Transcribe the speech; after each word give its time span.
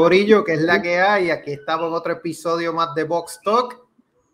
Corillo, 0.00 0.42
que 0.44 0.54
es 0.54 0.62
la 0.62 0.80
que 0.80 0.98
hay. 0.98 1.30
Aquí 1.30 1.52
estamos 1.52 1.88
en 1.88 1.92
otro 1.92 2.14
episodio 2.14 2.72
más 2.72 2.94
de 2.94 3.04
Box 3.04 3.38
Talk. 3.44 3.86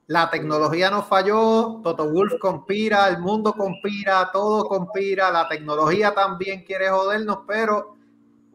La 0.07 0.31
tecnología 0.31 0.93
nos 0.93 1.09
falló, 1.09 1.81
Toto 1.83 2.09
Wolf 2.09 2.35
conspira, 2.41 3.09
el 3.09 3.19
mundo 3.19 3.53
conspira, 3.53 4.31
todo 4.33 4.69
conspira, 4.69 5.29
la 5.33 5.49
tecnología 5.49 6.15
también 6.15 6.63
quiere 6.63 6.89
jodernos, 6.89 7.39
pero 7.49 7.97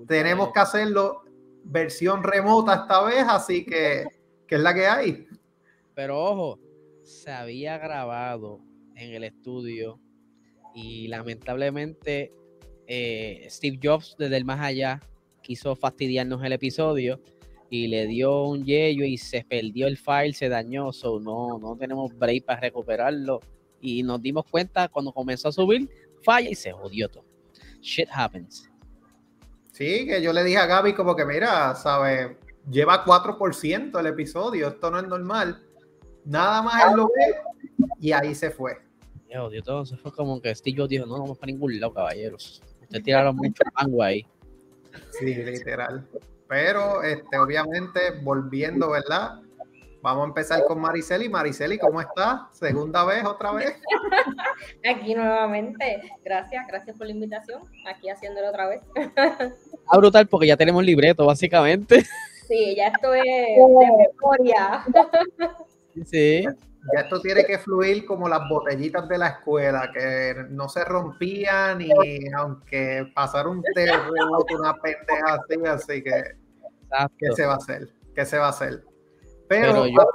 tenemos 0.08 0.54
que 0.54 0.62
hacerlo 0.62 1.24
versión 1.66 2.24
remota 2.24 2.76
esta 2.76 3.04
vez, 3.04 3.26
así 3.28 3.66
que, 3.66 4.06
que 4.48 4.56
es 4.56 4.62
la 4.62 4.74
que 4.74 4.88
hay. 4.88 5.28
Pero 5.94 6.18
ojo, 6.18 6.60
se 7.04 7.30
había 7.30 7.78
grabado 7.78 8.62
en 8.96 9.14
el 9.14 9.26
estudio 9.26 10.00
y 10.74 11.10
lamentablemente 11.10 12.32
eh, 12.88 13.48
Steve 13.50 13.80
Jobs 13.84 14.16
desde 14.18 14.38
el 14.38 14.46
más 14.46 14.62
allá 14.62 15.02
quiso 15.52 15.76
fastidiarnos 15.76 16.42
el 16.46 16.54
episodio 16.54 17.20
y 17.70 17.88
le 17.88 18.08
dio 18.08 18.44
un 18.44 18.64
yello 18.64 19.04
y 19.04 19.18
se 19.18 19.44
perdió 19.44 19.86
el 19.86 19.98
file, 19.98 20.32
se 20.32 20.48
dañó, 20.48 20.94
so 20.94 21.20
no, 21.20 21.60
no 21.60 21.76
tenemos 21.76 22.18
break 22.18 22.46
para 22.46 22.62
recuperarlo. 22.62 23.42
Y 23.82 24.02
nos 24.04 24.22
dimos 24.22 24.46
cuenta 24.50 24.88
cuando 24.88 25.12
comenzó 25.12 25.50
a 25.50 25.52
subir, 25.52 25.90
falla 26.24 26.50
y 26.50 26.56
se 26.56 26.72
jodió 26.72 27.10
todo. 27.10 27.26
Shit 27.82 28.08
happens. 28.14 28.70
Sí, 29.74 30.06
que 30.06 30.22
yo 30.22 30.32
le 30.32 30.46
dije 30.46 30.58
a 30.58 30.68
Gaby 30.68 30.94
como 30.94 31.18
que 31.18 31.26
mira, 31.26 31.76
sabe, 31.76 32.38
lleva 32.70 33.04
4% 33.04 34.00
el 34.00 34.06
episodio, 34.06 34.70
esto 34.70 34.90
no 34.90 35.00
es 35.00 35.08
normal. 35.08 35.62
Nada 36.24 36.62
más 36.62 36.82
él 36.88 36.96
lo 36.96 37.08
ve 37.08 37.36
y 38.00 38.14
ahí 38.14 38.34
se 38.36 38.52
fue. 38.52 38.78
Se 39.28 39.38
jodió 39.38 39.62
todo, 39.64 39.86
se 39.86 39.98
fue 39.98 40.14
como 40.14 40.42
que 40.42 40.56
Steve 40.56 40.88
dijo, 40.88 41.06
no, 41.06 41.18
no 41.18 41.24
vamos 41.24 41.38
para 41.38 41.52
ningún 41.52 41.78
lado, 41.78 41.94
caballeros. 41.94 42.62
Ustedes 42.82 43.04
tiraron 43.04 43.36
mucho 43.36 43.64
mango 43.76 44.02
ahí. 44.02 44.26
Sí, 45.12 45.34
literal. 45.36 46.08
Pero, 46.48 47.02
este, 47.04 47.38
obviamente, 47.38 48.12
volviendo, 48.24 48.92
¿verdad? 48.92 49.42
Vamos 50.02 50.24
a 50.24 50.28
empezar 50.28 50.66
con 50.66 50.80
Mariceli. 50.82 51.30
Mariceli, 51.30 51.78
¿cómo 51.78 52.02
está? 52.02 52.48
Segunda 52.52 53.06
vez, 53.06 53.24
otra 53.24 53.52
vez. 53.52 53.76
Aquí 54.90 55.14
nuevamente. 55.14 56.02
Gracias, 56.24 56.66
gracias 56.68 56.98
por 56.98 57.06
la 57.06 57.14
invitación. 57.14 57.62
Aquí 57.88 58.10
haciéndolo 58.10 58.50
otra 58.50 58.68
vez. 58.68 58.82
Ah, 59.94 59.98
brutal, 59.98 60.26
porque 60.28 60.48
ya 60.48 60.56
tenemos 60.56 60.86
libreto, 60.86 61.26
básicamente. 61.26 62.06
Sí, 62.48 62.76
ya 62.78 62.88
esto 62.88 63.14
es 63.14 63.24
de 63.26 64.08
memoria. 64.14 64.86
Sí. 66.06 66.46
Ya 66.94 67.02
esto 67.02 67.22
tiene 67.22 67.46
que 67.46 67.60
fluir 67.60 68.06
como 68.06 68.28
las 68.28 68.42
botellitas 68.50 69.08
de 69.08 69.18
la 69.18 69.28
escuela, 69.28 69.92
que 69.94 70.34
no 70.50 70.68
se 70.68 70.84
rompían 70.84 71.80
y 71.82 71.92
aunque 72.36 73.12
pasara 73.14 73.50
un 73.50 73.62
terremoto, 73.76 74.56
una 74.58 74.74
pendeja 74.76 75.36
así, 75.36 75.66
así 75.68 76.04
que 76.04 76.24
¿qué 77.20 77.32
se 77.36 77.46
va 77.46 77.54
a 77.54 77.58
hacer? 77.58 77.90
¿Qué 78.16 78.26
se 78.26 78.38
va 78.38 78.48
a 78.48 78.50
hacer? 78.50 78.84
Pero, 79.48 79.86
yo 79.86 80.08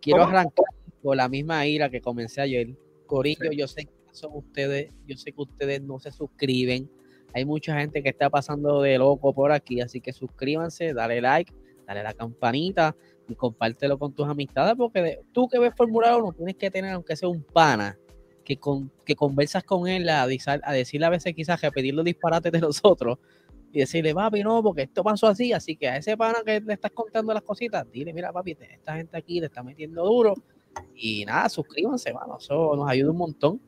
quiero 0.00 0.24
arrancar 0.24 0.66
con 1.02 1.16
la 1.16 1.28
misma 1.28 1.66
ira 1.66 1.88
que 1.88 2.00
comencé 2.00 2.42
ayer. 2.42 2.76
Corillo, 3.06 3.50
yo 3.52 3.66
sé 3.66 3.86
que 3.86 3.92
son 4.12 4.32
ustedes, 4.34 4.92
yo 5.06 5.16
sé 5.16 5.32
que 5.32 5.40
ustedes 5.40 5.80
no 5.80 5.98
se 6.00 6.10
suscriben. 6.12 6.90
Hay 7.34 7.44
mucha 7.44 7.78
gente 7.78 8.02
que 8.02 8.10
está 8.10 8.28
pasando 8.28 8.82
de 8.82 8.98
loco 8.98 9.32
por 9.32 9.52
aquí, 9.52 9.80
así 9.80 10.00
que 10.00 10.12
suscríbanse, 10.12 10.92
dale 10.92 11.20
like, 11.20 11.52
dale 11.86 12.02
la 12.02 12.12
campanita 12.12 12.94
y 13.28 13.34
compártelo 13.34 13.98
con 13.98 14.12
tus 14.14 14.26
amistades, 14.26 14.74
porque 14.76 15.20
tú 15.32 15.48
que 15.48 15.58
ves 15.58 15.74
Fórmula 15.76 16.16
1 16.16 16.32
tienes 16.32 16.56
que 16.56 16.70
tener, 16.70 16.92
aunque 16.92 17.14
sea 17.14 17.28
un 17.28 17.42
pana, 17.42 17.98
que, 18.44 18.58
con, 18.58 18.90
que 19.04 19.14
conversas 19.14 19.62
con 19.62 19.86
él 19.86 20.08
a, 20.08 20.22
a 20.22 20.72
decirle 20.72 21.06
a 21.06 21.10
veces 21.10 21.34
quizás 21.34 21.60
repetir 21.60 21.92
los 21.94 22.04
disparates 22.04 22.50
de 22.50 22.60
nosotros 22.60 23.18
y 23.70 23.80
decirle, 23.80 24.14
papi, 24.14 24.42
no, 24.42 24.62
porque 24.62 24.82
esto 24.82 25.04
pasó 25.04 25.26
así, 25.26 25.52
así 25.52 25.76
que 25.76 25.88
a 25.88 25.96
ese 25.98 26.16
pana 26.16 26.38
que 26.44 26.60
le 26.60 26.72
estás 26.72 26.90
contando 26.92 27.34
las 27.34 27.42
cositas, 27.42 27.84
dile, 27.92 28.14
mira, 28.14 28.32
papi, 28.32 28.56
esta 28.58 28.96
gente 28.96 29.16
aquí 29.16 29.40
le 29.40 29.46
está 29.46 29.62
metiendo 29.62 30.02
duro. 30.04 30.34
Y 30.94 31.24
nada, 31.24 31.48
suscríbanse, 31.48 32.12
mano, 32.12 32.38
eso 32.38 32.74
nos 32.76 32.88
ayuda 32.88 33.10
un 33.10 33.18
montón. 33.18 33.60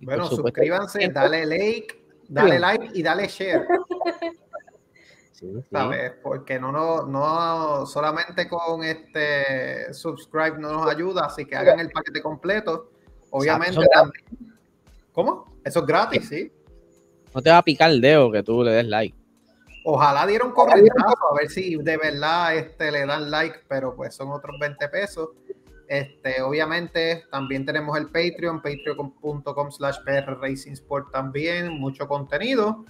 bueno, 0.00 0.28
suscríbanse, 0.28 1.08
dale 1.08 1.44
like, 1.46 2.04
dale 2.28 2.58
like 2.60 2.90
y 2.94 3.02
dale 3.02 3.26
share. 3.26 3.66
¿sabes? 5.70 6.12
Porque 6.22 6.58
no, 6.58 6.72
no, 6.72 7.06
no 7.06 7.86
solamente 7.86 8.48
con 8.48 8.84
este 8.84 9.92
subscribe 9.92 10.58
no 10.58 10.72
nos 10.72 10.90
ayuda, 10.90 11.26
así 11.26 11.44
que 11.44 11.56
hagan 11.56 11.80
el 11.80 11.90
paquete 11.90 12.22
completo. 12.22 12.90
Obviamente 13.30 13.86
también. 13.92 14.24
¿Cómo? 15.12 15.56
Eso 15.64 15.80
es 15.80 15.86
gratis, 15.86 16.28
sí. 16.28 16.52
No 17.34 17.42
te 17.42 17.50
va 17.50 17.58
a 17.58 17.62
picar 17.62 17.90
el 17.90 18.00
dedo 18.00 18.30
que 18.30 18.42
tú 18.42 18.62
le 18.62 18.72
des 18.72 18.86
like. 18.86 19.16
Ojalá 19.84 20.26
dieron 20.26 20.52
corretazo, 20.52 21.32
a 21.32 21.38
ver 21.38 21.48
si 21.48 21.76
de 21.76 21.96
verdad 21.96 22.56
este, 22.56 22.90
le 22.90 23.06
dan 23.06 23.30
like, 23.30 23.60
pero 23.68 23.94
pues 23.94 24.14
son 24.14 24.32
otros 24.32 24.58
20 24.58 24.88
pesos. 24.88 25.30
Este, 25.88 26.42
obviamente 26.42 27.24
también 27.30 27.64
tenemos 27.64 27.96
el 27.96 28.06
Patreon, 28.06 28.60
patreon.com 28.60 29.70
slash 29.70 29.98
Sport 30.66 31.12
también, 31.12 31.78
mucho 31.78 32.08
contenido 32.08 32.84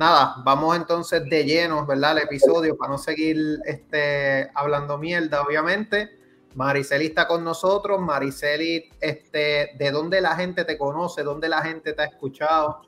nada, 0.00 0.36
vamos 0.42 0.74
entonces 0.76 1.22
de 1.28 1.44
lleno, 1.44 1.84
¿verdad? 1.84 2.12
El 2.12 2.24
episodio 2.24 2.74
para 2.74 2.92
no 2.92 2.98
seguir 2.98 3.36
este, 3.66 4.50
hablando 4.54 4.96
mierda, 4.96 5.42
obviamente. 5.42 6.08
Mariceli 6.54 7.06
está 7.06 7.28
con 7.28 7.44
nosotros. 7.44 8.00
Mariceli, 8.00 8.88
este, 8.98 9.72
¿de 9.78 9.90
dónde 9.90 10.22
la 10.22 10.34
gente 10.36 10.64
te 10.64 10.78
conoce? 10.78 11.22
¿Dónde 11.22 11.50
la 11.50 11.60
gente 11.60 11.92
te 11.92 12.00
ha 12.00 12.06
escuchado? 12.06 12.80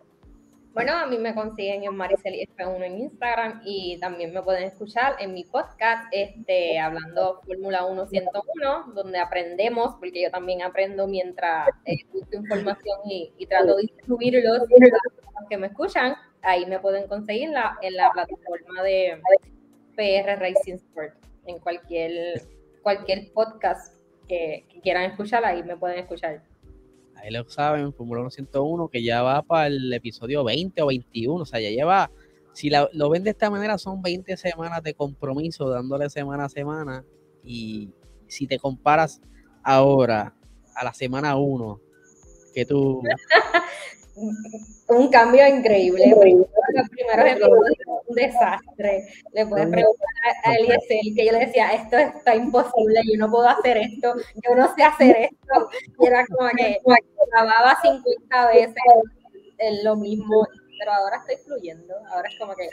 Bueno, 0.72 0.94
a 0.94 1.04
mí 1.04 1.18
me 1.18 1.34
consiguen 1.34 1.84
en 1.84 1.94
Mariceli 1.94 2.48
F1 2.56 2.82
en 2.82 3.00
Instagram 3.00 3.60
y 3.62 3.98
también 4.00 4.32
me 4.32 4.40
pueden 4.40 4.62
escuchar 4.62 5.16
en 5.18 5.34
mi 5.34 5.44
podcast, 5.44 6.06
este, 6.12 6.80
hablando 6.80 7.42
Fórmula 7.46 7.84
1 7.84 8.06
101, 8.06 8.92
donde 8.94 9.18
aprendemos, 9.18 9.96
porque 10.00 10.22
yo 10.22 10.30
también 10.30 10.62
aprendo 10.62 11.06
mientras 11.06 11.68
eh, 11.84 11.98
información 12.32 13.00
y, 13.04 13.34
y 13.36 13.46
trato 13.46 13.76
de 13.76 13.82
distribuirlos 13.82 14.62
a 14.62 15.40
los 15.40 15.48
que 15.50 15.58
me 15.58 15.66
escuchan 15.66 16.16
ahí 16.42 16.66
me 16.66 16.78
pueden 16.78 17.06
conseguir 17.08 17.44
en 17.44 17.54
la, 17.54 17.78
en 17.82 17.94
la 17.94 18.10
plataforma 18.12 18.82
de 18.82 19.20
PR 19.96 20.38
Racing 20.38 20.74
Sport, 20.74 21.14
en 21.46 21.58
cualquier, 21.58 22.42
cualquier 22.82 23.32
podcast 23.32 23.96
que, 24.28 24.66
quieran 24.82 25.04
escuchar, 25.04 25.44
ahí 25.44 25.62
me 25.62 25.76
pueden 25.76 25.98
escuchar. 25.98 26.42
Ahí 27.16 27.30
lo 27.30 27.48
saben, 27.48 27.92
Fórmula 27.92 28.28
101, 28.30 28.88
que 28.88 29.02
ya 29.02 29.22
va 29.22 29.42
para 29.42 29.68
el 29.68 29.92
episodio 29.92 30.42
20 30.44 30.82
o 30.82 30.86
21, 30.86 31.42
o 31.42 31.46
sea, 31.46 31.60
ya 31.60 31.70
lleva, 31.70 32.10
si 32.52 32.70
lo 32.70 33.10
ven 33.10 33.22
de 33.22 33.30
esta 33.30 33.50
manera, 33.50 33.78
son 33.78 34.02
20 34.02 34.36
semanas 34.36 34.82
de 34.82 34.94
compromiso, 34.94 35.68
dándole 35.68 36.10
semana 36.10 36.46
a 36.46 36.48
semana, 36.48 37.04
y 37.44 37.90
si 38.26 38.46
te 38.46 38.58
comparas 38.58 39.20
ahora 39.62 40.34
a 40.74 40.84
la 40.84 40.94
semana 40.94 41.36
1, 41.36 41.80
que 42.54 42.64
tú 42.64 43.02
un 44.14 45.08
cambio 45.10 45.46
increíble. 45.46 46.14
Los 46.74 46.88
primeros 46.88 47.26
episodios 47.26 47.76
un 48.06 48.14
desastre. 48.14 49.06
Le 49.32 49.46
puedes 49.46 49.68
preguntar 49.68 50.08
a 50.44 50.54
Eliezer 50.54 51.00
que 51.16 51.26
yo 51.26 51.32
le 51.32 51.46
decía, 51.46 51.72
esto 51.72 51.96
está 51.96 52.34
imposible, 52.34 53.00
yo 53.10 53.18
no 53.18 53.30
puedo 53.30 53.48
hacer 53.48 53.78
esto, 53.78 54.14
yo 54.46 54.54
no 54.54 54.74
sé 54.74 54.82
hacer 54.82 55.16
esto. 55.16 55.68
Y 56.00 56.06
era 56.06 56.24
como 56.26 56.48
que 56.50 56.78
grababa 57.32 57.76
50 57.82 58.46
veces 58.48 59.82
lo 59.84 59.96
mismo, 59.96 60.46
pero 60.78 60.92
ahora 60.92 61.18
estoy 61.18 61.36
fluyendo. 61.44 61.94
Ahora 62.08 62.28
es 62.28 62.38
como 62.38 62.54
que 62.54 62.68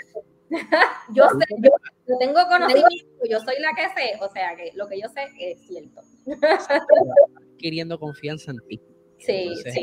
yo 1.13 1.27
sé, 1.29 1.45
yo, 1.59 2.17
tengo 2.17 2.39
conocimiento, 2.47 3.25
yo 3.29 3.39
soy 3.39 3.59
la 3.59 3.69
que 3.75 3.87
sé, 3.89 4.17
o 4.19 4.27
sea 4.31 4.55
que 4.55 4.71
lo 4.73 4.87
que 4.87 4.99
yo 4.99 5.07
sé 5.09 5.27
es 5.39 5.61
cierto. 5.67 6.01
Adquiriendo 7.53 7.99
confianza 7.99 8.51
en 8.51 8.57
ti. 8.67 8.81
Sí, 9.19 9.53
sí. 9.71 9.81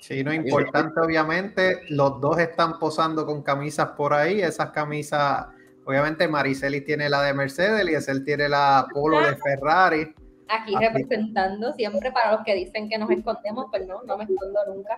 Sí, 0.00 0.22
no 0.22 0.32
importante, 0.32 1.00
obviamente. 1.00 1.82
Los 1.88 2.20
dos 2.20 2.38
están 2.38 2.78
posando 2.78 3.26
con 3.26 3.42
camisas 3.42 3.88
por 3.90 4.14
ahí. 4.14 4.40
Esas 4.40 4.70
camisas, 4.70 5.46
obviamente, 5.84 6.28
Mariceli 6.28 6.80
tiene 6.82 7.08
la 7.08 7.22
de 7.22 7.34
Mercedes 7.34 7.86
y 7.88 8.10
él 8.10 8.24
tiene 8.24 8.48
la 8.48 8.86
Polo 8.92 9.20
de 9.20 9.36
Ferrari. 9.36 10.14
Aquí 10.48 10.76
representando 10.78 11.72
siempre 11.72 12.12
para 12.12 12.32
los 12.32 12.44
que 12.44 12.54
dicen 12.54 12.88
que 12.88 12.98
nos 12.98 13.10
escondemos, 13.10 13.66
pero 13.72 13.84
no, 13.86 14.02
no 14.04 14.16
me 14.16 14.24
escondo 14.24 14.60
nunca. 14.68 14.96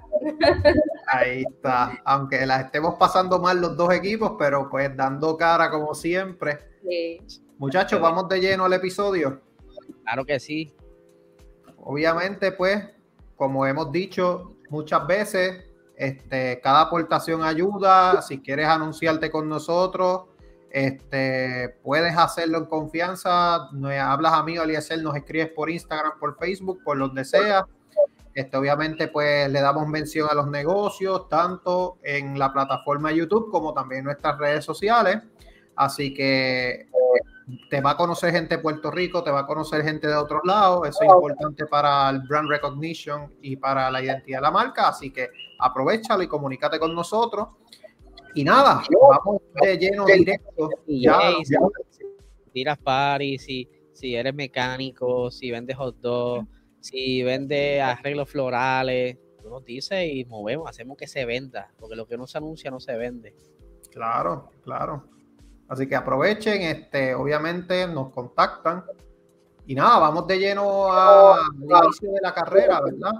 Ahí 1.07 1.45
está. 1.49 1.99
Aunque 2.05 2.45
las 2.45 2.67
estemos 2.67 2.97
pasando 2.97 3.39
mal 3.39 3.59
los 3.59 3.75
dos 3.75 3.95
equipos, 3.95 4.35
pero 4.39 4.69
pues 4.69 4.95
dando 4.95 5.39
cara 5.39 5.71
como 5.71 5.95
siempre. 5.95 6.59
Sí. 6.87 7.19
Muchachos, 7.57 7.99
vamos 7.99 8.29
de 8.29 8.41
lleno 8.41 8.67
al 8.67 8.75
episodio. 8.75 9.41
Claro 10.03 10.25
que 10.27 10.39
sí. 10.39 10.75
Obviamente, 11.79 12.53
pues, 12.53 12.85
como 13.35 13.67
hemos 13.67 13.91
dicho, 13.91 14.58
muchas 14.71 15.07
veces. 15.07 15.65
Este, 15.97 16.61
cada 16.61 16.83
aportación 16.83 17.43
ayuda. 17.43 18.23
Si 18.23 18.41
quieres 18.41 18.69
anunciarte 18.69 19.31
con 19.31 19.49
nosotros, 19.49 20.27
este, 20.71 21.77
puedes 21.83 22.17
hacerlo 22.17 22.59
en 22.59 22.67
confianza. 22.67 23.69
Hablas 24.01 24.33
a 24.33 24.43
mí, 24.43 24.57
Eliezer, 24.57 25.03
nos 25.03 25.17
escribes 25.17 25.51
por 25.51 25.71
Instagram, 25.71 26.19
por 26.21 26.39
Facebook, 26.39 26.83
por 26.85 26.99
donde 26.99 27.25
sea. 27.25 27.67
Este, 28.35 28.57
obviamente, 28.57 29.09
pues 29.09 29.51
le 29.51 29.61
damos 29.61 29.89
mención 29.89 30.29
a 30.31 30.35
los 30.35 30.47
negocios, 30.47 31.29
tanto 31.29 31.99
en 32.05 32.39
la 32.39 32.53
plataforma 32.53 33.11
YouTube 33.11 33.51
como 33.51 33.75
también 33.75 34.01
en 34.01 34.05
nuestras 34.05 34.39
redes 34.39 34.65
sociales. 34.65 35.19
Así 35.75 36.15
que 36.15 36.89
te 37.71 37.81
va 37.81 37.93
a 37.93 37.97
conocer 37.97 38.33
gente 38.33 38.57
de 38.57 38.63
Puerto 38.63 38.91
Rico, 38.91 39.23
te 39.23 39.31
va 39.31 39.41
a 39.41 39.47
conocer 39.47 39.83
gente 39.83 40.07
de 40.07 40.15
otros 40.15 40.43
lados. 40.45 40.89
Eso 40.89 41.03
es 41.03 41.09
importante 41.09 41.67
para 41.67 42.11
el 42.11 42.21
brand 42.21 42.49
recognition 42.49 43.33
y 43.41 43.57
para 43.57 43.91
la 43.91 44.03
identidad 44.03 44.39
de 44.39 44.43
la 44.43 44.51
marca. 44.51 44.89
Así 44.89 45.11
que 45.11 45.29
aprovechalo 45.59 46.23
y 46.23 46.29
comunícate 46.29 46.79
con 46.79 46.95
nosotros. 46.95 47.49
Y 48.35 48.45
nada, 48.45 48.83
vamos 49.01 49.43
de 49.63 49.79
lleno 49.79 50.05
directo. 50.05 50.69
Ya, 50.87 51.33
ya. 51.45 51.59
Tiras 52.53 52.79
paris, 52.79 53.43
si, 53.45 53.69
si 53.93 54.15
eres 54.15 54.35
mecánico, 54.35 55.31
si 55.31 55.51
vendes 55.51 55.77
hot 55.77 55.97
dog, 56.01 56.47
si 56.81 57.23
vendes 57.23 57.83
arreglos 57.83 58.29
florales, 58.29 59.17
tú 59.43 59.49
nos 59.49 59.65
dices 59.65 60.07
y 60.13 60.25
movemos, 60.25 60.69
hacemos 60.69 60.97
que 60.97 61.07
se 61.07 61.25
venda, 61.25 61.73
porque 61.79 61.97
lo 61.97 62.07
que 62.07 62.17
no 62.17 62.27
se 62.27 62.39
anuncia 62.39 62.71
no 62.71 62.81
se 62.81 62.97
vende. 62.97 63.35
Claro, 63.91 64.51
claro. 64.63 65.05
Así 65.69 65.87
que 65.87 65.95
aprovechen, 65.95 66.63
este, 66.63 67.15
obviamente 67.15 67.87
nos 67.87 68.11
contactan. 68.11 68.85
Y 69.67 69.75
nada, 69.75 69.99
vamos 69.99 70.27
de 70.27 70.39
lleno 70.39 70.91
al 70.91 71.41
inicio 71.61 72.11
de 72.13 72.21
la 72.23 72.33
carrera, 72.33 72.81
¿verdad? 72.81 73.13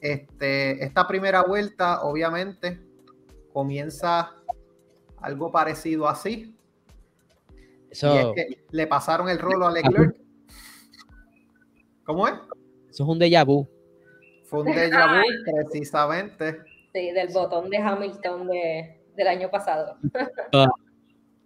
Este, 0.00 0.84
esta 0.84 1.06
primera 1.08 1.42
vuelta, 1.42 2.02
obviamente, 2.02 2.80
comienza 3.52 4.36
algo 5.20 5.50
parecido 5.50 6.06
así. 6.08 6.56
Eso... 7.90 8.14
Y 8.14 8.18
es 8.18 8.26
que 8.36 8.64
le 8.70 8.86
pasaron 8.86 9.28
el 9.28 9.38
rolo 9.38 9.66
a 9.66 9.72
Leclerc. 9.72 10.16
¿Cómo 12.04 12.28
es? 12.28 12.34
Eso 12.88 13.02
es 13.02 13.08
un 13.08 13.18
déjà 13.18 13.44
vu. 13.44 13.66
Fue 14.44 14.60
un 14.60 14.66
déjà 14.66 15.06
vu, 15.08 15.22
precisamente. 15.44 16.62
Sí, 16.92 17.10
del 17.10 17.32
botón 17.32 17.68
de 17.68 17.78
Hamilton 17.78 18.46
de, 18.46 19.02
del 19.16 19.26
año 19.26 19.50
pasado. 19.50 19.96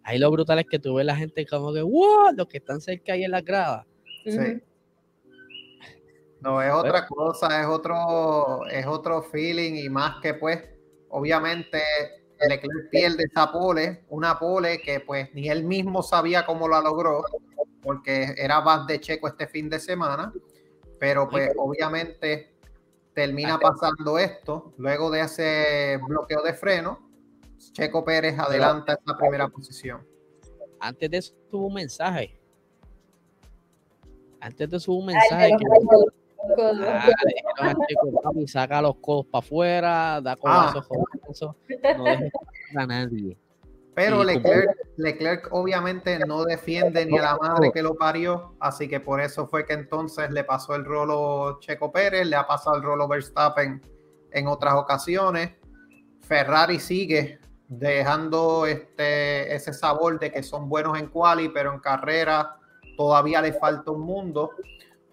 Ah. 0.05 0.11
Ahí 0.11 0.19
lo 0.19 0.31
brutal 0.31 0.59
es 0.59 0.67
que 0.71 0.79
tú 0.79 0.95
ves 0.95 1.07
la 1.07 1.17
gente 1.17 1.47
como 1.47 1.73
que, 1.73 1.83
wow, 1.83 2.33
los 2.37 2.47
que 2.49 2.59
están 2.59 2.81
cerca 2.81 3.13
ahí 3.13 3.25
en 3.25 3.31
la 3.31 3.41
grada. 3.41 3.87
Sí. 4.25 4.63
No, 6.41 6.61
es 6.61 6.73
otra 6.73 7.07
cosa, 7.07 7.61
es 7.61 7.67
otro, 7.67 8.67
es 8.67 8.85
otro 8.85 9.23
feeling 9.23 9.75
y 9.77 9.89
más 9.89 10.21
que 10.21 10.35
pues, 10.35 10.61
obviamente, 11.09 11.81
Leclerc 12.49 12.91
pierde 12.91 13.25
esa 13.25 13.53
pole, 13.53 14.05
una 14.09 14.39
pole 14.39 14.81
que 14.81 14.99
pues 14.99 15.33
ni 15.35 15.49
él 15.49 15.63
mismo 15.63 16.03
sabía 16.03 16.45
cómo 16.45 16.69
la 16.69 16.81
logró, 16.81 17.23
porque 17.81 18.35
era 18.37 18.61
más 18.61 18.89
de 18.89 19.01
Checo 19.01 19.29
este 19.29 19.47
fin 19.47 19.71
de 19.71 19.79
semana, 19.79 20.33
pero 20.99 21.29
pues 21.29 21.53
obviamente 21.57 22.53
termina 23.15 23.59
pasando 23.59 24.19
esto, 24.19 24.73
luego 24.79 25.11
de 25.11 25.21
ese 25.21 26.01
bloqueo 26.09 26.43
de 26.43 26.55
freno, 26.55 27.12
Checo 27.71 28.05
Pérez 28.05 28.39
adelanta 28.39 28.95
esta 28.95 29.17
primera 29.17 29.49
posición. 29.49 30.05
Antes 30.81 31.11
de 31.11 31.17
eso 31.19 31.35
tuvo 31.51 31.67
un 31.69 31.75
mensaje. 31.75 32.37
Antes 34.41 34.69
de 34.69 34.77
eso 34.77 34.93
un 34.93 35.07
mensaje. 35.07 35.53
y 38.35 38.49
saca 38.49 38.83
los 38.83 38.97
codos 38.97 39.27
para 39.27 39.45
afuera, 39.45 40.21
da 40.21 40.35
codazos, 40.35 40.89
ah. 40.91 41.55
no 41.97 42.05
deja 42.05 42.31
a 42.77 42.87
nadie. 42.87 43.39
Pero 43.95 44.25
Leclerc, 44.25 44.71
Leclerc, 44.97 45.49
obviamente 45.53 46.19
no 46.21 46.45
defiende 46.45 47.05
ni 47.05 47.19
a 47.19 47.23
la 47.23 47.37
madre 47.37 47.71
que 47.73 47.83
lo 47.83 47.95
parió, 47.95 48.57
así 48.59 48.89
que 48.89 49.01
por 49.01 49.21
eso 49.21 49.47
fue 49.47 49.67
que 49.67 49.75
entonces 49.75 50.31
le 50.31 50.45
pasó 50.45 50.75
el 50.75 50.85
rolo 50.85 51.61
Checo 51.61 51.93
Pérez, 51.93 52.27
le 52.27 52.37
ha 52.37 52.47
pasado 52.47 52.77
el 52.77 52.83
rolo 52.83 53.07
Verstappen 53.07 53.83
en 54.31 54.47
otras 54.47 54.75
ocasiones. 54.75 55.53
Ferrari 56.23 56.81
sigue 56.81 57.39
dejando 57.79 58.67
este, 58.67 59.55
ese 59.55 59.73
sabor 59.73 60.19
de 60.19 60.31
que 60.31 60.43
son 60.43 60.69
buenos 60.69 60.99
en 60.99 61.09
quali, 61.09 61.49
pero 61.49 61.73
en 61.73 61.81
carrera 61.81 62.57
todavía 62.97 63.41
le 63.41 63.53
falta 63.53 63.91
un 63.91 64.03
mundo. 64.03 64.51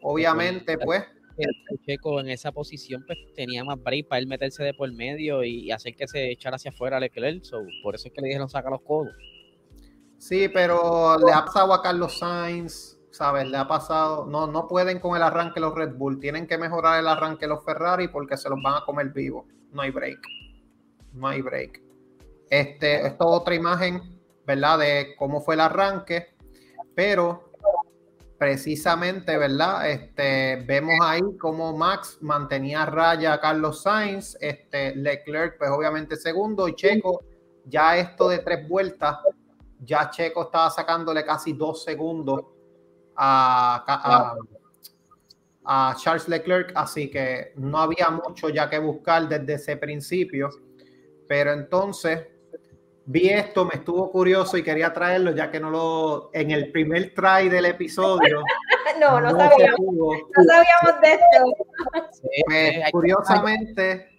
Obviamente, 0.01 0.77
pues. 0.77 1.03
El 1.37 1.79
Checo 1.85 2.19
en 2.19 2.27
esa 2.27 2.51
posición 2.51 3.01
pues 3.07 3.17
tenía 3.33 3.63
más 3.63 3.81
break 3.81 4.09
para 4.09 4.19
él 4.19 4.27
meterse 4.27 4.61
de 4.61 4.73
por 4.73 4.91
medio 4.91 5.41
y 5.45 5.71
hacer 5.71 5.95
que 5.95 6.05
se 6.05 6.31
echara 6.31 6.57
hacia 6.57 6.71
afuera 6.71 6.97
a 6.97 6.99
Leclerc. 6.99 7.41
por 7.81 7.95
eso 7.95 8.09
es 8.09 8.13
que 8.13 8.19
le 8.19 8.27
dijeron 8.27 8.49
saca 8.49 8.69
los 8.69 8.81
codos. 8.81 9.13
Sí, 10.17 10.49
pero 10.49 11.17
le 11.17 11.31
ha 11.31 11.45
pasado 11.45 11.73
a 11.73 11.81
Carlos 11.81 12.19
Sainz, 12.19 12.99
¿sabes? 13.09 13.47
Le 13.47 13.55
ha 13.55 13.69
pasado. 13.69 14.25
No, 14.25 14.47
no 14.47 14.67
pueden 14.67 14.99
con 14.99 15.15
el 15.15 15.23
arranque 15.23 15.61
los 15.61 15.73
Red 15.73 15.93
Bull. 15.95 16.19
Tienen 16.19 16.45
que 16.45 16.57
mejorar 16.57 16.99
el 16.99 17.07
arranque 17.07 17.47
los 17.47 17.63
Ferrari 17.63 18.09
porque 18.09 18.35
se 18.35 18.49
los 18.49 18.61
van 18.61 18.81
a 18.81 18.85
comer 18.85 19.13
vivo. 19.13 19.47
No 19.71 19.81
hay 19.81 19.91
break. 19.91 20.19
No 21.13 21.25
hay 21.29 21.41
break. 21.41 21.88
Este, 22.49 23.05
esto 23.05 23.25
es 23.25 23.41
otra 23.41 23.55
imagen, 23.55 24.19
¿verdad? 24.45 24.79
De 24.79 25.15
cómo 25.17 25.41
fue 25.41 25.55
el 25.55 25.61
arranque, 25.61 26.35
pero 26.95 27.51
precisamente, 28.37 29.37
¿verdad? 29.37 29.89
Este, 29.89 30.63
vemos 30.65 30.95
ahí 31.03 31.21
cómo 31.39 31.75
Max 31.75 32.17
mantenía 32.21 32.85
raya 32.85 33.33
a 33.33 33.39
Carlos 33.39 33.83
Sainz, 33.83 34.37
este, 34.39 34.95
Leclerc, 34.95 35.57
pues 35.57 35.69
obviamente 35.69 36.15
segundo, 36.15 36.67
y 36.67 36.75
Checo, 36.75 37.23
ya 37.65 37.97
esto 37.97 38.29
de 38.29 38.39
tres 38.39 38.67
vueltas, 38.67 39.17
ya 39.81 40.09
Checo 40.09 40.43
estaba 40.43 40.69
sacándole 40.69 41.23
casi 41.25 41.53
dos 41.53 41.83
segundos 41.83 42.41
a, 43.15 44.35
a 45.65 45.95
Charles 45.95 46.27
Leclerc, 46.27 46.71
así 46.73 47.11
que 47.11 47.53
no 47.57 47.77
había 47.77 48.09
mucho 48.09 48.49
ya 48.49 48.69
que 48.69 48.79
buscar 48.79 49.27
desde 49.27 49.53
ese 49.53 49.77
principio. 49.77 50.49
Pero 51.27 51.53
entonces 51.53 52.25
vi 53.11 53.27
esto, 53.29 53.65
me 53.65 53.73
estuvo 53.73 54.11
curioso 54.11 54.55
y 54.55 54.61
quería 54.61 54.93
traerlo, 54.93 55.31
ya 55.31 55.49
que 55.49 55.59
no 55.59 55.71
lo. 55.71 56.29
En 56.31 56.51
el 56.51 56.71
primer 56.71 57.11
try 57.15 57.49
del 57.49 57.65
episodio. 57.65 58.43
no, 58.99 59.19
no, 59.19 59.31
sabíamos. 59.31 59.79
No 59.79 60.43
sabíamos 60.43 61.01
de 61.01 61.13
esto. 61.13 62.21
Pues, 62.45 62.91
curiosamente, 62.91 64.15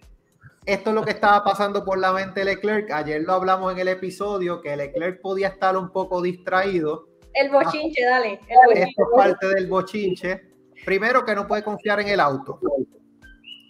esto 0.65 0.89
es 0.89 0.95
lo 0.95 1.05
que 1.05 1.11
estaba 1.11 1.41
pasando 1.41 1.85
por 1.85 1.99
la 1.99 2.11
mente 2.11 2.41
de 2.41 2.47
Leclerc. 2.47 2.91
Ayer 2.91 3.21
lo 3.21 3.33
hablamos 3.33 3.71
en 3.71 3.79
el 3.79 3.87
episodio, 3.87 4.61
que 4.61 4.75
Leclerc 4.75 5.21
podía 5.21 5.47
estar 5.47 5.77
un 5.77 5.91
poco 5.91 6.21
distraído. 6.21 7.07
El 7.33 7.49
bochinche, 7.49 8.03
dale. 8.03 8.41
Esto 8.45 8.73
es 8.73 8.93
parte 9.15 9.47
del 9.47 9.67
bochinche. 9.67 10.41
Primero, 10.85 11.23
que 11.23 11.33
no 11.33 11.47
puede 11.47 11.63
confiar 11.63 12.01
en 12.01 12.09
el 12.09 12.19
auto. 12.19 12.59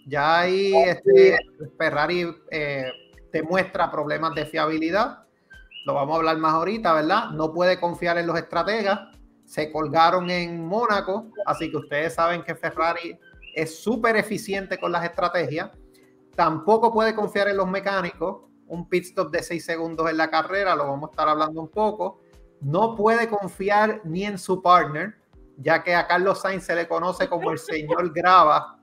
Ya 0.08 0.40
ahí 0.40 0.74
este, 0.74 1.38
Ferrari 1.78 2.26
eh, 2.50 2.86
te 3.32 3.42
muestra 3.42 3.90
problemas 3.90 4.34
de 4.34 4.46
fiabilidad. 4.46 5.24
Lo 5.84 5.94
vamos 5.94 6.14
a 6.14 6.18
hablar 6.18 6.36
más 6.38 6.54
ahorita, 6.54 6.92
¿verdad? 6.92 7.30
No 7.30 7.52
puede 7.52 7.80
confiar 7.80 8.18
en 8.18 8.26
los 8.26 8.38
estrategas. 8.38 9.00
Se 9.44 9.72
colgaron 9.72 10.30
en 10.30 10.64
Mónaco, 10.64 11.30
así 11.46 11.70
que 11.70 11.78
ustedes 11.78 12.14
saben 12.14 12.44
que 12.44 12.54
Ferrari 12.54 13.18
es 13.54 13.82
súper 13.82 14.16
eficiente 14.16 14.78
con 14.78 14.92
las 14.92 15.04
estrategias. 15.04 15.70
Tampoco 16.36 16.92
puede 16.92 17.14
confiar 17.14 17.48
en 17.48 17.56
los 17.56 17.68
mecánicos. 17.68 18.44
Un 18.68 18.88
pit 18.88 19.04
stop 19.04 19.30
de 19.30 19.42
6 19.42 19.64
segundos 19.64 20.08
en 20.08 20.16
la 20.16 20.30
carrera, 20.30 20.76
lo 20.76 20.86
vamos 20.86 21.08
a 21.08 21.12
estar 21.12 21.28
hablando 21.28 21.60
un 21.60 21.68
poco. 21.68 22.20
No 22.60 22.94
puede 22.94 23.28
confiar 23.28 24.00
ni 24.04 24.24
en 24.24 24.38
su 24.38 24.62
partner, 24.62 25.16
ya 25.56 25.82
que 25.82 25.94
a 25.94 26.06
Carlos 26.06 26.40
Sainz 26.40 26.64
se 26.64 26.74
le 26.74 26.86
conoce 26.86 27.28
como 27.28 27.50
el 27.50 27.58
señor 27.58 28.12
Grava 28.14 28.78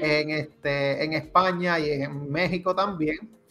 en, 0.00 0.30
este, 0.30 1.04
en 1.04 1.12
España 1.12 1.78
y 1.78 1.90
en 1.90 2.30
México 2.30 2.74
también. 2.74 3.41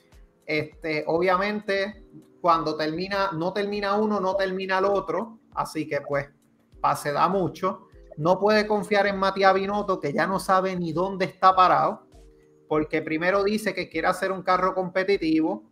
Este, 0.45 1.03
obviamente, 1.07 2.05
cuando 2.41 2.75
termina, 2.75 3.31
no 3.31 3.53
termina 3.53 3.95
uno, 3.95 4.19
no 4.19 4.35
termina 4.35 4.79
el 4.79 4.85
otro, 4.85 5.39
así 5.53 5.87
que 5.87 6.01
pues 6.01 6.27
se 6.95 7.11
da 7.11 7.27
mucho. 7.27 7.87
No 8.17 8.39
puede 8.39 8.67
confiar 8.67 9.07
en 9.07 9.17
Matías 9.17 9.53
Binotto, 9.53 9.99
que 9.99 10.11
ya 10.11 10.27
no 10.27 10.39
sabe 10.39 10.75
ni 10.75 10.91
dónde 10.91 11.25
está 11.25 11.55
parado, 11.55 12.07
porque 12.67 13.01
primero 13.01 13.43
dice 13.43 13.73
que 13.73 13.89
quiere 13.89 14.07
hacer 14.07 14.31
un 14.31 14.41
carro 14.41 14.73
competitivo, 14.73 15.69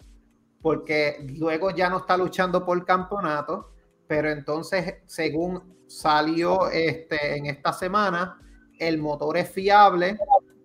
porque 0.62 1.26
luego 1.38 1.72
ya 1.72 1.90
no 1.90 1.98
está 1.98 2.18
luchando 2.18 2.66
por 2.66 2.84
campeonato, 2.86 3.72
pero 4.08 4.30
entonces, 4.30 4.96
según 5.06 5.84
salió 5.88 6.70
este, 6.70 7.38
en 7.38 7.48
esta 7.48 7.74
semana, 7.74 8.40
el 8.80 8.98
motor 8.98 9.38
es 9.38 9.50
fiable, 9.50 10.18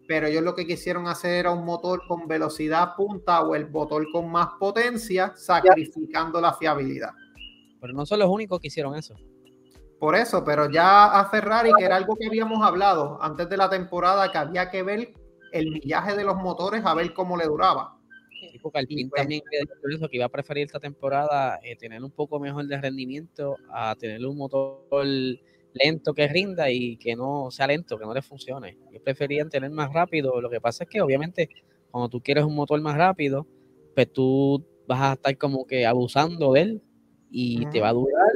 pero 0.07 0.27
ellos 0.27 0.43
lo 0.43 0.55
que 0.55 0.67
quisieron 0.67 1.07
hacer 1.07 1.35
era 1.35 1.51
un 1.51 1.65
motor 1.65 2.03
con 2.07 2.27
velocidad 2.29 2.95
punta 2.97 3.43
o 3.43 3.55
el 3.55 3.71
motor 3.71 4.07
con 4.13 4.31
más 4.31 4.49
potencia, 4.59 5.33
sacrificando 5.37 6.41
la 6.41 6.53
fiabilidad. 6.53 7.11
Pero 7.81 7.93
no 7.93 8.07
son 8.07 8.19
los 8.19 8.29
únicos 8.29 8.61
que 8.61 8.69
hicieron 8.69 8.95
eso. 8.95 9.15
Por 9.99 10.15
eso, 10.17 10.45
pero 10.45 10.71
ya 10.71 11.19
a 11.19 11.31
Ferrari, 11.31 11.71
que 11.79 11.85
era 11.85 11.97
algo 11.97 12.17
que 12.17 12.27
habíamos 12.27 12.63
hablado 12.63 13.19
antes 13.23 13.49
de 13.49 13.57
la 13.57 13.71
temporada, 13.71 14.31
que 14.31 14.39
había 14.39 14.71
que 14.71 14.83
ver 14.83 15.15
el 15.53 15.71
millaje 15.71 16.17
de 16.17 16.25
los 16.25 16.37
motores 16.37 16.85
a 16.85 16.95
ver 16.95 17.15
cómo 17.15 17.37
le 17.37 17.45
duraba. 17.45 17.97
Sí, 18.51 18.59
porque 18.61 18.81
Alpine 18.81 19.09
pues 19.09 19.23
también 19.23 19.43
eso, 19.91 20.09
que 20.09 20.17
iba 20.17 20.27
a 20.27 20.29
preferir 20.29 20.67
esta 20.67 20.81
temporada 20.81 21.59
eh, 21.63 21.77
tener 21.77 22.03
un 22.03 22.11
poco 22.11 22.39
mejor 22.39 22.67
de 22.67 22.79
rendimiento 22.81 23.57
a 23.71 23.95
tener 23.95 24.25
un 24.27 24.37
motor 24.37 24.83
lento 25.75 26.15
que 26.15 26.29
rinda 26.29 26.71
y 26.71 26.97
que 26.97 27.17
no 27.17 27.51
sea 27.51 27.67
lento, 27.67 27.99
que 27.99 28.05
no 28.05 28.15
le 28.15 28.23
funcione. 28.23 28.79
Yo 28.93 29.03
prefería 29.03 29.45
tener 29.49 29.71
más 29.71 29.93
rápido. 29.93 30.41
Lo 30.41 30.49
que 30.49 30.61
pasa 30.61 30.85
es 30.85 30.91
que 30.91 31.01
obviamente 31.01 31.49
cuando 31.91 32.09
tú 32.09 32.21
quieres 32.21 32.45
un 32.45 32.55
motor 32.55 32.81
más 32.81 32.97
rápido, 32.97 33.47
pues 33.95 34.13
tú 34.13 34.65
vas 34.87 35.01
a 35.01 35.13
estar 35.15 35.37
como 35.37 35.67
que 35.67 35.87
abusando 35.87 36.53
de 36.53 36.61
él 36.61 36.83
y 37.31 37.67
te 37.67 37.81
va 37.81 37.89
a 37.89 37.93
durar 37.93 38.33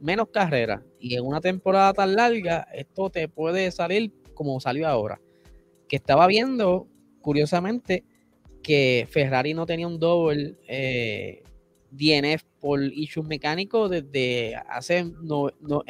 menos 0.00 0.28
carreras. 0.28 0.82
Y 0.98 1.14
en 1.14 1.24
una 1.24 1.40
temporada 1.40 1.92
tan 1.92 2.14
larga, 2.14 2.66
esto 2.74 3.10
te 3.10 3.28
puede 3.28 3.70
salir 3.70 4.12
como 4.34 4.60
salió 4.60 4.88
ahora. 4.88 5.20
Que 5.88 5.96
estaba 5.96 6.26
viendo, 6.26 6.88
curiosamente, 7.20 8.04
que 8.62 9.06
Ferrari 9.10 9.54
no 9.54 9.66
tenía 9.66 9.86
un 9.86 9.98
double 9.98 10.56
eh, 10.66 11.42
DNF 11.90 12.42
por 12.60 12.82
issues 12.82 13.26
mecánicos 13.26 13.90
desde 13.90 14.56
hace 14.68 15.04
no, 15.04 15.50
no, 15.60 15.82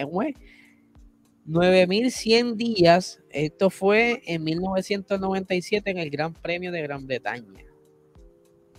9100 1.46 2.56
días. 2.56 3.22
Esto 3.30 3.70
fue 3.70 4.22
en 4.26 4.44
1997 4.44 5.90
en 5.90 5.98
el 5.98 6.10
Gran 6.10 6.32
Premio 6.32 6.72
de 6.72 6.82
Gran 6.82 7.06
Bretaña. 7.06 7.64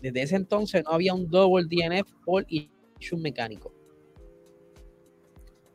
Desde 0.02 0.22
ese 0.22 0.36
entonces 0.36 0.84
no 0.84 0.92
había 0.92 1.14
un 1.14 1.30
double 1.30 1.66
DNF 1.70 2.12
por 2.26 2.46
issue 2.50 3.18
mecánico. 3.18 3.72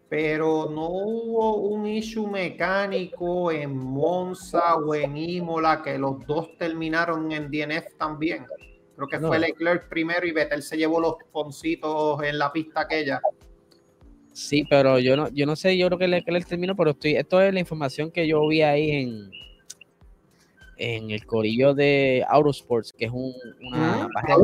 Pero 0.08 0.68
no 0.68 0.88
hubo 0.88 1.56
un 1.56 1.86
issue 1.86 2.26
mecánico 2.26 3.52
en 3.52 3.76
Monza 3.76 4.74
o 4.76 4.94
en 4.94 5.16
Imola 5.16 5.82
que 5.82 5.96
los 5.96 6.26
dos 6.26 6.56
terminaron 6.58 7.30
en 7.30 7.48
DNF 7.48 7.96
también. 7.96 8.44
Creo 8.96 9.08
que 9.08 9.20
fue 9.20 9.38
Leclerc 9.38 9.88
primero 9.88 10.26
y 10.26 10.32
Vettel 10.32 10.62
se 10.62 10.76
llevó 10.76 11.00
los 11.00 11.14
poncitos 11.30 12.22
en 12.24 12.38
la 12.38 12.52
pista 12.52 12.82
aquella. 12.82 13.20
Sí, 14.32 14.64
pero 14.68 14.98
yo 14.98 15.16
no, 15.16 15.28
yo 15.30 15.44
no 15.46 15.56
sé, 15.56 15.76
yo 15.76 15.86
creo 15.88 15.98
que 15.98 16.08
Leclerc 16.08 16.46
terminó, 16.46 16.76
pero 16.76 16.90
estoy, 16.90 17.16
esto 17.16 17.40
es 17.42 17.52
la 17.52 17.60
información 17.60 18.10
que 18.10 18.26
yo 18.28 18.46
vi 18.46 18.62
ahí 18.62 18.90
en, 18.90 19.30
en 20.76 21.10
el 21.10 21.26
corillo 21.26 21.74
de 21.74 22.24
Autosports, 22.28 22.92
que 22.92 23.06
es 23.06 23.10
un, 23.12 23.34
una 23.60 24.08
página 24.14 24.36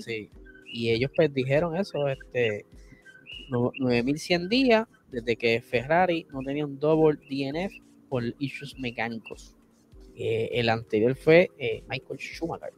sí. 0.00 0.30
Y 0.66 0.90
ellos 0.90 1.10
pues 1.16 1.32
dijeron 1.32 1.76
eso, 1.76 2.08
este 2.08 2.66
9100 3.48 4.48
días 4.48 4.86
desde 5.10 5.36
que 5.36 5.62
Ferrari 5.62 6.26
no 6.30 6.42
tenía 6.42 6.66
un 6.66 6.78
double 6.78 7.18
DNF 7.30 7.72
por 8.08 8.22
issues 8.38 8.78
mecánicos. 8.78 9.56
Eh, 10.14 10.50
el 10.52 10.68
anterior 10.68 11.14
fue 11.14 11.50
eh, 11.58 11.84
Michael 11.88 12.18
Schumacher. 12.18 12.72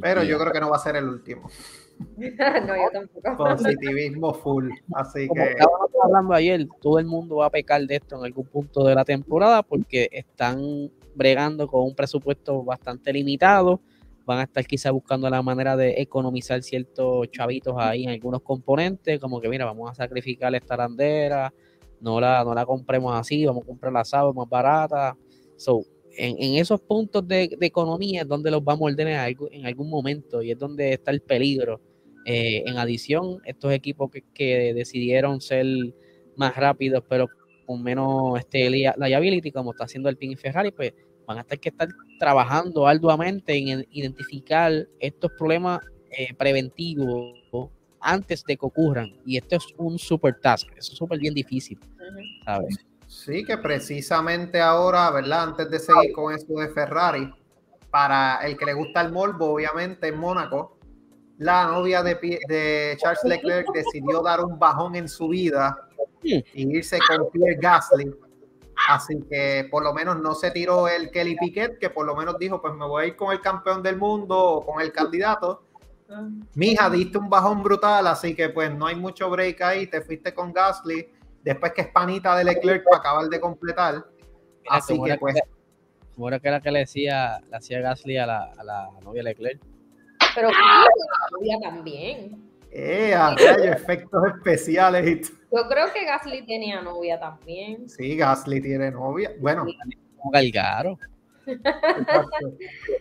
Pero 0.00 0.22
yo 0.22 0.38
creo 0.38 0.52
que 0.52 0.60
no 0.60 0.70
va 0.70 0.76
a 0.76 0.80
ser 0.80 0.96
el 0.96 1.08
último. 1.08 1.50
no, 2.16 2.76
yo 2.76 2.90
tampoco. 2.92 3.36
Positivismo 3.36 4.34
full. 4.34 4.70
Así 4.94 5.28
Como 5.28 5.42
que. 5.42 5.50
estábamos 5.50 5.90
hablando 6.02 6.34
ayer, 6.34 6.66
todo 6.80 6.98
el 6.98 7.06
mundo 7.06 7.36
va 7.36 7.46
a 7.46 7.50
pecar 7.50 7.80
de 7.82 7.96
esto 7.96 8.16
en 8.18 8.24
algún 8.24 8.46
punto 8.46 8.84
de 8.84 8.94
la 8.94 9.04
temporada 9.04 9.62
porque 9.62 10.08
están 10.12 10.90
bregando 11.14 11.66
con 11.66 11.82
un 11.82 11.94
presupuesto 11.94 12.62
bastante 12.64 13.12
limitado. 13.12 13.80
Van 14.24 14.38
a 14.38 14.42
estar 14.42 14.64
quizá 14.66 14.90
buscando 14.90 15.28
la 15.30 15.42
manera 15.42 15.76
de 15.76 16.00
economizar 16.00 16.62
ciertos 16.62 17.30
chavitos 17.30 17.74
ahí 17.78 18.04
en 18.04 18.10
algunos 18.10 18.42
componentes, 18.42 19.18
como 19.18 19.40
que 19.40 19.48
mira, 19.48 19.64
vamos 19.64 19.90
a 19.90 19.94
sacrificar 19.94 20.54
esta 20.54 20.76
bandera, 20.76 21.52
no 22.00 22.20
la, 22.20 22.44
no 22.44 22.54
la 22.54 22.66
compremos 22.66 23.18
así, 23.18 23.46
vamos 23.46 23.64
a 23.64 23.66
comprar 23.66 23.92
la 23.92 24.04
sábado 24.04 24.34
más 24.34 24.48
barata. 24.48 25.16
So, 25.56 25.82
en, 26.18 26.54
esos 26.54 26.80
puntos 26.80 27.26
de, 27.26 27.56
economía 27.60 28.22
es 28.22 28.28
donde 28.28 28.50
los 28.50 28.62
vamos 28.64 28.82
a 28.82 28.92
ordenar 28.92 29.32
en 29.52 29.66
algún 29.66 29.88
momento 29.88 30.42
y 30.42 30.50
es 30.50 30.58
donde 30.58 30.92
está 30.92 31.10
el 31.10 31.20
peligro. 31.20 31.80
Eh, 32.24 32.64
en 32.66 32.76
adición, 32.76 33.40
estos 33.44 33.72
equipos 33.72 34.10
que, 34.34 34.74
decidieron 34.74 35.40
ser 35.40 35.66
más 36.36 36.54
rápidos, 36.56 37.04
pero 37.08 37.28
con 37.64 37.82
menos 37.82 38.38
este, 38.38 38.68
liability, 38.68 39.50
como 39.52 39.70
está 39.70 39.84
haciendo 39.84 40.08
el 40.08 40.16
Pin 40.16 40.32
y 40.32 40.36
Ferrari, 40.36 40.72
pues 40.72 40.92
van 41.26 41.38
a 41.38 41.44
tener 41.44 41.60
que 41.60 41.68
estar 41.68 41.88
trabajando 42.18 42.86
arduamente 42.86 43.56
en 43.56 43.86
identificar 43.90 44.88
estos 44.98 45.30
problemas 45.38 45.80
eh, 46.10 46.34
preventivos 46.34 47.38
antes 48.00 48.44
de 48.44 48.56
que 48.56 48.66
ocurran. 48.66 49.12
Y 49.24 49.36
esto 49.36 49.56
es 49.56 49.66
un 49.76 49.98
super 49.98 50.38
task, 50.40 50.68
es 50.76 50.86
súper 50.86 51.18
bien 51.18 51.34
difícil, 51.34 51.78
¿sabes? 52.44 52.87
Sí, 53.18 53.44
que 53.44 53.58
precisamente 53.58 54.60
ahora, 54.60 55.10
¿verdad? 55.10 55.42
Antes 55.48 55.68
de 55.68 55.80
seguir 55.80 56.12
con 56.12 56.32
eso 56.32 56.46
de 56.54 56.68
Ferrari, 56.68 57.28
para 57.90 58.36
el 58.46 58.56
que 58.56 58.66
le 58.66 58.74
gusta 58.74 59.00
el 59.00 59.10
morbo, 59.10 59.54
obviamente 59.54 60.06
en 60.06 60.18
Mónaco, 60.18 60.78
la 61.38 61.66
novia 61.66 62.04
de, 62.04 62.14
de, 62.48 62.96
Charles 62.96 63.24
Leclerc 63.24 63.66
decidió 63.74 64.22
dar 64.22 64.40
un 64.40 64.56
bajón 64.56 64.94
en 64.94 65.08
su 65.08 65.28
vida 65.28 65.76
y 66.22 66.44
irse 66.54 67.00
con 67.08 67.28
Pierre 67.32 67.58
Gasly. 67.60 68.14
Así 68.88 69.20
que 69.28 69.66
por 69.68 69.82
lo 69.82 69.92
menos 69.92 70.20
no 70.20 70.36
se 70.36 70.52
tiró 70.52 70.86
el 70.86 71.10
Kelly 71.10 71.36
Piquet, 71.40 71.76
que 71.80 71.90
por 71.90 72.06
lo 72.06 72.14
menos 72.14 72.38
dijo, 72.38 72.62
pues 72.62 72.72
me 72.74 72.86
voy 72.86 73.02
a 73.02 73.06
ir 73.08 73.16
con 73.16 73.32
el 73.32 73.40
campeón 73.40 73.82
del 73.82 73.96
mundo 73.96 74.38
o 74.38 74.64
con 74.64 74.80
el 74.80 74.92
candidato. 74.92 75.64
Mija, 76.54 76.88
diste 76.88 77.18
un 77.18 77.28
bajón 77.28 77.64
brutal, 77.64 78.06
así 78.06 78.36
que 78.36 78.48
pues 78.48 78.72
no 78.72 78.86
hay 78.86 78.94
mucho 78.94 79.28
break 79.28 79.60
ahí, 79.60 79.88
te 79.88 80.02
fuiste 80.02 80.32
con 80.32 80.52
Gasly 80.52 81.17
después 81.48 81.72
que 81.72 81.82
es 81.82 81.88
panita 81.88 82.36
de 82.36 82.44
Leclerc 82.44 82.84
para 82.84 82.98
acabar 82.98 83.26
de 83.26 83.40
completar. 83.40 84.04
Así 84.68 85.00
que 85.02 85.16
pues. 85.16 85.36
¿Cómo 86.14 86.28
era 86.28 86.40
que 86.40 86.48
era 86.48 86.60
que 86.60 86.72
le 86.72 86.80
decía, 86.80 87.40
le 87.48 87.56
hacía 87.56 87.80
Gasly 87.80 88.16
a 88.16 88.26
la, 88.26 88.52
a 88.58 88.64
la 88.64 88.88
novia 89.02 89.22
Leclerc? 89.22 89.60
Pero 90.34 90.50
la 90.50 90.84
novia 91.30 91.58
también. 91.62 92.48
Eh, 92.70 93.14
hay 93.14 93.68
efectos 93.68 94.22
especiales. 94.36 95.32
Yo 95.50 95.68
creo 95.68 95.92
que 95.92 96.04
Gasly 96.04 96.44
tenía 96.44 96.82
novia 96.82 97.18
también. 97.18 97.88
Sí, 97.88 98.16
Gasly 98.16 98.60
tiene 98.60 98.90
novia. 98.90 99.32
Bueno. 99.38 99.64
Como 100.16 100.30
Galgaro. 100.32 100.98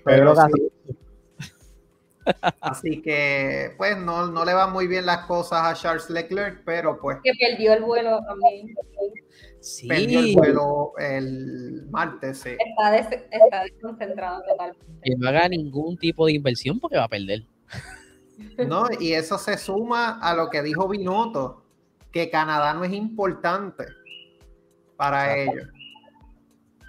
Pero, 0.05 0.35
Gasly, 0.35 0.71
Así 2.61 3.01
que, 3.01 3.73
pues, 3.77 3.97
no, 3.97 4.27
no 4.27 4.45
le 4.45 4.53
van 4.53 4.73
muy 4.73 4.87
bien 4.87 5.05
las 5.05 5.25
cosas 5.25 5.65
a 5.65 5.73
Charles 5.73 6.09
Leclerc, 6.09 6.63
pero 6.65 6.99
pues. 6.99 7.17
Que 7.23 7.31
perdió 7.39 7.73
el 7.73 7.83
vuelo 7.83 8.19
también. 8.27 8.75
Sí. 9.59 9.87
Perdió 9.87 10.19
el 10.19 10.35
vuelo 10.35 10.93
el 10.99 11.87
martes, 11.89 12.39
sí. 12.39 12.51
Está, 12.51 13.63
desconcentrado 13.63 14.41
totalmente. 14.43 14.85
Y 15.03 15.15
no 15.15 15.29
haga 15.29 15.49
ningún 15.49 15.97
tipo 15.97 16.25
de 16.25 16.33
inversión 16.33 16.79
porque 16.79 16.97
va 16.97 17.05
a 17.05 17.09
perder. 17.09 17.43
No, 18.67 18.87
y 18.99 19.13
eso 19.13 19.37
se 19.37 19.57
suma 19.57 20.19
a 20.19 20.33
lo 20.35 20.49
que 20.49 20.61
dijo 20.61 20.87
Binotto, 20.87 21.63
que 22.11 22.29
Canadá 22.29 22.73
no 22.73 22.83
es 22.83 22.93
importante 22.93 23.85
para 24.95 25.37
ellos 25.37 25.67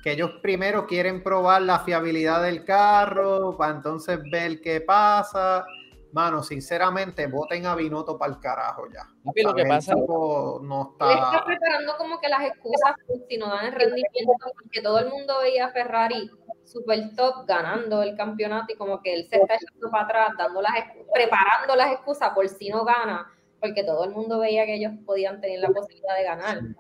que 0.03 0.13
ellos 0.13 0.31
primero 0.43 0.87
quieren 0.87 1.23
probar 1.23 1.63
la 1.63 1.81
fiabilidad 1.81 2.43
del 2.43 2.65
carro 2.65 3.57
para 3.57 3.75
entonces 3.75 4.19
ver 4.31 4.61
qué 4.61 4.81
pasa. 4.81 5.65
Mano, 6.13 6.43
sinceramente, 6.43 7.27
voten 7.27 7.67
a 7.67 7.75
Binotto 7.75 8.17
para 8.17 8.33
el 8.33 8.41
carajo 8.41 8.85
ya. 8.93 9.07
lo 9.45 9.55
que 9.55 9.67
pasa 9.67 9.95
no 9.95 10.91
está... 10.91 11.07
Le 11.07 11.13
está 11.15 11.45
preparando 11.45 11.97
como 11.99 12.19
que 12.19 12.29
las 12.29 12.43
excusas 12.45 12.95
si 13.29 13.37
no 13.37 13.49
dan 13.49 13.67
el 13.67 13.73
rendimiento, 13.73 14.33
porque 14.55 14.81
todo 14.81 14.99
el 15.01 15.11
mundo 15.11 15.41
veía 15.43 15.67
a 15.67 15.73
Ferrari 15.73 16.31
super 16.65 17.15
top 17.15 17.47
ganando 17.47 18.03
el 18.03 18.17
campeonato 18.17 18.73
y 18.73 18.77
como 18.77 19.03
que 19.03 19.15
él 19.15 19.27
se 19.29 19.37
está 19.37 19.55
echando 19.55 19.91
para 19.91 20.05
atrás, 20.05 20.29
dando 20.39 20.63
las, 20.63 20.73
preparando 21.13 21.77
las 21.77 21.93
excusas 21.93 22.31
por 22.31 22.49
si 22.49 22.71
no 22.71 22.85
gana, 22.85 23.31
porque 23.61 23.85
todo 23.85 24.05
el 24.05 24.11
mundo 24.11 24.39
veía 24.39 24.65
que 24.65 24.77
ellos 24.77 24.93
podían 25.05 25.41
tener 25.41 25.61
la 25.61 25.69
posibilidad 25.69 26.17
de 26.17 26.25
ganar. 26.25 26.59
Pero 26.61 26.77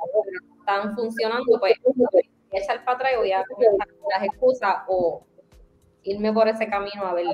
están 0.61 0.95
funcionando, 0.95 1.59
pues 1.61 1.75
echar 2.59 2.85
para 2.85 2.97
atrás 2.97 3.13
y 3.15 3.19
voy 3.19 3.33
a 3.33 3.43
las 4.11 4.25
excusas 4.25 4.77
o 4.89 5.25
irme 6.03 6.33
por 6.33 6.49
ese 6.49 6.69
camino 6.69 7.05
a 7.05 7.15
ver. 7.15 7.27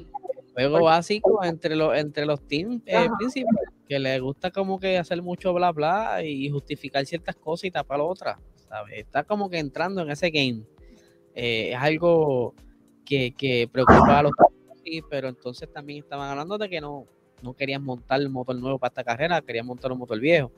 Juego 0.52 0.85
básico 0.85 1.43
entre 1.45 1.75
los 1.75 1.97
entre 1.97 2.26
los 2.26 2.40
teams 2.47 2.83
eh, 2.87 3.09
principales, 3.19 3.69
que 3.88 3.99
les 3.99 4.21
gusta 4.21 4.50
como 4.50 4.78
que 4.78 4.99
hacer 4.99 5.21
mucho 5.21 5.52
bla 5.52 5.73
bla 5.73 6.23
y 6.23 6.49
justificar 6.49 7.04
ciertas 7.07 7.35
cosas 7.37 7.64
y 7.64 7.71
tapar 7.71 8.00
otras, 8.00 8.38
¿sabes? 8.69 8.99
Está 8.99 9.25
como 9.25 9.50
que 9.50 9.59
entrando 9.59 10.02
en 10.02 10.11
ese 10.11 10.31
game. 10.31 10.62
Eh, 11.35 11.71
es 11.73 11.78
algo 11.78 12.54
que, 13.04 13.35
que 13.37 13.69
preocupa 13.71 14.21
a 14.21 14.23
los 14.23 14.33
pero 15.09 15.28
entonces 15.28 15.73
también 15.73 16.00
estaban 16.00 16.31
hablando 16.31 16.59
de 16.59 16.69
que 16.69 16.78
no, 16.78 17.07
no 17.43 17.54
querían 17.54 17.83
montar 17.83 18.21
el 18.21 18.28
motor 18.28 18.54
nuevo 18.54 18.78
para 18.78 18.90
esta 18.90 19.02
carrera, 19.02 19.40
querían 19.40 19.64
montar 19.66 19.90
un 19.90 19.99
motor 19.99 20.21
viejo 20.21 20.52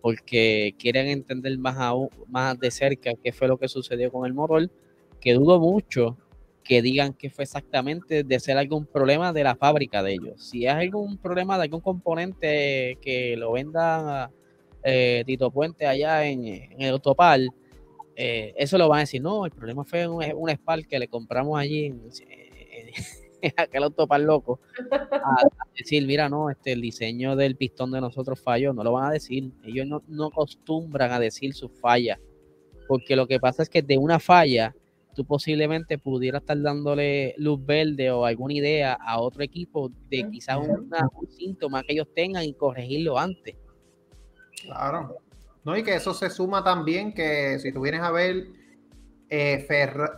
porque 0.00 0.74
quieren 0.78 1.08
entender 1.08 1.56
más, 1.58 1.76
aún, 1.78 2.08
más 2.28 2.58
de 2.58 2.70
cerca 2.70 3.12
qué 3.22 3.32
fue 3.32 3.48
lo 3.48 3.58
que 3.58 3.68
sucedió 3.68 4.10
con 4.10 4.26
el 4.26 4.34
motor, 4.34 4.70
que 5.20 5.34
dudo 5.34 5.58
mucho 5.58 6.16
que 6.68 6.82
digan 6.82 7.14
que 7.14 7.30
fue 7.30 7.44
exactamente 7.44 8.24
de 8.24 8.40
ser 8.40 8.58
algún 8.58 8.84
problema 8.84 9.32
de 9.32 9.42
la 9.42 9.56
fábrica 9.56 10.02
de 10.02 10.12
ellos. 10.12 10.50
Si 10.50 10.66
es 10.66 10.72
algún 10.72 11.16
problema 11.16 11.56
de 11.56 11.64
algún 11.64 11.80
componente 11.80 12.98
que 13.00 13.36
lo 13.38 13.52
venda 13.52 14.30
eh, 14.82 15.22
Tito 15.26 15.50
Puente 15.50 15.86
allá 15.86 16.26
en, 16.26 16.44
el 16.78 16.90
Autopal, 16.90 17.48
eh, 18.14 18.52
eso 18.54 18.76
lo 18.76 18.86
van 18.86 18.98
a 18.98 19.00
decir, 19.00 19.22
no, 19.22 19.46
el 19.46 19.50
problema 19.50 19.82
fue 19.84 20.06
un, 20.06 20.22
un 20.36 20.50
Spark 20.50 20.86
que 20.86 20.98
le 20.98 21.08
compramos 21.08 21.58
allí 21.58 21.86
en, 21.86 22.02
aquel 23.56 23.82
autopar 23.84 24.20
loco 24.20 24.60
a, 24.90 25.44
decir, 25.76 26.06
mira, 26.06 26.28
no, 26.28 26.50
este, 26.50 26.72
el 26.72 26.80
diseño 26.80 27.36
del 27.36 27.56
pistón 27.56 27.90
de 27.92 28.00
nosotros 28.00 28.40
falló, 28.40 28.72
no 28.72 28.84
lo 28.84 28.92
van 28.92 29.10
a 29.10 29.12
decir. 29.12 29.52
Ellos 29.64 29.86
no, 29.86 30.02
no 30.08 30.26
acostumbran 30.26 31.12
a 31.12 31.20
decir 31.20 31.54
sus 31.54 31.72
fallas, 31.80 32.18
porque 32.86 33.16
lo 33.16 33.26
que 33.26 33.38
pasa 33.38 33.62
es 33.62 33.68
que 33.68 33.82
de 33.82 33.98
una 33.98 34.18
falla 34.18 34.74
tú 35.14 35.24
posiblemente 35.24 35.98
pudieras 35.98 36.42
estar 36.42 36.60
dándole 36.62 37.34
luz 37.38 37.64
verde 37.66 38.08
o 38.10 38.24
alguna 38.24 38.54
idea 38.54 38.92
a 38.92 39.20
otro 39.20 39.42
equipo 39.42 39.90
de 40.08 40.30
quizás 40.30 40.58
un 40.58 40.88
síntoma 41.28 41.82
que 41.82 41.94
ellos 41.94 42.06
tengan 42.14 42.44
y 42.44 42.54
corregirlo 42.54 43.18
antes. 43.18 43.56
Claro. 44.62 45.16
No, 45.64 45.76
y 45.76 45.82
que 45.82 45.96
eso 45.96 46.14
se 46.14 46.30
suma 46.30 46.62
también 46.62 47.12
que 47.12 47.58
si 47.58 47.72
tú 47.72 47.80
vienes 47.80 48.00
a 48.00 48.12
ver, 48.12 48.46
eh, 49.30 49.66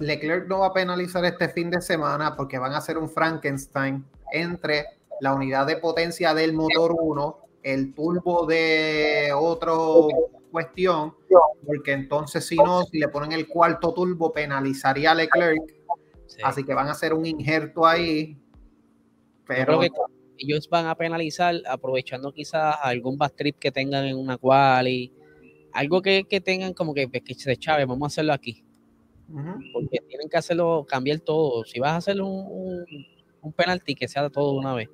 Leclerc 0.00 0.46
no 0.46 0.60
va 0.60 0.66
a 0.66 0.72
penalizar 0.72 1.24
este 1.24 1.48
fin 1.48 1.70
de 1.70 1.80
semana 1.80 2.36
porque 2.36 2.58
van 2.58 2.72
a 2.72 2.78
hacer 2.78 2.96
un 2.96 3.08
Frankenstein 3.08 4.04
entre 4.32 4.86
la 5.20 5.34
unidad 5.34 5.66
de 5.66 5.76
potencia 5.76 6.32
del 6.32 6.52
motor 6.52 6.94
1, 6.98 7.38
el 7.62 7.92
turbo 7.92 8.46
de 8.46 9.32
otro 9.34 10.08
cuestión, 10.50 11.14
porque 11.66 11.92
entonces 11.92 12.46
si 12.46 12.56
no, 12.56 12.84
si 12.84 12.98
le 12.98 13.08
ponen 13.08 13.32
el 13.32 13.46
cuarto 13.48 13.92
turbo, 13.92 14.32
penalizaría 14.32 15.12
a 15.12 15.14
Leclerc. 15.14 15.60
Así 16.42 16.64
que 16.64 16.72
van 16.72 16.88
a 16.88 16.92
hacer 16.92 17.12
un 17.12 17.26
injerto 17.26 17.86
ahí. 17.86 18.38
Pero 19.46 19.80
ellos 20.38 20.68
van 20.70 20.86
a 20.86 20.94
penalizar 20.94 21.56
aprovechando 21.68 22.32
quizás 22.32 22.76
algún 22.82 23.18
trip 23.36 23.58
que 23.58 23.70
tengan 23.70 24.06
en 24.06 24.16
una 24.16 24.38
quali, 24.38 25.12
algo 25.72 26.00
que, 26.00 26.24
tengan 26.42 26.72
como 26.72 26.94
que, 26.94 27.10
que 27.10 27.34
se 27.34 27.56
chave, 27.56 27.84
vamos 27.84 28.04
a 28.04 28.06
hacerlo 28.06 28.32
aquí. 28.32 28.64
Porque 29.72 29.98
tienen 30.08 30.28
que 30.28 30.36
hacerlo, 30.36 30.84
cambiar 30.88 31.20
todo. 31.20 31.64
Si 31.64 31.78
vas 31.78 31.92
a 31.92 31.96
hacer 31.96 32.20
un, 32.20 32.84
un, 33.42 33.52
penalti, 33.52 33.94
que 33.94 34.08
sea 34.08 34.28
todo 34.30 34.52
de 34.52 34.58
una 34.58 34.74
vez. 34.74 34.88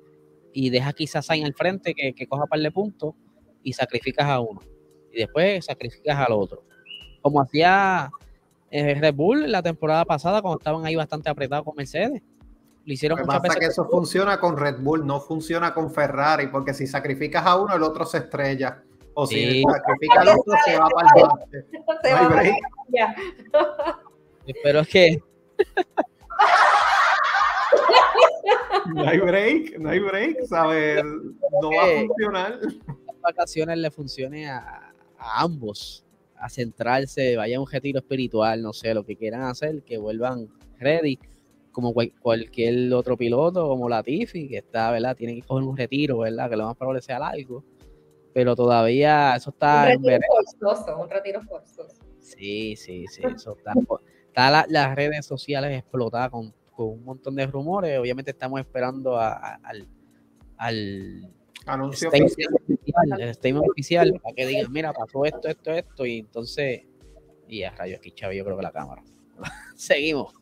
Y 0.53 0.69
deja 0.69 0.93
quizás 0.93 1.29
ahí 1.29 1.43
al 1.43 1.53
frente 1.53 1.93
que, 1.93 2.13
que 2.13 2.27
coja 2.27 2.45
par 2.45 2.59
de 2.59 2.71
puntos 2.71 3.13
y 3.63 3.73
sacrificas 3.73 4.27
a 4.27 4.39
uno 4.39 4.61
y 5.11 5.19
después 5.19 5.65
sacrificas 5.65 6.17
al 6.17 6.33
otro. 6.33 6.63
Como 7.21 7.41
hacía 7.41 8.09
eh, 8.69 8.95
Red 8.95 9.15
Bull 9.15 9.51
la 9.51 9.61
temporada 9.61 10.05
pasada 10.05 10.41
cuando 10.41 10.59
estaban 10.59 10.85
ahí 10.85 10.95
bastante 10.95 11.29
apretados 11.29 11.65
con 11.65 11.75
Mercedes. 11.75 12.21
Lo 12.85 12.93
hicieron 12.93 13.19
veces. 13.19 13.57
que 13.59 13.65
eso 13.65 13.85
funciona 13.89 14.39
con 14.39 14.55
Red 14.55 14.77
Bull, 14.79 15.05
no 15.05 15.19
funciona 15.19 15.73
con 15.73 15.91
Ferrari, 15.91 16.47
porque 16.47 16.73
si 16.73 16.87
sacrificas 16.87 17.45
a 17.45 17.57
uno, 17.57 17.75
el 17.75 17.83
otro 17.83 18.05
se 18.05 18.19
estrella. 18.19 18.81
O 19.13 19.27
si 19.27 19.63
sacrificas 19.63 20.17
al 20.19 20.27
otro, 20.29 20.53
se 20.63 20.77
va 20.77 20.87
para 20.87 21.09
el 21.15 21.27
bate. 21.27 22.55
No 23.51 23.97
hay 24.47 24.53
break. 24.53 24.63
Pero 24.63 24.79
es 24.79 24.87
que. 24.87 25.21
no 28.93 29.03
hay 29.03 29.19
break, 29.19 29.79
no 29.79 29.89
hay 29.89 29.99
break, 29.99 30.45
¿sabes? 30.45 31.03
No 31.03 31.69
va 31.69 31.83
a 31.83 32.07
funcionar. 32.07 32.59
Las 32.61 33.21
vacaciones 33.21 33.77
le 33.77 33.91
funcionen 33.91 34.47
a, 34.49 34.93
a 35.17 35.41
ambos 35.41 36.03
a 36.39 36.49
centrarse, 36.49 37.35
vaya 37.35 37.59
un 37.59 37.69
retiro 37.69 37.99
espiritual, 37.99 38.61
no 38.61 38.73
sé, 38.73 38.93
lo 38.93 39.03
que 39.03 39.15
quieran 39.15 39.43
hacer, 39.43 39.83
que 39.83 39.97
vuelvan 39.97 40.47
ready, 40.79 41.19
como 41.71 41.93
cualquier 41.93 42.93
otro 42.93 43.17
piloto, 43.17 43.67
como 43.67 43.89
Latifi, 43.89 44.47
que 44.47 44.57
está, 44.57 44.91
¿verdad? 44.91 45.15
Tiene 45.15 45.35
que 45.35 45.41
coger 45.41 45.67
un 45.67 45.77
retiro, 45.77 46.19
¿verdad? 46.19 46.49
Que 46.49 46.55
lo 46.55 46.65
más 46.65 46.75
probable 46.75 47.01
sea 47.01 47.19
largo, 47.19 47.63
pero 48.33 48.55
todavía 48.55 49.35
eso 49.35 49.49
está... 49.49 49.93
Un 49.95 50.03
retiro 50.03 50.19
forzoso, 50.27 50.97
un 50.97 51.09
retiro 51.09 51.41
forzoso. 51.43 52.01
Sí, 52.19 52.75
sí, 52.75 53.05
sí, 53.07 53.21
eso 53.23 53.55
está... 53.57 53.73
está 54.37 54.65
las 54.67 54.95
redes 54.95 55.25
sociales 55.25 55.79
explotadas 55.79 56.29
con, 56.29 56.53
un 56.77 57.03
montón 57.03 57.35
de 57.35 57.47
rumores, 57.47 57.97
obviamente 57.97 58.29
estamos 58.29 58.59
esperando 58.59 59.19
al, 59.19 59.87
al 60.57 61.31
Anuncio 61.65 62.09
oficial. 62.09 62.53
El 63.19 63.33
statement 63.33 63.67
oficial 63.67 64.19
para 64.21 64.35
que 64.35 64.45
digan, 64.45 64.71
mira, 64.71 64.93
pasó 64.93 65.25
esto, 65.25 65.47
esto, 65.47 65.71
esto, 65.71 66.05
y 66.05 66.19
entonces, 66.19 66.83
y 67.47 67.63
a 67.63 67.71
rayos 67.71 67.97
aquí, 67.97 68.11
Chávez, 68.11 68.37
yo 68.37 68.45
creo 68.45 68.57
que 68.57 68.63
la 68.63 68.71
cámara. 68.71 69.03
Seguimos. 69.75 70.33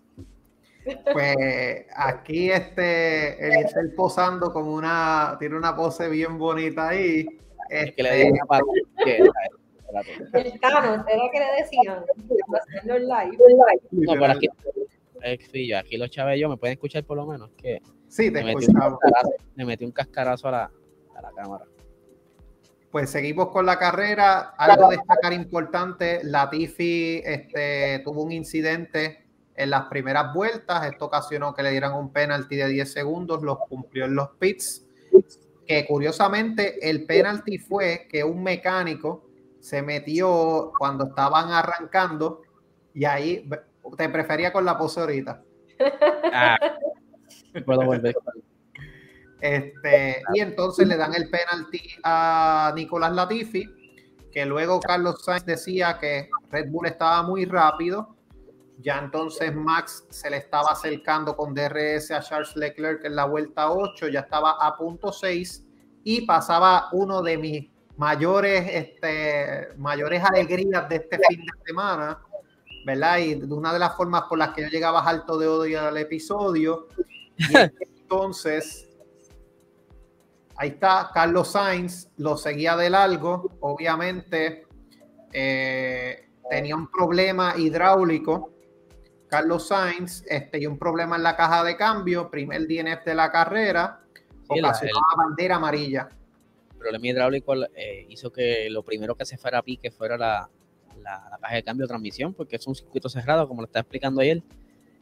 Pues 1.13 1.85
aquí 1.95 2.51
este, 2.51 3.47
el 3.47 3.93
posando 3.95 4.51
con 4.51 4.67
una, 4.67 5.37
tiene 5.39 5.55
una 5.55 5.73
pose 5.73 6.09
bien 6.09 6.37
bonita 6.37 6.89
ahí. 6.89 7.25
que 7.69 8.03
le 8.03 8.21
este, 8.21 8.31
una 8.31 8.45
El 10.33 10.59
Thanos, 10.59 11.05
era 11.07 11.23
que 11.31 11.39
le 11.39 11.45
decían, 11.61 12.03
live. 12.83 13.37
No, 13.91 14.13
pero 14.13 14.33
aquí, 14.33 15.73
aquí 15.73 15.97
los 15.97 16.09
yo 16.09 16.49
me 16.49 16.57
pueden 16.57 16.73
escuchar 16.73 17.03
por 17.03 17.17
lo 17.17 17.25
menos. 17.25 17.51
Que 17.57 17.81
sí, 18.07 18.31
te 18.31 18.39
escuchamos. 18.39 18.99
Me 19.55 19.65
metí 19.65 19.85
un 19.85 19.91
cascarazo 19.91 20.47
a 20.49 20.51
la, 20.51 20.71
a 21.15 21.21
la 21.21 21.31
cámara. 21.31 21.65
Pues 22.91 23.09
seguimos 23.09 23.49
con 23.49 23.65
la 23.65 23.77
carrera. 23.77 24.53
Algo 24.57 24.85
a 24.85 24.89
destacar 24.89 25.33
importante, 25.33 26.21
Latifi 26.23 27.21
este, 27.25 27.99
tuvo 27.99 28.23
un 28.23 28.31
incidente 28.31 29.25
en 29.55 29.69
las 29.69 29.85
primeras 29.87 30.33
vueltas. 30.33 30.85
Esto 30.85 31.05
ocasionó 31.05 31.53
que 31.53 31.63
le 31.63 31.71
dieran 31.71 31.93
un 31.93 32.11
penalti 32.11 32.55
de 32.55 32.67
10 32.69 32.91
segundos, 32.91 33.43
los 33.43 33.57
cumplió 33.69 34.05
en 34.05 34.15
los 34.15 34.29
pits. 34.39 34.85
Que 35.67 35.85
curiosamente 35.85 36.89
el 36.89 37.05
penalti 37.05 37.57
fue 37.57 38.07
que 38.09 38.23
un 38.23 38.43
mecánico 38.43 39.24
se 39.65 39.81
metió 39.81 40.71
cuando 40.77 41.05
estaban 41.05 41.51
arrancando 41.51 42.43
y 42.93 43.03
ahí 43.05 43.49
te 43.97 44.09
prefería 44.09 44.53
con 44.53 44.63
la 44.63 44.77
pose 44.77 44.99
ahorita. 44.99 45.41
Ah, 46.31 46.55
puedo 47.65 47.83
volver. 47.83 48.15
Este, 49.41 50.21
y 50.35 50.39
entonces 50.39 50.87
le 50.87 50.95
dan 50.95 51.15
el 51.15 51.31
penalti 51.31 51.81
a 52.03 52.73
Nicolás 52.75 53.13
Latifi, 53.13 53.67
que 54.31 54.45
luego 54.45 54.79
Carlos 54.81 55.23
Sainz 55.25 55.45
decía 55.45 55.97
que 55.99 56.29
Red 56.51 56.69
Bull 56.69 56.85
estaba 56.85 57.23
muy 57.23 57.45
rápido. 57.45 58.15
Ya 58.81 58.99
entonces 58.99 59.55
Max 59.55 60.05
se 60.11 60.29
le 60.29 60.37
estaba 60.37 60.73
acercando 60.73 61.35
con 61.35 61.55
DRS 61.55 62.11
a 62.11 62.21
Charles 62.21 62.55
Leclerc 62.55 63.03
en 63.03 63.15
la 63.15 63.25
vuelta 63.25 63.71
8, 63.71 64.09
ya 64.09 64.19
estaba 64.19 64.57
a 64.61 64.77
punto 64.77 65.11
6 65.11 65.65
y 66.03 66.21
pasaba 66.27 66.89
uno 66.91 67.23
de 67.23 67.37
mis 67.39 67.74
mayores, 67.97 68.67
este, 68.71 69.69
mayores 69.77 70.23
alegrías 70.23 70.87
de 70.89 70.95
este 70.97 71.19
fin 71.27 71.41
de 71.41 71.65
semana, 71.65 72.19
¿verdad? 72.85 73.17
Y 73.19 73.35
de 73.35 73.53
una 73.53 73.73
de 73.73 73.79
las 73.79 73.95
formas 73.95 74.23
por 74.23 74.37
las 74.37 74.49
que 74.49 74.63
yo 74.63 74.67
llegaba 74.67 75.01
alto 75.01 75.37
de 75.37 75.47
odio 75.47 75.81
al 75.81 75.97
episodio. 75.97 76.87
Y 77.37 77.43
entonces 78.01 78.85
Ahí 80.57 80.69
está, 80.69 81.11
Carlos 81.13 81.51
Sainz 81.51 82.09
lo 82.17 82.37
seguía 82.37 82.77
de 82.77 82.89
largo, 82.89 83.57
obviamente 83.59 84.65
eh, 85.33 86.29
tenía 86.49 86.75
un 86.75 86.89
problema 86.89 87.55
hidráulico. 87.57 88.51
Carlos 89.27 89.67
Sainz 89.67 90.23
este, 90.27 90.59
y 90.59 90.65
un 90.65 90.79
problema 90.79 91.17
en 91.17 91.23
la 91.23 91.35
caja 91.35 91.63
de 91.63 91.75
cambio, 91.75 92.29
primer 92.29 92.67
DNF 92.67 93.03
de 93.03 93.15
la 93.15 93.31
carrera, 93.31 93.99
sí, 94.49 94.61
la, 94.61 94.73
bandera 95.17 95.57
amarilla. 95.57 96.07
El 96.85 96.91
problema 96.91 97.07
hidráulico 97.07 97.55
eh, 97.73 98.05
hizo 98.09 98.31
que 98.31 98.69
lo 98.69 98.83
primero 98.83 99.15
que 99.15 99.25
se 99.25 99.37
fuera 99.37 99.57
a 99.57 99.63
pique 99.63 99.89
fuera 99.89 100.17
la, 100.17 100.49
caja 101.41 101.55
de 101.55 101.63
cambio 101.63 101.85
de 101.85 101.87
transmisión, 101.87 102.33
porque 102.35 102.57
es 102.57 102.67
un 102.67 102.75
circuito 102.75 103.09
cerrado, 103.09 103.47
como 103.47 103.61
lo 103.61 103.65
está 103.65 103.79
explicando 103.79 104.21
ayer, 104.21 104.43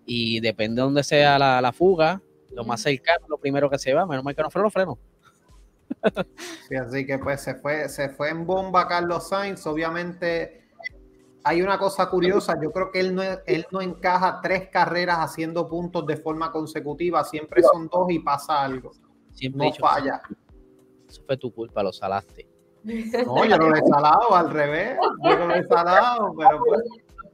y 0.06 0.39
depende 0.39 0.76
de 0.76 0.86
dónde 0.86 1.04
sea 1.04 1.38
la, 1.38 1.74
fuga, 1.74 2.22
lo 2.52 2.63
más 2.63 2.82
cercano, 2.82 3.26
lo 3.28 3.38
primero 3.38 3.69
que 3.69 3.78
se 3.78 3.93
va, 3.93 4.06
menos 4.06 4.24
mal 4.24 4.34
que 4.34 4.41
no 4.41 4.50
fueron 4.50 4.65
los 4.65 4.74
frenos 4.74 4.98
así 6.88 7.06
que 7.06 7.19
pues 7.19 7.41
se 7.41 7.56
fue, 7.56 7.89
se 7.89 8.10
fue 8.10 8.30
en 8.30 8.46
bomba 8.46 8.88
Carlos 8.88 9.28
Sainz. 9.28 9.67
Obviamente 9.67 10.63
hay 11.43 11.62
una 11.62 11.78
cosa 11.78 12.10
curiosa, 12.10 12.58
yo 12.62 12.72
creo 12.72 12.91
que 12.91 13.02
él 13.02 13.13
no, 13.13 13.24
él 13.46 13.67
no 13.72 13.82
encaja 13.82 14.39
tres 14.41 14.69
carreras 14.69 15.17
haciendo 15.19 15.67
puntos 15.67 16.08
de 16.08 16.15
forma 16.15 16.52
consecutiva, 16.52 17.24
siempre 17.26 17.62
son 17.62 17.89
dos 17.89 18.10
y 18.10 18.19
pasa 18.19 18.63
algo. 18.63 18.91
Siempre 19.34 19.67
no 19.67 19.74
falla. 19.74 20.22
Eso 20.26 20.42
fue 21.26 21.38
tu 21.38 21.54
culpa, 21.54 21.84
lo 21.84 21.93
salaste. 21.93 22.47
No, 23.26 23.45
yo 23.45 23.58
no 23.58 23.69
lo 23.69 23.76
he 23.78 23.82
salado, 23.88 24.36
al 24.36 24.49
revés. 24.49 24.97
Yo 25.23 25.39
no 25.39 25.47
lo 25.47 25.56
he 25.56 25.63
salado, 25.63 26.36
pero 26.38 26.60
pues. 26.65 26.82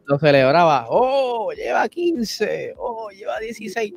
Lo 0.06 0.18
celebraba. 0.18 0.88
Oh, 0.90 1.52
lleva 1.52 1.88
15. 1.88 2.74
Oh, 2.78 3.10
lleva 3.10 3.40
16. 3.40 3.94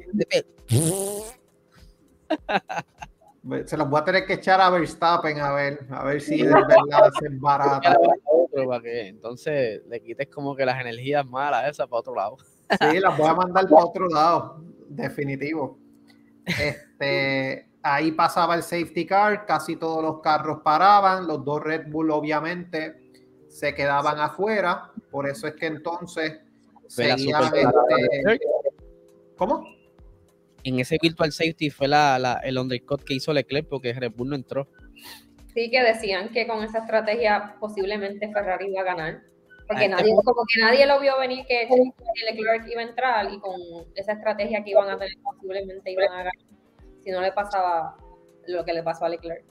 Se 3.65 3.77
los 3.77 3.89
voy 3.89 4.01
a 4.01 4.05
tener 4.05 4.27
que 4.27 4.35
echar 4.35 4.61
a 4.61 4.69
Verstappen 4.69 5.41
a 5.41 5.53
ver, 5.53 5.87
a 5.91 6.05
ver 6.05 6.21
si 6.21 6.43
es 6.43 6.47
verdad 6.53 7.11
se 7.19 7.29
barata. 7.31 7.97
entonces 8.85 9.83
le 9.89 10.01
quites 10.03 10.29
como 10.29 10.55
que 10.55 10.67
las 10.67 10.81
energías 10.81 11.27
malas 11.27 11.71
esas 11.71 11.89
para 11.89 12.01
otro 12.01 12.15
lado. 12.15 12.37
Sí, 12.39 13.01
las 13.01 13.17
voy 13.17 13.29
a 13.29 13.35
mandar 13.35 13.69
para 13.69 13.85
otro 13.85 14.09
lado, 14.09 14.63
definitivo. 14.89 15.79
Este, 16.45 17.69
ahí 17.83 18.13
pasaba 18.13 18.55
el 18.55 18.63
safety 18.63 19.07
car, 19.07 19.47
casi 19.47 19.77
todos 19.77 20.03
los 20.03 20.21
carros 20.21 20.61
paraban, 20.63 21.27
los 21.27 21.45
dos 21.45 21.63
Red 21.63 21.89
Bull 21.89 22.11
obviamente 22.11 22.97
se 23.49 23.75
quedaban 23.75 24.19
afuera, 24.19 24.91
por 25.11 25.29
eso 25.29 25.47
es 25.47 25.55
que 25.55 25.67
entonces 25.67 26.41
seguían 26.89 27.45
este, 27.45 28.39
¿Cómo? 29.37 29.65
en 30.65 30.81
ese 30.81 30.97
virtual 31.01 31.33
safety 31.33 31.71
fue 31.71 31.89
la, 31.89 32.41
el 32.45 32.59
undercut 32.59 33.03
que 33.03 33.15
hizo 33.15 33.33
Leclerc 33.33 33.69
porque 33.69 33.93
Red 33.93 34.13
Bull 34.13 34.31
no 34.31 34.37
entró. 34.37 34.69
Sí, 35.55 35.71
que 35.71 35.83
decían 35.83 36.31
que 36.31 36.47
con 36.47 36.63
esa 36.63 36.79
estrategia 36.79 37.57
posiblemente 37.61 38.33
Ferrari 38.33 38.69
iba 38.69 38.81
a 38.81 38.85
ganar, 38.85 39.23
Porque 39.67 39.85
este 39.85 39.97
nadie, 39.97 40.15
como 40.25 40.43
que 40.47 40.61
nadie 40.61 40.87
lo 40.87 41.01
vio 41.01 41.19
venir 41.19 41.45
que 41.47 41.69
Leclerc 42.31 42.67
iba 42.69 42.81
a 42.81 42.85
entrar 42.85 43.33
y 43.33 43.39
con 43.41 43.61
esa 43.95 44.13
estrategia 44.13 44.63
que 44.65 44.71
iban 44.71 44.89
a 44.89 44.99
tener 44.99 45.15
posiblemente 45.23 45.91
iban 45.91 46.11
a 46.13 46.17
ganar 46.19 46.33
si 47.05 47.11
no 47.11 47.21
le 47.21 47.33
pasaba 47.33 47.97
lo 48.47 48.65
que 48.65 48.73
le 48.73 48.83
pasó 48.83 49.05
a 49.05 49.09
Leclerc. 49.09 49.45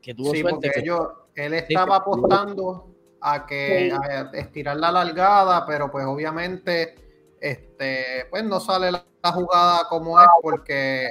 Que 0.00 0.14
tuvo 0.14 0.32
Sí, 0.32 0.40
suerte. 0.40 0.54
porque 0.56 0.70
que- 0.70 0.80
ellos, 0.80 1.08
él 1.34 1.54
estaba 1.54 1.96
apostando 1.96 2.94
a 3.20 3.46
que 3.46 3.90
Sí. 3.90 3.96
a 4.10 4.30
estirar 4.34 4.76
la 4.76 4.90
largada, 4.92 5.66
pero 5.66 5.90
pues 5.90 6.06
obviamente 6.06 6.94
este, 7.40 8.26
pues 8.30 8.44
no 8.44 8.60
sale 8.60 8.92
la, 8.92 9.02
la 9.22 9.32
jugada 9.32 9.88
como 9.88 10.20
es 10.20 10.26
porque 10.42 11.10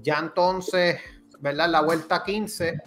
ya 0.00 0.18
entonces, 0.18 0.98
¿verdad? 1.40 1.66
En 1.66 1.72
la 1.72 1.82
vuelta 1.82 2.22
15, 2.24 2.80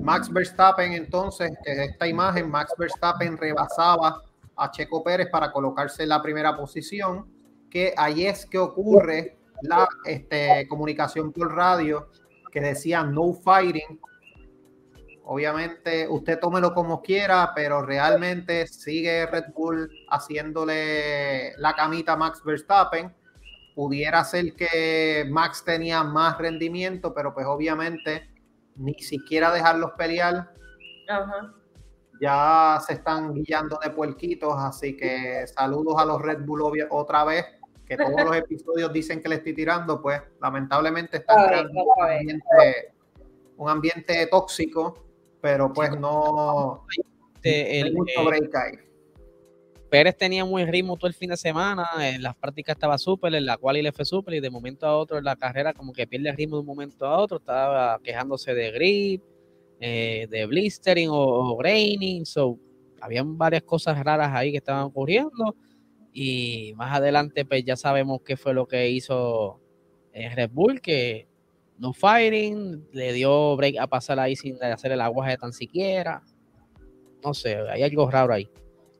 Max 0.00 0.32
Verstappen 0.32 0.92
entonces, 0.92 1.52
que 1.64 1.72
es 1.72 1.90
esta 1.90 2.06
imagen, 2.08 2.50
Max 2.50 2.72
Verstappen 2.76 3.36
rebasaba 3.36 4.20
a 4.56 4.70
Checo 4.72 5.02
Pérez 5.04 5.28
para 5.30 5.52
colocarse 5.52 6.02
en 6.04 6.08
la 6.08 6.20
primera 6.22 6.56
posición, 6.56 7.26
que 7.70 7.94
ahí 7.96 8.26
es 8.26 8.44
que 8.46 8.58
ocurre 8.58 9.37
la 9.62 9.88
este, 10.04 10.66
comunicación 10.68 11.32
por 11.32 11.54
radio 11.54 12.08
que 12.50 12.60
decía 12.60 13.02
no 13.02 13.32
fighting. 13.32 14.00
Obviamente, 15.24 16.08
usted 16.08 16.38
tómelo 16.40 16.72
como 16.72 17.02
quiera, 17.02 17.52
pero 17.54 17.82
realmente 17.82 18.66
sigue 18.66 19.26
Red 19.26 19.52
Bull 19.54 19.90
haciéndole 20.08 21.54
la 21.58 21.74
camita 21.74 22.14
a 22.14 22.16
Max 22.16 22.42
Verstappen. 22.42 23.14
Pudiera 23.74 24.24
ser 24.24 24.54
que 24.54 25.26
Max 25.30 25.62
tenía 25.64 26.02
más 26.02 26.38
rendimiento, 26.38 27.12
pero 27.12 27.34
pues 27.34 27.46
obviamente 27.46 28.30
ni 28.76 28.94
siquiera 28.94 29.52
dejarlos 29.52 29.92
pelear. 29.98 30.50
Ajá. 31.08 31.54
Ya 32.20 32.80
se 32.84 32.94
están 32.94 33.34
guiando 33.34 33.78
de 33.82 33.90
puerquitos, 33.90 34.54
así 34.56 34.96
que 34.96 35.46
saludos 35.46 35.94
a 35.98 36.04
los 36.04 36.20
Red 36.20 36.44
Bull 36.44 36.62
otra 36.90 37.24
vez, 37.24 37.44
que 37.88 37.96
todos 37.96 38.24
los 38.24 38.36
episodios 38.36 38.92
dicen 38.92 39.22
que 39.22 39.28
le 39.28 39.36
estoy 39.36 39.54
tirando, 39.54 40.00
pues 40.02 40.20
lamentablemente 40.40 41.18
vez, 41.18 41.26
creando 41.26 41.84
un 41.84 42.10
ambiente, 42.10 42.92
un 43.56 43.70
ambiente 43.70 44.26
tóxico, 44.26 45.06
pero 45.40 45.72
pues 45.72 45.98
no, 45.98 46.84
este, 47.34 47.62
no 47.62 47.68
hay 47.68 47.80
el, 47.80 47.94
mucho 47.94 48.20
eh, 48.20 48.24
break 48.26 48.54
ahí. 48.54 48.72
Pérez 49.88 50.18
tenía 50.18 50.44
buen 50.44 50.68
ritmo 50.70 50.98
todo 50.98 51.06
el 51.06 51.14
fin 51.14 51.30
de 51.30 51.38
semana, 51.38 51.88
en 52.00 52.22
las 52.22 52.36
prácticas 52.36 52.76
estaba 52.76 52.98
súper, 52.98 53.34
en 53.34 53.46
la 53.46 53.56
cual 53.56 53.82
le 53.82 53.90
fue 53.90 54.04
súper 54.04 54.34
y 54.34 54.40
de 54.40 54.50
momento 54.50 54.86
a 54.86 54.94
otro 54.94 55.16
en 55.16 55.24
la 55.24 55.36
carrera 55.36 55.72
como 55.72 55.94
que 55.94 56.06
pierde 56.06 56.28
el 56.28 56.36
ritmo 56.36 56.56
de 56.56 56.60
un 56.60 56.66
momento 56.66 57.06
a 57.06 57.18
otro, 57.18 57.38
estaba 57.38 57.98
quejándose 58.00 58.52
de 58.52 58.70
grip, 58.70 59.22
eh, 59.80 60.26
de 60.28 60.44
blistering 60.44 61.08
o, 61.08 61.16
o 61.16 61.56
graining, 61.56 62.26
so 62.26 62.58
habían 63.00 63.38
varias 63.38 63.62
cosas 63.62 63.98
raras 64.04 64.30
ahí 64.34 64.50
que 64.50 64.58
estaban 64.58 64.82
ocurriendo 64.82 65.54
y 66.20 66.72
más 66.74 66.96
adelante 66.96 67.44
pues 67.44 67.64
ya 67.64 67.76
sabemos 67.76 68.22
qué 68.24 68.36
fue 68.36 68.52
lo 68.52 68.66
que 68.66 68.90
hizo 68.90 69.60
eh, 70.12 70.28
Red 70.34 70.50
Bull, 70.52 70.80
que 70.80 71.28
no 71.78 71.92
fighting, 71.92 72.88
le 72.90 73.12
dio 73.12 73.54
break 73.56 73.76
a 73.78 73.86
pasar 73.86 74.18
ahí 74.18 74.34
sin 74.34 74.60
hacer 74.64 74.90
el 74.90 75.00
aguaje 75.00 75.36
tan 75.36 75.52
siquiera, 75.52 76.22
no 77.22 77.32
sé, 77.34 77.56
hay 77.70 77.84
algo 77.84 78.10
raro 78.10 78.32
ahí. 78.34 78.48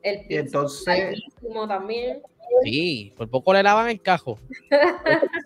El 0.01 0.21
Y 0.29 0.37
entonces, 0.37 1.21
también. 1.67 2.21
Sí, 2.63 3.11
por 3.17 3.29
poco 3.29 3.51
le 3.53 3.63
lavan 3.63 3.89
el 3.89 4.01
cajo. 4.01 4.39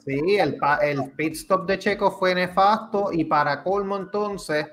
sí, 0.05 0.35
el, 0.37 0.57
pa- 0.57 0.77
el 0.77 1.11
pit 1.13 1.33
stop 1.33 1.65
de 1.65 1.79
Checo 1.79 2.11
fue 2.11 2.35
nefasto 2.35 3.11
y 3.11 3.23
para 3.25 3.63
colmo 3.63 3.97
entonces, 3.97 4.67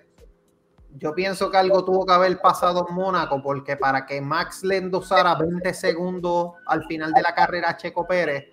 yo 0.96 1.14
pienso 1.14 1.50
que 1.50 1.56
algo 1.56 1.84
tuvo 1.84 2.04
que 2.04 2.12
haber 2.12 2.40
pasado 2.40 2.86
en 2.88 2.94
Mónaco, 2.94 3.42
porque 3.42 3.76
para 3.76 4.06
que 4.06 4.20
Max 4.20 4.64
le 4.64 4.78
endosara 4.78 5.34
20 5.34 5.72
segundos 5.74 6.52
al 6.66 6.84
final 6.84 7.12
de 7.12 7.22
la 7.22 7.34
carrera 7.34 7.70
a 7.70 7.76
Checo 7.76 8.06
Pérez, 8.06 8.48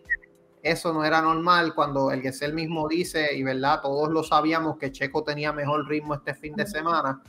eso 0.61 0.93
no 0.93 1.03
era 1.03 1.21
normal 1.21 1.73
cuando 1.73 2.11
el 2.11 2.21
Gesell 2.21 2.53
mismo 2.53 2.87
dice, 2.87 3.33
y 3.35 3.43
verdad, 3.43 3.81
todos 3.81 4.09
lo 4.09 4.23
sabíamos 4.23 4.77
que 4.77 4.91
Checo 4.91 5.23
tenía 5.23 5.51
mejor 5.53 5.87
ritmo 5.87 6.13
este 6.13 6.33
fin 6.33 6.55
de 6.55 6.67
semana, 6.67 7.21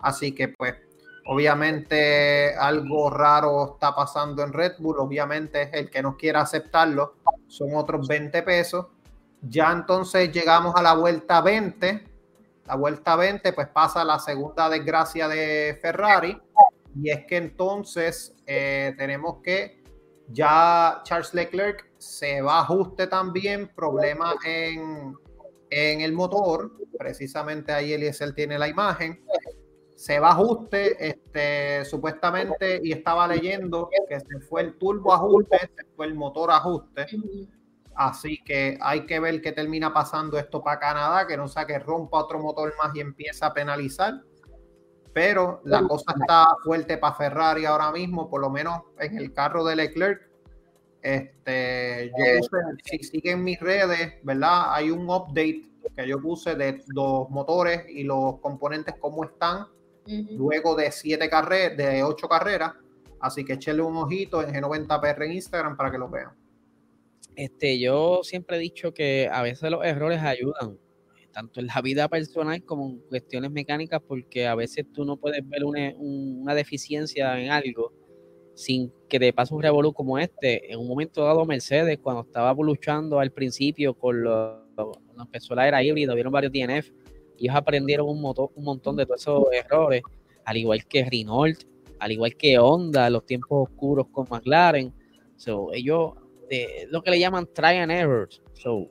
así 0.00 0.32
que 0.32 0.48
pues 0.48 0.74
obviamente 1.26 2.54
algo 2.56 3.10
raro 3.10 3.74
está 3.74 3.94
pasando 3.94 4.42
en 4.42 4.52
Red 4.52 4.74
Bull, 4.78 4.98
obviamente 4.98 5.70
el 5.72 5.90
que 5.90 6.02
no 6.02 6.16
quiera 6.16 6.40
aceptarlo 6.40 7.14
son 7.46 7.74
otros 7.74 8.08
20 8.08 8.42
pesos. 8.42 8.86
Ya 9.42 9.72
entonces 9.72 10.32
llegamos 10.32 10.74
a 10.76 10.82
la 10.82 10.94
vuelta 10.94 11.40
20. 11.40 12.11
La 12.66 12.76
vuelta 12.76 13.16
20 13.16 13.52
pues 13.52 13.68
pasa 13.68 14.04
la 14.04 14.18
segunda 14.18 14.68
desgracia 14.68 15.28
de 15.28 15.78
Ferrari. 15.80 16.40
Y 17.00 17.10
es 17.10 17.24
que 17.26 17.36
entonces 17.38 18.34
eh, 18.46 18.94
tenemos 18.96 19.38
que 19.42 19.82
ya 20.28 21.00
Charles 21.04 21.34
Leclerc 21.34 21.90
se 21.98 22.40
va 22.40 22.58
a 22.58 22.62
ajuste 22.62 23.06
también, 23.06 23.70
problema 23.74 24.34
en, 24.44 25.14
en 25.70 26.00
el 26.00 26.12
motor, 26.12 26.72
precisamente 26.98 27.72
ahí 27.72 27.92
Eliezer 27.92 28.32
tiene 28.34 28.58
la 28.58 28.68
imagen, 28.68 29.24
se 29.96 30.18
va 30.18 30.28
a 30.28 30.32
ajuste, 30.32 31.08
este, 31.08 31.84
supuestamente, 31.84 32.80
y 32.82 32.92
estaba 32.92 33.26
leyendo 33.28 33.88
que 34.08 34.20
se 34.20 34.40
fue 34.48 34.62
el 34.62 34.78
turbo 34.78 35.12
ajuste, 35.12 35.58
se 35.58 35.84
fue 35.94 36.06
el 36.06 36.14
motor 36.14 36.50
ajuste, 36.50 37.06
así 37.94 38.38
que 38.44 38.78
hay 38.80 39.06
que 39.06 39.20
ver 39.20 39.40
qué 39.40 39.52
termina 39.52 39.92
pasando 39.92 40.38
esto 40.38 40.62
para 40.62 40.78
Canadá, 40.78 41.26
que 41.26 41.36
no 41.36 41.48
sea 41.48 41.66
que 41.66 41.78
rompa 41.78 42.18
otro 42.18 42.38
motor 42.38 42.74
más 42.82 42.94
y 42.94 43.00
empieza 43.00 43.46
a 43.46 43.54
penalizar, 43.54 44.22
pero 45.12 45.60
la 45.64 45.86
cosa 45.86 46.14
está 46.18 46.46
fuerte 46.64 46.96
para 46.98 47.14
Ferrari 47.14 47.64
ahora 47.66 47.92
mismo, 47.92 48.30
por 48.30 48.40
lo 48.40 48.50
menos 48.50 48.80
en 48.98 49.18
el 49.18 49.32
carro 49.32 49.64
de 49.64 49.76
Leclerc. 49.76 50.28
Este, 51.02 52.12
yo 52.16 52.38
puse, 52.38 52.56
si 52.84 52.98
siguen 53.04 53.42
mis 53.42 53.58
redes, 53.60 54.14
¿verdad? 54.22 54.72
Hay 54.72 54.90
un 54.90 55.10
update 55.10 55.72
que 55.96 56.08
yo 56.08 56.20
puse 56.20 56.54
de 56.54 56.82
los 56.94 57.28
motores 57.28 57.84
y 57.88 58.04
los 58.04 58.38
componentes 58.40 58.94
cómo 59.00 59.24
están 59.24 59.66
Ujú. 60.06 60.36
luego 60.36 60.74
de 60.74 60.90
siete 60.90 61.28
carreras, 61.28 61.76
de 61.76 62.02
ocho 62.02 62.28
carreras. 62.28 62.72
Así 63.20 63.44
que 63.44 63.54
échenle 63.54 63.82
un 63.82 63.96
ojito 63.96 64.42
en 64.42 64.54
G90PR 64.54 65.24
en 65.24 65.32
Instagram 65.32 65.76
para 65.76 65.90
que 65.90 65.98
lo 65.98 66.08
vean. 66.08 66.30
Este, 67.36 67.78
yo 67.78 68.20
siempre 68.22 68.56
he 68.56 68.60
dicho 68.60 68.92
que 68.92 69.28
a 69.30 69.42
veces 69.42 69.70
los 69.70 69.84
errores 69.84 70.20
ayudan, 70.20 70.78
tanto 71.32 71.60
en 71.60 71.66
la 71.66 71.80
vida 71.80 72.08
personal 72.08 72.62
como 72.64 72.86
en 72.90 72.98
cuestiones 73.08 73.50
mecánicas, 73.50 74.00
porque 74.06 74.46
a 74.46 74.54
veces 74.54 74.84
tú 74.92 75.04
no 75.04 75.16
puedes 75.16 75.46
ver 75.48 75.64
una, 75.64 75.94
un- 75.96 76.40
una 76.42 76.54
deficiencia 76.54 77.40
en 77.40 77.50
algo 77.50 77.92
sin 78.54 78.92
que 79.08 79.18
te 79.18 79.32
pase 79.32 79.54
un 79.54 79.62
revolú 79.62 79.94
como 79.94 80.18
este. 80.18 80.70
En 80.70 80.78
un 80.78 80.86
momento 80.86 81.24
dado, 81.24 81.44
Mercedes, 81.46 81.98
cuando 82.02 82.20
estaba 82.22 82.52
luchando 82.52 83.18
al 83.18 83.30
principio 83.30 83.94
con 83.94 84.22
los, 84.22 84.58
cuando 84.74 85.22
empezó 85.22 85.54
la 85.54 85.66
era 85.66 85.82
híbrida, 85.82 86.12
vieron 86.14 86.32
varios 86.32 86.52
DNF, 86.52 86.92
ellos 87.38 87.54
aprendieron 87.56 88.08
un, 88.08 88.20
moto- 88.20 88.52
un 88.54 88.64
montón 88.64 88.94
de 88.96 89.06
todos 89.06 89.22
esos 89.22 89.44
errores, 89.52 90.02
al 90.44 90.56
igual 90.58 90.84
que 90.86 91.02
Renault, 91.04 91.62
al 91.98 92.12
igual 92.12 92.34
que 92.36 92.58
Honda, 92.58 93.08
los 93.08 93.24
tiempos 93.24 93.70
oscuros 93.70 94.06
con 94.08 94.26
McLaren. 94.30 94.92
So, 95.36 95.72
ellos, 95.72 96.12
lo 96.90 97.02
que 97.02 97.10
le 97.10 97.18
llaman 97.18 97.48
try 97.52 97.76
and 97.76 97.90
errors. 97.90 98.40
So, 98.54 98.88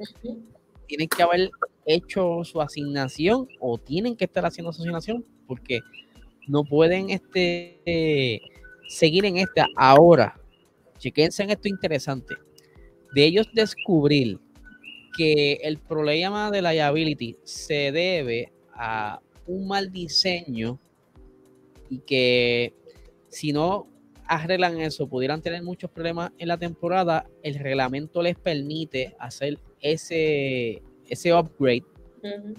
tienen 0.87 1.07
que 1.07 1.23
haber 1.23 1.49
hecho 1.85 2.43
su 2.43 2.61
asignación 2.61 3.47
o 3.59 3.77
tienen 3.77 4.15
que 4.15 4.25
estar 4.25 4.45
haciendo 4.45 4.71
su 4.73 4.81
asignación 4.81 5.25
porque 5.47 5.79
no 6.47 6.63
pueden 6.63 7.09
este, 7.09 8.41
seguir 8.87 9.25
en 9.25 9.37
esta 9.37 9.67
ahora. 9.75 10.39
Chequense 10.97 11.43
en 11.43 11.51
esto 11.51 11.67
interesante. 11.67 12.35
De 13.13 13.25
ellos 13.25 13.47
descubrir 13.53 14.39
que 15.17 15.53
el 15.63 15.77
problema 15.77 16.51
de 16.51 16.61
liability 16.61 17.37
se 17.43 17.91
debe 17.91 18.51
a 18.73 19.19
un 19.47 19.67
mal 19.67 19.91
diseño 19.91 20.79
y 21.89 21.99
que 21.99 22.73
si 23.27 23.51
no 23.51 23.90
arreglan 24.31 24.79
eso, 24.79 25.07
pudieran 25.07 25.41
tener 25.41 25.61
muchos 25.61 25.91
problemas 25.91 26.31
en 26.37 26.47
la 26.47 26.57
temporada, 26.57 27.27
el 27.43 27.55
reglamento 27.55 28.21
les 28.21 28.37
permite 28.37 29.13
hacer 29.19 29.59
ese, 29.81 30.81
ese 31.09 31.33
upgrade 31.33 31.83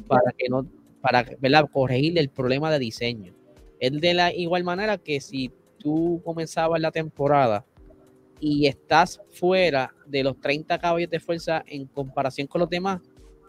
para 0.06 0.32
que 0.36 0.50
no, 0.50 0.66
para 1.00 1.24
¿verdad? 1.40 1.64
corregir 1.72 2.18
el 2.18 2.28
problema 2.28 2.70
de 2.70 2.78
diseño. 2.78 3.32
Es 3.80 3.98
de 3.98 4.12
la 4.12 4.34
igual 4.34 4.64
manera 4.64 4.98
que 4.98 5.18
si 5.22 5.50
tú 5.78 6.20
comenzabas 6.22 6.78
la 6.78 6.90
temporada 6.90 7.64
y 8.38 8.66
estás 8.66 9.22
fuera 9.30 9.94
de 10.06 10.24
los 10.24 10.38
30 10.42 10.78
caballos 10.78 11.08
de 11.08 11.20
fuerza 11.20 11.64
en 11.66 11.86
comparación 11.86 12.48
con 12.48 12.60
los 12.60 12.68
demás, 12.68 13.00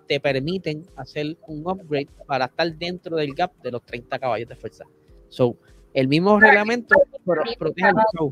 te 0.08 0.22
permiten 0.22 0.86
hacer 0.96 1.38
un 1.46 1.60
upgrade 1.68 2.08
para 2.26 2.46
estar 2.46 2.74
dentro 2.74 3.18
del 3.18 3.34
gap 3.34 3.52
de 3.62 3.72
los 3.72 3.84
30 3.84 4.18
caballos 4.18 4.48
de 4.48 4.56
fuerza. 4.56 4.86
So, 5.28 5.58
el 5.94 6.08
mismo 6.08 6.40
reglamento 6.40 6.96
pro- 7.26 7.44
protege 7.58 7.90
el 7.90 7.96
show. 8.18 8.32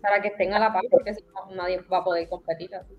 Para 0.00 0.22
que 0.22 0.28
estén 0.28 0.52
a 0.54 0.58
la 0.58 0.72
par, 0.72 0.84
porque 0.90 1.14
si 1.14 1.22
no, 1.34 1.54
nadie 1.54 1.80
va 1.92 1.98
a 1.98 2.04
poder 2.04 2.28
competir 2.28 2.74
así. 2.74 2.94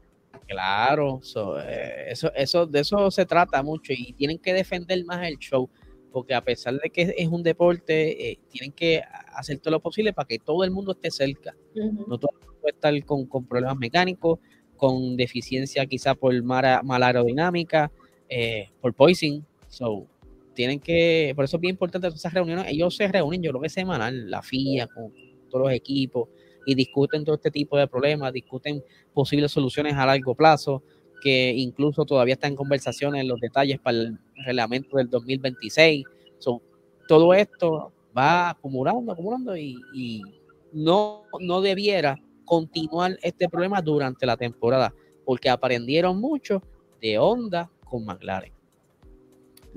Claro, 0.48 1.20
so, 1.24 1.60
eh, 1.60 2.12
eso, 2.12 2.32
eso, 2.34 2.66
de 2.66 2.80
eso 2.80 3.12
se 3.12 3.26
trata 3.26 3.62
mucho 3.64 3.94
y 3.94 4.14
tienen 4.14 4.40
que 4.40 4.54
defender 4.54 5.04
más 5.06 5.28
el 5.28 5.38
show, 5.38 5.70
porque 6.12 6.34
a 6.34 6.42
pesar 6.42 6.76
de 6.76 6.90
que 6.90 7.14
es 7.18 7.28
un 7.28 7.44
deporte, 7.44 8.32
eh, 8.32 8.40
tienen 8.50 8.72
que 8.72 9.02
hacer 9.34 9.60
todo 9.60 9.72
lo 9.72 9.80
posible 9.82 10.14
para 10.14 10.28
que 10.28 10.40
todo 10.40 10.64
el 10.64 10.72
mundo 10.72 10.94
esté 10.94 11.12
cerca. 11.12 11.56
No 11.76 12.18
todo 12.18 12.32
el 12.34 12.40
mundo 12.40 12.56
puede 12.62 12.76
estar 12.76 13.06
con, 13.06 13.46
problemas 13.46 13.78
mecánicos, 13.78 14.40
con 14.78 15.18
deficiencia 15.18 15.86
quizá 15.86 16.16
por 16.16 16.42
mala, 16.44 16.82
mala 16.84 17.08
aerodinámica, 17.08 17.92
eh, 18.30 18.70
por 18.82 18.94
poison. 18.94 19.46
So, 19.70 20.08
tienen 20.58 20.80
que, 20.80 21.34
por 21.36 21.46
eso 21.46 21.58
es 21.58 21.62
bien 21.62 21.76
importante 21.76 22.08
esas 22.08 22.34
reuniones. 22.34 22.66
Ellos 22.68 22.96
se 22.96 23.08
reúnen, 23.08 23.44
yo 23.44 23.52
creo 23.52 23.62
que 23.62 23.70
semanal, 23.70 24.30
la 24.30 24.42
FIA, 24.42 24.88
con 24.88 25.14
todos 25.50 25.68
los 25.68 25.72
equipos, 25.72 26.30
y 26.66 26.74
discuten 26.74 27.24
todo 27.24 27.36
este 27.36 27.52
tipo 27.52 27.78
de 27.78 27.88
problemas, 27.88 28.34
discuten 28.34 28.84
posibles 29.14 29.52
soluciones 29.52 29.94
a 29.94 30.08
largo 30.08 30.34
plazo, 30.34 30.82
que 31.22 31.54
incluso 31.56 32.06
todavía 32.06 32.34
están 32.34 32.54
en 32.54 32.56
conversaciones 32.58 33.24
los 33.26 33.40
detalles 33.40 33.80
para 33.80 33.98
el 33.98 34.18
reglamento 34.46 34.98
del 34.98 35.10
2026. 35.12 36.04
todo 37.08 37.34
esto 37.36 37.94
va 38.18 38.50
acumulando, 38.50 39.12
acumulando 39.12 39.56
y, 39.56 40.24
no, 40.74 41.24
no 41.40 41.62
debiera 41.62 42.20
continuar 42.46 43.18
este 43.22 43.48
problema 43.48 43.80
durante 43.80 44.26
la 44.26 44.36
temporada, 44.36 44.92
porque 45.24 45.52
aprendieron 45.52 46.20
mucho 46.20 46.64
de 47.00 47.20
Honda 47.20 47.70
con 47.86 48.06
McLaren. 48.06 48.57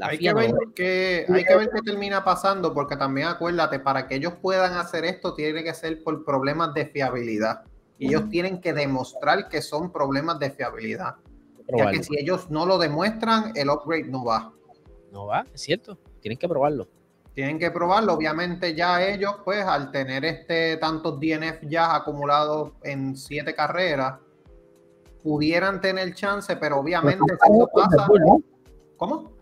Hay, 0.00 0.18
que 0.18 0.34
ver 0.34 0.54
qué, 0.74 1.26
hay 1.28 1.44
que 1.44 1.56
ver 1.56 1.70
qué 1.72 1.82
termina 1.82 2.24
pasando, 2.24 2.72
porque 2.74 2.96
también 2.96 3.28
acuérdate, 3.28 3.78
para 3.78 4.06
que 4.06 4.16
ellos 4.16 4.34
puedan 4.40 4.74
hacer 4.74 5.04
esto, 5.04 5.34
tiene 5.34 5.62
que 5.62 5.74
ser 5.74 6.02
por 6.02 6.24
problemas 6.24 6.74
de 6.74 6.86
fiabilidad. 6.86 7.62
Y 7.98 8.08
ellos 8.08 8.28
tienen 8.30 8.60
que 8.60 8.72
demostrar 8.72 9.48
que 9.48 9.60
son 9.60 9.92
problemas 9.92 10.38
de 10.38 10.50
fiabilidad. 10.50 11.16
Ya 11.76 11.90
que 11.90 12.02
si 12.02 12.18
ellos 12.18 12.50
no 12.50 12.66
lo 12.66 12.78
demuestran, 12.78 13.52
el 13.54 13.68
upgrade 13.68 14.04
no 14.04 14.24
va. 14.24 14.52
No 15.12 15.26
va, 15.26 15.44
es 15.52 15.60
cierto. 15.60 15.98
Tienen 16.20 16.38
que 16.38 16.48
probarlo. 16.48 16.88
Tienen 17.34 17.58
que 17.58 17.70
probarlo. 17.70 18.14
Obviamente 18.14 18.74
ya 18.74 19.06
ellos, 19.06 19.36
pues, 19.44 19.64
al 19.64 19.90
tener 19.92 20.24
este 20.24 20.78
tantos 20.78 21.20
DNF 21.20 21.62
ya 21.68 21.94
acumulados 21.94 22.72
en 22.82 23.16
siete 23.16 23.54
carreras, 23.54 24.18
pudieran 25.22 25.80
tener 25.80 26.14
chance, 26.14 26.56
pero 26.56 26.78
obviamente 26.78 27.22
si 27.28 27.52
eso 27.54 27.68
pasa... 27.72 28.06
¿Cómo? 28.96 29.32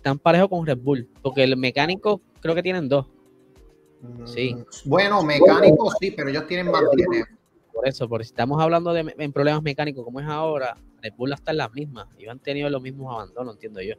Están 0.00 0.18
parejos 0.18 0.48
con 0.48 0.66
Red 0.66 0.78
Bull, 0.78 1.06
porque 1.20 1.44
el 1.44 1.58
mecánico 1.58 2.22
creo 2.40 2.54
que 2.54 2.62
tienen 2.62 2.88
dos. 2.88 3.06
Sí. 4.24 4.54
Mm, 4.54 4.88
bueno, 4.88 5.22
mecánico 5.22 5.90
sí, 6.00 6.10
pero 6.12 6.30
ellos 6.30 6.46
tienen 6.46 6.70
más 6.70 6.80
DNF. 6.80 7.28
Por 7.70 7.86
eso, 7.86 8.08
por 8.08 8.24
si 8.24 8.28
estamos 8.28 8.62
hablando 8.62 8.94
de 8.94 9.14
en 9.18 9.32
problemas 9.34 9.62
mecánicos 9.62 10.02
como 10.02 10.18
es 10.18 10.26
ahora, 10.26 10.74
Red 11.02 11.12
Bull 11.18 11.34
está 11.34 11.50
en 11.50 11.58
las 11.58 11.70
mismas. 11.74 12.08
Ellos 12.16 12.30
han 12.30 12.38
tenido 12.38 12.70
los 12.70 12.80
mismos 12.80 13.14
abandonos, 13.14 13.56
entiendo 13.56 13.82
yo. 13.82 13.94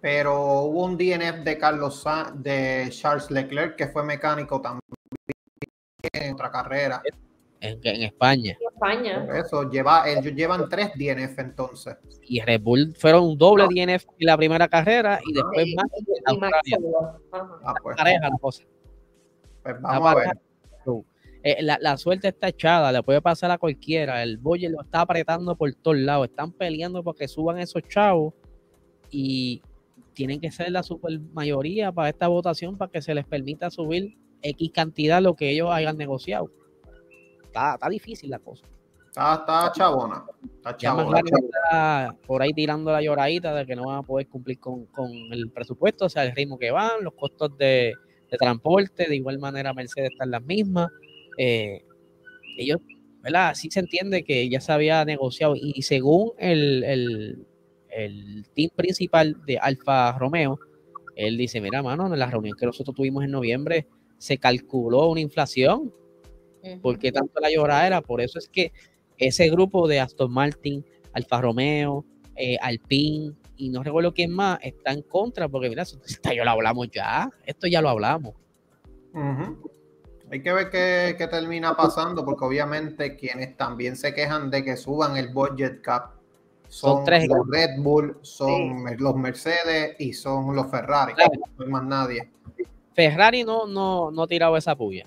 Pero 0.00 0.62
hubo 0.62 0.84
un 0.84 0.98
DNF 0.98 1.44
de 1.44 1.58
Carlos 1.58 2.04
de 2.34 2.88
Charles 2.90 3.30
Leclerc 3.30 3.76
que 3.76 3.86
fue 3.86 4.02
mecánico 4.02 4.60
también 4.60 4.80
en 6.12 6.34
otra 6.34 6.50
carrera. 6.50 7.02
En, 7.66 8.02
España. 8.02 8.56
En 8.60 8.68
España. 8.74 9.28
eso, 9.38 9.70
lleva, 9.70 10.08
ellos 10.08 10.34
llevan 10.34 10.68
tres 10.68 10.90
DNF 10.94 11.38
entonces. 11.38 11.96
Y 12.22 12.40
Red 12.40 12.60
Bull 12.62 12.94
fueron 12.96 13.24
un 13.24 13.38
doble 13.38 13.64
DNF 13.64 14.04
en 14.18 14.26
la 14.26 14.36
primera 14.36 14.68
carrera 14.68 15.20
y 15.24 15.32
después 15.32 15.66
más 15.76 15.86
en 15.94 16.82
Ah, 17.64 17.74
pues, 17.82 17.96
pareja 17.96 18.28
la 18.28 18.38
cosa. 18.38 18.64
Pues 19.62 19.80
vamos 19.80 20.08
a 20.08 20.14
ver. 20.14 20.28
Eh, 21.48 21.62
la, 21.62 21.96
suerte 21.96 22.26
está 22.26 22.48
echada, 22.48 22.90
le 22.90 23.04
puede 23.04 23.22
pasar 23.22 23.52
a 23.52 23.58
cualquiera. 23.58 24.20
El 24.20 24.36
Boyer 24.36 24.68
lo 24.68 24.82
está 24.82 25.02
apretando 25.02 25.54
por 25.54 25.72
todos 25.74 25.96
lados. 25.96 26.26
Están 26.26 26.50
peleando 26.50 27.04
porque 27.04 27.28
suban 27.28 27.58
esos 27.60 27.82
chavos 27.84 28.34
y 29.12 29.62
tienen 30.12 30.40
que 30.40 30.50
ser 30.50 30.72
la 30.72 30.82
super 30.82 31.20
mayoría 31.32 31.92
para 31.92 32.08
esta 32.08 32.26
votación 32.26 32.76
para 32.76 32.90
que 32.90 33.00
se 33.00 33.14
les 33.14 33.24
permita 33.24 33.70
subir 33.70 34.16
X 34.42 34.72
cantidad 34.74 35.22
lo 35.22 35.36
que 35.36 35.50
ellos 35.50 35.70
hayan 35.70 35.96
negociado. 35.96 36.50
Está, 37.74 37.88
difícil 37.88 38.30
la 38.30 38.38
cosa. 38.38 38.64
Está, 39.08 39.72
chabona. 39.74 40.24
Está 40.56 40.76
chabona. 40.76 41.20
por 42.26 42.42
ahí 42.42 42.52
tirando 42.52 42.92
la 42.92 43.00
lloradita 43.00 43.54
de 43.54 43.66
que 43.66 43.74
no 43.74 43.86
van 43.86 43.98
a 43.98 44.02
poder 44.02 44.28
cumplir 44.28 44.58
con, 44.60 44.86
el 45.32 45.50
presupuesto, 45.50 46.06
o 46.06 46.08
sea, 46.08 46.24
el 46.24 46.34
ritmo 46.34 46.58
que 46.58 46.70
van, 46.70 47.02
los 47.02 47.14
costos 47.14 47.56
de, 47.56 47.94
de 48.30 48.36
transporte, 48.36 49.08
de 49.08 49.16
igual 49.16 49.38
manera 49.38 49.72
Mercedes 49.72 50.10
está 50.12 50.24
en 50.24 50.30
las 50.32 50.42
mismas 50.42 50.90
eh, 51.38 51.84
ellos, 52.58 52.80
¿verdad? 53.22 53.54
Sí 53.54 53.70
se 53.70 53.80
entiende 53.80 54.24
que 54.24 54.48
ya 54.48 54.60
se 54.60 54.72
había 54.72 55.04
negociado 55.04 55.54
y 55.56 55.82
según 55.82 56.32
el, 56.38 56.84
el, 56.84 57.46
el 57.90 58.46
team 58.54 58.70
principal 58.74 59.36
de 59.46 59.58
Alfa 59.58 60.16
Romeo, 60.18 60.58
él 61.14 61.36
dice, 61.36 61.60
mira, 61.60 61.82
mano, 61.82 62.12
en 62.12 62.18
la 62.18 62.30
reunión 62.30 62.56
que 62.58 62.66
nosotros 62.66 62.94
tuvimos 62.94 63.24
en 63.24 63.30
noviembre 63.30 63.86
se 64.18 64.38
calculó 64.38 65.08
una 65.08 65.20
inflación, 65.20 65.92
porque 66.82 67.12
tanto 67.12 67.40
la 67.40 67.50
lloradera, 67.50 68.00
por 68.00 68.20
eso 68.20 68.38
es 68.38 68.48
que 68.48 68.72
ese 69.18 69.48
grupo 69.48 69.88
de 69.88 70.00
Aston 70.00 70.32
Martin, 70.32 70.84
Alfa 71.12 71.40
Romeo, 71.40 72.04
eh, 72.34 72.56
Alpine 72.60 73.34
y 73.56 73.70
no 73.70 73.82
recuerdo 73.82 74.12
quién 74.12 74.32
más, 74.32 74.58
está 74.62 74.92
en 74.92 75.02
contra, 75.02 75.48
porque 75.48 75.68
mira, 75.68 75.82
esto 75.82 75.98
ya 76.32 76.44
lo 76.44 76.50
hablamos 76.50 76.90
ya, 76.90 77.30
esto 77.44 77.66
ya 77.66 77.80
lo 77.80 77.88
hablamos. 77.88 78.34
Hay 80.30 80.42
que 80.42 80.52
ver 80.52 80.70
qué, 80.70 81.26
termina 81.30 81.74
pasando, 81.74 82.24
porque 82.24 82.44
obviamente 82.44 83.16
quienes 83.16 83.56
también 83.56 83.96
se 83.96 84.12
quejan 84.12 84.50
de 84.50 84.62
que 84.62 84.76
suban 84.76 85.16
el 85.16 85.28
budget 85.28 85.80
cap 85.80 86.16
son, 86.68 87.04
los 87.06 87.48
Red 87.48 87.78
Bull, 87.78 88.18
son 88.22 88.84
los 88.98 89.16
Mercedes 89.16 89.96
y 89.98 90.12
son 90.12 90.54
los 90.54 90.70
Ferrari. 90.70 91.14
No 91.56 91.64
hay 91.64 91.70
más 91.70 91.84
nadie. 91.84 92.30
Ferrari 92.92 93.44
no, 93.44 93.66
no, 93.66 94.10
no 94.10 94.22
ha 94.24 94.26
tirado 94.26 94.56
esa 94.56 94.76
puya 94.76 95.06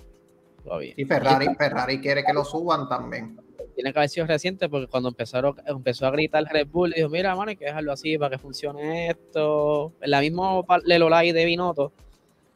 todavía. 0.70 0.94
Y 0.96 1.04
Ferrari, 1.04 1.46
Ferrari 1.56 2.00
quiere 2.00 2.22
que 2.24 2.32
lo 2.32 2.44
suban 2.44 2.88
también. 2.88 3.38
Tiene 3.74 3.92
que 3.92 3.98
haber 3.98 4.08
sido 4.08 4.26
reciente 4.26 4.68
porque 4.68 4.86
cuando 4.86 5.08
empezaron, 5.08 5.56
empezó 5.66 6.06
a 6.06 6.10
gritar 6.10 6.44
Red 6.44 6.68
Bull, 6.68 6.92
dijo, 6.92 7.08
mira, 7.08 7.34
mano, 7.34 7.50
hay 7.50 7.56
que 7.56 7.64
dejarlo 7.64 7.92
así 7.92 8.16
para 8.18 8.36
que 8.36 8.38
funcione 8.38 9.08
esto. 9.08 9.92
La 10.02 10.20
misma 10.20 10.62
Lelolai 10.84 11.32
de 11.32 11.44
Binotto, 11.44 11.92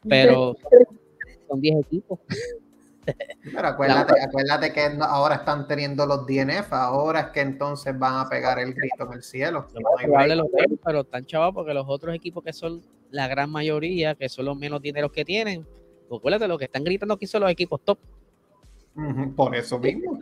pero 0.08 0.56
son 1.48 1.60
10 1.60 1.80
equipos. 1.80 2.18
Pero 3.04 3.68
acuérdate, 3.68 4.20
acuérdate 4.22 4.72
que 4.72 4.96
ahora 5.00 5.36
están 5.36 5.66
teniendo 5.66 6.06
los 6.06 6.26
DNF, 6.26 6.72
ahora 6.72 7.20
es 7.20 7.26
que 7.28 7.40
entonces 7.40 7.98
van 7.98 8.26
a 8.26 8.28
pegar 8.28 8.58
el 8.58 8.74
grito 8.74 9.06
en 9.06 9.12
el 9.12 9.22
cielo. 9.22 9.66
pero 10.84 11.00
están 11.00 11.26
chavos 11.26 11.54
porque 11.54 11.74
los 11.74 11.86
otros 11.88 12.14
equipos 12.14 12.44
que 12.44 12.52
son 12.52 12.82
la 13.10 13.28
gran 13.28 13.50
mayoría, 13.50 14.14
que 14.14 14.28
son 14.28 14.44
los 14.44 14.56
menos 14.56 14.82
dineros 14.82 15.10
que 15.10 15.24
tienen, 15.24 15.66
acuérdate, 16.16 16.48
lo 16.48 16.58
que 16.58 16.64
están 16.66 16.84
gritando 16.84 17.14
aquí 17.14 17.26
son 17.26 17.42
los 17.42 17.50
equipos 17.50 17.80
top. 17.84 17.98
por 19.36 19.54
eso 19.54 19.78
mismo. 19.78 20.18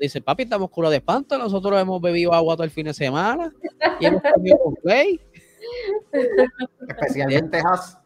Dicen, 0.00 0.22
papi, 0.22 0.44
estamos 0.44 0.70
culo 0.70 0.90
de 0.90 0.96
espanto, 0.96 1.38
nosotros 1.38 1.80
hemos 1.80 2.00
bebido 2.00 2.32
agua 2.32 2.56
todo 2.56 2.64
el 2.64 2.70
fin 2.70 2.86
de 2.86 2.94
semana 2.94 3.52
y 4.00 4.06
hemos 4.06 4.22
comido 4.22 4.58
con 4.58 4.74
play. 4.74 5.20
Especialmente 6.88 7.58
Has. 7.58 7.98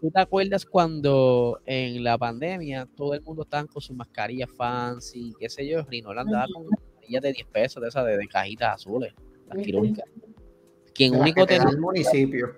¿Tú 0.00 0.10
te 0.12 0.20
acuerdas 0.20 0.64
cuando 0.64 1.60
en 1.66 2.04
la 2.04 2.16
pandemia 2.16 2.86
todo 2.94 3.14
el 3.14 3.22
mundo 3.22 3.42
estaba 3.42 3.66
con 3.66 3.82
sus 3.82 3.96
mascarillas 3.96 4.48
fancy, 4.50 5.34
qué 5.40 5.48
sé 5.48 5.66
yo? 5.66 5.82
Rinola 5.82 6.20
andaba 6.20 6.46
con 6.52 6.66
mascarillas 6.68 7.22
de 7.22 7.32
10 7.32 7.46
pesos, 7.48 7.82
de 7.82 7.88
esas 7.88 8.06
de, 8.06 8.28
cajitas 8.28 8.76
azules, 8.76 9.12
las 9.48 9.58
quirúrgicas. 9.58 10.04
Quien 10.94 11.16
único 11.16 11.44
tenía 11.46 11.68
el 11.68 11.78
municipio. 11.78 12.54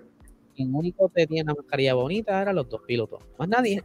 Quien 0.55 0.75
único 0.75 1.09
tenía 1.09 1.41
una 1.43 1.55
mascarilla 1.55 1.95
bonita 1.95 2.39
eran 2.39 2.55
los 2.55 2.69
dos 2.69 2.81
pilotos. 2.85 3.23
Más 3.39 3.49
nadie. 3.49 3.83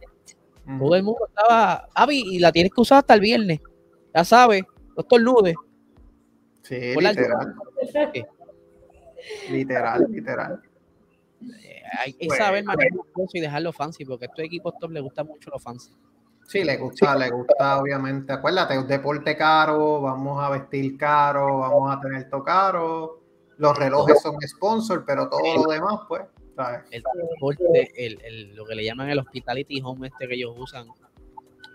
Todo 0.79 0.95
el 0.95 1.03
mundo 1.03 1.27
estaba, 1.27 1.87
Avi, 1.93 2.23
y 2.35 2.39
la 2.39 2.51
tienes 2.51 2.73
que 2.73 2.81
usar 2.81 2.99
hasta 2.99 3.13
el 3.13 3.21
viernes. 3.21 3.61
Ya 4.13 4.23
sabes, 4.25 4.63
los 4.95 5.07
tornudes. 5.07 5.55
Sí, 6.63 6.95
literal. 6.95 7.55
Literal, 9.49 10.05
literal. 10.09 10.61
Eh, 11.63 11.81
hay 11.99 12.13
que 12.13 12.29
saber 12.29 12.63
manejar 12.63 12.91
y 13.33 13.39
dejarlo 13.39 13.73
fancy, 13.73 14.05
porque 14.05 14.25
a 14.25 14.27
estos 14.27 14.45
equipos 14.45 14.73
top 14.79 14.91
les 14.91 15.03
gusta 15.03 15.23
mucho 15.23 15.49
lo 15.49 15.59
fancy. 15.59 15.91
Sí, 16.47 16.63
le 16.63 16.77
gusta, 16.77 17.15
le 17.15 17.29
gusta, 17.29 17.79
obviamente. 17.79 18.31
Acuérdate, 18.31 18.77
un 18.77 18.87
deporte 18.87 19.35
caro, 19.35 20.01
vamos 20.01 20.41
a 20.41 20.49
vestir 20.49 20.97
caro, 20.97 21.59
vamos 21.59 21.93
a 21.93 21.99
tener 21.99 22.29
todo 22.29 22.43
caro. 22.43 23.21
Los 23.57 23.77
relojes 23.77 24.21
son 24.21 24.35
sponsor, 24.41 25.03
pero 25.05 25.29
todo 25.29 25.41
lo 25.63 25.71
demás, 25.71 26.01
pues. 26.07 26.23
El 26.91 27.03
el, 27.95 28.21
el, 28.23 28.55
lo 28.55 28.65
que 28.65 28.75
le 28.75 28.83
llaman 28.83 29.09
el 29.09 29.19
hospitality 29.19 29.81
home 29.83 30.07
este 30.07 30.27
que 30.27 30.35
ellos 30.35 30.55
usan. 30.57 30.87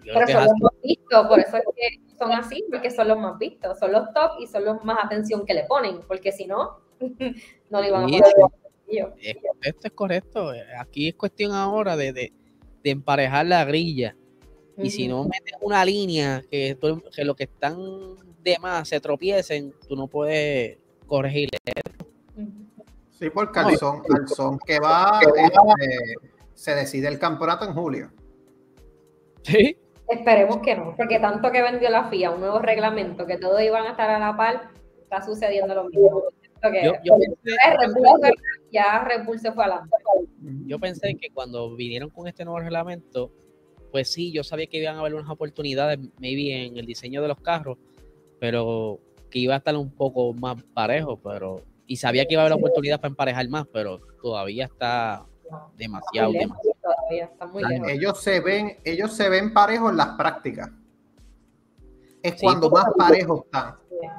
Pero 0.04 0.26
son 0.26 0.44
los 0.44 0.52
más 0.60 0.72
vistos, 0.82 1.26
por 1.28 1.38
eso 1.38 1.56
es 1.56 1.64
que 1.76 2.16
son 2.18 2.32
así, 2.32 2.64
porque 2.70 2.90
son 2.90 3.08
los 3.08 3.18
más 3.18 3.38
vistos, 3.38 3.78
son 3.78 3.92
los 3.92 4.12
top 4.12 4.40
y 4.40 4.46
son 4.46 4.64
los 4.64 4.84
más 4.84 4.98
atención 5.04 5.46
que 5.46 5.54
le 5.54 5.64
ponen, 5.64 6.00
porque 6.08 6.32
si 6.32 6.46
no, 6.46 6.80
no 7.70 7.80
le 7.80 7.88
iban 7.88 8.02
a 8.02 8.06
poner. 8.06 8.22
Esto 9.62 9.86
es 9.86 9.92
correcto. 9.92 10.52
Aquí 10.78 11.08
es 11.08 11.14
cuestión 11.14 11.52
ahora 11.52 11.96
de, 11.96 12.32
emparejar 12.84 13.46
la 13.46 13.64
grilla. 13.64 14.16
Y 14.76 14.90
si 14.90 15.06
no 15.06 15.24
metes 15.24 15.54
una 15.60 15.84
línea 15.84 16.42
que, 16.50 16.76
que 17.14 17.24
los 17.24 17.36
que 17.36 17.44
están 17.44 17.76
de 18.42 18.58
más 18.58 18.88
se 18.88 19.00
tropiecen, 19.00 19.72
tú 19.88 19.94
no 19.94 20.08
puedes 20.08 20.78
corregirle. 21.06 21.58
Sí, 23.22 23.30
porque 23.30 23.60
al 23.60 23.76
son, 23.76 24.02
al 24.12 24.26
son 24.26 24.58
que 24.58 24.80
va, 24.80 25.20
este, 25.22 26.14
se 26.54 26.74
decide 26.74 27.06
el 27.06 27.20
campeonato 27.20 27.64
en 27.64 27.72
julio. 27.72 28.10
Sí. 29.42 29.76
Esperemos 30.08 30.58
que 30.58 30.74
no, 30.74 30.96
porque 30.96 31.20
tanto 31.20 31.52
que 31.52 31.62
vendió 31.62 31.88
la 31.88 32.10
FIA, 32.10 32.32
un 32.32 32.40
nuevo 32.40 32.58
reglamento, 32.58 33.24
que 33.24 33.36
todos 33.36 33.62
iban 33.62 33.86
a 33.86 33.90
estar 33.90 34.10
a 34.10 34.18
la 34.18 34.36
par, 34.36 34.70
está 35.00 35.22
sucediendo 35.22 35.72
lo 35.72 35.84
mismo. 35.84 36.24
Que 36.62 36.84
Yo, 36.84 36.94
yo 37.04 37.14
pensé, 37.16 37.56
Red 37.78 37.92
Bull, 37.94 38.32
ya 38.72 39.04
Red 39.04 39.24
Bull 39.24 39.38
se 39.38 39.52
fue 39.52 39.66
adelante. 39.66 39.90
yo 40.66 40.80
pensé 40.80 41.14
que 41.14 41.30
cuando 41.32 41.76
vinieron 41.76 42.10
con 42.10 42.26
este 42.26 42.44
nuevo 42.44 42.58
reglamento, 42.58 43.30
pues 43.92 44.12
sí, 44.12 44.32
yo 44.32 44.42
sabía 44.42 44.66
que 44.66 44.78
iban 44.78 44.96
a 44.96 44.98
haber 44.98 45.14
unas 45.14 45.30
oportunidades, 45.30 46.00
maybe 46.18 46.66
en 46.66 46.76
el 46.76 46.86
diseño 46.86 47.22
de 47.22 47.28
los 47.28 47.38
carros, 47.38 47.78
pero 48.40 48.98
que 49.30 49.38
iba 49.38 49.54
a 49.54 49.58
estar 49.58 49.76
un 49.76 49.92
poco 49.92 50.34
más 50.34 50.60
parejo, 50.74 51.20
pero 51.20 51.62
y 51.92 51.96
sabía 51.96 52.24
que 52.24 52.32
iba 52.32 52.42
a 52.42 52.46
haber 52.46 52.56
oportunidades 52.56 53.00
para 53.00 53.10
emparejar 53.10 53.46
más, 53.50 53.66
pero 53.70 54.00
todavía 54.22 54.64
está 54.64 55.26
demasiado, 55.76 56.30
Muy 56.30 56.38
lejos 56.38 56.56
demasiado. 56.62 56.94
todavía, 56.96 57.24
está 57.26 57.46
muy 57.46 57.64
lejos. 57.64 57.88
Ellos 57.90 58.22
se 58.22 58.40
ven, 58.40 58.78
ellos 58.82 59.12
se 59.12 59.28
ven 59.28 59.52
parejos 59.52 59.90
en 59.90 59.98
las 59.98 60.08
prácticas. 60.16 60.70
Es 62.22 62.32
Sí, 62.40 62.46
cuando 62.46 62.70
más 62.70 62.86
parejos 62.96 63.42
están. 63.44 63.74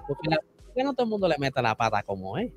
Porque 0.07 0.29
la- 0.29 0.37
que 0.75 0.83
no 0.83 0.93
todo 0.93 1.05
el 1.05 1.09
mundo 1.09 1.27
le 1.27 1.35
meta 1.39 1.63
la 1.63 1.73
pata 1.73 2.03
como 2.03 2.37
es. 2.37 2.51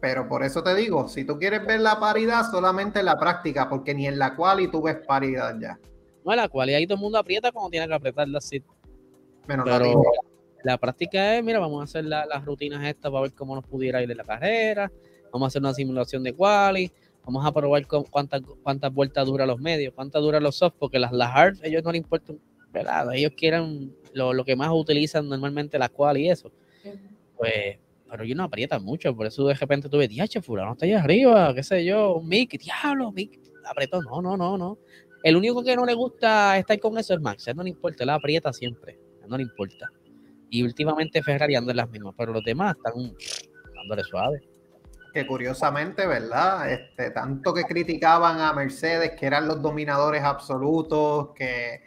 Pero 0.00 0.28
por 0.28 0.42
eso 0.42 0.60
te 0.60 0.74
digo, 0.74 1.06
si 1.06 1.24
tú 1.24 1.38
quieres 1.38 1.64
ver 1.64 1.78
la 1.78 2.00
paridad, 2.00 2.42
solamente 2.50 2.98
en 2.98 3.04
la 3.04 3.16
práctica, 3.16 3.68
porque 3.68 3.94
ni 3.94 4.08
en 4.08 4.18
la 4.18 4.34
cual 4.34 4.58
y 4.60 4.68
tú 4.68 4.82
ves 4.82 4.96
paridad 5.06 5.54
ya. 5.60 5.78
No, 6.24 6.34
la 6.34 6.48
cual 6.48 6.70
y 6.70 6.74
ahí 6.74 6.84
todo 6.84 6.96
el 6.96 7.00
mundo 7.02 7.18
aprieta 7.18 7.52
como 7.52 7.70
tiene 7.70 7.86
que 7.86 7.94
apretar 7.94 8.26
la 8.28 8.40
sit. 8.40 8.64
Menos 9.46 9.68
la 9.68 9.78
Pero. 9.78 10.02
La 10.64 10.76
práctica 10.78 11.36
es, 11.36 11.44
mira, 11.44 11.58
vamos 11.58 11.80
a 11.80 11.84
hacer 11.84 12.04
la- 12.04 12.26
las 12.26 12.44
rutinas 12.44 12.84
estas 12.86 13.10
para 13.10 13.22
ver 13.22 13.32
cómo 13.32 13.54
nos 13.54 13.64
pudiera 13.64 14.02
ir 14.02 14.10
en 14.10 14.16
la 14.16 14.24
carrera. 14.24 14.90
Vamos 15.32 15.46
a 15.46 15.48
hacer 15.48 15.62
una 15.62 15.74
simulación 15.74 16.22
de 16.22 16.32
quali. 16.32 16.90
Vamos 17.24 17.44
a 17.46 17.52
probar 17.52 17.86
cuántas, 17.86 18.40
cuántas 18.62 18.92
vueltas 18.92 19.26
dura 19.26 19.44
los 19.46 19.60
medios, 19.60 19.92
cuántas 19.94 20.22
dura 20.22 20.40
los 20.40 20.56
soft, 20.56 20.74
porque 20.78 20.98
las, 20.98 21.12
las 21.12 21.30
hard, 21.34 21.58
ellos 21.62 21.82
no 21.84 21.92
les 21.92 22.00
importa, 22.00 22.32
¿verdad? 22.72 23.12
Ellos 23.14 23.32
quieren 23.36 23.94
lo, 24.14 24.32
lo 24.32 24.44
que 24.44 24.56
más 24.56 24.70
utilizan 24.72 25.28
normalmente 25.28 25.78
las 25.78 25.90
quali 25.90 26.22
y 26.26 26.30
eso. 26.30 26.50
Pues, 27.36 27.78
pero 28.10 28.24
ellos 28.24 28.36
no 28.36 28.44
aprietan 28.44 28.82
mucho, 28.82 29.14
por 29.14 29.26
eso 29.26 29.46
de 29.46 29.54
repente 29.54 29.88
tú 29.88 29.98
ves, 29.98 30.08
diache, 30.08 30.40
fulano 30.40 30.72
está 30.72 30.86
allá 30.86 31.00
arriba, 31.02 31.54
qué 31.54 31.62
sé 31.62 31.84
yo, 31.84 32.20
Mick, 32.22 32.58
diablo, 32.58 33.12
Mick, 33.12 33.38
apretó, 33.66 34.00
no, 34.02 34.22
no, 34.22 34.36
no, 34.36 34.56
no. 34.56 34.78
El 35.22 35.36
único 35.36 35.62
que 35.62 35.76
no 35.76 35.84
le 35.84 35.94
gusta 35.94 36.56
estar 36.58 36.78
con 36.80 36.96
eso 36.96 37.12
es 37.14 37.20
Max, 37.20 37.46
a 37.46 37.50
él 37.50 37.56
no 37.58 37.62
le 37.62 37.70
importa, 37.70 38.04
él 38.04 38.10
aprieta 38.10 38.52
siempre, 38.52 38.98
a 39.20 39.24
él 39.24 39.30
no 39.30 39.36
le 39.36 39.42
importa. 39.42 39.90
Y 40.50 40.62
últimamente 40.62 41.22
Ferrari 41.22 41.54
anda 41.56 41.72
en 41.72 41.76
las 41.78 41.90
mismas, 41.90 42.14
pero 42.16 42.32
los 42.32 42.42
demás 42.44 42.76
están 42.76 42.94
dándole 43.76 44.02
suave. 44.04 44.40
que 45.12 45.26
curiosamente, 45.26 46.06
¿verdad? 46.06 46.70
Este, 46.70 47.10
tanto 47.10 47.52
que 47.54 47.64
criticaban 47.64 48.40
a 48.40 48.52
Mercedes, 48.52 49.12
que 49.18 49.26
eran 49.26 49.48
los 49.48 49.60
dominadores 49.62 50.22
absolutos, 50.22 51.30
que, 51.34 51.80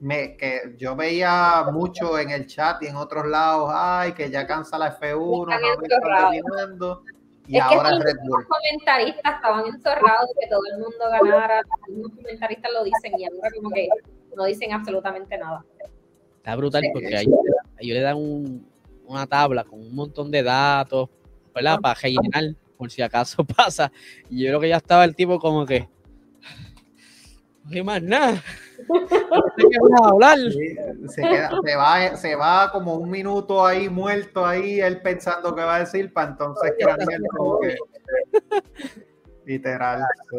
me, 0.00 0.36
que 0.36 0.74
yo 0.76 0.94
veía 0.94 1.64
mucho 1.72 2.18
en 2.18 2.30
el 2.30 2.46
chat 2.46 2.82
y 2.82 2.86
en 2.86 2.96
otros 2.96 3.26
lados, 3.26 3.70
ay, 3.74 4.12
que 4.12 4.30
ya 4.30 4.46
cansa 4.46 4.78
la 4.78 4.98
F1, 4.98 5.46
no 5.46 5.52
Están 5.52 5.60
me 5.60 5.68
están 5.68 5.82
encerrados. 5.82 6.24
dominando. 6.36 7.02
Y 7.46 7.56
Es 7.56 7.62
ahora 7.62 7.88
sí, 7.90 8.02
Red 8.02 8.16
Bull. 8.22 8.40
Los 8.40 8.48
comentaristas 8.48 9.34
estaban 9.36 9.64
de 9.64 9.70
que 9.72 10.46
todo 10.50 10.60
el 10.72 10.78
mundo 10.80 10.98
ganara. 11.10 11.62
Los 11.88 12.12
comentaristas 12.12 12.70
lo 12.72 12.84
dicen 12.84 13.12
y 13.18 13.24
ahora 13.24 13.48
como 13.56 13.70
que 13.70 13.88
no 14.36 14.44
dicen 14.44 14.72
absolutamente 14.72 15.38
nada. 15.38 15.64
Está 16.36 16.54
brutal 16.56 16.82
Sí. 16.82 16.90
porque 16.92 17.16
a 17.16 17.20
ellos, 17.80 17.80
a 17.80 17.82
ellos 17.82 17.94
le 17.96 18.02
dan 18.02 18.16
un- 18.16 18.68
una 19.06 19.26
tabla 19.26 19.64
con 19.64 19.80
un 19.80 19.94
montón 19.94 20.30
de 20.30 20.42
datos, 20.42 21.08
¿verdad? 21.54 21.78
Para 21.80 21.94
rellenar, 22.00 22.54
por 22.76 22.90
si 22.90 23.00
acaso 23.02 23.44
pasa. 23.56 23.90
Y 24.28 24.42
yo 24.44 24.48
creo 24.48 24.60
que 24.60 24.68
ya 24.68 24.76
estaba 24.76 25.04
el 25.04 25.14
tipo 25.16 25.38
como 25.38 25.64
que. 25.66 25.88
No 27.64 27.70
hay 27.72 27.82
más 27.82 28.02
nada. 28.02 28.42
No 28.88 29.42
sé 29.56 29.68
qué 29.70 29.76
a 30.02 30.08
hablar. 30.08 30.38
Sí, 30.38 30.76
se, 31.08 31.22
queda- 31.22 31.50
se 31.64 31.76
va, 31.76 32.16
se 32.16 32.34
va 32.36 32.70
como 32.70 32.94
un 32.94 33.10
minuto 33.10 33.66
ahí 33.66 33.88
muerto 33.88 34.46
ahí, 34.46 34.80
él 34.80 35.02
pensando 35.02 35.54
que 35.54 35.62
va 35.62 35.76
a 35.76 35.80
decir, 35.80 36.12
para 36.12 36.30
entonces 36.30 36.72
cranear 36.78 37.20
como 37.36 37.58
que 37.60 37.76
literal. 39.44 40.02
sí. 40.30 40.36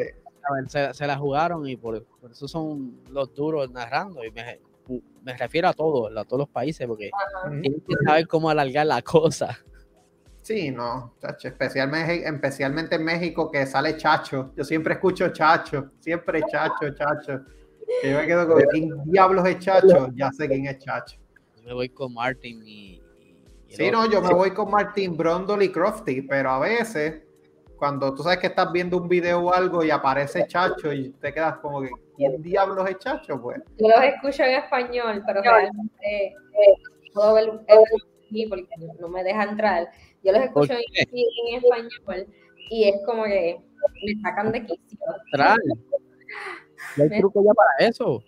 A 0.49 0.53
ver, 0.53 0.69
se, 0.69 0.93
se 0.93 1.05
la 1.05 1.17
jugaron 1.17 1.67
y 1.67 1.75
por, 1.75 2.03
por 2.21 2.31
eso 2.31 2.47
son 2.47 2.99
los 3.11 3.33
duros 3.35 3.69
narrando. 3.71 4.23
Y 4.25 4.31
me, 4.31 4.59
me 5.23 5.37
refiero 5.37 5.67
a 5.67 5.73
todos, 5.73 6.15
a 6.15 6.23
todos 6.25 6.39
los 6.39 6.49
países, 6.49 6.87
porque 6.87 7.11
tienen 7.61 7.81
que 7.81 7.95
saber 8.05 8.27
cómo 8.27 8.49
alargar 8.49 8.85
la 8.85 9.01
cosa. 9.01 9.59
Sí, 10.41 10.71
no, 10.71 11.13
chacho, 11.21 11.49
especialmente, 11.49 12.27
especialmente 12.27 12.95
en 12.95 13.03
México 13.03 13.51
que 13.51 13.67
sale 13.67 13.97
Chacho. 13.97 14.51
Yo 14.55 14.63
siempre 14.63 14.95
escucho 14.95 15.29
Chacho, 15.29 15.91
siempre 15.99 16.41
Chacho, 16.49 16.89
Chacho. 16.95 17.41
Que 18.01 18.11
yo 18.11 18.17
me 18.17 18.25
quedo 18.25 18.47
con 18.47 18.63
quién 18.71 18.89
diablos 19.05 19.47
es 19.47 19.59
Chacho, 19.59 20.09
ya 20.15 20.31
sé 20.31 20.47
quién 20.47 20.65
es 20.65 20.79
Chacho. 20.79 21.19
Yo 21.55 21.63
me 21.63 21.73
voy 21.73 21.89
con 21.89 22.13
Martin 22.13 22.63
y. 22.65 22.99
Sí, 23.67 23.89
otro. 23.89 23.91
no, 23.91 24.09
yo 24.09 24.21
me 24.23 24.33
voy 24.33 24.51
con 24.51 24.71
Martín 24.71 25.15
Brondol 25.15 25.61
y 25.61 25.71
Crofty, 25.71 26.23
pero 26.23 26.49
a 26.49 26.59
veces, 26.59 27.21
cuando 27.75 28.15
tú 28.15 28.23
sabes 28.23 28.39
que 28.39 28.47
estás 28.47 28.71
viendo 28.71 28.97
un 28.97 29.07
video 29.07 29.41
o 29.41 29.53
algo 29.53 29.83
y 29.83 29.91
aparece 29.91 30.47
Chacho 30.47 30.91
y 30.91 31.11
te 31.11 31.31
quedas 31.31 31.57
como 31.57 31.81
que, 31.81 31.91
¿quién 32.19 32.41
diablos 32.41 32.89
es 32.89 32.97
Chacho? 32.99 33.41
Pues, 33.41 33.61
Yo 33.77 33.87
los 33.87 34.03
escucho 34.03 34.43
en 34.43 34.55
español, 34.61 35.23
pero 35.25 35.41
realmente 35.41 36.25
eh, 36.27 36.33
puedo 37.13 37.33
ver 37.33 37.45
el 37.67 38.49
porque 38.49 38.67
no 38.99 39.07
me 39.07 39.23
deja 39.23 39.43
entrar. 39.43 39.89
Yo 40.21 40.33
los 40.33 40.41
escucho 40.41 40.73
¿Por 40.73 40.77
en, 40.77 41.55
español 41.55 42.27
y 42.69 42.89
es 42.89 42.95
como 43.05 43.23
que 43.23 43.57
me 44.05 44.21
sacan 44.21 44.51
de 44.51 44.65
quicio. 44.65 44.99
No 46.97 47.03
hay 47.03 47.19
truco 47.19 47.43
ya 47.43 47.53
para 47.53 47.89
eso. 47.89 48.21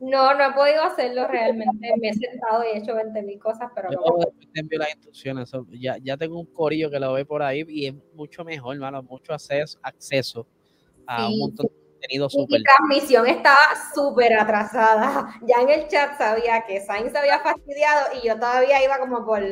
No, 0.00 0.34
no 0.34 0.50
he 0.50 0.52
podido 0.52 0.82
hacerlo 0.82 1.26
realmente. 1.26 1.96
Me 1.98 2.10
he 2.10 2.14
sentado 2.14 2.62
y 2.62 2.76
he 2.76 2.78
hecho 2.78 2.94
20 2.94 3.22
mil 3.22 3.38
cosas, 3.38 3.70
pero 3.74 3.90
Yo 3.90 3.98
no. 3.98 4.16
después 4.18 4.52
te 4.52 4.60
envío 4.60 4.78
las 4.78 4.90
instrucciones. 4.90 5.50
ya, 5.70 5.96
ya 5.96 6.16
tengo 6.16 6.38
un 6.38 6.46
corillo 6.46 6.90
que 6.90 7.00
lo 7.00 7.14
ve 7.14 7.24
por 7.24 7.42
ahí 7.42 7.64
y 7.66 7.86
es 7.86 7.94
mucho 8.14 8.44
mejor, 8.44 8.74
hermano. 8.74 9.02
Mucho 9.02 9.32
acceso, 9.32 9.78
acceso 9.82 10.46
a 11.06 11.26
un 11.28 11.38
montón 11.38 11.66
de 11.66 11.87
contenido 11.98 12.26
Mi 12.26 12.30
súper. 12.30 12.62
transmisión 12.62 13.26
estaba 13.26 13.58
súper 13.94 14.32
atrasada. 14.38 15.28
Ya 15.46 15.62
en 15.62 15.68
el 15.70 15.88
chat 15.88 16.16
sabía 16.16 16.62
que 16.66 16.80
Sainz 16.80 17.12
se 17.12 17.18
había 17.18 17.40
fastidiado 17.40 18.06
y 18.22 18.26
yo 18.26 18.34
todavía 18.36 18.82
iba 18.84 18.98
como 18.98 19.24
por, 19.26 19.42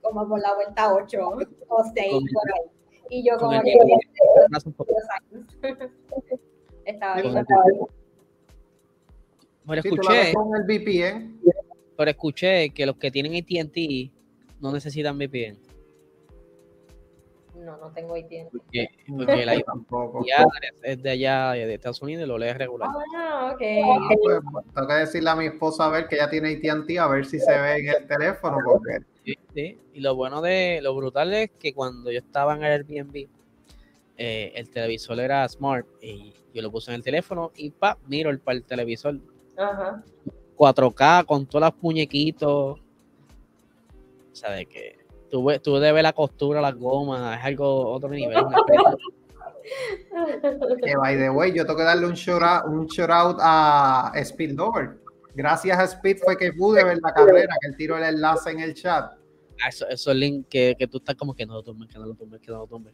como 0.00 0.28
por 0.28 0.40
la 0.40 0.54
vuelta 0.54 0.92
8 0.94 1.18
o 1.68 1.84
6 1.94 2.12
Con 2.12 2.22
el- 2.22 2.32
por 2.32 2.52
ahí. 2.52 2.70
Y 3.08 3.28
yo 3.28 3.36
como 3.38 3.52
el- 3.52 3.62
que 3.62 3.74
estaba 6.84 7.20
bien. 7.20 7.34
Pero 9.68 9.80
escuché, 9.80 10.32
con 10.32 10.54
el 10.56 10.62
VPN, 10.62 11.40
pero 11.96 12.10
escuché 12.10 12.70
que 12.70 12.86
los 12.86 12.96
que 12.96 13.10
tienen 13.10 13.34
AT&T 13.34 14.10
no 14.60 14.72
necesitan 14.72 15.18
VPN. 15.18 15.58
No, 17.66 17.76
no 17.78 17.90
tengo 17.90 18.14
AT&T. 18.14 18.48
Porque, 18.52 18.88
porque 19.08 19.64
tampoco. 19.66 20.24
Es 20.84 21.02
de 21.02 21.10
allá, 21.10 21.50
de 21.50 21.74
Estados 21.74 22.00
Unidos, 22.00 22.24
y 22.24 22.28
lo 22.28 22.38
lees 22.38 22.56
regular. 22.56 22.88
Ah, 23.16 23.50
ok. 23.52 23.62
Ah, 23.84 24.08
pues, 24.22 24.38
tengo 24.72 24.86
que 24.86 24.94
decirle 24.94 25.30
a 25.30 25.34
mi 25.34 25.46
esposa 25.46 25.86
a 25.86 25.90
ver 25.90 26.06
que 26.06 26.16
ya 26.16 26.30
tiene 26.30 26.52
AT&T 26.52 26.96
a 26.96 27.08
ver 27.08 27.26
si 27.26 27.40
se 27.40 27.60
ve 27.60 27.78
en 27.78 27.88
el 27.88 28.06
teléfono 28.06 28.58
porque 28.64 29.04
Sí, 29.24 29.34
sí. 29.52 29.80
Y 29.94 30.00
lo 30.00 30.14
bueno 30.14 30.40
de, 30.40 30.78
lo 30.80 30.94
brutal 30.94 31.34
es 31.34 31.50
que 31.50 31.74
cuando 31.74 32.12
yo 32.12 32.18
estaba 32.18 32.54
en 32.54 32.62
el 32.62 32.70
Airbnb, 32.70 33.26
eh, 34.16 34.52
el 34.54 34.70
televisor 34.70 35.18
era 35.18 35.48
smart 35.48 35.88
y 36.00 36.32
yo 36.54 36.62
lo 36.62 36.70
puse 36.70 36.92
en 36.92 36.94
el 36.94 37.02
teléfono 37.02 37.50
y 37.56 37.70
pa, 37.70 37.98
miro 38.06 38.30
el, 38.30 38.38
para 38.38 38.58
el 38.58 38.62
televisor 38.62 39.18
Ajá. 39.56 40.04
4K 40.56 41.26
con 41.26 41.46
todos 41.46 41.72
los 41.72 41.82
muñequitos. 41.82 42.78
O 42.78 44.34
sea, 44.34 44.52
de 44.52 44.66
que 44.66 44.95
tú, 45.30 45.46
tú 45.62 45.78
debes 45.78 46.02
la 46.02 46.12
costura, 46.12 46.60
las 46.60 46.74
gomas, 46.74 47.38
es 47.38 47.44
algo 47.44 47.90
otro 47.90 48.08
nivel. 48.08 48.36
que 50.84 50.96
by 50.96 51.16
the 51.16 51.30
way, 51.30 51.52
yo 51.52 51.64
tengo 51.64 51.78
que 51.78 51.84
darle 51.84 52.06
un 52.06 52.14
shout 52.14 52.42
out, 52.42 52.66
un 52.66 52.86
shout 52.86 53.10
out 53.10 53.36
a 53.40 54.12
Speed 54.16 54.52
Lover. 54.52 54.98
Gracias 55.34 55.78
a 55.78 55.84
Speed 55.84 56.18
fue 56.24 56.36
que 56.36 56.52
pude 56.52 56.82
ver 56.82 56.98
la 57.02 57.12
carrera, 57.12 57.54
que 57.60 57.68
él 57.68 57.76
tiró 57.76 57.98
el 57.98 58.04
enlace 58.04 58.50
en 58.50 58.60
el 58.60 58.74
chat. 58.74 59.12
Ah, 59.62 59.68
Eso, 59.68 59.88
esos 59.88 60.14
links 60.14 60.48
que, 60.48 60.76
que 60.78 60.86
tú 60.86 60.98
estás 60.98 61.14
como 61.14 61.34
que 61.34 61.46
no 61.46 61.54
lo 61.54 61.62
tomes, 61.62 61.88
que 61.88 61.98
no 61.98 62.06
lo 62.06 62.14
tomes, 62.14 62.40
que 62.40 62.50
no 62.50 62.58
lo 62.58 62.66
tomes. 62.66 62.92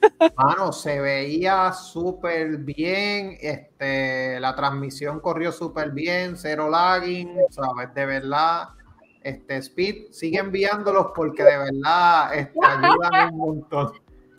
Mano, 0.36 0.72
se 0.72 1.00
veía 1.00 1.72
súper 1.72 2.58
bien, 2.58 3.36
este, 3.40 4.38
la 4.40 4.54
transmisión 4.54 5.20
corrió 5.20 5.50
súper 5.50 5.90
bien, 5.90 6.36
cero 6.36 6.68
lagging, 6.68 7.36
sabes, 7.50 7.94
de 7.94 8.06
verdad, 8.06 8.68
este 9.24 9.56
Speed, 9.56 10.12
sigue 10.12 10.38
enviándolos 10.38 11.08
porque 11.14 11.42
de 11.42 11.58
verdad 11.58 12.34
este, 12.34 12.58
ayudan 12.64 13.32
un 13.34 13.38
montón. 13.38 13.92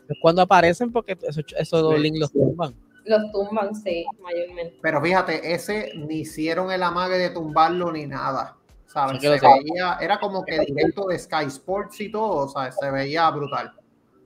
Es 0.08 0.18
cuando 0.22 0.42
aparecen 0.44 0.92
porque 0.92 1.18
esos, 1.22 1.44
esos 1.58 1.96
Sí. 1.96 2.02
links 2.02 2.20
los 2.20 2.32
tumban. 2.32 2.74
Los 3.06 3.32
tumban, 3.32 3.76
sí, 3.76 4.06
mayormente. 4.22 4.78
Pero 4.82 5.02
fíjate, 5.02 5.54
ese 5.54 5.92
ni 5.96 6.20
hicieron 6.22 6.72
el 6.72 6.82
amague 6.82 7.18
de 7.18 7.30
tumbarlo 7.32 7.92
ni 7.92 8.08
nada, 8.08 8.56
sabes, 8.88 9.22
Sí 9.22 9.28
que 9.28 9.38
se 9.40 9.46
veía, 9.48 9.98
era 10.02 10.20
como 10.20 10.44
que 10.44 10.60
directo 10.62 11.06
de 11.08 11.20
Sky 11.20 11.46
Sports 11.48 12.00
y 12.02 12.12
todo, 12.12 12.48
sabes, 12.48 12.76
se 12.80 12.90
veía 12.90 13.30
brutal. 13.30 13.74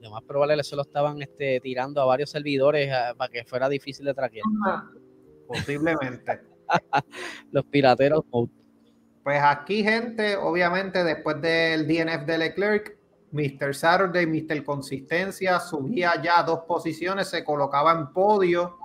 lo 0.00 0.10
más 0.12 0.22
probable 0.22 0.62
se 0.64 0.76
lo 0.76 0.82
estaban 0.82 1.20
este, 1.20 1.60
tirando 1.60 2.00
a 2.00 2.06
varios 2.06 2.30
servidores 2.30 2.90
para 3.18 3.30
que 3.30 3.44
fuera 3.44 3.68
difícil 3.68 4.06
de 4.06 4.14
traquear. 4.14 4.44
Posiblemente. 5.46 6.40
Los 7.50 7.64
pirateros 7.66 8.22
Pues 9.30 9.42
aquí, 9.44 9.84
gente, 9.84 10.34
obviamente 10.34 11.04
después 11.04 11.40
del 11.40 11.86
DNF 11.86 12.26
de 12.26 12.36
Leclerc, 12.36 12.96
Mr. 13.30 13.72
Saturday, 13.76 14.26
Mr. 14.26 14.64
Consistencia, 14.64 15.60
subía 15.60 16.20
ya 16.20 16.42
dos 16.42 16.64
posiciones, 16.66 17.28
se 17.28 17.44
colocaba 17.44 17.92
en 17.92 18.12
podio, 18.12 18.78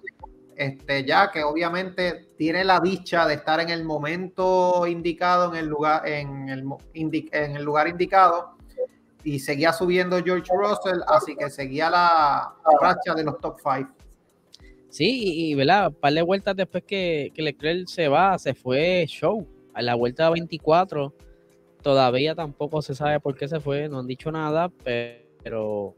este, 0.55 1.03
ya 1.03 1.31
que 1.31 1.43
obviamente 1.43 2.27
tiene 2.37 2.63
la 2.63 2.79
dicha 2.79 3.25
de 3.25 3.33
estar 3.33 3.59
en 3.59 3.71
el 3.71 3.83
momento 3.85 4.85
indicado, 4.85 5.51
en 5.51 5.61
el 5.61 5.65
lugar, 5.65 6.07
en 6.07 6.47
el, 6.47 7.63
lugar 7.63 7.87
indicado, 7.87 8.55
y 9.23 9.39
seguía 9.39 9.73
subiendo 9.73 10.23
George 10.23 10.51
Russell, 10.55 11.01
así 11.07 11.35
que 11.35 11.49
seguía 11.49 11.89
la 11.89 12.53
racha 12.79 13.15
de 13.15 13.23
los 13.23 13.39
top 13.39 13.57
5. 13.63 13.89
Sí, 14.89 15.49
y, 15.49 15.55
¿verdad? 15.55 15.87
Un 15.87 15.95
par 15.95 16.13
de 16.13 16.21
vueltas 16.21 16.55
después 16.55 16.83
que 16.83 17.33
Leclerc 17.35 17.87
se 17.87 18.07
va, 18.07 18.37
se 18.37 18.53
fue 18.53 19.05
show. 19.07 19.54
A 19.75 19.83
la 19.83 19.93
vuelta 19.93 20.31
24 20.31 21.13
Todavía 21.85 22.33
tampoco 22.33 22.81
se 22.81 22.95
sabe 22.95 23.19
por 23.19 23.37
qué 23.37 23.47
se 23.47 23.59
fue, 23.59 23.87
no 23.87 23.99
han 23.99 24.07
dicho 24.07 24.31
nada, 24.31 24.71
pero 24.83 25.93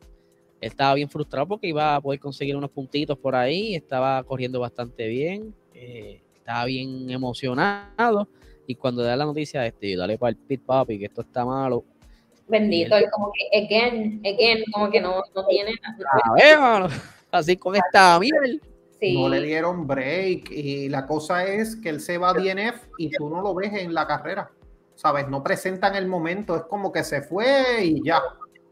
él 0.60 0.68
estaba 0.68 0.94
bien 0.96 1.10
frustrado 1.10 1.48
porque 1.48 1.68
iba 1.68 1.96
a 1.96 2.02
poder 2.02 2.20
conseguir 2.20 2.58
unos 2.58 2.72
puntitos 2.72 3.18
por 3.18 3.38
ahí, 3.38 3.74
estaba 3.74 4.22
corriendo 4.24 4.60
bastante 4.60 5.08
bien, 5.08 5.56
eh, 5.74 6.20
estaba 6.36 6.66
bien 6.66 7.10
emocionado 7.10 8.28
y 8.68 8.76
cuando 8.76 9.02
da 9.02 9.16
la 9.16 9.24
noticia, 9.24 9.66
este, 9.66 9.96
dale 9.96 10.18
para 10.18 10.32
el 10.32 10.36
pit 10.36 10.62
papi, 10.62 11.00
que 11.00 11.06
esto 11.06 11.22
está 11.22 11.46
malo. 11.46 11.86
Bendito, 12.50 12.98
él, 12.98 13.06
como 13.10 13.32
que 13.32 13.58
again, 13.58 14.22
again, 14.26 14.66
como 14.74 14.92
que 14.92 15.00
no, 15.00 15.24
no 15.34 15.46
tiene 15.46 15.72
nada. 15.82 16.90
así 17.32 17.56
con 17.56 17.78
esta 17.78 18.20
mierda. 18.20 18.60
No 19.02 19.30
le 19.30 19.42
dieron 19.42 19.86
break 19.86 20.52
y 20.52 20.90
la 20.90 21.06
cosa 21.06 21.46
es 21.46 21.76
que 21.76 21.90
él 21.90 22.02
se 22.02 22.18
va 22.18 22.32
a 22.32 22.34
DNF 22.34 22.88
y 22.98 23.12
tú 23.12 23.30
no 23.30 23.42
lo 23.42 23.54
ves 23.54 23.74
en 23.74 23.94
la 23.94 24.08
carrera. 24.08 24.52
¿sabes? 24.98 25.30
No 25.30 25.44
presentan 25.44 25.96
el 25.96 26.08
momento, 26.08 26.56
es 26.56 26.64
como 26.64 26.92
que 26.92 27.04
se 27.04 27.22
fue 27.22 27.86
y 27.86 28.04
ya, 28.04 28.22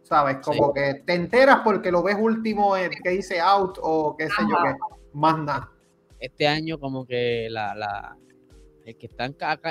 ¿sabes? 0.01 0.37
Como 0.43 0.73
que 0.73 1.03
te 1.05 1.13
enteras 1.13 1.61
porque 1.63 1.91
lo 1.91 2.03
ves 2.03 2.17
último 2.19 2.75
el 2.75 2.89
que 3.01 3.11
dice 3.11 3.39
out 3.39 3.77
o 3.81 4.17
qué 4.17 4.25
sé 4.25 4.41
yo 4.41 4.55
qué, 4.63 4.75
más 5.13 5.37
nada. 5.37 5.71
Este 6.19 6.47
año 6.47 6.79
como 6.79 7.05
que 7.05 7.47
la, 7.49 7.75
la 7.75 8.17
el 8.85 8.97
que 8.97 9.05
está 9.05 9.25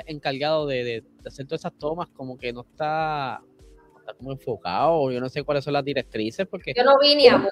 encargado 0.06 0.66
de, 0.66 0.84
de, 0.84 1.04
hacer 1.26 1.46
todas 1.46 1.62
esas 1.62 1.76
tomas 1.78 2.08
como 2.10 2.38
que 2.38 2.52
no 2.52 2.62
está, 2.62 3.42
está 4.04 4.14
como 4.14 4.32
enfocado, 4.32 5.10
yo 5.10 5.20
no 5.20 5.28
sé 5.28 5.42
cuáles 5.42 5.64
son 5.64 5.72
las 5.72 5.84
directrices 5.84 6.46
porque... 6.46 6.72
Yo 6.76 6.84
no 6.84 6.98
vi 7.00 7.16
ni 7.16 7.28
a 7.28 7.48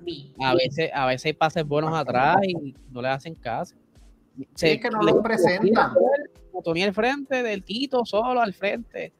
vi. 0.00 0.34
A 0.40 0.54
veces, 0.54 0.90
a 0.92 1.06
veces 1.06 1.26
hay 1.26 1.32
pases 1.34 1.64
buenos 1.64 1.94
atrás 1.94 2.38
y 2.42 2.74
no 2.90 3.02
le 3.02 3.08
hacen 3.08 3.34
caso. 3.34 3.76
Sí, 4.54 4.68
es 4.68 4.80
que 4.80 4.90
no 4.90 5.02
lo 5.02 5.22
presentan 5.22 5.94
Tony 6.62 6.82
al 6.82 6.94
frente, 6.94 7.42
del 7.42 7.64
Tito 7.64 8.04
solo 8.04 8.40
al 8.40 8.52
frente. 8.52 9.12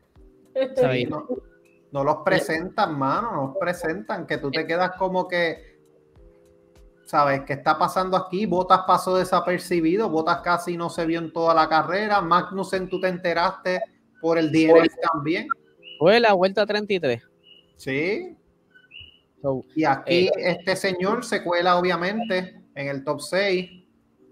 no, 1.93 2.05
los 2.05 2.17
presentan, 2.25 2.99
mano, 2.99 3.33
no 3.33 3.47
los 3.49 3.57
presentan, 3.57 4.27
que 4.27 4.39
tú 4.39 4.51
te 4.51 4.67
quedas 4.67 4.93
como 4.97 5.27
que, 5.29 5.79
¿sabes? 7.05 7.43
¿Qué 7.47 7.55
está 7.55 7.79
pasando 7.79 8.17
aquí? 8.17 8.47
Botas 8.47 8.83
pasó 8.87 9.17
desapercibido, 9.17 10.09
Botas 10.09 10.41
casi 10.43 10.77
no 10.77 10.91
se 10.91 11.07
vio 11.07 11.19
en 11.19 11.33
toda 11.33 11.55
la 11.55 11.69
carrera, 11.69 12.21
Magnussen 12.21 12.89
tú 12.89 13.01
te 13.01 13.09
enteraste 13.09 13.81
por 14.21 14.39
el 14.39 14.53
DNF 14.53 14.95
también. 15.13 15.49
Fue 16.01 16.19
la 16.19 16.33
vuelta 16.33 16.65
33. 16.65 17.23
Sí. 17.77 18.35
y 19.75 19.85
aquí 19.85 20.29
eh, 20.29 20.31
este 20.35 20.75
señor 20.75 21.27
se 21.27 21.45
cuela 21.45 21.77
obviamente 21.77 22.63
en 22.75 22.89
el 22.89 23.05
top 23.05 23.21
6 23.21 23.71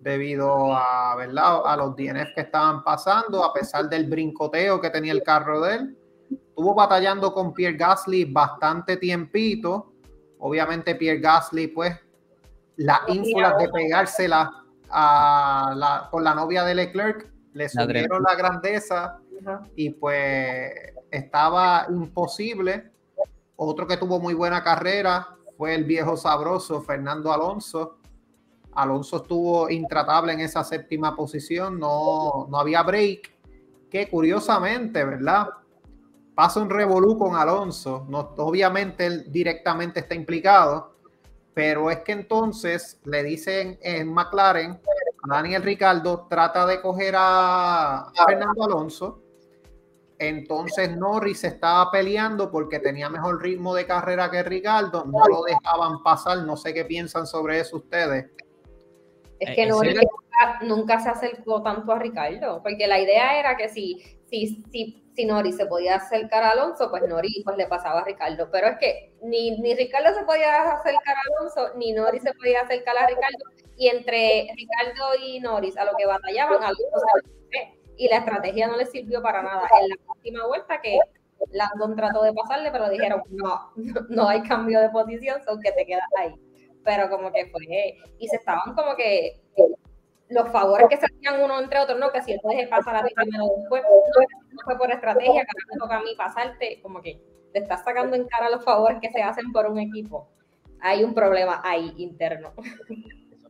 debido 0.01 0.75
a, 0.75 1.15
¿verdad? 1.17 1.61
a 1.67 1.77
los 1.77 1.95
DNF 1.95 2.33
que 2.35 2.41
estaban 2.41 2.83
pasando, 2.83 3.45
a 3.45 3.53
pesar 3.53 3.87
del 3.91 4.09
brincoteo 4.09 4.81
que 4.81 4.89
tenía 4.89 5.13
el 5.13 5.23
carro 5.23 5.61
de 5.61 5.75
él. 5.75 5.99
Estuvo 6.31 6.75
batallando 6.75 7.35
con 7.35 7.53
Pierre 7.53 7.77
Gasly 7.77 8.25
bastante 8.25 8.97
tiempito. 8.97 9.93
Obviamente 10.39 10.95
Pierre 10.95 11.21
Gasly, 11.21 11.67
pues, 11.67 11.95
la 12.77 13.03
ínfula 13.09 13.59
de 13.59 13.69
pegársela 13.69 14.65
a 14.89 15.75
la, 15.77 16.09
con 16.11 16.25
la 16.25 16.35
novia 16.35 16.65
de 16.65 16.75
Leclerc, 16.75 17.31
le 17.53 17.69
subieron 17.69 18.23
la 18.23 18.35
grandeza 18.37 19.21
y 19.77 19.91
pues 19.91 20.73
estaba 21.11 21.87
imposible. 21.89 22.91
Otro 23.57 23.87
que 23.87 23.97
tuvo 23.97 24.21
muy 24.21 24.35
buena 24.35 24.63
carrera 24.63 25.37
fue 25.57 25.75
el 25.75 25.85
viejo 25.85 26.17
sabroso 26.17 26.81
Fernando 26.83 27.33
Alonso, 27.33 27.99
Alonso 28.79 29.17
estuvo 29.17 29.69
intratable 29.69 30.33
en 30.33 30.41
esa 30.41 30.63
séptima 30.63 31.17
posición, 31.17 31.81
no, 31.81 32.47
no 32.49 32.59
había 32.59 32.83
break, 32.83 33.37
que 33.91 34.09
curiosamente, 34.09 35.05
¿verdad? 35.05 35.49
Pasa 36.35 36.61
un 36.61 36.71
revolú 36.71 37.19
con 37.19 37.35
Alonso, 37.35 38.07
no, 38.09 38.35
obviamente 38.37 39.07
él 39.07 39.25
directamente 39.33 40.01
está 40.01 40.15
implicado, 40.15 40.95
pero 41.53 41.91
es 41.91 41.99
que 42.03 42.13
entonces 42.13 43.01
le 43.05 43.25
dicen 43.25 43.81
en 43.83 44.13
McLaren, 44.13 44.81
Daniel 45.29 45.65
Ricardo 45.65 46.29
trata 46.31 46.65
de 46.65 46.81
coger 46.81 47.15
a 47.19 48.13
Fernando 48.29 48.63
Alonso, 48.63 49.23
entonces 50.19 50.97
Norris 50.97 51.45
estaba 51.45 51.91
peleando 51.91 52.51
porque 52.51 52.81
tenía 52.81 53.09
mejor 53.09 53.41
ritmo 53.41 53.75
de 53.75 53.87
carrera 53.87 54.31
que 54.31 54.43
Ricardo, 54.43 55.05
no 55.05 55.27
lo 55.29 55.43
dejaban 55.43 56.03
pasar, 56.03 56.39
no 56.39 56.57
sé 56.57 56.75
qué 56.75 56.85
piensan 56.85 57.27
sobre 57.27 57.61
eso 57.61 57.77
ustedes. 57.77 58.27
Es 59.39 59.51
eh, 59.51 59.55
que 59.55 59.67
Nori 59.67 59.95
nunca, 60.63 60.99
se 60.99 61.09
acercó 61.09 61.63
tanto 61.63 61.93
a 61.93 61.99
Ricardo, 61.99 62.61
porque 62.63 62.89
la 62.89 62.99
idea 62.99 63.39
era 63.39 63.57
que 63.57 63.69
si, 63.69 64.03
si, 64.29 64.65
si, 64.73 65.05
si 65.15 65.25
Nori 65.25 65.53
se 65.53 65.67
podía 65.67 65.97
acercar 65.97 66.43
a 66.43 66.51
Alonso, 66.51 66.91
pues 66.91 67.05
Nori 67.09 67.43
pues 67.45 67.57
le 67.57 67.67
pasaba 67.67 68.01
a 68.01 68.05
Ricardo. 68.05 68.49
Pero 68.51 68.69
es 68.69 68.79
que 68.79 69.15
ni, 69.23 69.59
ni 69.61 69.75
Ricardo 69.77 70.13
se 70.19 70.25
podía 70.25 70.73
acercar 70.73 71.15
a 71.17 71.39
Alonso, 71.39 71.77
ni 71.77 71.93
Nori 71.93 72.19
se 72.19 72.33
podía 72.35 72.63
acercar 72.63 72.97
a 72.99 73.07
Ricardo. 73.07 73.45
Y 73.77 73.87
entre 73.89 74.49
Ricardo 74.57 75.15
y 75.25 75.39
Norris, 75.39 75.77
a 75.77 75.85
lo 75.85 75.93
que 75.97 76.07
batallaban, 76.07 76.61
Alonso 76.61 76.99
se 77.53 77.78
y 77.99 78.09
la 78.09 78.19
estrategia 78.19 78.67
no 78.67 78.77
le 78.77 78.87
sirvió 78.87 79.21
para 79.21 79.43
nada. 79.43 79.69
En 79.81 79.89
la 79.91 79.97
última 80.15 80.47
vuelta 80.47 80.81
que 80.81 80.99
Landon 81.51 81.97
trató 81.97 82.23
de 82.23 82.33
pasarle, 82.33 82.71
pero 82.71 82.89
dijeron, 82.89 83.23
no, 83.31 83.73
no 84.09 84.29
hay 84.29 84.43
cambio 84.43 84.81
de 84.81 84.89
posición, 84.89 85.43
son 85.45 85.61
que 85.61 85.73
te 85.73 85.85
quedas 85.85 86.09
ahí 86.19 86.35
pero 86.89 87.11
como 87.11 87.31
que 87.31 87.45
fue, 87.51 87.99
y 88.19 88.29
se 88.29 88.37
estaban 88.37 88.75
como 88.75 88.97
que 88.97 89.43
los 90.31 90.49
favores 90.51 90.89
que 90.89 90.97
se 90.97 91.05
hacían 91.05 91.43
uno 91.43 91.61
entre 91.61 91.81
otros, 91.81 91.99
no, 91.99 92.11
que 92.11 92.23
si 92.23 92.33
él 92.33 92.41
te 92.43 92.67
pasar 92.67 92.97
a 92.97 93.05
ti 93.05 93.13
primero 93.15 93.45
después, 93.59 93.83
no, 93.83 94.63
fue 94.65 94.79
por 94.79 94.91
estrategia, 94.91 95.43
que 95.43 95.73
me 95.73 95.79
toca 95.79 95.99
a 95.99 96.03
mí 96.03 96.15
pasarte, 96.17 96.81
como 96.81 97.03
que 97.03 97.21
te 97.53 97.59
estás 97.59 97.85
sacando 97.85 98.17
en 98.17 98.27
cara 98.27 98.49
los 98.49 98.65
favores 98.65 98.99
que 99.03 99.11
se 99.11 99.23
hacen 99.23 99.53
por 99.53 99.67
un 99.67 99.79
equipo. 99.79 100.31
Hay 100.81 101.05
un 101.05 101.13
problema 101.13 101.61
ahí 101.63 101.93
interno. 101.99 102.55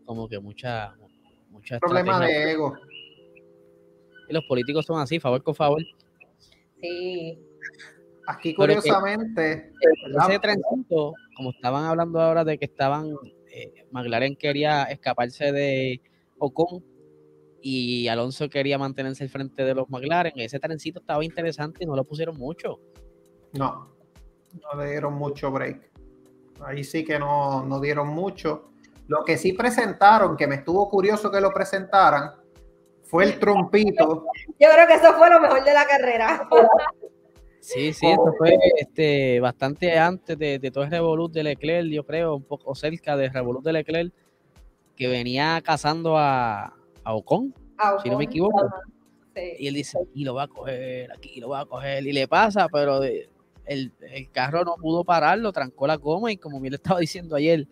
Como 0.05 0.29
que 0.29 0.41
mucha, 0.41 0.95
mucha 1.51 1.79
problema 1.79 2.19
de 2.19 2.53
ego. 2.53 2.75
Y 4.29 4.33
los 4.33 4.45
políticos 4.45 4.87
son 4.87 5.01
así, 5.01 5.19
favor 5.19 5.43
con 5.43 5.55
favor. 5.55 5.83
Sí. 6.81 7.39
Aquí 8.27 8.55
curiosamente, 8.55 9.73
ese 9.81 10.39
trencito, 10.39 11.15
como 11.35 11.51
estaban 11.51 11.85
hablando 11.85 12.21
ahora 12.21 12.45
de 12.45 12.59
que 12.59 12.67
estaban, 12.67 13.15
eh, 13.51 13.87
McLaren 13.91 14.37
quería 14.37 14.83
escaparse 14.85 15.51
de 15.51 16.03
Ocon 16.39 16.85
y 17.63 18.07
Alonso 18.09 18.51
quería 18.51 18.77
mantenerse 18.77 19.25
al 19.25 19.31
frente 19.31 19.65
de 19.65 19.75
los 19.75 19.89
McLaren, 19.89 20.35
ese 20.37 20.61
trencito 20.61 21.01
estaba 21.01 21.25
interesante 21.25 21.85
y 21.85 21.87
no 21.87 21.97
lo 21.97 22.05
pusieron 22.05 22.37
mucho. 22.37 22.79
No, 23.55 23.95
no 24.53 24.81
le 24.81 24.91
dieron 24.91 25.15
mucho 25.15 25.51
break. 25.51 25.91
Ahí 26.61 26.85
sí 26.85 27.05
que 27.05 27.19
no, 27.19 27.65
no 27.65 27.81
dieron 27.81 28.09
mucho. 28.09 28.73
Lo 29.07 29.25
que 29.25 29.39
sí 29.39 29.55
presentaron, 29.55 30.37
que 30.37 30.47
me 30.47 30.57
estuvo 30.57 30.87
curioso 30.91 31.31
que 31.31 31.41
lo 31.41 31.51
presentaran, 31.51 32.33
fue 33.09 33.25
el 33.25 33.39
trompito. 33.39 34.27
Yo 34.61 34.69
creo 34.73 34.87
que 34.87 34.95
eso 34.95 35.15
fue 35.15 35.31
lo 35.31 35.41
mejor 35.41 35.65
de 35.65 35.73
la 35.73 35.87
carrera. 35.87 36.49
Sí, 37.61 37.93
sí, 37.93 38.07
esto 38.07 38.35
fue 38.39 38.57
este, 38.79 39.41
bastante 39.41 39.99
antes 39.99 40.39
de, 40.39 40.71
todo 40.73 40.85
el 40.85 40.91
Revolut 40.91 41.33
de 41.33 41.43
Leclerc, 41.43 41.89
yo 41.89 42.05
creo, 42.05 42.37
un 42.37 42.45
poco 42.45 42.75
cerca 42.75 43.17
del 43.17 43.33
Revolut 43.33 43.65
de 43.65 43.73
Leclerc, 43.73 44.13
que 44.97 45.09
venía 45.09 45.61
cazando 45.65 46.17
a, 46.17 46.75
a 47.05 47.15
Ocon, 47.15 47.55
si 48.03 48.11
no 48.11 48.19
me 48.19 48.25
equivoco. 48.25 48.69
Y 49.59 49.69
él 49.69 49.75
dice, 49.75 49.99
aquí 50.01 50.25
lo 50.25 50.35
va 50.35 50.45
a 50.45 50.49
coger, 50.49 51.13
aquí 51.13 51.41
lo 51.41 51.51
va 51.51 51.61
a 51.61 51.67
coger, 51.67 52.07
y 52.07 52.13
le 52.13 52.27
pasa, 52.27 52.69
pero 52.73 53.03
el, 53.03 53.29
el, 53.67 54.31
carro 54.33 54.65
no 54.65 54.75
pudo 54.77 55.05
pararlo, 55.05 55.53
trancó 55.53 55.87
la 55.87 55.97
goma, 55.97 56.33
y 56.33 56.37
como 56.37 56.61
bien 56.61 56.73
le 56.73 56.77
estaba 56.77 57.01
diciendo 57.01 57.37
ayer, 57.37 57.67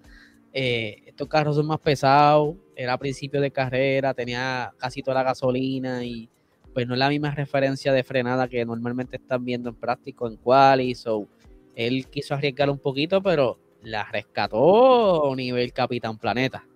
eh, 0.53 1.03
estos 1.07 1.29
carros 1.29 1.57
son 1.57 1.67
más 1.67 1.81
pesados, 1.81 2.55
era 2.77 2.99
principio 2.99 3.41
de 3.41 3.51
carrera, 3.51 4.15
tenía 4.15 4.73
casi 4.77 5.03
toda 5.03 5.17
la 5.17 5.23
gasolina 5.25 6.05
y 6.05 6.29
pues 6.73 6.87
no 6.87 6.93
es 6.93 6.99
la 6.99 7.09
misma 7.09 7.31
referencia 7.31 7.93
de 7.93 8.05
frenada 8.05 8.49
que 8.49 8.65
normalmente 8.65 9.17
están 9.17 9.45
viendo 9.45 9.71
en 9.71 9.77
práctico 9.77 10.29
en 10.29 10.37
quali, 10.37 10.95
so 10.95 11.27
él 11.75 12.07
quiso 12.09 12.35
arriesgar 12.35 12.69
un 12.69 12.79
poquito, 12.79 13.23
pero 13.23 13.59
la 13.83 14.05
rescató 14.05 15.35
nivel 15.35 15.73
Capitán 15.73 16.19
Planeta. 16.19 16.67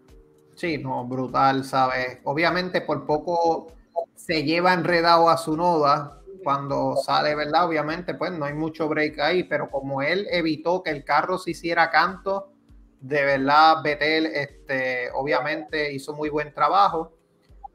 Sí, 0.55 0.79
no, 0.79 1.07
brutal, 1.07 1.65
¿sabes? 1.65 2.19
Obviamente 2.25 2.81
por 2.81 3.07
poco 3.07 3.73
se 4.15 4.43
lleva 4.43 4.73
enredado 4.73 5.29
a 5.29 5.37
su 5.37 5.57
noda 5.57 6.21
cuando 6.43 6.97
sale, 6.97 7.35
¿verdad? 7.35 7.67
Obviamente, 7.67 8.15
pues 8.15 8.33
no 8.33 8.45
hay 8.45 8.55
mucho 8.55 8.89
break 8.89 9.19
ahí, 9.19 9.45
pero 9.45 9.71
como 9.71 10.03
él 10.03 10.27
evitó 10.31 10.83
que 10.83 10.91
el 10.91 11.05
carro 11.05 11.39
se 11.39 11.53
hiciera 11.53 11.91
canto, 11.91 12.53
de 13.01 13.25
verdad, 13.25 13.83
Betel, 13.83 14.27
este, 14.27 15.11
obviamente 15.13 15.93
hizo 15.93 16.15
muy 16.15 16.29
buen 16.29 16.53
trabajo. 16.53 17.13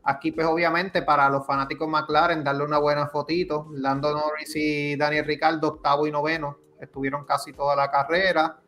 Aquí, 0.03 0.31
pues 0.31 0.45
obviamente, 0.45 1.01
para 1.01 1.29
los 1.29 1.45
fanáticos 1.47 1.87
McLaren, 1.87 2.43
darle 2.43 2.63
una 2.63 2.77
buena 2.77 3.07
fotito. 3.07 3.67
Lando 3.71 4.11
Norris 4.13 4.55
y 4.55 4.95
Daniel 4.95 5.25
Ricardo, 5.25 5.69
octavo 5.69 6.05
y 6.05 6.11
noveno, 6.11 6.59
estuvieron 6.79 7.25
casi 7.25 7.53
toda 7.53 7.75
la 7.75 7.89
carrera. 7.89 8.59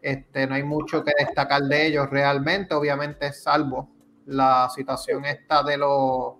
Este, 0.00 0.48
no 0.48 0.56
hay 0.56 0.64
mucho 0.64 1.04
que 1.04 1.12
destacar 1.16 1.62
de 1.62 1.86
ellos 1.86 2.10
realmente, 2.10 2.74
obviamente, 2.74 3.32
salvo 3.32 3.88
la 4.26 4.68
situación 4.74 5.24
esta 5.24 5.62
de 5.62 5.76
los 5.76 6.34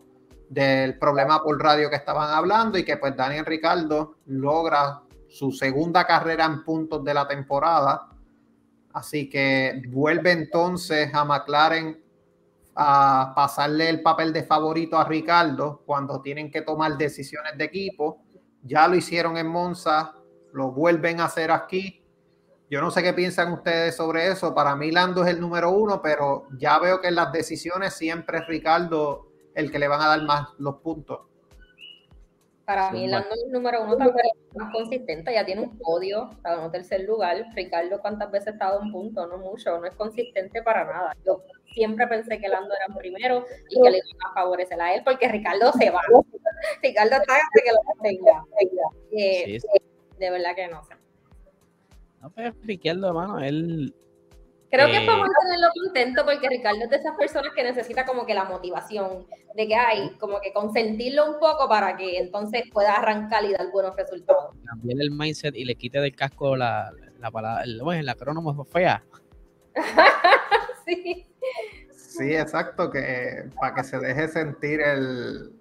del 0.48 0.98
problema 0.98 1.42
por 1.42 1.58
radio 1.62 1.88
que 1.88 1.96
estaban 1.96 2.28
hablando 2.28 2.76
y 2.76 2.84
que 2.84 2.98
pues 2.98 3.16
Daniel 3.16 3.46
Ricardo 3.46 4.16
logra 4.26 5.00
su 5.28 5.50
segunda 5.50 6.04
carrera 6.06 6.44
en 6.44 6.62
puntos 6.62 7.02
de 7.04 7.14
la 7.14 7.26
temporada. 7.26 8.08
Así 8.92 9.28
que 9.28 9.82
vuelve 9.88 10.32
entonces 10.32 11.12
a 11.14 11.24
McLaren 11.24 12.02
a 12.74 13.32
pasarle 13.34 13.88
el 13.88 14.02
papel 14.02 14.32
de 14.32 14.44
favorito 14.44 14.98
a 14.98 15.04
Ricardo 15.04 15.82
cuando 15.84 16.20
tienen 16.22 16.50
que 16.50 16.62
tomar 16.62 16.96
decisiones 16.96 17.56
de 17.56 17.64
equipo. 17.64 18.22
Ya 18.62 18.88
lo 18.88 18.94
hicieron 18.94 19.36
en 19.36 19.46
Monza, 19.46 20.14
lo 20.52 20.72
vuelven 20.72 21.20
a 21.20 21.26
hacer 21.26 21.50
aquí. 21.50 22.04
Yo 22.70 22.80
no 22.80 22.90
sé 22.90 23.02
qué 23.02 23.12
piensan 23.12 23.52
ustedes 23.52 23.96
sobre 23.96 24.28
eso. 24.28 24.54
Para 24.54 24.74
mí 24.76 24.90
Lando 24.90 25.22
es 25.24 25.28
el 25.28 25.40
número 25.40 25.70
uno, 25.70 26.00
pero 26.00 26.48
ya 26.58 26.78
veo 26.78 27.00
que 27.00 27.08
en 27.08 27.16
las 27.16 27.32
decisiones 27.32 27.94
siempre 27.94 28.38
es 28.38 28.46
Ricardo 28.46 29.28
el 29.54 29.70
que 29.70 29.78
le 29.78 29.88
van 29.88 30.00
a 30.00 30.08
dar 30.08 30.22
más 30.22 30.48
los 30.58 30.76
puntos. 30.76 31.31
Para 32.64 32.92
mí, 32.92 33.08
Lando 33.08 33.34
es 33.34 33.42
el 33.44 33.52
número 33.52 33.82
uno 33.82 33.96
también 33.96 34.26
más 34.54 34.72
consistente, 34.72 35.32
ya 35.32 35.44
tiene 35.44 35.62
un 35.62 35.78
podio, 35.78 36.30
está 36.30 36.64
en 36.64 36.70
tercer 36.70 37.02
lugar. 37.02 37.44
Ricardo, 37.54 38.00
¿cuántas 38.00 38.30
veces 38.30 38.48
ha 38.48 38.50
estado 38.52 38.82
en 38.82 38.92
punto? 38.92 39.26
No 39.26 39.38
mucho, 39.38 39.78
no 39.80 39.86
es 39.86 39.94
consistente 39.94 40.62
para 40.62 40.84
nada. 40.84 41.16
Yo 41.26 41.42
siempre 41.72 42.06
pensé 42.06 42.38
que 42.38 42.48
Lando 42.48 42.74
era 42.74 42.86
el 42.88 42.94
primero 42.94 43.44
y 43.68 43.80
que 43.80 43.90
le 43.90 43.98
iba 43.98 44.30
a 44.30 44.34
favorecer 44.34 44.80
a 44.80 44.94
él 44.94 45.02
porque 45.04 45.28
Ricardo 45.28 45.72
se 45.72 45.90
va. 45.90 46.00
Ricardo 46.82 47.16
está 47.16 47.34
hasta 47.34 47.62
que 47.64 47.72
lo 47.72 48.02
tenga. 48.02 48.44
Eh, 49.10 49.58
de 50.18 50.30
verdad 50.30 50.54
que 50.54 50.68
no 50.68 50.84
sé. 50.84 50.94
No, 52.20 52.30
pero 52.30 52.54
Ricardo, 52.62 53.08
hermano, 53.08 53.40
él 53.40 53.92
Creo 54.72 54.86
que 54.86 54.96
es 54.96 55.04
para 55.04 55.18
eh, 55.18 55.20
mantenerlo 55.20 55.68
contento 55.84 56.24
porque 56.24 56.48
Ricardo 56.48 56.84
es 56.84 56.88
de 56.88 56.96
esas 56.96 57.14
personas 57.14 57.52
que 57.54 57.62
necesita 57.62 58.06
como 58.06 58.24
que 58.24 58.32
la 58.32 58.44
motivación 58.44 59.26
de 59.54 59.68
que 59.68 59.74
hay, 59.74 60.16
como 60.18 60.40
que 60.40 60.50
consentirlo 60.54 61.30
un 61.30 61.38
poco 61.38 61.68
para 61.68 61.94
que 61.94 62.16
entonces 62.16 62.62
pueda 62.72 62.94
arrancar 62.94 63.44
y 63.44 63.52
dar 63.52 63.70
buenos 63.70 63.94
resultados. 63.94 64.56
También 64.64 64.98
el 65.02 65.10
mindset 65.10 65.54
y 65.54 65.66
le 65.66 65.74
quite 65.74 66.00
del 66.00 66.16
casco 66.16 66.56
la, 66.56 66.90
la 67.18 67.30
palabra, 67.30 67.64
bueno, 67.82 68.02
la 68.02 68.14
crónomo 68.14 68.64
fea. 68.64 69.04
sí. 70.86 71.26
Sí, 71.90 72.34
exacto, 72.34 72.90
que 72.90 73.50
para 73.60 73.74
que 73.74 73.84
se 73.84 73.98
deje 73.98 74.28
sentir 74.28 74.80
el, 74.80 75.52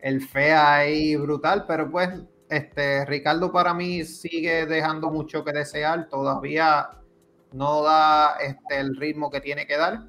el 0.00 0.20
fea 0.20 0.76
ahí 0.76 1.16
brutal, 1.16 1.64
pero 1.66 1.90
pues 1.90 2.10
este 2.50 3.06
Ricardo 3.06 3.50
para 3.50 3.72
mí 3.72 4.04
sigue 4.04 4.66
dejando 4.66 5.10
mucho 5.10 5.42
que 5.42 5.52
desear, 5.52 6.10
todavía 6.10 6.90
no 7.52 7.82
da 7.82 8.36
este, 8.40 8.78
el 8.78 8.96
ritmo 8.96 9.30
que 9.30 9.40
tiene 9.40 9.66
que 9.66 9.76
dar. 9.76 10.00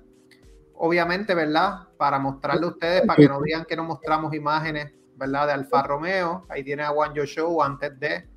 Obviamente, 0.76 1.36
¿verdad? 1.36 1.88
Para 1.98 2.20
mostrarle 2.20 2.66
a 2.66 2.70
ustedes, 2.70 3.02
para 3.06 3.18
que 3.18 3.28
no 3.28 3.42
digan 3.42 3.66
que 3.66 3.76
no 3.76 3.84
mostramos 3.84 4.34
imágenes, 4.34 4.92
¿verdad? 5.16 5.48
De 5.48 5.54
Alfa 5.54 5.84
Romeo. 5.84 6.46
Ahí 6.50 6.64
tiene 6.64 6.84
a 6.84 6.90
Juan 6.90 7.14
Show 7.14 7.62
antes 7.62 8.00
de 8.00 8.28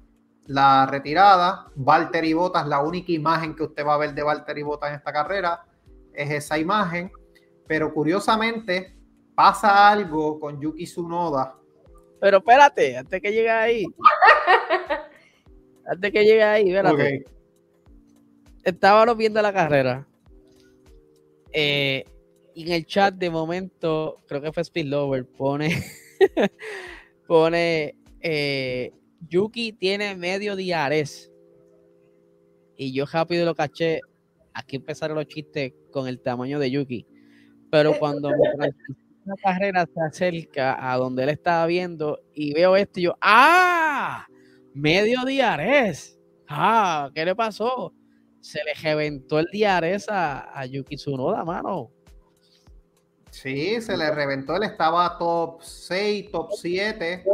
la 0.46 0.86
retirada. 0.86 1.66
Valtteri 1.74 2.34
Bottas, 2.34 2.66
la 2.66 2.82
única 2.82 3.12
imagen 3.12 3.54
que 3.56 3.64
usted 3.64 3.84
va 3.84 3.94
a 3.94 3.98
ver 3.98 4.14
de 4.14 4.22
Valtteri 4.22 4.62
Bottas 4.62 4.90
en 4.90 4.96
esta 4.96 5.12
carrera 5.12 5.64
es 6.12 6.30
esa 6.30 6.58
imagen. 6.58 7.10
Pero 7.66 7.92
curiosamente, 7.92 8.96
pasa 9.34 9.88
algo 9.88 10.38
con 10.38 10.60
Yuki 10.60 10.84
Tsunoda. 10.84 11.56
Pero 12.20 12.38
espérate, 12.38 12.96
antes 12.96 13.20
que 13.20 13.32
llegue 13.32 13.50
ahí. 13.50 13.86
antes 15.86 16.12
que 16.12 16.24
llegue 16.24 16.44
ahí, 16.44 16.68
espérate 16.68 17.35
estábamos 18.70 19.16
viendo 19.16 19.40
la 19.40 19.52
carrera. 19.52 20.06
Eh, 21.52 22.04
y 22.54 22.62
en 22.64 22.72
el 22.72 22.86
chat 22.86 23.14
de 23.14 23.30
momento, 23.30 24.16
creo 24.26 24.42
que 24.42 24.52
fue 24.52 24.64
Spillover, 24.64 25.24
pone, 25.26 25.84
pone, 27.26 27.96
eh, 28.20 28.92
Yuki 29.28 29.72
tiene 29.72 30.14
medio 30.16 30.56
diares. 30.56 31.32
Y 32.76 32.92
yo 32.92 33.06
rápido 33.06 33.44
lo 33.44 33.54
caché. 33.54 34.00
Aquí 34.52 34.76
empezaron 34.76 35.16
los 35.16 35.26
chistes 35.26 35.72
con 35.92 36.08
el 36.08 36.20
tamaño 36.20 36.58
de 36.58 36.70
Yuki. 36.70 37.06
Pero 37.70 37.98
cuando 37.98 38.30
la 39.24 39.34
carrera 39.42 39.86
se 39.86 40.00
acerca 40.00 40.92
a 40.92 40.96
donde 40.96 41.22
él 41.22 41.28
estaba 41.28 41.66
viendo 41.66 42.20
y 42.34 42.52
veo 42.52 42.76
esto, 42.76 43.00
y 43.00 43.04
yo, 43.04 43.16
¡ah! 43.20 44.26
Medio 44.74 45.24
diares. 45.24 46.18
¡Ah! 46.48 47.10
¿Qué 47.14 47.24
le 47.24 47.34
pasó? 47.34 47.92
Se 48.46 48.62
le 48.62 48.74
reventó 48.74 49.40
el 49.40 49.46
diares 49.50 50.08
a, 50.08 50.56
a 50.56 50.64
Yuki 50.66 50.94
Tsunoda, 50.94 51.44
mano. 51.44 51.90
Sí, 53.30 53.80
se 53.80 53.96
le 53.96 54.08
reventó. 54.12 54.54
Él 54.54 54.62
estaba 54.62 55.18
top 55.18 55.60
6, 55.62 56.30
top 56.30 56.52
7 56.52 57.24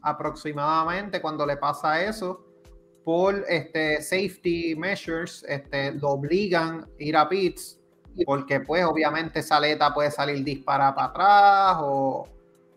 aproximadamente 0.00 1.20
cuando 1.20 1.44
le 1.44 1.58
pasa 1.58 2.02
eso. 2.02 2.46
Por 3.04 3.44
este, 3.46 4.00
safety 4.00 4.74
measures, 4.74 5.44
este, 5.46 5.92
lo 5.92 6.12
obligan 6.12 6.84
a 6.98 7.02
ir 7.02 7.16
a 7.18 7.28
pits 7.28 7.78
porque 8.24 8.60
pues 8.60 8.84
obviamente 8.86 9.40
esa 9.40 9.58
aleta 9.58 9.92
puede 9.92 10.10
salir 10.10 10.42
dispara 10.42 10.94
para 10.94 11.08
atrás 11.08 11.76
o, 11.80 12.26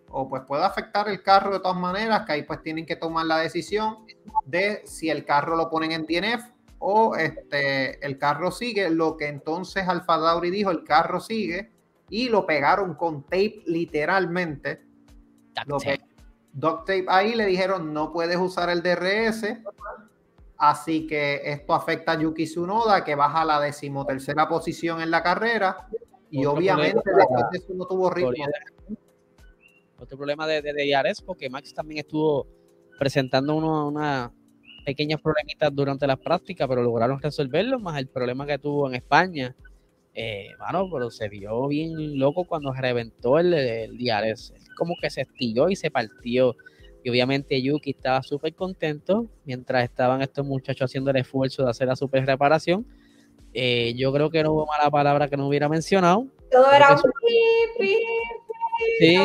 o, 0.09 0.27
pues 0.27 0.41
puede 0.45 0.65
afectar 0.65 1.07
el 1.07 1.23
carro 1.23 1.53
de 1.53 1.59
todas 1.59 1.77
maneras, 1.77 2.25
que 2.25 2.33
ahí 2.33 2.43
pues 2.43 2.61
tienen 2.61 2.85
que 2.85 2.97
tomar 2.97 3.25
la 3.27 3.37
decisión 3.37 3.99
de 4.45 4.81
si 4.85 5.09
el 5.09 5.23
carro 5.23 5.55
lo 5.55 5.69
ponen 5.69 5.93
en 5.93 6.05
DNF 6.05 6.56
o 6.79 7.15
este, 7.15 8.05
el 8.05 8.17
carro 8.17 8.51
sigue, 8.51 8.89
lo 8.89 9.17
que 9.17 9.27
entonces 9.27 9.87
Alfa 9.87 10.17
Dauri 10.17 10.49
dijo, 10.49 10.71
el 10.71 10.83
carro 10.83 11.19
sigue, 11.19 11.71
y 12.09 12.29
lo 12.29 12.45
pegaron 12.45 12.95
con 12.95 13.23
tape 13.23 13.63
literalmente. 13.65 14.81
Duct 15.65 15.85
tape. 15.85 16.03
tape 16.85 17.05
ahí 17.07 17.35
le 17.35 17.45
dijeron 17.45 17.93
no 17.93 18.13
puedes 18.13 18.37
usar 18.37 18.69
el 18.69 18.81
DRS, 18.81 19.57
así 20.57 21.07
que 21.07 21.41
esto 21.43 21.73
afecta 21.73 22.13
a 22.13 22.19
Yuki 22.19 22.45
Tsunoda 22.45 23.03
que 23.03 23.15
baja 23.15 23.41
a 23.41 23.45
la 23.45 23.59
decimotercera 23.59 24.47
posición 24.47 25.01
en 25.01 25.11
la 25.11 25.23
carrera 25.23 25.87
y 26.29 26.45
obviamente 26.45 27.01
después 27.05 27.43
de 27.51 27.57
eso 27.57 27.73
no 27.73 27.85
tuvo 27.85 28.09
ritmo. 28.09 28.45
Otro 29.99 30.15
problema 30.15 30.45
de, 30.45 30.61
de, 30.61 31.13
porque 31.25 31.49
Max 31.49 31.73
también 31.73 31.99
estuvo 31.99 32.47
presentando 32.99 33.55
una, 33.55 34.31
pequeños 34.87 35.19
problemitas 35.21 35.69
durante 35.75 36.07
las 36.07 36.17
prácticas, 36.17 36.65
pero 36.65 36.81
lograron 36.81 37.21
resolverlo, 37.21 37.77
más 37.77 37.99
el 37.99 38.07
problema 38.07 38.47
que 38.47 38.57
tuvo 38.57 38.87
en 38.87 38.95
España. 38.95 39.53
Eh, 40.13 40.51
bueno, 40.57 40.89
pero 40.89 41.11
se 41.11 41.27
vio 41.27 41.67
bien 41.67 42.17
loco 42.17 42.45
cuando 42.45 42.71
reventó 42.71 43.37
el, 43.37 43.53
el 43.53 43.97
diares. 43.97 44.53
Como 44.77 44.95
que 45.01 45.09
se 45.09 45.21
estilló 45.21 45.67
y 45.67 45.75
se 45.75 45.91
partió. 45.91 46.55
Y 47.03 47.09
obviamente 47.09 47.61
Yuki 47.61 47.89
estaba 47.89 48.23
súper 48.23 48.55
contento 48.55 49.27
mientras 49.43 49.83
estaban 49.83 50.21
estos 50.21 50.45
muchachos 50.45 50.89
haciendo 50.89 51.11
el 51.11 51.17
esfuerzo 51.17 51.65
de 51.65 51.71
hacer 51.71 51.89
la 51.89 51.97
super 51.97 52.25
reparación. 52.25 52.87
Eh, 53.53 53.93
yo 53.97 54.13
creo 54.13 54.29
que 54.29 54.41
no 54.41 54.53
hubo 54.53 54.67
mala 54.67 54.89
palabra 54.89 55.27
que 55.27 55.35
no 55.35 55.49
hubiera 55.49 55.67
mencionado. 55.67 56.27
Todo 56.49 56.71
era 56.71 56.91
un 56.91 57.11
Sí, 58.99 59.17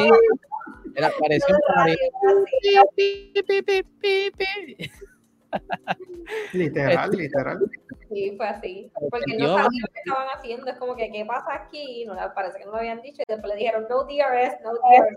era 0.96 1.12
parecido 1.20 1.56
literal, 6.52 7.10
literal. 7.10 7.70
Sí, 8.12 8.34
fue 8.36 8.46
así. 8.46 8.92
Porque 9.10 9.36
no 9.38 9.48
sabían 9.48 9.82
lo 9.82 9.92
que 9.92 10.00
estaban 10.04 10.28
haciendo. 10.36 10.66
Es 10.70 10.78
como 10.78 10.96
que, 10.96 11.10
¿qué 11.10 11.24
pasa 11.24 11.54
aquí? 11.54 12.04
No, 12.06 12.14
parece 12.34 12.58
que 12.58 12.64
no 12.64 12.72
lo 12.72 12.78
habían 12.78 13.00
dicho. 13.02 13.22
Y 13.26 13.32
después 13.32 13.52
le 13.52 13.58
dijeron, 13.58 13.86
no 13.88 14.04
DRS, 14.04 14.58
no 14.62 14.72
DRS. 14.72 15.16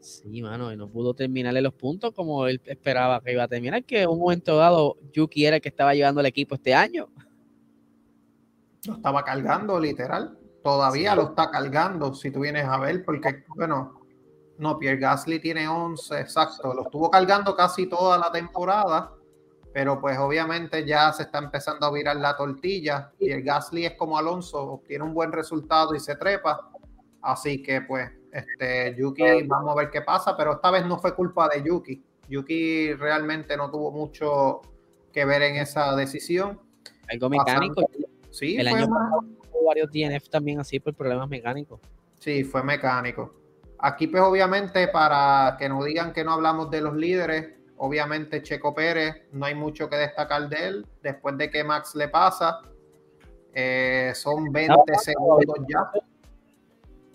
Sí, 0.00 0.40
mano, 0.40 0.72
y 0.72 0.76
no 0.76 0.88
pudo 0.88 1.14
terminarle 1.14 1.60
los 1.60 1.74
puntos 1.74 2.12
como 2.12 2.46
él 2.46 2.60
esperaba 2.66 3.20
que 3.20 3.32
iba 3.32 3.42
a 3.42 3.48
terminar. 3.48 3.84
Que 3.84 4.02
en 4.02 4.08
un 4.08 4.20
momento 4.20 4.56
dado, 4.56 4.96
Yuki 5.12 5.46
era 5.46 5.56
el 5.56 5.62
que 5.62 5.68
estaba 5.68 5.94
llevando 5.94 6.20
el 6.20 6.26
equipo 6.26 6.54
este 6.54 6.74
año. 6.74 7.08
Lo 8.86 8.94
estaba 8.94 9.24
cargando, 9.24 9.80
literal. 9.80 10.38
Todavía 10.62 11.14
lo 11.14 11.30
está 11.30 11.50
cargando, 11.50 12.14
si 12.14 12.30
tú 12.30 12.40
vienes 12.40 12.64
a 12.64 12.78
ver, 12.78 13.04
porque, 13.04 13.44
bueno, 13.56 14.00
no, 14.58 14.78
Pierre 14.78 14.98
Gasly 14.98 15.40
tiene 15.40 15.68
11, 15.68 16.20
exacto. 16.20 16.72
Lo 16.74 16.82
estuvo 16.82 17.10
cargando 17.10 17.54
casi 17.54 17.86
toda 17.86 18.18
la 18.18 18.32
temporada 18.32 19.15
pero 19.76 20.00
pues 20.00 20.16
obviamente 20.16 20.86
ya 20.86 21.12
se 21.12 21.24
está 21.24 21.36
empezando 21.36 21.84
a 21.84 21.92
virar 21.92 22.16
la 22.16 22.34
tortilla 22.34 23.12
y 23.18 23.30
el 23.30 23.42
Gasly 23.42 23.84
es 23.84 23.92
como 23.92 24.16
Alonso, 24.16 24.58
obtiene 24.58 25.04
un 25.04 25.12
buen 25.12 25.30
resultado 25.30 25.94
y 25.94 26.00
se 26.00 26.16
trepa, 26.16 26.70
así 27.20 27.62
que 27.62 27.82
pues 27.82 28.10
este 28.32 28.96
Yuki, 28.98 29.42
vamos 29.44 29.72
a 29.72 29.74
ver 29.74 29.90
qué 29.90 30.00
pasa, 30.00 30.34
pero 30.34 30.54
esta 30.54 30.70
vez 30.70 30.86
no 30.86 30.98
fue 30.98 31.14
culpa 31.14 31.50
de 31.50 31.62
Yuki, 31.62 32.02
Yuki 32.26 32.94
realmente 32.94 33.54
no 33.54 33.70
tuvo 33.70 33.90
mucho 33.90 34.62
que 35.12 35.26
ver 35.26 35.42
en 35.42 35.56
esa 35.56 35.94
decisión. 35.94 36.58
Algo 37.10 37.28
mecánico. 37.28 37.86
sí, 38.30 38.56
el 38.56 38.68
año 38.68 38.88
pasado 38.88 39.24
hubo 39.52 39.66
varios 39.66 39.90
DNF 39.92 40.30
también 40.30 40.58
así 40.58 40.80
por 40.80 40.94
problemas 40.94 41.28
mecánicos. 41.28 41.80
Sí, 42.18 42.44
fue 42.44 42.62
mecánico. 42.62 43.34
Aquí 43.78 44.06
pues 44.06 44.22
obviamente 44.22 44.88
para 44.88 45.54
que 45.58 45.68
no 45.68 45.84
digan 45.84 46.14
que 46.14 46.24
no 46.24 46.32
hablamos 46.32 46.70
de 46.70 46.80
los 46.80 46.96
líderes, 46.96 47.55
Obviamente 47.78 48.42
Checo 48.42 48.74
Pérez, 48.74 49.14
no 49.32 49.46
hay 49.46 49.54
mucho 49.54 49.88
que 49.88 49.96
destacar 49.96 50.48
de 50.48 50.66
él. 50.66 50.86
Después 51.02 51.36
de 51.36 51.50
que 51.50 51.62
Max 51.62 51.94
le 51.94 52.08
pasa, 52.08 52.60
eh, 53.52 54.12
son 54.14 54.50
20 54.52 54.74
segundos 54.98 55.56
ya. 55.68 55.90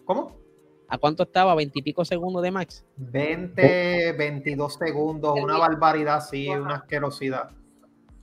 ¿Cómo? 0.05 0.41
¿A 0.87 0.97
cuánto 0.97 1.23
estaba? 1.23 1.55
¿20 1.55 1.71
y 1.73 1.81
pico 1.81 2.03
segundos 2.03 2.43
de 2.43 2.51
Max? 2.51 2.83
20, 2.97 4.11
22 4.11 4.73
segundos, 4.73 5.39
una 5.41 5.57
barbaridad, 5.57 6.19
sí, 6.19 6.49
una 6.49 6.75
asquerosidad. 6.75 7.49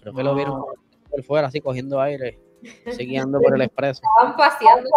Creo 0.01 0.15
que 0.15 0.23
lo 0.23 0.35
vieron 0.35 0.63
por 1.09 1.23
fuera, 1.23 1.49
así 1.49 1.61
cogiendo 1.61 2.01
aire, 2.01 2.39
siguiendo 2.91 3.41
por 3.41 3.55
el 3.55 3.63
expreso. 3.63 4.03
Estaban 4.03 4.37
paseando. 4.37 4.91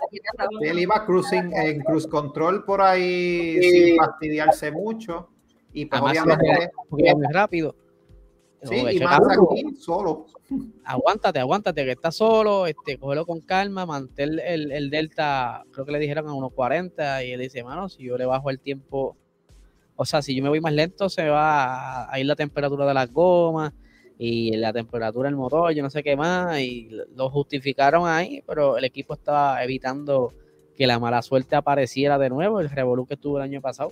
Él 0.60 0.80
iba 0.80 1.06
cruising 1.06 1.54
en 1.54 1.82
cruise 1.82 2.08
control 2.08 2.66
por 2.66 2.82
ahí 2.82 3.58
sin 3.62 3.98
fastidiarse 3.98 4.72
mucho. 4.72 5.30
Y 5.74 5.86
pues 5.86 6.02
obviamente. 6.02 6.72
Muy 6.90 7.34
rápido. 7.34 7.76
Sí, 8.64 8.76
y 8.76 9.00
más 9.00 9.20
aquí, 9.22 9.76
solo. 9.76 10.28
Aguántate, 10.84 11.40
aguántate, 11.40 11.84
que 11.84 11.92
está 11.92 12.12
solo, 12.12 12.68
este, 12.68 12.98
cógelo 12.98 13.26
con 13.26 13.42
calma, 13.42 13.86
mantén 13.86 14.40
el, 14.40 14.72
el, 14.72 14.90
delta, 14.92 15.64
creo 15.72 15.86
que 15.86 15.92
le 15.92 16.00
dijeron 16.00 16.28
a 16.28 16.34
unos 16.34 16.54
40, 16.54 17.24
y 17.24 17.32
él 17.32 17.40
dice, 17.40 17.64
mano, 17.64 17.90
si 17.90 18.04
yo 18.04 18.18
le 18.18 18.26
bajo 18.26 18.52
el 18.52 18.60
tiempo, 18.60 19.18
o 19.96 20.06
sea, 20.06 20.22
si 20.22 20.36
yo 20.36 20.44
me 20.44 20.50
voy 20.50 20.62
más 20.62 20.74
lento, 20.74 21.10
se 21.10 21.28
va 21.28 22.12
a 22.12 22.20
ir 22.20 22.26
la 22.26 22.36
temperatura 22.36 22.86
de 22.86 22.94
las 22.94 23.12
gomas 23.12 23.74
y 24.20 24.56
la 24.58 24.72
temperatura 24.74 25.28
del 25.28 25.38
motor, 25.38 25.74
yo 25.74 25.82
no 25.82 25.90
sé 25.90 26.04
qué 26.04 26.16
más, 26.16 26.60
y 26.60 26.90
lo 27.16 27.32
justificaron 27.32 28.08
ahí, 28.08 28.44
pero 28.46 28.78
el 28.78 28.84
equipo 28.84 29.16
estaba 29.16 29.64
evitando 29.64 30.34
que 30.76 30.86
la 30.86 31.00
mala 31.00 31.24
suerte 31.24 31.56
apareciera 31.56 32.20
de 32.20 32.30
nuevo, 32.30 32.60
el 32.60 32.70
revolú 32.70 33.08
que 33.08 33.16
estuvo 33.16 33.38
el 33.38 33.44
año 33.44 33.62
pasado. 33.62 33.92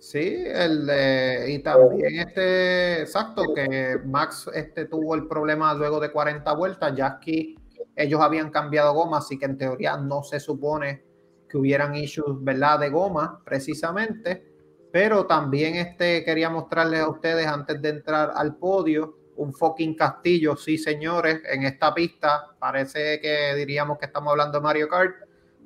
Sí, 0.00 0.44
el 0.46 0.86
de, 0.86 1.46
y 1.48 1.58
también 1.58 2.20
este, 2.20 3.00
exacto, 3.02 3.42
que 3.52 3.98
Max 4.04 4.48
este, 4.54 4.84
tuvo 4.84 5.14
el 5.16 5.26
problema 5.26 5.74
luego 5.74 5.98
de 5.98 6.12
40 6.12 6.52
vueltas, 6.54 6.94
ya 6.96 7.06
aquí 7.06 7.56
ellos 7.96 8.20
habían 8.20 8.50
cambiado 8.50 8.94
goma, 8.94 9.18
así 9.18 9.38
que 9.38 9.46
en 9.46 9.58
teoría 9.58 9.96
no 9.96 10.22
se 10.22 10.38
supone 10.38 11.04
que 11.48 11.58
hubieran 11.58 11.96
issues, 11.96 12.36
¿verdad? 12.44 12.78
De 12.78 12.90
goma, 12.90 13.42
precisamente, 13.44 14.46
pero 14.92 15.26
también 15.26 15.74
este, 15.74 16.24
quería 16.24 16.48
mostrarles 16.48 17.00
a 17.00 17.08
ustedes 17.08 17.46
antes 17.46 17.82
de 17.82 17.88
entrar 17.88 18.32
al 18.36 18.56
podio 18.56 19.18
un 19.36 19.52
fucking 19.52 19.94
castillo, 19.94 20.56
sí 20.56 20.78
señores, 20.78 21.40
en 21.44 21.62
esta 21.64 21.94
pista, 21.94 22.56
parece 22.58 23.20
que 23.20 23.54
diríamos 23.54 23.98
que 23.98 24.06
estamos 24.06 24.30
hablando 24.30 24.58
de 24.58 24.62
Mario 24.62 24.88
Kart, 24.88 25.14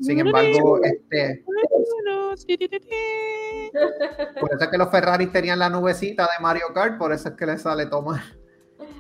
sin 0.01 0.21
embargo, 0.21 0.81
este... 0.83 1.45
Por 4.41 4.53
eso 4.53 4.65
es 4.65 4.69
que 4.69 4.79
los 4.79 4.91
Ferrari 4.91 5.27
tenían 5.29 5.59
la 5.59 5.71
nubecita 5.71 6.25
de 6.25 6.43
Mario 6.43 6.67
Kart, 6.75 6.99
por 6.99 7.13
eso 7.13 7.31
es 7.31 7.35
que 7.35 7.47
le 7.47 7.59
sale 7.59 7.87
tomar. 7.87 8.21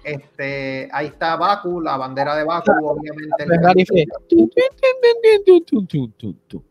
Este, 0.05 0.89
ahí 0.93 1.09
está 1.09 1.37
Baku, 1.37 1.81
la 1.81 1.97
bandera 1.97 2.37
de 2.37 2.45
Baku, 2.45 2.73
obviamente. 2.83 3.47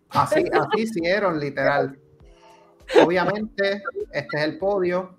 Así, 0.09 0.43
así 0.51 0.81
hicieron, 0.81 1.39
literal. 1.39 1.97
Obviamente, 3.03 3.83
este 4.11 4.37
es 4.37 4.43
el 4.43 4.57
podio, 4.57 5.15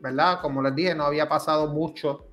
¿verdad? 0.00 0.40
Como 0.40 0.62
les 0.62 0.74
dije, 0.74 0.94
no 0.94 1.04
había 1.04 1.28
pasado 1.28 1.68
mucho 1.68 2.26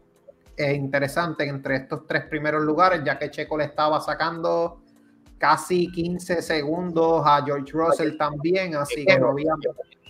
e 0.55 0.73
interesante 0.73 1.47
entre 1.47 1.75
estos 1.75 2.07
tres 2.07 2.25
primeros 2.25 2.63
lugares, 2.63 3.01
ya 3.05 3.19
que 3.19 3.29
Checo 3.29 3.57
le 3.57 3.65
estaba 3.65 4.01
sacando 4.01 4.81
casi 5.37 5.91
15 5.91 6.41
segundos 6.41 7.21
a 7.25 7.43
George 7.45 7.71
Russell 7.71 8.17
también, 8.17 8.75
así 8.75 9.05
que 9.05 9.19
no 9.19 9.29
había... 9.29 9.53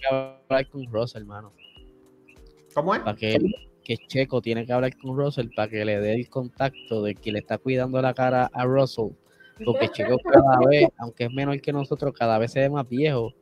hablar 0.09 0.69
con 0.69 0.85
Russell, 0.91 1.21
hermano. 1.21 1.53
¿Cómo 2.73 2.93
es? 2.95 3.01
Para 3.01 3.17
que, 3.17 3.37
que 3.83 3.97
Checo 4.07 4.41
tiene 4.41 4.65
que 4.65 4.73
hablar 4.73 4.95
con 4.97 5.17
Russell 5.17 5.49
para 5.55 5.69
que 5.69 5.83
le 5.83 5.99
dé 5.99 6.13
el 6.13 6.29
contacto 6.29 7.01
de 7.01 7.15
que 7.15 7.31
le 7.31 7.39
está 7.39 7.57
cuidando 7.57 8.01
la 8.01 8.13
cara 8.13 8.49
a 8.53 8.65
Russell. 8.65 9.11
Porque 9.65 9.89
Checo 9.89 10.17
cada 10.31 10.59
vez, 10.67 10.87
aunque 10.97 11.25
es 11.25 11.31
menor 11.31 11.59
que 11.61 11.73
nosotros, 11.73 12.13
cada 12.13 12.37
vez 12.37 12.51
se 12.51 12.59
ve 12.59 12.69
más 12.69 12.87
viejo. 12.87 13.33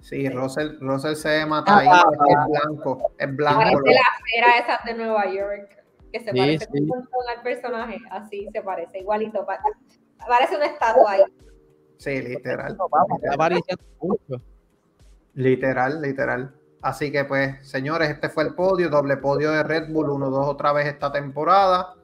Sí, 0.00 0.28
Russell, 0.28 0.78
Russell 0.80 1.14
se 1.14 1.28
ve 1.28 1.46
más 1.46 1.62
ahí, 1.66 1.86
es 1.86 2.64
blanco, 2.64 3.12
es 3.18 3.36
blanco. 3.36 3.60
Parece 3.60 3.90
la 3.90 4.00
esfera 4.18 4.58
esa 4.58 4.84
de 4.84 4.94
Nueva 4.94 5.32
York, 5.32 5.84
que 6.12 6.20
se 6.20 6.32
parece 6.32 6.66
un 6.72 6.86
montón 6.86 7.20
al 7.36 7.42
personaje, 7.42 7.98
así 8.10 8.48
se 8.52 8.62
parece, 8.62 8.98
igualito. 8.98 9.46
Parece 10.26 10.56
una 10.56 10.66
estatua 10.66 11.12
ahí. 11.12 11.22
Sí, 11.98 12.20
literal. 12.22 12.78
Literal, 15.34 16.00
literal. 16.00 16.54
Así 16.82 17.12
que 17.12 17.24
pues, 17.24 17.68
señores, 17.68 18.08
este 18.08 18.30
fue 18.30 18.44
el 18.44 18.54
podio, 18.54 18.88
doble 18.88 19.18
podio 19.18 19.50
de 19.50 19.62
Red 19.62 19.92
Bull 19.92 20.06
1-2 20.06 20.46
otra 20.46 20.72
vez 20.72 20.86
esta 20.86 21.12
temporada, 21.12 21.94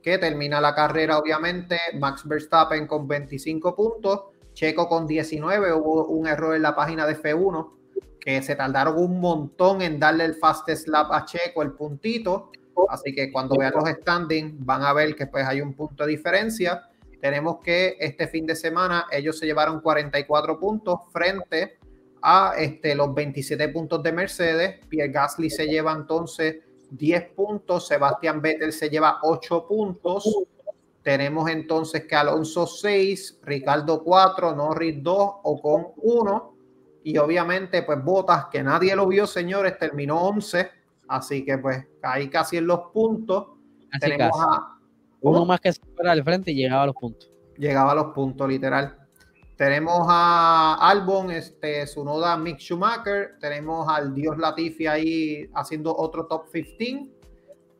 que 0.00 0.18
termina 0.18 0.60
la 0.60 0.74
carrera 0.74 1.18
obviamente, 1.18 1.78
Max 1.98 2.26
Verstappen 2.26 2.86
con 2.86 3.08
25 3.08 3.74
puntos, 3.74 4.20
Checo 4.52 4.88
con 4.88 5.06
19, 5.06 5.72
hubo 5.72 6.06
un 6.06 6.28
error 6.28 6.54
en 6.54 6.62
la 6.62 6.74
página 6.76 7.04
de 7.06 7.16
F1, 7.16 7.72
que 8.20 8.42
se 8.42 8.54
tardaron 8.54 8.96
un 8.96 9.18
montón 9.18 9.82
en 9.82 9.98
darle 9.98 10.24
el 10.24 10.34
fastest 10.34 10.86
lap 10.86 11.10
a 11.10 11.24
Checo, 11.24 11.62
el 11.62 11.72
puntito, 11.72 12.50
así 12.88 13.12
que 13.12 13.32
cuando 13.32 13.56
vean 13.56 13.72
los 13.74 13.88
standings 13.88 14.64
van 14.64 14.82
a 14.82 14.92
ver 14.92 15.16
que 15.16 15.26
pues 15.26 15.44
hay 15.44 15.60
un 15.60 15.74
punto 15.74 16.04
de 16.04 16.10
diferencia 16.10 16.88
tenemos 17.22 17.58
que 17.60 17.96
este 18.00 18.26
fin 18.26 18.44
de 18.46 18.56
semana 18.56 19.06
ellos 19.12 19.38
se 19.38 19.46
llevaron 19.46 19.80
44 19.80 20.58
puntos 20.58 21.02
frente 21.12 21.78
a 22.20 22.54
este, 22.58 22.96
los 22.96 23.14
27 23.14 23.68
puntos 23.68 24.02
de 24.02 24.10
Mercedes. 24.10 24.84
Pierre 24.88 25.12
Gasly 25.12 25.48
se 25.48 25.68
lleva 25.68 25.92
entonces 25.92 26.56
10 26.90 27.30
puntos, 27.30 27.86
Sebastián 27.86 28.42
Vettel 28.42 28.72
se 28.72 28.90
lleva 28.90 29.20
8 29.22 29.68
puntos. 29.68 30.28
Tenemos 31.04 31.48
entonces 31.48 32.08
que 32.08 32.16
Alonso 32.16 32.66
6, 32.66 33.38
Ricardo 33.44 34.02
4, 34.02 34.56
Norris 34.56 35.00
2, 35.00 35.30
con 35.62 35.92
1. 35.98 36.54
Y 37.04 37.18
obviamente, 37.18 37.84
pues 37.84 38.02
Botas, 38.02 38.46
que 38.46 38.64
nadie 38.64 38.96
lo 38.96 39.06
vio, 39.06 39.28
señores, 39.28 39.78
terminó 39.78 40.22
11. 40.22 40.70
Así 41.06 41.44
que 41.44 41.56
pues 41.56 41.86
ahí 42.02 42.28
casi 42.28 42.56
en 42.56 42.66
los 42.66 42.80
puntos. 42.92 43.46
Tenemos 44.00 44.36
a 44.40 44.80
uno 45.22 45.44
más 45.44 45.60
que 45.60 45.72
se 45.72 45.80
fuera 45.94 46.12
al 46.12 46.22
frente 46.22 46.50
y 46.50 46.54
llegaba 46.54 46.82
a 46.82 46.86
los 46.86 46.96
puntos. 46.96 47.30
Llegaba 47.56 47.92
a 47.92 47.94
los 47.94 48.06
puntos, 48.14 48.48
literal. 48.48 48.98
Tenemos 49.56 50.06
a 50.08 50.74
Albon, 50.80 51.30
este, 51.30 51.86
su 51.86 52.04
noda 52.04 52.36
Mick 52.36 52.58
Schumacher. 52.58 53.38
Tenemos 53.38 53.88
al 53.88 54.14
Dios 54.14 54.36
Latifi 54.36 54.86
ahí 54.86 55.48
haciendo 55.54 55.96
otro 55.96 56.26
top 56.26 56.50
15. 56.50 57.10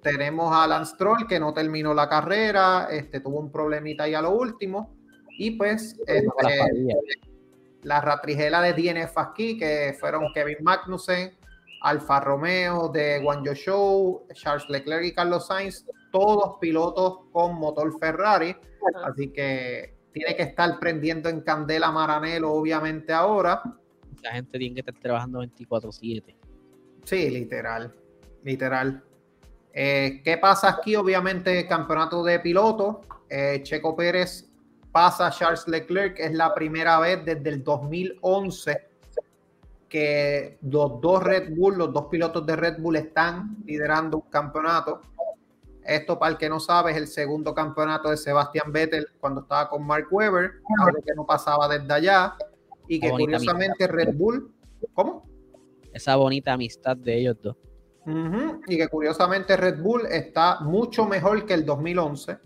Tenemos 0.00 0.54
a 0.54 0.66
Lance 0.66 0.94
Troll 0.96 1.26
que 1.26 1.40
no 1.40 1.52
terminó 1.52 1.94
la 1.94 2.08
carrera, 2.08 2.88
este, 2.90 3.20
tuvo 3.20 3.38
un 3.38 3.50
problemita 3.52 4.04
ahí 4.04 4.14
a 4.14 4.22
lo 4.22 4.30
último. 4.30 4.96
Y 5.38 5.52
pues 5.52 5.96
este, 6.06 6.28
la 7.82 8.00
ratrigela 8.00 8.60
de 8.62 8.72
DNF 8.74 9.16
aquí, 9.18 9.56
que 9.56 9.96
fueron 9.98 10.32
Kevin 10.34 10.58
Magnussen, 10.62 11.36
Alfa 11.82 12.20
Romeo 12.20 12.88
de 12.88 13.20
Guangzhou 13.20 13.54
Show, 13.54 14.26
Charles 14.34 14.68
Leclerc 14.68 15.04
y 15.04 15.14
Carlos 15.14 15.46
Sainz 15.46 15.84
todos 16.12 16.58
pilotos 16.60 17.20
con 17.32 17.56
motor 17.56 17.98
Ferrari, 17.98 18.54
así 19.04 19.32
que 19.32 19.94
tiene 20.12 20.36
que 20.36 20.42
estar 20.44 20.78
prendiendo 20.78 21.28
en 21.28 21.40
candela 21.40 21.90
Maranelo, 21.90 22.52
obviamente 22.52 23.12
ahora. 23.12 23.62
La 24.22 24.30
gente 24.30 24.58
tiene 24.58 24.74
que 24.74 24.80
estar 24.80 24.94
trabajando 25.02 25.40
24/7. 25.40 26.36
Sí, 27.04 27.30
literal, 27.30 27.92
literal. 28.44 29.02
Eh, 29.72 30.20
¿Qué 30.22 30.36
pasa 30.38 30.68
aquí? 30.68 30.94
Obviamente, 30.94 31.66
campeonato 31.66 32.22
de 32.22 32.38
pilotos. 32.38 32.98
Eh, 33.28 33.60
Checo 33.62 33.96
Pérez 33.96 34.48
pasa 34.92 35.28
a 35.28 35.30
Charles 35.30 35.66
Leclerc, 35.66 36.18
es 36.20 36.32
la 36.34 36.54
primera 36.54 37.00
vez 37.00 37.24
desde 37.24 37.48
el 37.48 37.64
2011 37.64 38.92
que 39.88 40.58
los 40.62 41.00
dos 41.02 41.22
Red 41.22 41.54
Bull, 41.54 41.76
los 41.76 41.92
dos 41.92 42.06
pilotos 42.06 42.46
de 42.46 42.56
Red 42.56 42.78
Bull 42.78 42.96
están 42.96 43.58
liderando 43.66 44.18
un 44.18 44.30
campeonato. 44.30 45.02
Esto, 45.84 46.18
para 46.18 46.32
el 46.32 46.38
que 46.38 46.48
no 46.48 46.60
sabe, 46.60 46.92
es 46.92 46.96
el 46.96 47.08
segundo 47.08 47.54
campeonato 47.54 48.10
de 48.10 48.16
Sebastián 48.16 48.72
Vettel 48.72 49.06
cuando 49.20 49.40
estaba 49.42 49.68
con 49.68 49.84
Mark 49.84 50.06
Webber, 50.10 50.52
algo 50.78 51.02
que 51.02 51.14
no 51.14 51.26
pasaba 51.26 51.68
desde 51.68 51.92
allá, 51.92 52.36
y 52.86 53.00
que 53.00 53.10
curiosamente 53.10 53.86
Red 53.86 54.14
Bull, 54.14 54.52
¿cómo? 54.94 55.26
Esa 55.92 56.16
bonita 56.16 56.52
amistad 56.52 56.96
de 56.96 57.18
ellos 57.18 57.36
dos. 57.42 57.56
Y 58.66 58.76
que 58.76 58.88
curiosamente 58.88 59.56
Red 59.56 59.80
Bull 59.80 60.06
está 60.06 60.60
mucho 60.60 61.06
mejor 61.06 61.44
que 61.46 61.54
el 61.54 61.64
2011. 61.64 62.38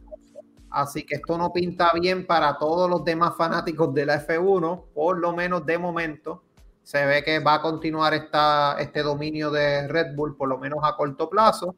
Así 0.70 1.06
que 1.06 1.16
esto 1.16 1.38
no 1.38 1.52
pinta 1.52 1.90
bien 1.94 2.26
para 2.26 2.58
todos 2.58 2.90
los 2.90 3.04
demás 3.04 3.34
fanáticos 3.36 3.94
de 3.94 4.04
la 4.04 4.26
F1, 4.26 4.84
por 4.92 5.18
lo 5.18 5.32
menos 5.32 5.64
de 5.64 5.78
momento. 5.78 6.42
Se 6.82 7.04
ve 7.06 7.24
que 7.24 7.38
va 7.38 7.54
a 7.54 7.62
continuar 7.62 8.14
esta, 8.14 8.76
este 8.78 9.02
dominio 9.02 9.50
de 9.50 9.88
Red 9.88 10.14
Bull, 10.14 10.36
por 10.36 10.48
lo 10.48 10.58
menos 10.58 10.80
a 10.82 10.96
corto 10.96 11.30
plazo. 11.30 11.74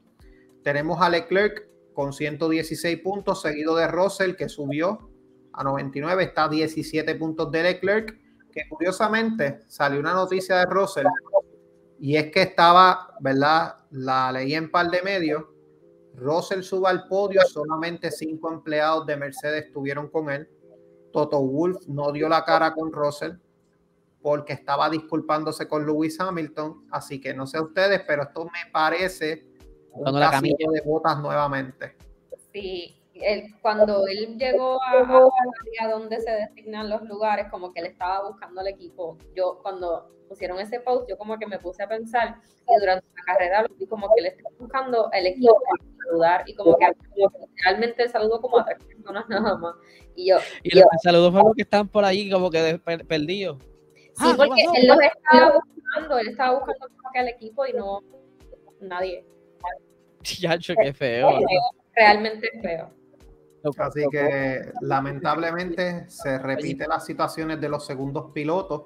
Tenemos 0.68 1.00
a 1.00 1.08
Leclerc 1.08 1.66
con 1.94 2.12
116 2.12 3.00
puntos, 3.00 3.40
seguido 3.40 3.74
de 3.74 3.88
Russell, 3.88 4.34
que 4.36 4.50
subió 4.50 5.08
a 5.54 5.64
99, 5.64 6.24
está 6.24 6.44
a 6.44 6.48
17 6.50 7.14
puntos 7.14 7.50
de 7.50 7.62
Leclerc, 7.62 8.14
que 8.52 8.68
curiosamente 8.68 9.60
salió 9.66 9.98
una 9.98 10.12
noticia 10.12 10.56
de 10.56 10.66
Russell, 10.66 11.06
y 11.98 12.16
es 12.16 12.30
que 12.30 12.42
estaba, 12.42 13.14
¿verdad? 13.20 13.76
La 13.92 14.30
leí 14.30 14.54
en 14.54 14.70
par 14.70 14.90
de 14.90 15.00
medios. 15.00 15.42
Russell 16.14 16.60
sube 16.60 16.90
al 16.90 17.08
podio, 17.08 17.40
solamente 17.46 18.10
cinco 18.10 18.52
empleados 18.52 19.06
de 19.06 19.16
Mercedes 19.16 19.64
estuvieron 19.64 20.10
con 20.10 20.28
él. 20.28 20.50
Toto 21.14 21.40
Wolf 21.40 21.78
no 21.86 22.12
dio 22.12 22.28
la 22.28 22.44
cara 22.44 22.74
con 22.74 22.92
Russell 22.92 23.36
porque 24.20 24.52
estaba 24.52 24.90
disculpándose 24.90 25.66
con 25.66 25.86
Lewis 25.86 26.20
Hamilton. 26.20 26.88
Así 26.90 27.22
que 27.22 27.32
no 27.32 27.46
sé 27.46 27.58
ustedes, 27.58 28.02
pero 28.06 28.24
esto 28.24 28.44
me 28.44 28.70
parece 28.70 29.48
un 29.92 30.18
la 30.18 30.40
de 30.40 30.82
botas 30.84 31.18
nuevamente. 31.20 31.94
Sí, 32.52 32.98
cuando 33.62 34.06
él 34.06 34.38
llegó 34.38 34.80
a, 34.82 35.28
a, 35.80 35.88
donde 35.88 36.20
se 36.20 36.30
designan 36.30 36.88
los 36.88 37.02
lugares, 37.02 37.46
como 37.50 37.72
que 37.72 37.80
él 37.80 37.86
estaba 37.86 38.28
buscando 38.28 38.60
al 38.60 38.68
equipo. 38.68 39.16
Yo 39.34 39.58
cuando 39.62 40.10
pusieron 40.28 40.60
ese 40.60 40.80
post, 40.80 41.08
yo 41.08 41.16
como 41.16 41.38
que 41.38 41.46
me 41.46 41.58
puse 41.58 41.82
a 41.82 41.88
pensar 41.88 42.36
y 42.68 42.80
durante 42.80 43.06
la 43.16 43.24
carrera 43.24 43.62
lo 43.62 43.74
vi 43.74 43.86
como 43.86 44.08
que 44.08 44.20
él 44.20 44.26
estaba 44.26 44.54
buscando 44.58 45.10
el 45.12 45.26
equipo 45.26 45.54
para 45.54 45.90
saludar 46.04 46.44
y 46.46 46.54
como 46.54 46.76
que 46.76 46.92
realmente 47.64 48.08
saludó 48.08 48.40
como 48.40 48.58
a 48.58 48.64
tres 48.64 48.78
personas 48.84 49.28
nada 49.28 49.56
más. 49.56 49.74
Y 50.14 50.30
yo. 50.30 50.36
Y 50.62 50.76
los 50.76 50.84
saludos 51.02 51.30
fueron 51.30 51.48
los 51.48 51.56
que 51.56 51.62
están 51.62 51.88
por 51.88 52.04
ahí 52.04 52.30
como 52.30 52.50
que 52.50 52.80
perdidos. 53.08 53.58
Sí, 54.14 54.24
ah, 54.26 54.34
porque 54.36 54.62
él 54.74 54.86
los 54.88 54.98
estaba 55.00 55.54
buscando, 55.54 56.18
él 56.18 56.28
estaba 56.28 56.58
buscando 56.58 56.88
como 56.88 57.12
que 57.12 57.18
al 57.18 57.28
equipo 57.28 57.66
y 57.66 57.72
no 57.72 58.00
nadie. 58.80 59.24
Ya, 60.40 60.58
qué 60.58 60.92
feo. 60.92 61.40
Realmente 61.94 62.50
feo. 62.60 62.90
Así 63.78 64.04
que 64.10 64.72
lamentablemente 64.80 66.08
se 66.08 66.38
repiten 66.38 66.88
las 66.88 67.04
situaciones 67.04 67.60
de 67.60 67.68
los 67.68 67.84
segundos 67.84 68.30
pilotos. 68.32 68.84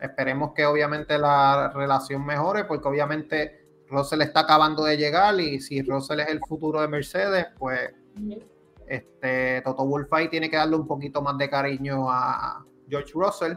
Esperemos 0.00 0.52
que 0.54 0.66
obviamente 0.66 1.18
la 1.18 1.72
relación 1.74 2.24
mejore, 2.24 2.64
porque 2.64 2.88
obviamente 2.88 3.66
Russell 3.88 4.22
está 4.22 4.40
acabando 4.40 4.84
de 4.84 4.96
llegar 4.96 5.38
y 5.40 5.60
si 5.60 5.82
Russell 5.82 6.20
es 6.20 6.28
el 6.28 6.40
futuro 6.40 6.80
de 6.80 6.88
Mercedes, 6.88 7.46
pues 7.58 7.90
este 8.86 9.62
Toto 9.62 9.86
Wolff 9.86 10.10
tiene 10.30 10.50
que 10.50 10.56
darle 10.56 10.76
un 10.76 10.86
poquito 10.86 11.22
más 11.22 11.38
de 11.38 11.48
cariño 11.48 12.10
a 12.10 12.64
George 12.88 13.12
Russell. 13.14 13.54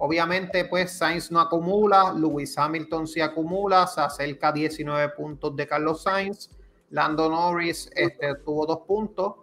Obviamente, 0.00 0.64
pues 0.66 0.96
Sainz 0.96 1.30
no 1.32 1.40
acumula, 1.40 2.12
Lewis 2.12 2.56
Hamilton 2.56 3.08
sí 3.08 3.20
acumula, 3.20 3.84
se 3.88 4.00
acerca 4.00 4.48
a 4.48 4.52
19 4.52 5.08
puntos 5.10 5.56
de 5.56 5.66
Carlos 5.66 6.02
Sainz. 6.04 6.50
Lando 6.90 7.28
Norris 7.28 7.90
este, 7.94 8.36
tuvo 8.36 8.64
dos 8.64 8.80
puntos. 8.86 9.34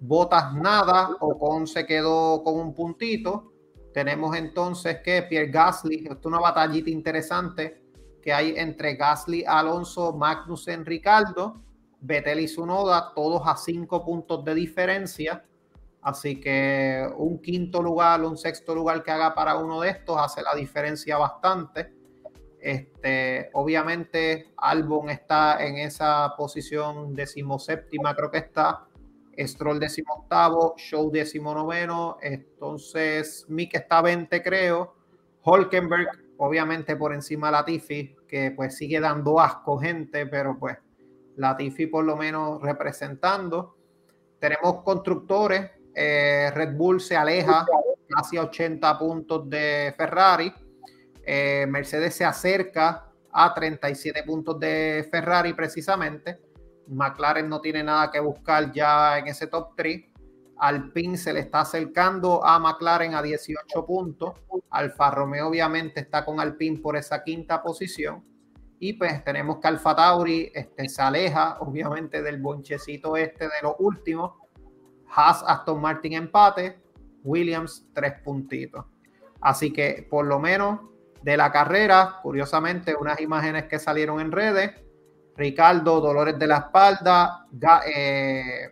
Botas 0.00 0.54
nada, 0.54 1.16
Ocon 1.20 1.68
se 1.68 1.86
quedó 1.86 2.42
con 2.42 2.58
un 2.58 2.74
puntito. 2.74 3.52
Tenemos 3.94 4.36
entonces 4.36 4.98
que 5.04 5.22
Pierre 5.22 5.52
Gasly, 5.52 6.08
esto 6.08 6.18
es 6.18 6.26
una 6.26 6.40
batallita 6.40 6.90
interesante 6.90 7.80
que 8.20 8.32
hay 8.32 8.54
entre 8.56 8.96
Gasly, 8.96 9.44
Alonso, 9.46 10.12
Magnussen, 10.14 10.84
Ricardo, 10.84 11.62
Vettel 12.00 12.40
y 12.40 12.48
Sunoda, 12.48 13.12
todos 13.14 13.42
a 13.44 13.56
cinco 13.56 14.04
puntos 14.04 14.44
de 14.44 14.54
diferencia. 14.56 15.44
Así 16.02 16.40
que 16.40 17.08
un 17.16 17.40
quinto 17.40 17.82
lugar, 17.82 18.22
un 18.22 18.36
sexto 18.36 18.74
lugar 18.74 19.02
que 19.02 19.10
haga 19.10 19.34
para 19.34 19.56
uno 19.56 19.80
de 19.80 19.90
estos 19.90 20.18
hace 20.18 20.42
la 20.42 20.54
diferencia 20.54 21.16
bastante. 21.16 21.94
Este, 22.60 23.50
obviamente, 23.54 24.52
Albon 24.56 25.10
está 25.10 25.64
en 25.64 25.78
esa 25.78 26.34
posición 26.36 27.14
decimoséptima, 27.14 28.14
creo 28.14 28.30
que 28.30 28.38
está. 28.38 28.86
Stroll 29.38 29.80
decimoctavo, 29.80 30.74
Show 30.76 31.10
decimonoveno, 31.10 32.18
entonces 32.20 33.46
Mick 33.48 33.74
está 33.74 34.02
20 34.02 34.42
creo, 34.42 34.94
Holkenberg 35.42 36.08
obviamente 36.36 36.96
por 36.96 37.14
encima 37.14 37.46
de 37.48 37.52
Latifi, 37.52 38.16
que 38.28 38.50
pues 38.50 38.76
sigue 38.76 39.00
dando 39.00 39.40
asco 39.40 39.78
gente, 39.78 40.26
pero 40.26 40.58
pues 40.58 40.76
Latifi 41.36 41.86
por 41.86 42.04
lo 42.04 42.16
menos 42.16 42.60
representando. 42.60 43.76
Tenemos 44.38 44.82
constructores, 44.82 45.70
eh, 45.94 46.50
Red 46.54 46.76
Bull 46.76 47.00
se 47.00 47.16
aleja 47.16 47.66
casi 48.08 48.36
a 48.36 48.42
80 48.42 48.98
puntos 48.98 49.48
de 49.48 49.94
Ferrari, 49.96 50.52
eh, 51.24 51.66
Mercedes 51.68 52.14
se 52.14 52.24
acerca 52.24 53.08
a 53.30 53.54
37 53.54 54.22
puntos 54.24 54.58
de 54.58 55.06
Ferrari 55.10 55.54
precisamente. 55.54 56.40
McLaren 56.88 57.48
no 57.48 57.60
tiene 57.60 57.82
nada 57.82 58.10
que 58.10 58.20
buscar 58.20 58.72
ya 58.72 59.18
en 59.18 59.28
ese 59.28 59.46
top 59.46 59.74
3. 59.76 60.04
Alpine 60.58 61.16
se 61.16 61.32
le 61.32 61.40
está 61.40 61.60
acercando 61.60 62.44
a 62.44 62.58
McLaren 62.58 63.14
a 63.14 63.22
18 63.22 63.86
puntos. 63.86 64.34
Alfa 64.70 65.10
Romeo 65.10 65.48
obviamente 65.48 66.00
está 66.00 66.24
con 66.24 66.40
Alpine 66.40 66.78
por 66.78 66.96
esa 66.96 67.22
quinta 67.22 67.62
posición. 67.62 68.24
Y 68.78 68.94
pues 68.94 69.24
tenemos 69.24 69.58
que 69.58 69.68
Alfa 69.68 69.94
Tauri 69.94 70.50
este, 70.52 70.88
se 70.88 71.02
aleja 71.02 71.58
obviamente 71.60 72.20
del 72.20 72.40
bonchecito 72.40 73.16
este 73.16 73.44
de 73.44 73.62
los 73.62 73.74
últimos. 73.78 74.32
Haas, 75.14 75.44
Aston 75.46 75.80
Martin 75.80 76.14
empate. 76.14 76.80
Williams 77.24 77.86
tres 77.94 78.14
puntitos. 78.24 78.84
Así 79.40 79.72
que 79.72 80.06
por 80.08 80.26
lo 80.26 80.38
menos 80.38 80.80
de 81.22 81.36
la 81.36 81.52
carrera, 81.52 82.18
curiosamente 82.22 82.96
unas 82.96 83.20
imágenes 83.20 83.64
que 83.64 83.78
salieron 83.78 84.20
en 84.20 84.32
redes 84.32 84.72
Ricardo, 85.36 86.00
dolores 86.00 86.38
de 86.38 86.46
la 86.46 86.58
espalda. 86.58 87.46
Eh, 87.86 88.70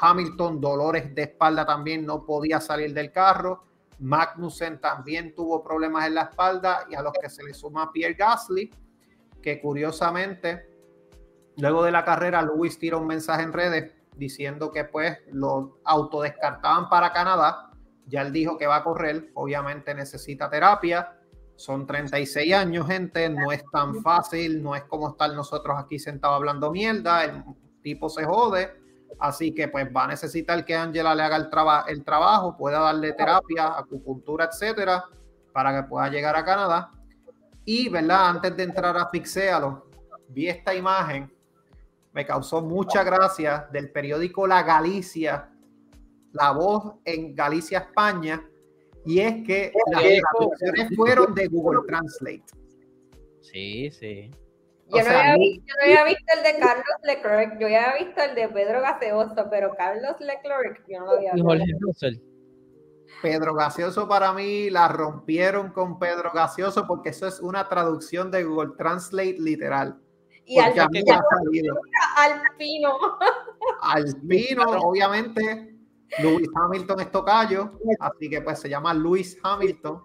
Hamilton, 0.00 0.60
dolores 0.60 1.14
de 1.14 1.22
espalda 1.22 1.66
también, 1.66 2.06
no 2.06 2.24
podía 2.24 2.60
salir 2.60 2.94
del 2.94 3.12
carro. 3.12 3.64
Magnussen 4.00 4.80
también 4.80 5.34
tuvo 5.34 5.62
problemas 5.62 6.06
en 6.06 6.14
la 6.14 6.22
espalda 6.22 6.86
y 6.88 6.94
a 6.94 7.02
los 7.02 7.12
que 7.20 7.28
se 7.28 7.42
le 7.42 7.52
suma 7.52 7.92
Pierre 7.92 8.14
Gasly, 8.14 8.70
que 9.42 9.60
curiosamente, 9.60 10.70
luego 11.56 11.82
de 11.82 11.90
la 11.90 12.04
carrera, 12.04 12.42
Luis 12.42 12.78
tira 12.78 12.96
un 12.96 13.08
mensaje 13.08 13.42
en 13.42 13.52
redes 13.52 13.92
diciendo 14.18 14.70
que 14.70 14.84
pues 14.84 15.18
lo 15.32 15.78
autodescartaban 15.84 16.88
para 16.88 17.12
Canadá. 17.12 17.70
Ya 18.06 18.22
él 18.22 18.32
dijo 18.32 18.58
que 18.58 18.66
va 18.66 18.76
a 18.76 18.84
correr, 18.84 19.30
obviamente 19.34 19.94
necesita 19.94 20.50
terapia 20.50 21.14
son 21.58 21.88
36 21.88 22.54
años, 22.54 22.86
gente, 22.86 23.28
no 23.28 23.50
es 23.50 23.64
tan 23.72 24.00
fácil, 24.00 24.62
no 24.62 24.76
es 24.76 24.84
como 24.84 25.08
estar 25.10 25.34
nosotros 25.34 25.76
aquí 25.76 25.98
sentados 25.98 26.36
hablando 26.36 26.70
mierda, 26.70 27.24
el 27.24 27.42
tipo 27.82 28.08
se 28.08 28.24
jode, 28.24 28.80
así 29.18 29.52
que 29.52 29.66
pues 29.66 29.88
va 29.94 30.04
a 30.04 30.06
necesitar 30.06 30.64
que 30.64 30.76
Angela 30.76 31.16
le 31.16 31.22
haga 31.24 31.36
el, 31.36 31.50
el 31.88 32.04
trabajo, 32.04 32.56
pueda 32.56 32.78
darle 32.78 33.12
terapia, 33.12 33.76
acupuntura, 33.76 34.44
etcétera, 34.44 35.04
para 35.52 35.74
que 35.74 35.88
pueda 35.88 36.08
llegar 36.08 36.36
a 36.36 36.44
Canadá. 36.44 36.92
Y, 37.64 37.88
¿verdad? 37.88 38.28
Antes 38.28 38.56
de 38.56 38.62
entrar 38.62 38.96
a 38.96 39.08
Fixéalo, 39.08 39.90
vi 40.28 40.48
esta 40.48 40.72
imagen, 40.72 41.28
me 42.12 42.26
causó 42.26 42.62
mucha 42.62 43.04
gracia 43.04 43.68
del 43.72 43.90
periódico 43.90 44.46
La 44.46 44.62
Galicia, 44.62 45.50
La 46.32 46.52
Voz 46.52 46.94
en 47.04 47.34
Galicia, 47.34 47.78
España, 47.78 48.48
y 49.04 49.20
es 49.20 49.46
que 49.46 49.72
las 49.90 50.02
traducciones 50.02 50.96
fueron 50.96 51.34
de 51.34 51.46
Google 51.46 51.80
Translate. 51.86 52.44
Sí, 53.40 53.90
sí. 53.90 54.30
Yo, 54.90 55.02
no 55.02 55.10
había, 55.10 55.36
visto, 56.04 56.32
el 56.34 56.42
de 56.42 56.60
Carlos 56.60 56.84
Leclerc, 57.02 57.58
yo 57.60 57.66
había 57.66 57.94
visto 57.98 58.22
el 58.22 58.34
de 58.34 58.48
Pedro 58.48 58.80
Gaseoso, 58.80 59.48
pero 59.50 59.74
Carlos 59.76 60.16
Leclerc 60.18 60.82
yo 60.88 61.00
no 61.00 61.06
lo 61.06 61.12
había 61.12 61.32
visto. 61.34 62.08
Pedro 63.20 63.54
Gaseoso 63.54 64.08
para 64.08 64.32
mí 64.32 64.70
la 64.70 64.88
rompieron 64.88 65.72
con 65.72 65.98
Pedro 65.98 66.30
Gaseoso 66.32 66.86
porque 66.86 67.10
eso 67.10 67.26
es 67.26 67.40
una 67.40 67.68
traducción 67.68 68.30
de 68.30 68.44
Google 68.44 68.76
Translate 68.76 69.36
literal. 69.38 70.00
Y 70.48 70.58
al, 70.58 70.78
Alpino. 70.78 71.14
Alpino, 73.82 74.64
obviamente, 74.82 75.76
Luis 76.22 76.48
Hamilton 76.54 77.00
es 77.00 77.10
tocayo, 77.10 77.72
así 78.00 78.30
que 78.30 78.40
pues 78.40 78.58
se 78.58 78.70
llama 78.70 78.94
Luis 78.94 79.38
Hamilton. 79.42 80.02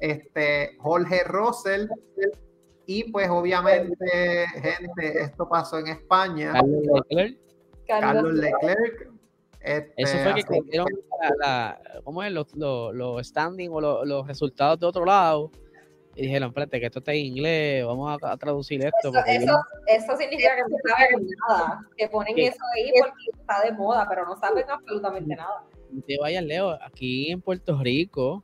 Este, 0.00 0.76
Jorge 0.78 1.22
Russell. 1.24 1.86
Y 2.86 3.12
pues 3.12 3.28
obviamente, 3.28 4.46
gente, 4.54 5.22
esto 5.22 5.46
pasó 5.46 5.78
en 5.78 5.88
España. 5.88 6.54
Carlos 6.54 6.82
Leclerc. 7.10 7.38
Carlos 7.86 8.32
Leclerc. 8.32 9.12
Este, 9.60 9.92
Eso 9.96 10.18
fue 10.22 10.34
que 10.34 10.44
cogieron 10.44 10.86
la, 11.40 11.78
¿cómo 12.04 12.22
es? 12.22 12.32
Los, 12.32 12.54
los, 12.54 12.94
los 12.94 13.26
standings 13.26 13.70
o 13.70 13.80
los, 13.82 14.08
los, 14.08 14.26
resultados 14.26 14.80
de 14.80 14.86
otro 14.86 15.04
lado. 15.04 15.50
Y 16.18 16.22
dijeron, 16.22 16.48
espérate, 16.48 16.80
que 16.80 16.86
esto 16.86 16.98
está 16.98 17.12
en 17.12 17.26
inglés, 17.26 17.86
vamos 17.86 18.18
a, 18.20 18.36
traducir 18.36 18.84
esto. 18.84 19.10
Eso, 19.10 19.24
eso, 19.24 19.60
eso, 19.86 20.16
significa 20.16 20.56
que 20.56 20.62
no 20.62 20.76
saben 20.88 21.28
nada, 21.48 21.80
que 21.96 22.08
ponen 22.08 22.36
eso 22.36 22.58
ahí 22.74 22.90
porque 22.98 23.40
está 23.40 23.62
de 23.62 23.72
moda, 23.72 24.04
pero 24.08 24.26
no 24.26 24.36
saben 24.36 24.68
absolutamente 24.68 25.36
nada. 25.36 25.64
Te 26.08 26.18
vayas, 26.18 26.42
Leo, 26.42 26.76
aquí 26.82 27.30
en 27.30 27.40
Puerto 27.40 27.80
Rico, 27.80 28.42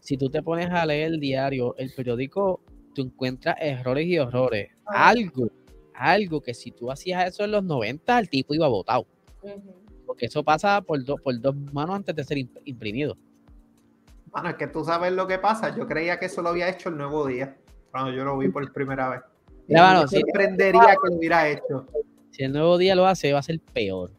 si 0.00 0.16
tú 0.16 0.30
te 0.30 0.42
pones 0.42 0.70
a 0.70 0.86
leer 0.86 1.08
el 1.08 1.20
diario, 1.20 1.74
el 1.76 1.92
periódico, 1.94 2.62
tú 2.94 3.02
encuentras 3.02 3.56
errores 3.60 4.06
y 4.06 4.18
horrores. 4.18 4.70
Algo, 4.86 5.50
algo 5.92 6.40
que 6.40 6.54
si 6.54 6.70
tú 6.70 6.90
hacías 6.90 7.28
eso 7.28 7.44
en 7.44 7.50
los 7.50 7.62
90, 7.62 8.18
el 8.18 8.30
tipo 8.30 8.54
iba 8.54 8.68
votado. 8.68 9.06
Porque 10.06 10.26
eso 10.26 10.42
pasa 10.42 10.80
por, 10.80 11.04
por 11.22 11.38
dos 11.38 11.54
manos 11.74 11.96
antes 11.96 12.16
de 12.16 12.24
ser 12.24 12.38
imprimido. 12.64 13.18
Bueno, 14.32 14.48
es 14.48 14.56
que 14.56 14.66
tú 14.66 14.82
sabes 14.82 15.12
lo 15.12 15.26
que 15.26 15.38
pasa. 15.38 15.76
Yo 15.76 15.86
creía 15.86 16.18
que 16.18 16.26
eso 16.26 16.42
lo 16.42 16.48
había 16.48 16.68
hecho 16.68 16.88
el 16.88 16.96
nuevo 16.96 17.26
día, 17.26 17.56
cuando 17.90 18.10
yo 18.12 18.24
lo 18.24 18.38
vi 18.38 18.48
por 18.48 18.70
primera 18.72 19.10
vez. 19.10 19.20
Y 19.68 19.74
me 19.74 20.08
sorprendería 20.08 20.96
que 21.02 21.10
lo 21.10 21.18
hubiera 21.18 21.48
hecho. 21.48 21.86
Si 22.30 22.42
el 22.42 22.52
nuevo 22.52 22.78
día 22.78 22.94
lo 22.94 23.06
hace, 23.06 23.32
va 23.32 23.40
a 23.40 23.42
ser 23.42 23.60
peor. 23.60 24.10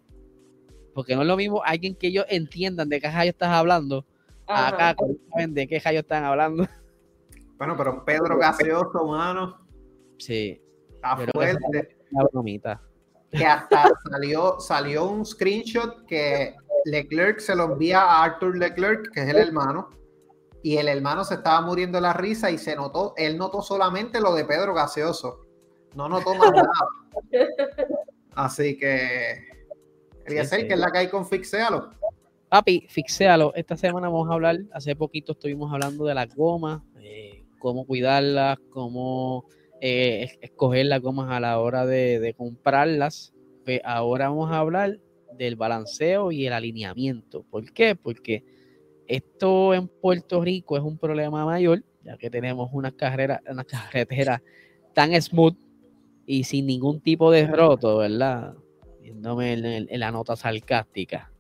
Porque 0.94 1.16
no 1.16 1.24
es 1.24 1.28
lo 1.28 1.36
mismo 1.36 1.64
alguien 1.66 1.96
que 1.96 2.08
ellos 2.08 2.26
entiendan 2.30 2.88
de 2.90 3.02
qué 3.02 3.10
jayo 3.10 3.32
estás 3.32 3.50
hablando, 3.50 4.06
acá 4.48 4.96
saben 5.32 5.56
de 5.56 5.68
qué 5.68 5.80
jayo 5.80 6.02
están 6.02 6.24
hablando. 6.24 6.68
Bueno, 7.58 7.76
pero 7.76 8.06
Pedro 8.06 8.38
Gaseoso, 8.38 9.08
mano. 9.08 9.66
Sí. 10.20 10.62
Está 10.90 11.18
fuerte. 11.18 11.98
Que 13.32 13.46
hasta 13.46 13.90
salió, 14.12 14.60
salió 14.60 15.06
un 15.06 15.26
screenshot 15.26 16.06
que 16.06 16.56
Leclerc 16.86 17.40
se 17.40 17.56
lo 17.56 17.74
envía 17.74 18.02
a 18.02 18.24
Arthur 18.26 18.58
Leclerc, 18.58 19.12
que 19.12 19.22
es 19.22 19.30
el 19.30 19.38
hermano, 19.38 19.90
y 20.64 20.78
el 20.78 20.88
hermano 20.88 21.26
se 21.26 21.36
estaba 21.36 21.62
muriendo 21.62 21.98
de 21.98 22.02
la 22.04 22.14
risa 22.14 22.50
y 22.50 22.58
se 22.58 22.76
notó, 22.76 23.14
él 23.18 23.38
notó 23.38 23.62
solamente 23.62 24.22
lo 24.22 24.34
de 24.34 24.46
Pedro 24.46 24.74
Gaseoso, 24.74 25.42
no 25.94 26.08
notó 26.08 26.34
más 26.36 26.52
nada. 26.54 26.68
Así 28.34 28.78
que, 28.78 29.46
quería 30.26 30.46
sí, 30.46 30.66
que 30.66 30.74
es 30.74 30.80
la 30.80 30.90
que 30.90 31.00
hay 31.00 31.10
con 31.10 31.28
Fixéalo. 31.28 31.90
Papi, 32.48 32.88
fixéalo. 32.88 33.54
Esta 33.56 33.76
semana 33.76 34.08
vamos 34.08 34.30
a 34.30 34.34
hablar, 34.34 34.60
hace 34.72 34.96
poquito 34.96 35.34
estuvimos 35.34 35.74
hablando 35.74 36.06
de 36.06 36.14
las 36.14 36.34
gomas, 36.34 36.82
eh, 37.02 37.44
cómo 37.60 37.86
cuidarlas, 37.86 38.58
cómo 38.70 39.46
eh, 39.82 40.38
escoger 40.40 40.86
las 40.86 41.02
gomas 41.02 41.30
a 41.30 41.40
la 41.40 41.60
hora 41.60 41.86
de, 41.86 42.20
de 42.20 42.34
comprarlas. 42.36 43.34
Pues 43.66 43.82
ahora 43.84 44.30
vamos 44.30 44.52
a 44.52 44.60
hablar 44.60 45.00
del 45.36 45.56
balanceo 45.56 46.32
y 46.32 46.48
el 46.48 46.54
alineamiento. 46.54 47.44
¿Por 47.50 47.74
qué? 47.74 47.96
Porque 47.96 48.46
esto 49.08 49.74
en 49.74 49.88
Puerto 49.88 50.42
Rico 50.42 50.78
es 50.78 50.84
un 50.84 50.98
problema 50.98 51.46
mayor, 51.46 51.84
ya 52.04 52.18
que 52.18 52.30
tenemos 52.30 52.70
una 52.74 52.92
carrera, 52.92 53.42
una 53.50 53.64
carretera 53.64 54.42
tan 54.94 55.20
smooth 55.22 55.56
y 56.26 56.44
sin 56.44 56.66
ningún 56.66 57.02
tipo 57.02 57.32
de 57.32 57.48
roto, 57.48 57.98
¿verdad? 57.98 58.54
Viéndome 59.02 59.54
en, 59.54 60.00
la 60.00 60.12
nota 60.12 60.36
sarcástica. 60.36 61.32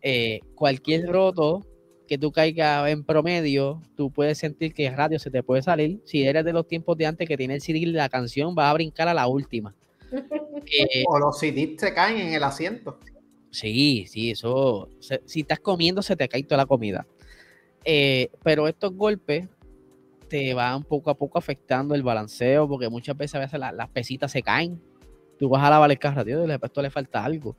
Eh, 0.00 0.40
cualquier 0.54 1.06
roto 1.08 1.66
que 2.06 2.18
tú 2.18 2.30
caigas 2.30 2.88
en 2.90 3.04
promedio, 3.04 3.80
tú 3.96 4.10
puedes 4.10 4.38
sentir 4.38 4.74
que 4.74 4.86
el 4.86 4.96
radio 4.96 5.18
se 5.18 5.30
te 5.30 5.42
puede 5.42 5.62
salir. 5.62 6.00
Si 6.04 6.24
eres 6.24 6.44
de 6.44 6.52
los 6.52 6.66
tiempos 6.66 6.96
de 6.98 7.06
antes 7.06 7.28
que 7.28 7.36
tiene 7.36 7.54
el 7.54 7.62
CD 7.62 7.86
la 7.86 8.08
canción, 8.08 8.54
va 8.56 8.70
a 8.70 8.74
brincar 8.74 9.08
a 9.08 9.14
la 9.14 9.26
última. 9.26 9.74
Eh, 10.64 11.02
o 11.08 11.18
los 11.18 11.40
CDs 11.40 11.74
se 11.76 11.92
caen 11.92 12.18
en 12.18 12.34
el 12.34 12.44
asiento. 12.44 13.00
Sí, 13.52 14.06
sí, 14.08 14.30
eso. 14.30 14.88
si 15.26 15.40
estás 15.40 15.60
comiendo, 15.60 16.02
se 16.02 16.16
te 16.16 16.26
cae 16.28 16.42
toda 16.42 16.56
la 16.56 16.66
comida. 16.66 17.06
Eh, 17.84 18.30
pero 18.42 18.66
estos 18.66 18.94
golpes 18.94 19.46
te 20.28 20.54
van 20.54 20.84
poco 20.84 21.10
a 21.10 21.14
poco 21.14 21.38
afectando 21.38 21.94
el 21.94 22.02
balanceo, 22.02 22.66
porque 22.66 22.88
muchas 22.88 23.16
veces 23.16 23.34
a 23.34 23.38
veces 23.40 23.60
las 23.60 23.88
pesitas 23.90 24.32
se 24.32 24.42
caen. 24.42 24.80
Tú 25.38 25.50
vas 25.50 25.62
a 25.62 25.68
lavar 25.68 25.90
el 25.90 25.98
carro, 25.98 26.24
tío, 26.24 26.42
y 26.44 26.48
después 26.48 26.72
le 26.76 26.90
falta 26.90 27.22
algo. 27.22 27.54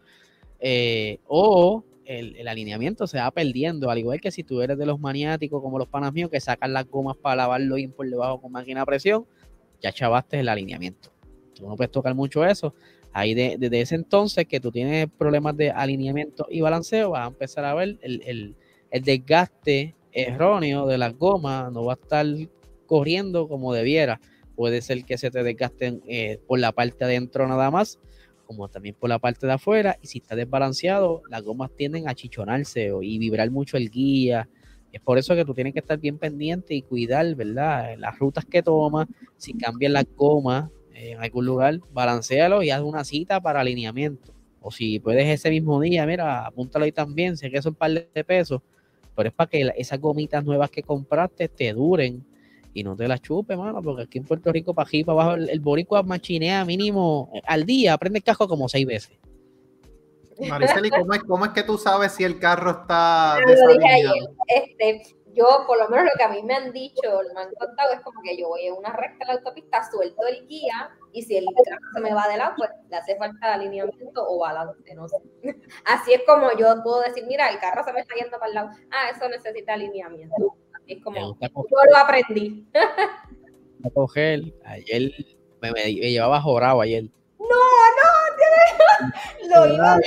Eh, 0.59 1.19
o 1.27 1.83
el, 2.05 2.47
alineamiento 2.47 3.05
se 3.05 3.19
va 3.19 3.29
perdiendo, 3.29 3.91
al 3.91 3.99
igual 3.99 4.19
que 4.19 4.31
si 4.31 4.43
tú 4.43 4.61
eres 4.61 4.77
de 4.77 4.87
los 4.87 4.99
maniáticos 4.99 5.61
como 5.61 5.77
los 5.77 5.87
panas 5.87 6.11
míos 6.11 6.31
que 6.31 6.41
sacan 6.41 6.73
las 6.73 6.87
gomas 6.89 7.17
para 7.17 7.35
lavarlo 7.35 7.77
y 7.77 7.87
por 7.87 8.09
debajo 8.09 8.41
con 8.41 8.51
máquina 8.51 8.79
de 8.79 8.85
presión, 8.87 9.27
ya 9.79 9.91
chavaste 9.91 10.39
el 10.39 10.49
alineamiento. 10.49 11.11
Tú 11.53 11.67
no 11.67 11.75
puedes 11.75 11.91
tocar 11.91 12.15
mucho 12.15 12.43
eso. 12.43 12.73
Ahí 13.13 13.35
desde 13.35 13.79
ese 13.79 13.95
entonces 13.95 14.47
que 14.47 14.59
tú 14.59 14.71
tienes 14.71 15.07
problemas 15.17 15.55
de 15.55 15.69
alineamiento 15.69 16.47
y 16.49 16.61
balanceo, 16.61 17.11
vas 17.11 17.25
a 17.25 17.27
empezar 17.27 17.63
a 17.63 17.75
ver 17.75 17.99
el, 18.01 18.55
desgaste 18.91 19.95
erróneo 20.11 20.87
de 20.87 20.97
las 20.97 21.15
gomas, 21.15 21.71
no 21.71 21.85
va 21.85 21.93
a 21.93 21.99
estar 22.01 22.25
corriendo 22.87 23.47
como 23.47 23.71
debiera. 23.71 24.19
Puede 24.55 24.81
ser 24.81 25.05
que 25.05 25.19
se 25.19 25.29
te 25.29 25.43
desgasten 25.43 26.01
eh, 26.07 26.39
por 26.47 26.59
la 26.59 26.71
parte 26.71 27.03
adentro 27.05 27.47
nada 27.47 27.69
más, 27.69 27.99
como 28.47 28.67
también 28.67 28.95
por 28.99 29.09
la 29.09 29.19
parte 29.19 29.45
de 29.45 29.53
afuera. 29.53 29.97
Y 30.01 30.07
si 30.07 30.17
está 30.17 30.35
desbalanceado, 30.35 31.21
las 31.29 31.43
gomas 31.43 31.71
tienden 31.75 32.09
a 32.09 32.15
chichonarse 32.15 32.91
y 33.01 33.19
vibrar 33.19 33.51
mucho 33.51 33.77
el 33.77 33.91
guía. 33.91 34.49
Es 34.91 35.01
por 35.01 35.19
eso 35.19 35.35
que 35.35 35.45
tú 35.45 35.53
tienes 35.53 35.73
que 35.73 35.79
estar 35.79 35.99
bien 35.99 36.17
pendiente 36.17 36.73
y 36.73 36.81
cuidar, 36.81 37.35
¿verdad? 37.35 37.95
Las 37.97 38.17
rutas 38.17 38.45
que 38.45 38.63
tomas, 38.63 39.07
si 39.37 39.53
cambian 39.53 39.93
las 39.93 40.05
gomas, 40.15 40.69
en 40.93 41.21
algún 41.21 41.45
lugar, 41.45 41.79
balancealo 41.91 42.63
y 42.63 42.69
haz 42.69 42.81
una 42.81 43.03
cita 43.03 43.41
para 43.41 43.61
alineamiento. 43.61 44.31
O 44.61 44.71
si 44.71 44.99
puedes 44.99 45.27
ese 45.27 45.49
mismo 45.49 45.79
día, 45.81 46.05
mira, 46.05 46.45
apúntalo 46.45 46.85
ahí 46.85 46.91
también, 46.91 47.35
sé 47.35 47.51
que 47.51 47.61
son 47.61 47.71
un 47.71 47.75
par 47.75 47.91
de 47.91 48.23
pesos, 48.23 48.61
pero 49.15 49.29
es 49.29 49.35
para 49.35 49.49
que 49.49 49.71
esas 49.77 49.99
gomitas 49.99 50.43
nuevas 50.43 50.69
que 50.69 50.83
compraste 50.83 51.49
te 51.49 51.73
duren 51.73 52.25
y 52.73 52.83
no 52.83 52.95
te 52.95 53.07
las 53.07 53.21
chupe, 53.21 53.55
mano, 53.55 53.81
porque 53.81 54.03
aquí 54.03 54.17
en 54.17 54.23
Puerto 54.23 54.51
Rico, 54.51 54.73
para 54.73 54.87
aquí, 54.87 55.03
para 55.03 55.21
abajo, 55.21 55.35
el, 55.35 55.59
boricua 55.59 56.01
machinea 56.01 56.65
mínimo 56.65 57.31
al 57.45 57.65
día, 57.65 57.97
prende 57.97 58.19
el 58.19 58.23
casco 58.23 58.47
como 58.47 58.67
seis 58.67 58.85
veces. 58.85 59.17
Mariceli, 60.49 60.89
¿cómo 60.89 61.13
es, 61.13 61.23
¿cómo 61.23 61.45
es 61.45 61.51
que 61.51 61.63
tú 61.63 61.77
sabes 61.77 62.13
si 62.13 62.23
el 62.23 62.39
carro 62.39 62.71
está 62.71 63.37
desalineado? 63.45 64.13
Este, 64.47 65.15
yo, 65.33 65.63
por 65.67 65.77
lo 65.77 65.89
menos 65.89 66.05
lo 66.05 66.11
que 66.17 66.23
a 66.23 66.29
mí 66.29 66.43
me 66.43 66.55
han 66.55 66.71
dicho, 66.71 67.21
me 67.33 67.41
han 67.41 67.53
contado, 67.55 67.93
es 67.93 68.01
como 68.01 68.21
que 68.21 68.37
yo 68.37 68.49
voy 68.49 68.67
en 68.67 68.73
una 68.73 68.93
recta 68.93 69.19
de 69.19 69.25
la 69.25 69.33
autopista, 69.33 69.89
suelto 69.89 70.27
el 70.27 70.47
guía, 70.47 70.91
y 71.11 71.23
si 71.23 71.37
el 71.37 71.45
carro 71.45 71.81
se 71.93 72.01
me 72.01 72.13
va 72.13 72.27
de 72.27 72.37
lado, 72.37 72.53
pues 72.57 72.69
le 72.89 72.95
hace 72.95 73.15
falta 73.17 73.53
alineamiento 73.53 74.25
o 74.27 74.39
balance, 74.39 74.95
no 74.95 75.07
sé. 75.07 75.17
Así 75.85 76.13
es 76.13 76.21
como 76.25 76.51
yo 76.57 76.81
puedo 76.83 77.01
decir, 77.01 77.25
mira, 77.27 77.49
el 77.49 77.59
carro 77.59 77.83
se 77.83 77.93
me 77.93 78.01
está 78.01 78.15
yendo 78.15 78.37
para 78.37 78.47
el 78.47 78.55
lado, 78.55 78.69
ah, 78.91 79.09
eso 79.15 79.27
necesita 79.27 79.73
alineamiento. 79.73 80.55
Así 80.73 80.93
es 80.93 81.03
como, 81.03 81.37
yo 81.39 81.91
lo 81.91 81.97
aprendí. 81.97 82.67
a 82.73 83.89
coger, 83.93 84.41
ayer 84.65 85.11
me, 85.61 85.71
me, 85.71 85.93
llevaba 85.93 86.41
jorado 86.41 86.81
ayer. 86.81 87.05
No, 87.39 87.47
no, 87.47 87.53
lo 89.67 89.73
iba 89.73 89.93
a 89.93 89.99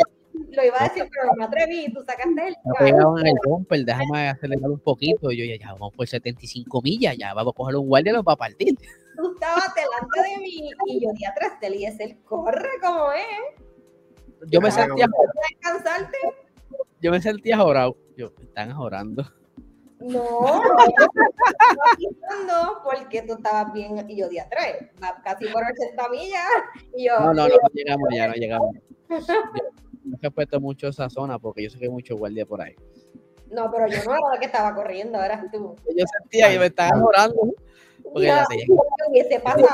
lo 0.56 0.64
iba 0.64 0.76
a 0.80 0.88
decir, 0.88 1.08
pero 1.12 1.26
no 1.26 1.34
me 1.36 1.44
atreví, 1.44 1.92
tú 1.92 2.02
sacaste 2.04 2.48
el 2.48 2.56
carro. 2.78 3.18
en 3.18 3.26
el 3.26 3.34
bumper, 3.44 3.84
déjame 3.84 4.28
acelerar 4.30 4.70
un 4.70 4.80
poquito. 4.80 5.30
Y 5.30 5.36
yo 5.36 5.44
ya, 5.44 5.72
vamos 5.72 5.92
por 5.94 6.08
75 6.08 6.82
millas, 6.82 7.16
ya 7.18 7.34
vamos 7.34 7.52
a 7.52 7.56
coger 7.56 7.76
un 7.76 7.86
guardia 7.86 8.12
y 8.12 8.16
lo 8.16 8.22
va 8.22 8.32
a 8.32 8.36
partir. 8.36 8.74
Tú 9.16 9.32
estabas 9.34 9.72
delante 9.74 10.30
de 10.30 10.38
mí 10.38 10.70
y 10.86 11.04
yo 11.04 11.12
di 11.12 11.24
atrás 11.24 11.60
de 11.60 11.66
él 11.68 11.74
y 11.76 11.84
es 11.84 12.00
el 12.00 12.18
corre 12.22 12.68
como 12.82 13.12
es. 13.12 14.46
Yo 14.48 14.60
me 14.60 14.70
sentía. 14.70 15.06
descansarte? 15.50 16.18
Yo 17.00 17.10
me 17.10 17.20
sentía 17.20 17.58
jorado. 17.58 17.96
Yo, 18.16 18.32
me 18.38 18.44
están 18.44 18.72
jorando. 18.72 19.24
No, 19.98 20.60
no, 22.46 22.82
porque 22.84 23.22
tú 23.22 23.32
estabas 23.32 23.72
bien 23.72 24.04
y 24.10 24.16
yo 24.16 24.28
di 24.28 24.38
atrás, 24.38 24.74
casi 25.24 25.46
por 25.46 25.62
80 25.62 26.08
millas. 26.10 26.46
Y 26.94 27.06
yo, 27.06 27.18
no, 27.18 27.32
no, 27.32 27.48
no, 27.48 27.54
no 27.54 27.68
llegamos 27.72 28.08
ya, 28.14 28.28
no 28.28 28.34
llegamos. 28.34 28.76
no 30.06 30.18
respeto 30.20 30.60
mucho 30.60 30.88
esa 30.88 31.10
zona 31.10 31.38
porque 31.38 31.64
yo 31.64 31.70
sé 31.70 31.78
que 31.78 31.84
hay 31.84 31.90
mucho 31.90 32.16
guardia 32.16 32.46
por 32.46 32.62
ahí. 32.62 32.74
No, 33.50 33.70
pero 33.70 33.86
yo 33.88 33.98
no 34.04 34.12
era 34.12 34.28
la 34.32 34.38
que 34.38 34.46
estaba 34.46 34.74
corriendo, 34.74 35.22
eras 35.22 35.44
tú. 35.52 35.76
Yo 35.96 36.04
sentía 36.20 36.50
que 36.50 36.58
me 36.58 36.66
estaba 36.66 36.96
morando. 36.98 37.54
Porque 38.02 38.28
no, 38.28 39.10
hubiese 39.10 39.40
pasado. 39.40 39.68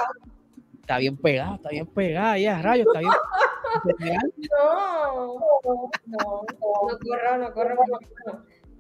Está 0.81 0.99
bien 0.99 1.17
pegado, 1.17 1.55
está 1.55 1.69
bien 1.69 1.87
pegado, 1.87 2.37
ya, 2.37 2.61
rayos, 2.61 2.87
está 2.87 2.99
bien. 2.99 3.13
no, 4.51 5.39
no, 5.65 5.91
no, 6.07 6.43
no 6.89 6.99
corro, 6.99 7.39
no 7.39 7.53
corro, 7.53 7.75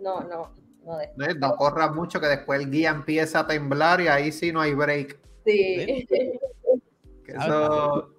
no, 0.01 0.21
no, 0.21 0.29
no. 0.29 0.63
No, 0.85 0.99
no 1.39 1.57
corras 1.57 1.95
mucho 1.95 2.21
que 2.21 2.27
después 2.27 2.61
el 2.61 2.71
guía 2.71 2.91
empieza 2.91 3.41
a 3.41 3.47
temblar 3.47 4.01
y 4.01 4.09
ahí 4.09 4.33
sí 4.33 4.51
no 4.53 4.61
hay 4.61 4.75
break. 4.75 5.17
Sí. 5.47 6.07
eso, 7.27 8.11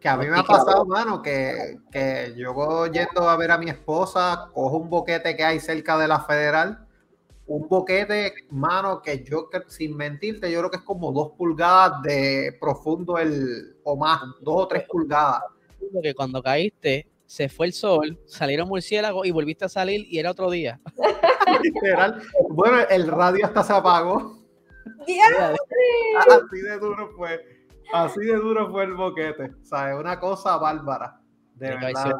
que 0.00 0.08
a 0.08 0.16
mí 0.16 0.26
me 0.26 0.38
ha 0.38 0.42
pasado, 0.42 0.84
mano, 0.86 1.20
que, 1.22 1.78
que 1.90 2.34
yo 2.36 2.86
yendo 2.86 3.28
a 3.28 3.36
ver 3.36 3.50
a 3.50 3.58
mi 3.58 3.68
esposa, 3.68 4.48
cojo 4.52 4.76
un 4.76 4.90
boquete 4.90 5.36
que 5.36 5.44
hay 5.44 5.60
cerca 5.60 5.98
de 5.98 6.06
la 6.06 6.20
federal, 6.20 6.86
un 7.46 7.66
boquete, 7.68 8.34
mano, 8.50 9.02
que 9.02 9.24
yo, 9.24 9.48
sin 9.66 9.96
mentirte, 9.96 10.52
yo 10.52 10.60
creo 10.60 10.70
que 10.70 10.76
es 10.76 10.82
como 10.82 11.10
dos 11.12 11.32
pulgadas 11.36 12.02
de 12.02 12.56
profundo 12.60 13.18
el, 13.18 13.76
o 13.82 13.96
más, 13.96 14.20
dos 14.40 14.64
o 14.64 14.68
tres 14.68 14.84
pulgadas. 14.88 15.42
Porque 15.92 16.14
cuando 16.14 16.42
caíste, 16.42 17.08
se 17.26 17.48
fue 17.48 17.66
el 17.66 17.72
sol, 17.72 18.18
salieron 18.26 18.68
murciélagos 18.68 19.26
y 19.26 19.30
volviste 19.30 19.64
a 19.64 19.68
salir 19.68 20.06
y 20.08 20.18
era 20.18 20.30
otro 20.30 20.50
día. 20.50 20.80
Literal. 21.62 22.22
Bueno, 22.50 22.78
el 22.88 23.08
radio 23.08 23.46
hasta 23.46 23.64
se 23.64 23.72
apagó. 23.72 24.38
Así 25.00 26.60
de 26.60 26.78
duro 26.78 27.10
fue. 27.16 27.57
Así 27.92 28.20
de 28.20 28.36
duro 28.36 28.70
fue 28.70 28.84
el 28.84 28.94
boquete. 28.94 29.50
O 29.62 29.64
sea, 29.64 29.92
es 29.92 29.98
una 29.98 30.18
cosa 30.18 30.56
bárbara. 30.56 31.20
De 31.54 31.70
verdad. 31.70 32.14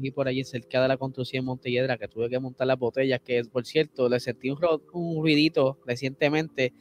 Y 0.00 0.10
por 0.10 0.26
allí 0.26 0.42
cerca 0.44 0.80
de 0.80 0.88
la 0.88 0.96
construcción 0.96 1.44
de 1.44 1.46
Montelledra 1.46 1.98
que 1.98 2.08
tuve 2.08 2.30
que 2.30 2.38
montar 2.38 2.66
las 2.66 2.78
botellas, 2.78 3.20
que 3.20 3.44
por 3.44 3.66
cierto, 3.66 4.08
le 4.08 4.20
sentí 4.20 4.50
un, 4.50 4.58
un 4.92 5.16
ruidito 5.22 5.78
recientemente. 5.84 6.72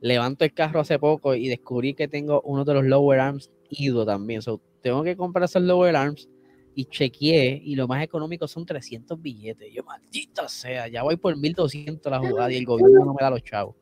Levanto 0.00 0.44
el 0.44 0.52
carro 0.52 0.80
hace 0.80 0.98
poco 0.98 1.34
y 1.34 1.48
descubrí 1.48 1.94
que 1.94 2.08
tengo 2.08 2.42
uno 2.42 2.64
de 2.64 2.74
los 2.74 2.84
lower 2.84 3.20
arms 3.20 3.50
ido 3.70 4.04
también. 4.04 4.40
tengo 4.82 5.02
que 5.02 5.16
comprar 5.16 5.44
esos 5.44 5.62
lower 5.62 5.96
arms 5.96 6.28
y 6.74 6.86
chequeé 6.86 7.60
y 7.62 7.74
lo 7.76 7.86
más 7.86 8.02
económico 8.02 8.48
son 8.48 8.64
300 8.64 9.20
billetes. 9.20 9.72
Yo, 9.72 9.84
maldita 9.84 10.48
sea, 10.48 10.88
ya 10.88 11.02
voy 11.02 11.16
por 11.16 11.36
1200 11.36 12.10
la 12.10 12.18
jugada 12.18 12.52
y 12.52 12.56
el 12.56 12.64
gobierno 12.64 13.04
no 13.04 13.14
me 13.14 13.22
da 13.22 13.30
los 13.30 13.42
chavos. 13.42 13.76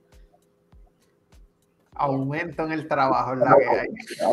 Aumento 1.95 2.65
en 2.65 2.73
el 2.73 2.89
trabajo, 2.89 3.35
la 3.35 3.57
que 3.57 3.81
hay. 3.81 3.89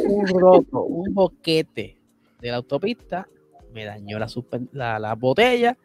Un 0.06 0.28
roto, 0.28 0.84
un 0.84 1.14
boquete 1.14 1.98
de 2.40 2.50
la 2.50 2.58
autopista 2.58 3.28
me 3.74 3.86
dañó 3.86 4.20
la, 4.20 5.00
la, 5.00 5.16
botella 5.16 5.78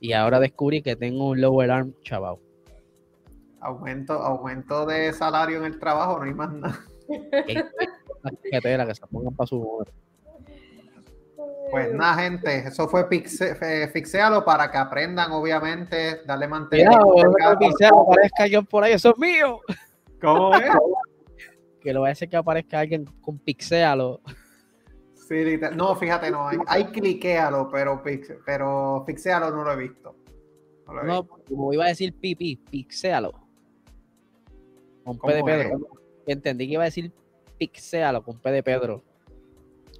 y 0.00 0.12
ahora 0.12 0.38
descubrí 0.38 0.82
que 0.82 0.96
tengo 0.96 1.28
un 1.28 1.40
lower 1.40 1.70
arm 1.70 1.94
chaval. 2.02 2.36
Aumento, 3.60 4.12
aumento 4.14 4.86
de 4.86 5.12
salario 5.12 5.58
en 5.58 5.64
el 5.64 5.78
trabajo, 5.78 6.18
no 6.18 6.24
hay 6.24 6.34
más 6.34 6.52
nada. 6.52 6.78
que 7.46 8.94
se 8.94 9.06
pongan 9.06 9.34
para 9.34 9.46
su 9.46 9.84
pues 11.70 11.92
nada, 11.92 12.22
gente, 12.22 12.68
eso 12.68 12.88
fue 12.88 13.08
pixe, 13.08 13.56
fixealo 13.88 14.44
para 14.44 14.70
que 14.70 14.78
aprendan, 14.78 15.32
obviamente, 15.32 16.22
darle 16.24 16.46
mantenimiento. 16.46 17.14
Que 17.76 17.86
aparezca 17.86 18.44
alguien 18.44 18.64
por 18.66 18.84
ahí, 18.84 18.92
eso 18.92 19.10
es 19.10 19.18
mío. 19.18 19.60
¿Cómo 20.20 20.54
es? 20.54 20.70
Que 21.84 21.92
lo 21.92 22.00
va 22.00 22.08
a 22.08 22.12
hacer 22.12 22.30
que 22.30 22.36
aparezca 22.36 22.80
alguien 22.80 23.04
con 23.20 23.38
pixealo. 23.38 24.20
Sí, 25.14 25.58
no, 25.76 25.94
fíjate, 25.94 26.30
no, 26.30 26.48
hay, 26.48 26.58
hay 26.66 26.84
cliquealo, 26.86 27.68
pero, 27.70 28.02
pero 28.44 29.04
fixealo 29.06 29.50
no 29.50 29.64
lo 29.64 29.72
he 29.72 29.76
visto. 29.76 30.16
No, 31.04 31.26
como 31.26 31.72
iba 31.72 31.84
a 31.84 31.88
decir 31.88 32.14
pipi, 32.14 32.56
pixealo. 32.56 33.32
Con 35.04 35.18
P 35.18 35.34
de 35.34 35.44
Pedro. 35.44 35.78
Entendí 36.26 36.66
que 36.66 36.74
iba 36.74 36.82
a 36.82 36.86
decir 36.86 37.12
pixealo 37.58 38.22
con 38.22 38.38
P 38.38 38.50
de 38.50 38.62
Pedro. 38.62 39.02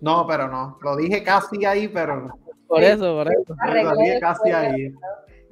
No, 0.01 0.27
pero 0.27 0.49
no. 0.49 0.79
Lo 0.83 0.97
dije 0.97 1.23
casi 1.23 1.65
ahí, 1.65 1.89
pero. 1.89 2.39
Por 2.67 2.83
eso, 2.83 3.15
por 3.15 3.31
eso. 3.31 3.55
Lo 3.83 3.97
dije 3.97 4.21
casi 4.21 4.51
ahí. 4.51 4.95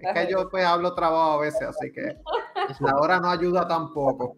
Es 0.01 0.13
que 0.13 0.33
yo 0.33 0.49
pues 0.51 0.65
hablo 0.65 0.95
trabajo 0.95 1.33
a 1.33 1.41
veces, 1.43 1.63
así 1.63 1.93
que 1.93 2.17
la 2.81 2.97
hora 2.97 3.21
no 3.21 3.31
ayuda 3.31 3.69
tampoco. 3.69 4.37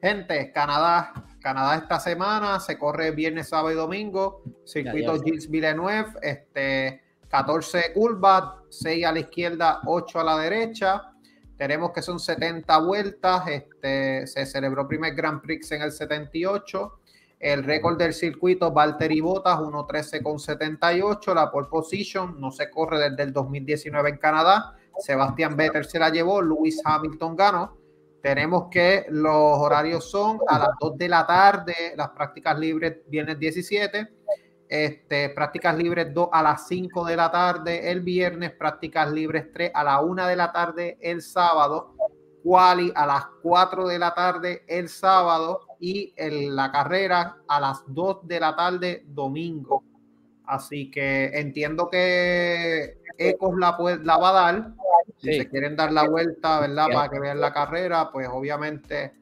Gente, 0.00 0.50
Canadá, 0.52 1.12
Canadá 1.40 1.76
esta 1.76 2.00
semana 2.00 2.58
se 2.60 2.78
corre 2.78 3.10
viernes, 3.10 3.48
sábado 3.48 3.72
y 3.72 3.74
domingo. 3.74 4.42
Circuito 4.64 5.20
Gilles 5.22 5.50
Villeneuve, 5.50 6.06
este, 6.22 7.02
14 7.28 7.92
curvas, 7.92 8.44
6 8.70 9.06
a 9.06 9.12
la 9.12 9.20
izquierda, 9.20 9.80
8 9.86 10.20
a 10.20 10.24
la 10.24 10.38
derecha. 10.38 11.12
Tenemos 11.56 11.92
que 11.92 12.00
son 12.00 12.18
70 12.18 12.78
vueltas. 12.78 13.46
Este, 13.48 14.26
se 14.26 14.46
celebró 14.46 14.88
primer 14.88 15.14
Grand 15.14 15.42
Prix 15.42 15.72
en 15.72 15.82
el 15.82 15.92
78. 15.92 17.00
El 17.38 17.64
récord 17.64 17.98
del 17.98 18.12
circuito, 18.12 18.72
Valtteri 18.72 19.20
Bottas, 19.20 19.58
1.13.78. 19.58 21.34
La 21.34 21.50
pole 21.50 21.68
position 21.70 22.40
no 22.40 22.50
se 22.50 22.70
corre 22.70 23.10
desde 23.10 23.22
el 23.22 23.32
2019 23.32 24.10
en 24.10 24.16
Canadá. 24.18 24.76
Sebastián 24.98 25.56
Vettel 25.56 25.84
se 25.84 25.98
la 25.98 26.10
llevó. 26.10 26.42
Lewis 26.42 26.80
Hamilton 26.84 27.36
ganó. 27.36 27.79
Tenemos 28.22 28.68
que 28.70 29.06
los 29.08 29.58
horarios 29.58 30.10
son 30.10 30.38
a 30.46 30.58
las 30.58 30.70
2 30.80 30.98
de 30.98 31.08
la 31.08 31.26
tarde, 31.26 31.74
las 31.96 32.10
prácticas 32.10 32.58
libres 32.58 32.98
viernes 33.08 33.38
17. 33.38 34.08
Este, 34.68 35.30
prácticas 35.30 35.76
libres 35.76 36.14
2 36.14 36.28
a 36.30 36.42
las 36.42 36.68
5 36.68 37.04
de 37.04 37.16
la 37.16 37.30
tarde 37.30 37.90
el 37.90 38.02
viernes, 38.02 38.52
prácticas 38.52 39.10
libres 39.10 39.52
3 39.52 39.72
a 39.74 39.82
la 39.82 40.00
1 40.00 40.26
de 40.26 40.36
la 40.36 40.52
tarde 40.52 40.98
el 41.00 41.22
sábado, 41.22 41.96
quali 42.44 42.92
a 42.94 43.06
las 43.06 43.24
4 43.42 43.88
de 43.88 43.98
la 43.98 44.14
tarde 44.14 44.64
el 44.68 44.88
sábado 44.88 45.66
y 45.80 46.12
en 46.16 46.54
la 46.54 46.70
carrera 46.70 47.38
a 47.48 47.58
las 47.58 47.82
2 47.86 48.28
de 48.28 48.38
la 48.40 48.54
tarde 48.54 49.02
domingo. 49.06 49.82
Así 50.50 50.90
que 50.90 51.26
entiendo 51.38 51.88
que 51.88 52.98
Ecos 53.16 53.56
la, 53.56 53.76
la 54.02 54.16
va 54.16 54.30
a 54.30 54.32
dar. 54.32 54.72
Si 55.18 55.38
se 55.38 55.48
quieren 55.48 55.76
dar 55.76 55.92
la 55.92 56.08
vuelta, 56.08 56.60
¿verdad? 56.60 56.88
Para 56.92 57.08
que 57.08 57.20
vean 57.20 57.40
la 57.40 57.52
carrera, 57.52 58.10
pues 58.10 58.28
obviamente 58.28 59.12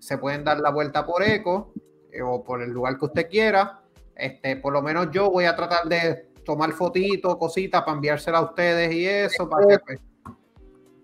se 0.00 0.18
pueden 0.18 0.42
dar 0.42 0.58
la 0.58 0.70
vuelta 0.70 1.06
por 1.06 1.22
Eco 1.22 1.72
eh, 2.10 2.20
o 2.20 2.42
por 2.42 2.62
el 2.62 2.70
lugar 2.70 2.98
que 2.98 3.04
usted 3.04 3.28
quiera. 3.28 3.80
Este, 4.16 4.56
por 4.56 4.72
lo 4.72 4.82
menos 4.82 5.08
yo 5.12 5.30
voy 5.30 5.44
a 5.44 5.54
tratar 5.54 5.86
de 5.86 6.32
tomar 6.44 6.72
fotitos, 6.72 7.36
cositas 7.36 7.82
para 7.82 7.94
enviársela 7.94 8.38
a 8.38 8.42
ustedes 8.42 8.92
y 8.92 9.06
eso, 9.06 9.48
para 9.48 9.66
que 9.68 9.78
pues, 9.78 10.00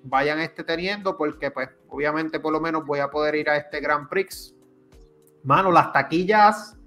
vayan 0.02 0.40
este 0.40 0.64
teniendo, 0.64 1.16
porque 1.16 1.52
pues 1.52 1.68
obviamente 1.88 2.40
por 2.40 2.52
lo 2.52 2.60
menos 2.60 2.84
voy 2.84 2.98
a 2.98 3.08
poder 3.08 3.36
ir 3.36 3.48
a 3.48 3.56
este 3.56 3.80
Grand 3.80 4.08
Prix 4.08 4.56
Mano, 5.44 5.70
las 5.70 5.92
taquillas, 5.92 6.77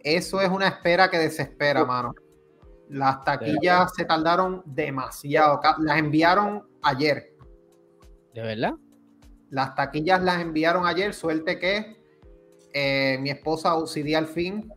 eso 0.00 0.40
es 0.40 0.48
una 0.48 0.68
espera 0.68 1.10
que 1.10 1.18
desespera, 1.18 1.84
mano. 1.84 2.14
Las 2.88 3.22
taquillas 3.24 3.92
se 3.94 4.04
tardaron 4.04 4.62
demasiado. 4.64 5.60
Las 5.80 5.98
enviaron 5.98 6.66
ayer. 6.82 7.34
¿De 8.34 8.42
verdad? 8.42 8.74
Las 9.50 9.74
taquillas 9.74 10.22
las 10.22 10.40
enviaron 10.40 10.86
ayer. 10.86 11.12
Suerte 11.12 11.58
que 11.58 11.96
eh, 12.72 13.18
mi 13.20 13.30
esposa 13.30 13.76
OCD 13.76 14.14
al 14.14 14.26
fin 14.26 14.72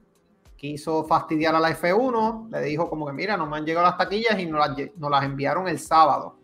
quiso 0.58 1.04
fastidiar 1.06 1.56
a 1.56 1.60
la 1.60 1.70
F1. 1.72 2.50
Le 2.52 2.62
dijo 2.62 2.90
como 2.90 3.06
que, 3.08 3.14
mira, 3.14 3.38
no 3.38 3.46
me 3.46 3.58
han 3.58 3.66
llegado 3.66 3.86
las 3.86 3.98
taquillas 3.98 4.40
y 4.40 4.46
nos 4.46 4.68
las, 4.68 4.78
nos 4.98 5.12
las 5.12 5.24
enviaron 5.24 5.68
el 5.68 5.80
sábado. 5.80 6.40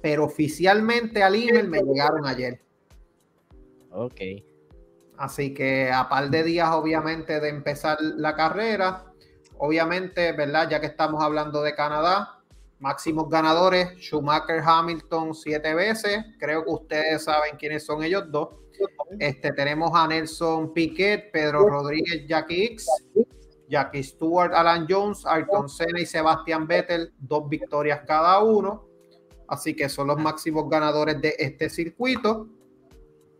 Pero 0.00 0.24
oficialmente 0.24 1.22
al 1.22 1.34
email 1.34 1.68
me 1.68 1.82
llegaron 1.82 2.26
ayer. 2.26 2.62
Ok. 3.90 4.20
Así 5.18 5.54
que 5.54 5.90
a 5.90 6.08
par 6.08 6.30
de 6.30 6.42
días, 6.42 6.70
obviamente, 6.72 7.40
de 7.40 7.48
empezar 7.48 7.98
la 8.00 8.34
carrera, 8.34 9.04
obviamente, 9.58 10.32
¿verdad? 10.32 10.68
Ya 10.68 10.80
que 10.80 10.86
estamos 10.86 11.22
hablando 11.22 11.62
de 11.62 11.74
Canadá, 11.74 12.42
máximos 12.78 13.28
ganadores, 13.30 13.96
Schumacher, 13.98 14.62
Hamilton, 14.64 15.34
siete 15.34 15.74
veces. 15.74 16.24
Creo 16.38 16.64
que 16.64 16.70
ustedes 16.70 17.24
saben 17.24 17.56
quiénes 17.56 17.84
son 17.84 18.02
ellos 18.02 18.24
dos. 18.30 18.48
Este, 19.18 19.52
tenemos 19.52 19.90
a 19.94 20.06
Nelson 20.06 20.74
Piquet, 20.74 21.30
Pedro 21.32 21.66
Rodríguez, 21.66 22.26
Jackie 22.28 22.64
X, 22.64 22.86
Jackie 23.68 24.02
Stewart, 24.02 24.52
Alan 24.54 24.86
Jones, 24.88 25.24
Ayrton 25.24 25.68
Senna 25.68 26.00
y 26.00 26.06
Sebastián 26.06 26.66
Vettel, 26.66 27.12
dos 27.18 27.48
victorias 27.48 28.02
cada 28.06 28.40
uno. 28.42 28.86
Así 29.48 29.74
que 29.74 29.88
son 29.88 30.08
los 30.08 30.18
máximos 30.18 30.68
ganadores 30.68 31.20
de 31.20 31.34
este 31.38 31.70
circuito. 31.70 32.48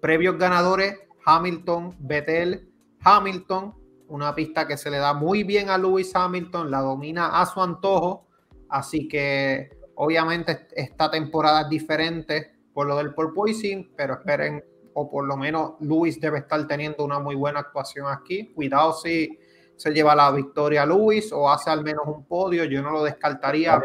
Previos 0.01 0.39
ganadores, 0.39 1.01
Hamilton, 1.27 1.95
Vettel, 1.99 2.73
Hamilton, 3.03 3.75
una 4.09 4.35
pista 4.35 4.67
que 4.67 4.77
se 4.77 4.91
le 4.91 4.99
da 4.99 5.13
muy 5.13 5.43
bien 5.43 5.69
a 5.71 5.77
Lewis 5.77 6.15
Hamilton, 6.15 6.71
la 6.71 6.81
domina 6.81 7.41
a 7.41 7.47
su 7.47 7.61
antojo, 7.61 8.29
así 8.69 9.09
que 9.09 9.71
obviamente 9.97 10.69
esta 10.77 11.11
temporada 11.11 11.63
es 11.63 11.69
diferente 11.69 12.53
por 12.73 12.87
lo 12.87 12.97
del 12.97 13.13
porpoising, 13.13 13.93
pero 13.97 14.15
esperen, 14.15 14.65
o 14.95 15.11
por 15.11 15.27
lo 15.27 15.37
menos 15.37 15.73
Lewis 15.81 16.21
debe 16.21 16.39
estar 16.39 16.65
teniendo 16.69 17.05
una 17.05 17.19
muy 17.19 17.35
buena 17.35 17.61
actuación 17.61 18.07
aquí. 18.07 18.53
Cuidado 18.55 18.93
si 18.93 19.37
se 19.77 19.91
lleva 19.93 20.15
la 20.15 20.31
victoria 20.31 20.87
Lewis 20.87 21.33
o 21.33 21.51
hace 21.51 21.71
al 21.71 21.83
menos 21.83 22.05
un 22.07 22.25
podio, 22.25 22.65
yo 22.65 22.83
no 22.83 22.93
lo 22.93 23.03
descartaría. 23.03 23.83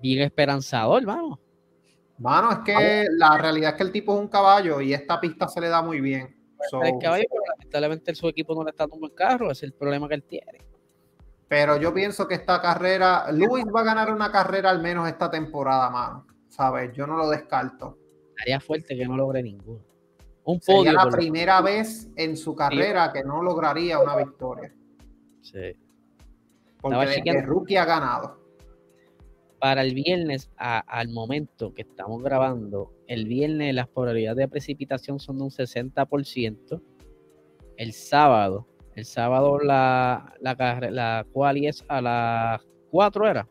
Bien 0.00 0.22
esperanzador, 0.22 1.04
vamos. 1.04 1.43
Mano, 2.18 2.52
es 2.52 2.58
que 2.58 3.06
la 3.10 3.36
realidad 3.38 3.70
es 3.70 3.76
que 3.76 3.82
el 3.82 3.92
tipo 3.92 4.14
es 4.14 4.20
un 4.20 4.28
caballo 4.28 4.80
y 4.80 4.94
esta 4.94 5.20
pista 5.20 5.48
se 5.48 5.60
le 5.60 5.68
da 5.68 5.82
muy 5.82 6.00
bien. 6.00 6.36
el 6.82 6.98
caballo, 7.00 7.24
pero 7.28 7.42
lamentablemente 7.56 8.14
su 8.14 8.28
equipo 8.28 8.54
no 8.54 8.62
le 8.64 8.70
está 8.70 8.86
dando 8.86 9.06
el 9.06 9.14
carro, 9.14 9.50
es 9.50 9.62
el 9.62 9.72
problema 9.72 10.08
que 10.08 10.14
él 10.14 10.22
tiene. 10.22 10.58
Pero 11.48 11.76
yo 11.76 11.92
pienso 11.92 12.26
que 12.26 12.34
esta 12.34 12.60
carrera, 12.60 13.30
Luis 13.32 13.64
va 13.66 13.80
a 13.80 13.84
ganar 13.84 14.12
una 14.12 14.30
carrera 14.30 14.70
al 14.70 14.80
menos 14.80 15.08
esta 15.08 15.30
temporada, 15.30 15.90
mano. 15.90 16.26
¿Sabes? 16.48 16.92
Yo 16.92 17.06
no 17.06 17.16
lo 17.16 17.28
descarto. 17.28 17.98
Estaría 18.30 18.60
fuerte 18.60 18.96
que 18.96 19.06
no 19.06 19.16
logre 19.16 19.42
ninguno. 19.42 19.82
Un 20.44 20.60
Sería 20.60 20.92
la 20.92 21.08
primera 21.08 21.60
vez 21.62 22.10
en 22.16 22.36
su 22.36 22.54
carrera 22.54 23.12
que 23.12 23.24
no 23.24 23.42
lograría 23.42 23.98
una 23.98 24.16
victoria. 24.16 24.72
Sí. 25.40 25.76
Porque 26.80 27.22
el 27.24 27.42
rookie 27.44 27.76
ha 27.76 27.84
ganado 27.84 28.43
para 29.64 29.80
el 29.80 29.94
viernes, 29.94 30.50
al 30.58 31.08
momento 31.08 31.72
que 31.72 31.80
estamos 31.80 32.22
grabando, 32.22 32.92
el 33.06 33.24
viernes 33.24 33.74
las 33.74 33.88
probabilidades 33.88 34.36
de 34.36 34.48
precipitación 34.48 35.18
son 35.18 35.38
de 35.38 35.44
un 35.44 35.50
60%. 35.50 36.82
El 37.78 37.94
sábado, 37.94 38.68
el 38.94 39.06
sábado 39.06 39.58
la, 39.58 40.34
la, 40.42 40.54
la 40.90 41.26
cual 41.32 41.64
es 41.64 41.82
a 41.88 42.02
las 42.02 42.60
4 42.90 43.26
era. 43.26 43.48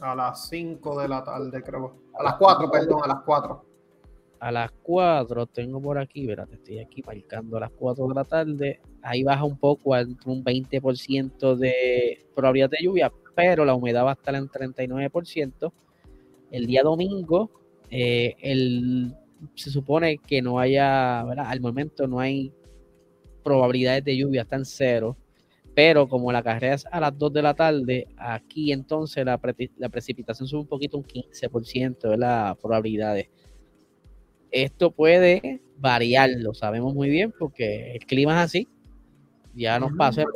A 0.00 0.14
las 0.14 0.48
5 0.48 0.98
de 0.98 1.08
la 1.08 1.22
tarde, 1.22 1.62
creo. 1.62 2.00
A 2.18 2.22
las 2.22 2.36
4, 2.36 2.70
perdón, 2.70 3.00
a 3.04 3.08
las 3.08 3.20
4. 3.26 3.64
a 4.40 4.50
las 4.50 4.70
4, 4.82 5.46
tengo 5.48 5.82
por 5.82 5.98
aquí, 5.98 6.26
te 6.26 6.54
estoy 6.54 6.78
aquí 6.78 7.02
marcando 7.06 7.58
a 7.58 7.60
las 7.60 7.70
4 7.72 8.08
de 8.08 8.14
la 8.14 8.24
tarde, 8.24 8.80
ahí 9.02 9.24
baja 9.24 9.44
un 9.44 9.58
poco 9.58 9.94
a 9.94 10.00
un 10.24 10.42
20% 10.42 11.54
de 11.54 12.26
probabilidad 12.34 12.70
de 12.70 12.78
lluvia, 12.82 13.12
pero 13.38 13.64
la 13.64 13.76
humedad 13.76 14.04
va 14.04 14.10
a 14.10 14.14
estar 14.14 14.34
en 14.34 14.48
39%. 14.48 15.72
El 16.50 16.66
día 16.66 16.82
domingo, 16.82 17.52
eh, 17.88 18.34
el, 18.40 19.14
se 19.54 19.70
supone 19.70 20.18
que 20.18 20.42
no 20.42 20.58
haya, 20.58 21.20
al 21.20 21.60
momento 21.60 22.08
no 22.08 22.18
hay 22.18 22.52
probabilidades 23.44 24.02
de 24.02 24.16
lluvia, 24.16 24.42
están 24.42 24.64
cero, 24.64 25.16
pero 25.72 26.08
como 26.08 26.32
la 26.32 26.42
carrera 26.42 26.74
es 26.74 26.84
a 26.86 26.98
las 26.98 27.16
2 27.16 27.32
de 27.32 27.42
la 27.42 27.54
tarde, 27.54 28.08
aquí 28.16 28.72
entonces 28.72 29.24
la, 29.24 29.40
la 29.76 29.88
precipitación 29.88 30.48
sube 30.48 30.62
un 30.62 30.66
poquito, 30.66 30.98
un 30.98 31.04
15% 31.04 32.10
de 32.10 32.16
las 32.16 32.56
probabilidades. 32.56 33.28
Esto 34.50 34.90
puede 34.90 35.60
variar, 35.76 36.30
lo 36.38 36.54
sabemos 36.54 36.92
muy 36.92 37.08
bien 37.08 37.32
porque 37.38 37.92
el 37.92 38.04
clima 38.04 38.32
es 38.32 38.46
así. 38.46 38.68
Ya 39.54 39.78
nos 39.78 39.92
pasó 39.92 40.22
en 40.22 40.26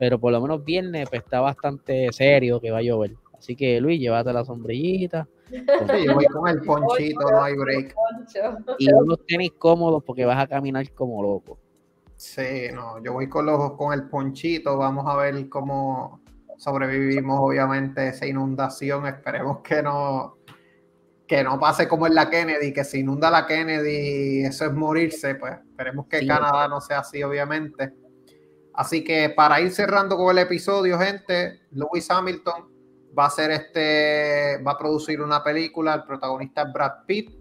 pero 0.00 0.18
por 0.18 0.32
lo 0.32 0.40
menos 0.40 0.64
viernes 0.64 1.10
pues, 1.10 1.22
está 1.22 1.40
bastante 1.40 2.10
serio 2.10 2.58
que 2.58 2.70
va 2.70 2.78
a 2.78 2.82
llover. 2.82 3.16
Así 3.36 3.54
que 3.54 3.78
Luis, 3.82 4.00
llévate 4.00 4.32
la 4.32 4.46
sombrillita. 4.46 5.28
yo 6.06 6.14
voy 6.14 6.24
con 6.24 6.48
el 6.48 6.62
ponchito, 6.62 7.30
no 7.30 7.42
hay 7.42 7.54
break. 7.54 7.94
Y 8.78 8.90
unos 8.90 9.26
tenis 9.26 9.52
cómodos 9.58 10.02
porque 10.02 10.24
vas 10.24 10.42
a 10.42 10.46
caminar 10.46 10.90
como 10.92 11.22
loco. 11.22 11.58
Sí, 12.16 12.68
no, 12.74 13.02
yo 13.04 13.12
voy 13.12 13.28
con 13.28 13.44
los 13.44 13.72
con 13.72 13.92
el 13.92 14.08
ponchito, 14.08 14.78
vamos 14.78 15.04
a 15.06 15.16
ver 15.16 15.50
cómo 15.50 16.22
sobrevivimos 16.56 17.38
obviamente 17.38 18.08
esa 18.08 18.26
inundación, 18.26 19.06
esperemos 19.06 19.58
que 19.60 19.82
no 19.82 20.38
que 21.26 21.44
no 21.44 21.60
pase 21.60 21.86
como 21.86 22.06
en 22.06 22.14
la 22.14 22.30
Kennedy, 22.30 22.72
que 22.72 22.84
se 22.84 22.98
inunda 22.98 23.30
la 23.30 23.46
Kennedy, 23.46 24.44
eso 24.44 24.64
es 24.64 24.72
morirse, 24.72 25.34
pues 25.34 25.52
esperemos 25.52 26.06
que 26.06 26.26
Canadá 26.26 26.68
no 26.68 26.80
sea 26.80 27.00
así, 27.00 27.22
obviamente. 27.22 27.92
Así 28.74 29.04
que 29.04 29.30
para 29.30 29.60
ir 29.60 29.72
cerrando 29.72 30.16
con 30.16 30.30
el 30.30 30.38
episodio, 30.38 30.98
gente, 30.98 31.60
Lewis 31.72 32.10
Hamilton 32.10 32.70
va 33.18 33.24
a 33.24 33.26
hacer 33.26 33.50
este, 33.50 34.62
va 34.62 34.72
a 34.72 34.78
producir 34.78 35.20
una 35.20 35.42
película, 35.42 35.94
el 35.94 36.04
protagonista 36.04 36.62
es 36.62 36.72
Brad 36.72 37.04
Pitt. 37.06 37.36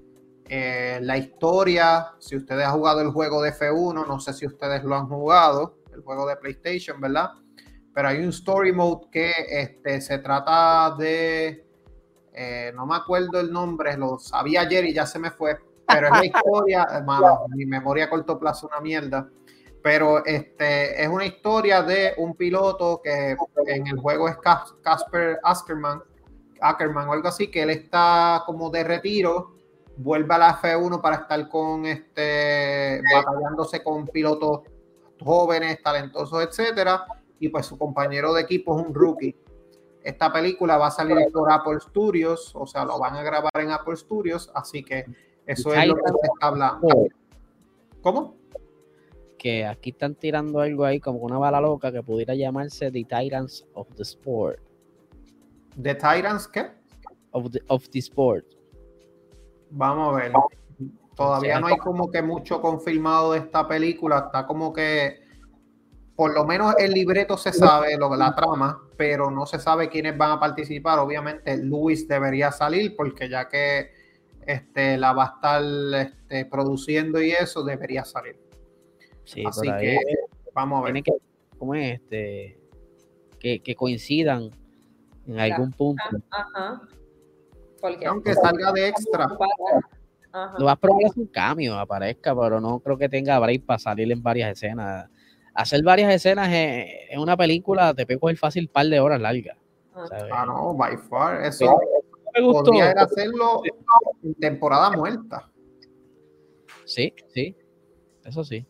Eh, 0.45 0.99
la 1.03 1.17
historia, 1.17 2.13
si 2.17 2.36
ustedes 2.36 2.65
han 2.65 2.73
jugado 2.73 3.01
el 3.01 3.11
juego 3.11 3.41
de 3.43 3.53
F1, 3.53 4.07
no 4.07 4.19
sé 4.19 4.34
si 4.34 4.47
ustedes 4.47 4.84
lo 4.84 4.95
han 4.95 5.07
jugado, 5.07 5.77
el 5.93 6.01
juego 6.01 6.27
de 6.27 6.38
PlayStation, 6.38 6.99
¿verdad? 6.99 7.30
Pero 7.93 8.07
hay 8.07 8.17
un 8.17 8.30
story 8.30 8.71
mode 8.71 9.07
que 9.11 9.32
este, 9.47 10.01
se 10.01 10.17
trata 10.17 10.95
de 10.97 11.69
eh, 12.41 12.71
no 12.73 12.86
me 12.86 12.95
acuerdo 12.95 13.39
el 13.41 13.51
nombre, 13.51 13.97
lo 13.97 14.17
sabía 14.17 14.61
ayer 14.61 14.86
y 14.86 14.93
ya 14.93 15.05
se 15.05 15.19
me 15.19 15.30
fue, 15.30 15.57
pero 15.86 16.07
es 16.07 16.13
la 16.13 16.25
historia, 16.25 16.88
hermano, 16.89 17.45
mi 17.49 17.65
memoria 17.65 18.05
a 18.05 18.09
corto 18.09 18.39
plazo 18.39 18.67
una 18.67 18.80
mierda, 18.80 19.30
pero 19.82 20.25
este, 20.25 21.01
es 21.01 21.07
una 21.07 21.25
historia 21.25 21.82
de 21.82 22.13
un 22.17 22.36
piloto 22.36 23.01
que 23.03 23.36
en 23.67 23.88
el 23.88 23.97
juego 23.99 24.27
es 24.27 24.38
Casper 24.82 25.39
Ackerman, 25.43 26.01
Ackerman 26.61 27.09
o 27.09 27.13
algo 27.13 27.27
así, 27.27 27.49
que 27.49 27.63
él 27.63 27.69
está 27.69 28.43
como 28.45 28.69
de 28.69 28.84
retiro, 28.84 29.55
vuelve 29.97 30.34
a 30.36 30.38
la 30.38 30.61
F1 30.61 31.01
para 31.01 31.17
estar 31.17 31.49
con 31.49 31.86
este, 31.86 33.01
batallándose 33.13 33.84
con 33.84 34.07
pilotos 34.07 34.61
jóvenes, 35.23 35.82
talentosos, 35.82 36.43
etcétera, 36.43 37.05
y 37.39 37.49
pues 37.49 37.65
su 37.65 37.77
compañero 37.77 38.34
de 38.34 38.41
equipo 38.41 38.77
es 38.77 38.86
un 38.86 38.93
rookie 38.93 39.36
esta 40.03 40.32
película 40.32 40.77
va 40.77 40.88
a 40.88 40.91
salir 40.91 41.17
por 41.32 41.51
Apple 41.51 41.80
Studios, 41.80 42.51
o 42.55 42.65
sea, 42.65 42.86
lo 42.86 42.99
van 42.99 43.15
a 43.15 43.23
grabar 43.23 43.51
en 43.55 43.71
Apple 43.71 43.95
Studios, 43.95 44.51
así 44.53 44.84
que 44.84 45.05
eso 45.45 45.73
es 45.73 45.88
lo 45.88 45.95
que 45.95 46.01
se 46.07 46.27
está 46.34 46.47
hablando. 46.47 46.88
¿Cómo? 48.01 48.36
Que 49.39 49.65
aquí 49.65 49.89
están 49.89 50.13
tirando 50.13 50.59
algo 50.59 50.85
ahí 50.85 50.99
como 50.99 51.19
una 51.19 51.39
bala 51.39 51.59
loca 51.59 51.91
que 51.91 52.03
pudiera 52.03 52.35
llamarse 52.35 52.91
The 52.91 53.05
Titans 53.05 53.65
of 53.73 53.87
the 53.95 54.03
Sport. 54.03 54.59
¿The 55.81 55.95
Titans 55.95 56.47
qué? 56.47 56.67
Of 57.31 57.51
the, 57.51 57.63
of 57.67 57.89
the 57.89 57.99
Sport. 57.99 58.45
Vamos 59.71 60.13
a 60.13 60.17
ver. 60.17 60.31
Todavía 61.15 61.59
no 61.59 61.67
hay 61.67 61.77
como 61.77 62.11
que 62.11 62.21
mucho 62.21 62.61
confirmado 62.61 63.31
de 63.31 63.39
esta 63.39 63.67
película. 63.67 64.23
Está 64.27 64.45
como 64.45 64.71
que 64.71 65.21
por 66.19 66.33
lo 66.33 66.45
menos 66.45 66.75
el 66.77 66.91
libreto 66.91 67.37
se 67.37 67.53
sabe, 67.53 67.97
lo, 67.97 68.13
la 68.13 68.35
trama, 68.35 68.83
pero 68.97 69.31
no 69.31 69.45
se 69.45 69.57
sabe 69.57 69.87
quiénes 69.87 70.17
van 70.17 70.31
a 70.31 70.39
participar. 70.41 70.99
Obviamente, 70.99 71.55
Luis 71.63 72.09
debería 72.09 72.51
salir 72.51 72.93
porque 72.97 73.29
ya 73.29 73.47
que 73.47 73.91
este, 74.45 74.97
la 74.97 75.13
va 75.13 75.23
a 75.23 75.27
estar 75.35 75.63
este, 76.07 76.43
produciendo 76.43 77.21
y 77.21 77.31
eso, 77.31 77.63
debería 77.63 78.03
salir. 78.03 78.37
Sí, 79.30 79.43
Así 79.45 79.67
que 79.80 79.99
vamos 80.55 80.82
a 80.82 80.91
ver. 80.91 81.03
que, 81.03 81.11
¿cómo 81.59 81.75
es? 81.75 81.99
Este, 81.99 82.59
que, 83.39 83.75
coincidan 83.75 84.49
en 85.27 85.39
algún 85.39 85.71
punto. 85.71 86.03
Ajá. 86.32 86.82
Aunque 88.07 88.34
salga 88.34 88.71
de 88.71 88.88
extra. 88.88 89.27
Lo 90.57 90.65
vas 90.65 90.73
a 90.73 90.80
probar 90.80 91.03
es 91.03 91.15
un 91.15 91.27
cambio, 91.27 91.77
aparezca, 91.77 92.36
pero 92.36 92.59
no 92.59 92.80
creo 92.80 92.97
que 92.97 93.07
tenga 93.07 93.38
break 93.38 93.65
para 93.65 93.77
salir 93.77 94.11
en 94.11 94.23
varias 94.23 94.51
escenas 94.51 95.09
hacer 95.53 95.84
varias 95.84 96.11
escenas 96.11 96.49
en, 96.51 97.19
una 97.19 97.38
película 97.38 97.93
te 97.93 98.05
puede 98.05 98.19
coger 98.19 98.38
fácil 98.38 98.63
un 98.63 98.71
par 98.71 98.88
de 98.88 98.99
horas 98.99 99.21
largas. 99.21 99.57
Ah, 99.93 100.07
ah 100.32 100.45
no, 100.47 100.73
by 100.73 100.97
far. 100.97 101.43
Eso 101.43 101.80
me 102.34 102.41
gustó. 102.41 102.71
podría 102.71 102.91
hacerlo 102.91 103.61
en 104.23 104.34
temporada 104.36 104.89
muerta. 104.91 105.51
Sí, 106.86 107.13
sí. 107.27 107.55
Eso 108.25 108.43
sí. 108.43 108.65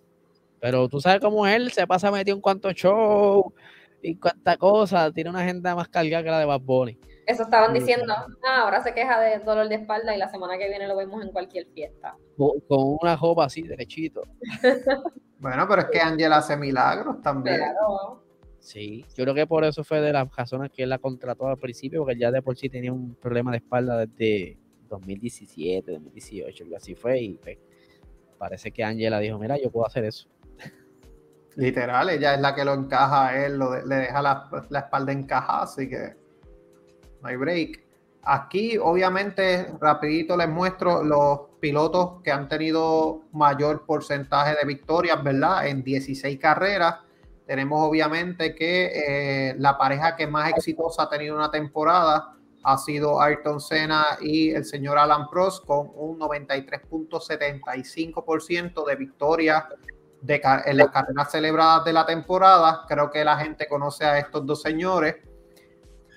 Pero 0.60 0.90
tú 0.90 1.00
sabes 1.00 1.20
cómo 1.20 1.48
él 1.48 1.72
se 1.72 1.88
pasa 1.88 2.12
metido 2.12 2.36
en 2.36 2.42
cuanto 2.42 2.72
show 2.72 3.54
y 4.02 4.16
cuánta 4.16 4.58
cosa. 4.58 5.12
Tiene 5.12 5.30
una 5.30 5.42
agenda 5.42 5.76
más 5.76 5.88
cargada 5.88 6.24
que 6.24 6.30
la 6.30 6.40
de 6.40 6.46
Bad 6.46 6.62
Bunny. 6.62 7.00
Eso 7.26 7.44
estaban 7.44 7.74
diciendo. 7.74 8.14
Ah, 8.44 8.62
ahora 8.64 8.82
se 8.82 8.94
queja 8.94 9.20
de 9.20 9.40
dolor 9.40 9.70
de 9.70 9.76
espalda 9.76 10.16
y 10.16 10.18
la 10.18 10.30
semana 10.30 10.58
que 10.58 10.68
viene 10.68 10.88
lo 10.88 10.98
vemos 10.98 11.24
en 11.24 11.32
cualquier 11.32 11.68
fiesta. 11.68 12.16
Con, 12.36 12.98
una 13.02 13.16
jopa 13.18 13.46
así, 13.46 13.62
derechito. 13.62 14.24
Bueno, 15.42 15.66
pero 15.70 15.84
es 15.84 15.88
que 15.90 16.02
Angela 16.02 16.36
hace 16.36 16.58
milagros 16.58 17.22
también. 17.22 17.62
Sí, 18.60 19.06
yo 19.16 19.24
creo 19.24 19.34
que 19.34 19.48
por 19.48 19.64
eso 19.64 19.86
fue 19.86 20.02
de 20.02 20.12
las 20.12 20.28
razones 20.36 20.70
que 20.70 20.84
él 20.84 20.90
la 20.90 20.98
contrató 20.98 21.48
al 21.48 21.58
principio, 21.58 22.02
porque 22.02 22.20
ya 22.20 22.30
de 22.30 22.42
por 22.42 22.58
sí 22.58 22.68
tenía 22.68 22.92
un 22.92 23.16
problema 23.16 23.52
de 23.52 23.58
espalda 23.58 24.06
desde 24.06 24.58
2017, 24.90 25.94
2018, 25.94 26.66
y 26.66 26.76
así 26.76 26.94
fue, 26.94 27.22
y 27.22 27.34
pues, 27.36 27.58
parece 28.38 28.72
que 28.72 28.84
Angela 28.84 29.20
dijo, 29.20 29.40
mira, 29.40 29.58
yo 29.58 29.72
puedo 29.72 29.88
hacer 29.88 30.04
eso. 30.04 30.28
Literal, 31.60 32.10
ella 32.10 32.36
es 32.36 32.40
la 32.40 32.56
que 32.56 32.64
lo 32.64 32.74
encaja 32.74 33.28
a 33.28 33.46
él, 33.46 33.60
le 33.60 33.96
deja 33.96 34.22
la, 34.22 34.50
la 34.70 34.80
espalda 34.80 35.12
encajada, 35.12 35.64
así 35.64 35.90
que 35.90 36.16
no 37.22 37.28
hay 37.28 37.36
break. 37.36 37.84
Aquí, 38.24 38.78
obviamente, 38.78 39.68
rapidito 39.82 40.38
les 40.38 40.48
muestro 40.48 41.04
los 41.04 41.40
pilotos 41.60 42.22
que 42.24 42.32
han 42.32 42.48
tenido 42.48 43.24
mayor 43.34 43.86
porcentaje 43.86 44.56
de 44.56 44.66
victorias, 44.66 45.22
¿verdad? 45.22 45.68
En 45.68 45.84
16 45.84 46.40
carreras. 46.40 47.00
Tenemos 47.46 47.86
obviamente 47.86 48.56
que 48.56 49.50
eh, 49.50 49.56
la 49.58 49.78
pareja 49.78 50.16
que 50.16 50.28
más 50.28 50.52
exitosa 50.52 51.04
ha 51.04 51.10
tenido 51.10 51.36
una 51.36 51.52
temporada 51.52 52.38
ha 52.64 52.78
sido 52.78 53.22
Ayrton 53.22 53.60
Senna 53.60 54.18
y 54.22 54.52
el 54.52 54.64
señor 54.64 54.98
Alan 54.98 55.28
Prost 55.30 55.66
con 55.66 55.92
un 55.94 56.18
93.75% 56.20 58.86
de 58.86 58.96
victorias 58.96 59.66
de, 60.22 60.42
en 60.66 60.78
las 60.78 60.90
carreras 60.90 61.32
celebradas 61.32 61.86
de 61.86 61.94
la 61.94 62.06
temporada. 62.06 62.86
Creo 62.88 63.12
que 63.12 63.24
la 63.24 63.38
gente 63.38 63.68
conoce 63.68 64.06
a 64.06 64.20
estos 64.20 64.46
dos 64.46 64.62
señores 64.62 65.16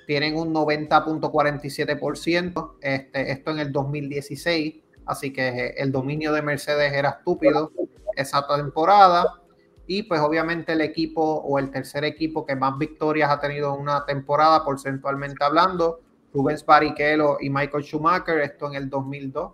tienen 0.06 0.36
un 0.36 0.54
90.47%, 0.54 2.74
este, 2.80 3.32
esto 3.32 3.50
en 3.50 3.58
el 3.60 3.72
2016, 3.72 4.74
así 5.06 5.32
que 5.32 5.74
el 5.76 5.92
dominio 5.92 6.32
de 6.32 6.42
Mercedes 6.42 6.92
era 6.92 7.10
estúpido 7.10 7.70
esa 8.16 8.46
temporada. 8.46 9.38
Y 9.86 10.04
pues 10.04 10.20
obviamente 10.20 10.72
el 10.72 10.80
equipo 10.80 11.22
o 11.22 11.58
el 11.58 11.70
tercer 11.70 12.04
equipo 12.04 12.46
que 12.46 12.54
más 12.54 12.78
victorias 12.78 13.30
ha 13.30 13.40
tenido 13.40 13.74
en 13.74 13.80
una 13.80 14.06
temporada, 14.06 14.64
porcentualmente 14.64 15.44
hablando, 15.44 16.00
Rubens 16.32 16.64
Barrichello 16.64 17.38
y 17.40 17.50
Michael 17.50 17.82
Schumacher, 17.82 18.38
esto 18.40 18.68
en 18.68 18.74
el 18.74 18.88
2002, 18.88 19.52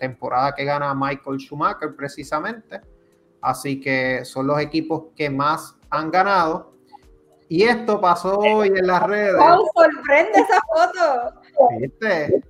temporada 0.00 0.54
que 0.54 0.64
gana 0.64 0.94
Michael 0.94 1.38
Schumacher 1.38 1.94
precisamente. 1.94 2.80
Así 3.40 3.80
que 3.80 4.24
son 4.24 4.46
los 4.46 4.60
equipos 4.60 5.04
que 5.16 5.30
más 5.30 5.76
han 5.90 6.10
ganado. 6.10 6.74
Y 7.48 7.62
esto 7.62 8.00
pasó 8.00 8.38
hoy 8.38 8.68
en 8.68 8.86
las 8.86 9.02
redes. 9.04 9.36
¡Wow! 9.36 9.66
Sorprende 9.74 10.38
esa 10.40 10.60
foto. 10.68 11.40
¿Viste? 11.80 12.42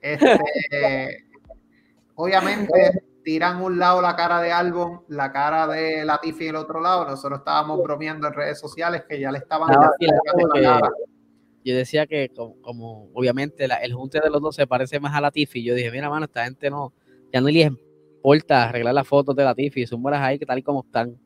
Este, 0.00 1.24
obviamente 2.14 3.04
tiran 3.22 3.62
un 3.62 3.78
lado 3.78 4.00
la 4.00 4.16
cara 4.16 4.40
de 4.40 4.50
Albon, 4.50 5.02
la 5.08 5.30
cara 5.30 5.66
de 5.66 6.04
Latifi 6.04 6.48
el 6.48 6.56
otro 6.56 6.80
lado. 6.80 7.04
Nosotros 7.04 7.40
estábamos 7.40 7.82
bromeando 7.82 8.26
en 8.26 8.34
redes 8.34 8.58
sociales 8.58 9.04
que 9.08 9.20
ya 9.20 9.30
le 9.30 9.38
estaban 9.38 9.70
Yo 11.64 11.76
decía 11.76 12.06
que 12.06 12.30
como, 12.34 13.10
obviamente 13.12 13.64
el 13.64 13.92
junte 13.94 14.20
de 14.20 14.30
los 14.30 14.40
dos 14.40 14.56
se 14.56 14.66
parece 14.66 14.98
más 14.98 15.14
a 15.14 15.20
Latifi, 15.20 15.62
yo 15.62 15.74
dije, 15.74 15.90
mira, 15.90 16.08
mano, 16.08 16.24
esta 16.24 16.44
gente 16.44 16.70
no, 16.70 16.92
ya 17.32 17.40
no 17.40 17.48
les 17.48 17.70
importa 18.20 18.68
arreglar 18.68 18.94
las 18.94 19.08
fotos 19.08 19.34
de 19.34 19.44
la 19.44 19.54
Tiffy, 19.54 19.86
son 19.86 20.02
buenas 20.02 20.20
ahí 20.20 20.38
que 20.38 20.46
tal 20.46 20.58
y 20.58 20.62
como 20.62 20.84
están. 20.84 21.18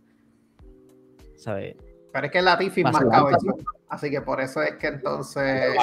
¿Sabes? 1.36 1.76
Pero 2.12 2.26
es 2.26 2.32
que 2.32 2.42
la 2.42 2.56
Tiffy 2.56 2.82
es 2.82 2.92
más 2.92 3.04
cabeza. 3.04 3.52
Así 3.88 4.10
que 4.10 4.20
por 4.22 4.40
eso 4.40 4.62
es 4.62 4.76
que 4.76 4.86
entonces. 4.86 5.74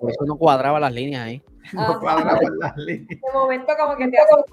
Por 0.00 0.10
eso 0.10 0.24
no 0.24 0.36
cuadraba 0.36 0.78
las 0.78 0.92
líneas 0.92 1.24
ahí. 1.24 1.42
No 1.72 1.98
cuadraba 2.00 2.40
las 2.60 2.76
líneas. 2.76 3.08
De 3.08 3.32
momento, 3.32 3.72
como 3.78 3.96
que 3.96 4.08
te 4.08 4.18
hago. 4.18 4.44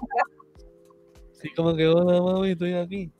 Sí, 1.32 1.48
como 1.54 1.74
que, 1.74 1.86
hola 1.86 2.20
mami, 2.20 2.50
estoy 2.50 2.74
aquí. 2.74 3.12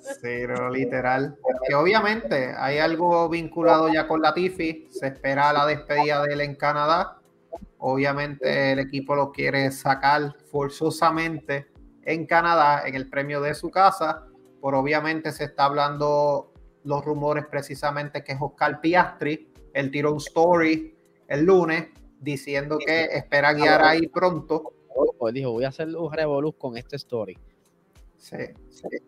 Sí, 0.00 0.46
no, 0.46 0.68
literal. 0.70 1.36
Que 1.66 1.74
obviamente 1.74 2.52
hay 2.56 2.78
algo 2.78 3.28
vinculado 3.28 3.88
ya 3.92 4.06
con 4.06 4.20
la 4.20 4.34
Tiffy. 4.34 4.88
Se 4.90 5.08
espera 5.08 5.52
la 5.52 5.66
despedida 5.66 6.22
de 6.22 6.34
él 6.34 6.40
en 6.42 6.54
Canadá. 6.56 7.19
Obviamente 7.80 8.72
el 8.72 8.78
equipo 8.78 9.14
lo 9.14 9.32
quiere 9.32 9.70
sacar 9.70 10.36
forzosamente 10.50 11.68
en 12.02 12.26
Canadá 12.26 12.86
en 12.86 12.94
el 12.94 13.08
premio 13.08 13.40
de 13.40 13.54
su 13.54 13.70
casa. 13.70 14.26
Por 14.60 14.74
obviamente 14.74 15.32
se 15.32 15.44
está 15.44 15.64
hablando 15.64 16.52
los 16.84 17.04
rumores 17.04 17.46
precisamente 17.50 18.22
que 18.22 18.32
es 18.32 18.38
Oscar 18.40 18.80
Piastri. 18.82 19.52
Él 19.72 19.90
tiró 19.90 20.12
un 20.12 20.18
story 20.18 20.94
el 21.28 21.44
lunes 21.44 21.88
diciendo 22.20 22.78
que 22.78 23.04
espera 23.04 23.54
guiar 23.54 23.82
ahí 23.82 24.06
pronto. 24.08 24.74
Pues 25.18 25.32
dijo, 25.32 25.52
voy 25.52 25.64
a 25.64 25.68
hacer 25.68 25.88
un 25.96 26.12
revoluz 26.12 26.56
con 26.58 26.76
este 26.76 26.96
story. 26.96 27.38
Sí, 28.18 28.36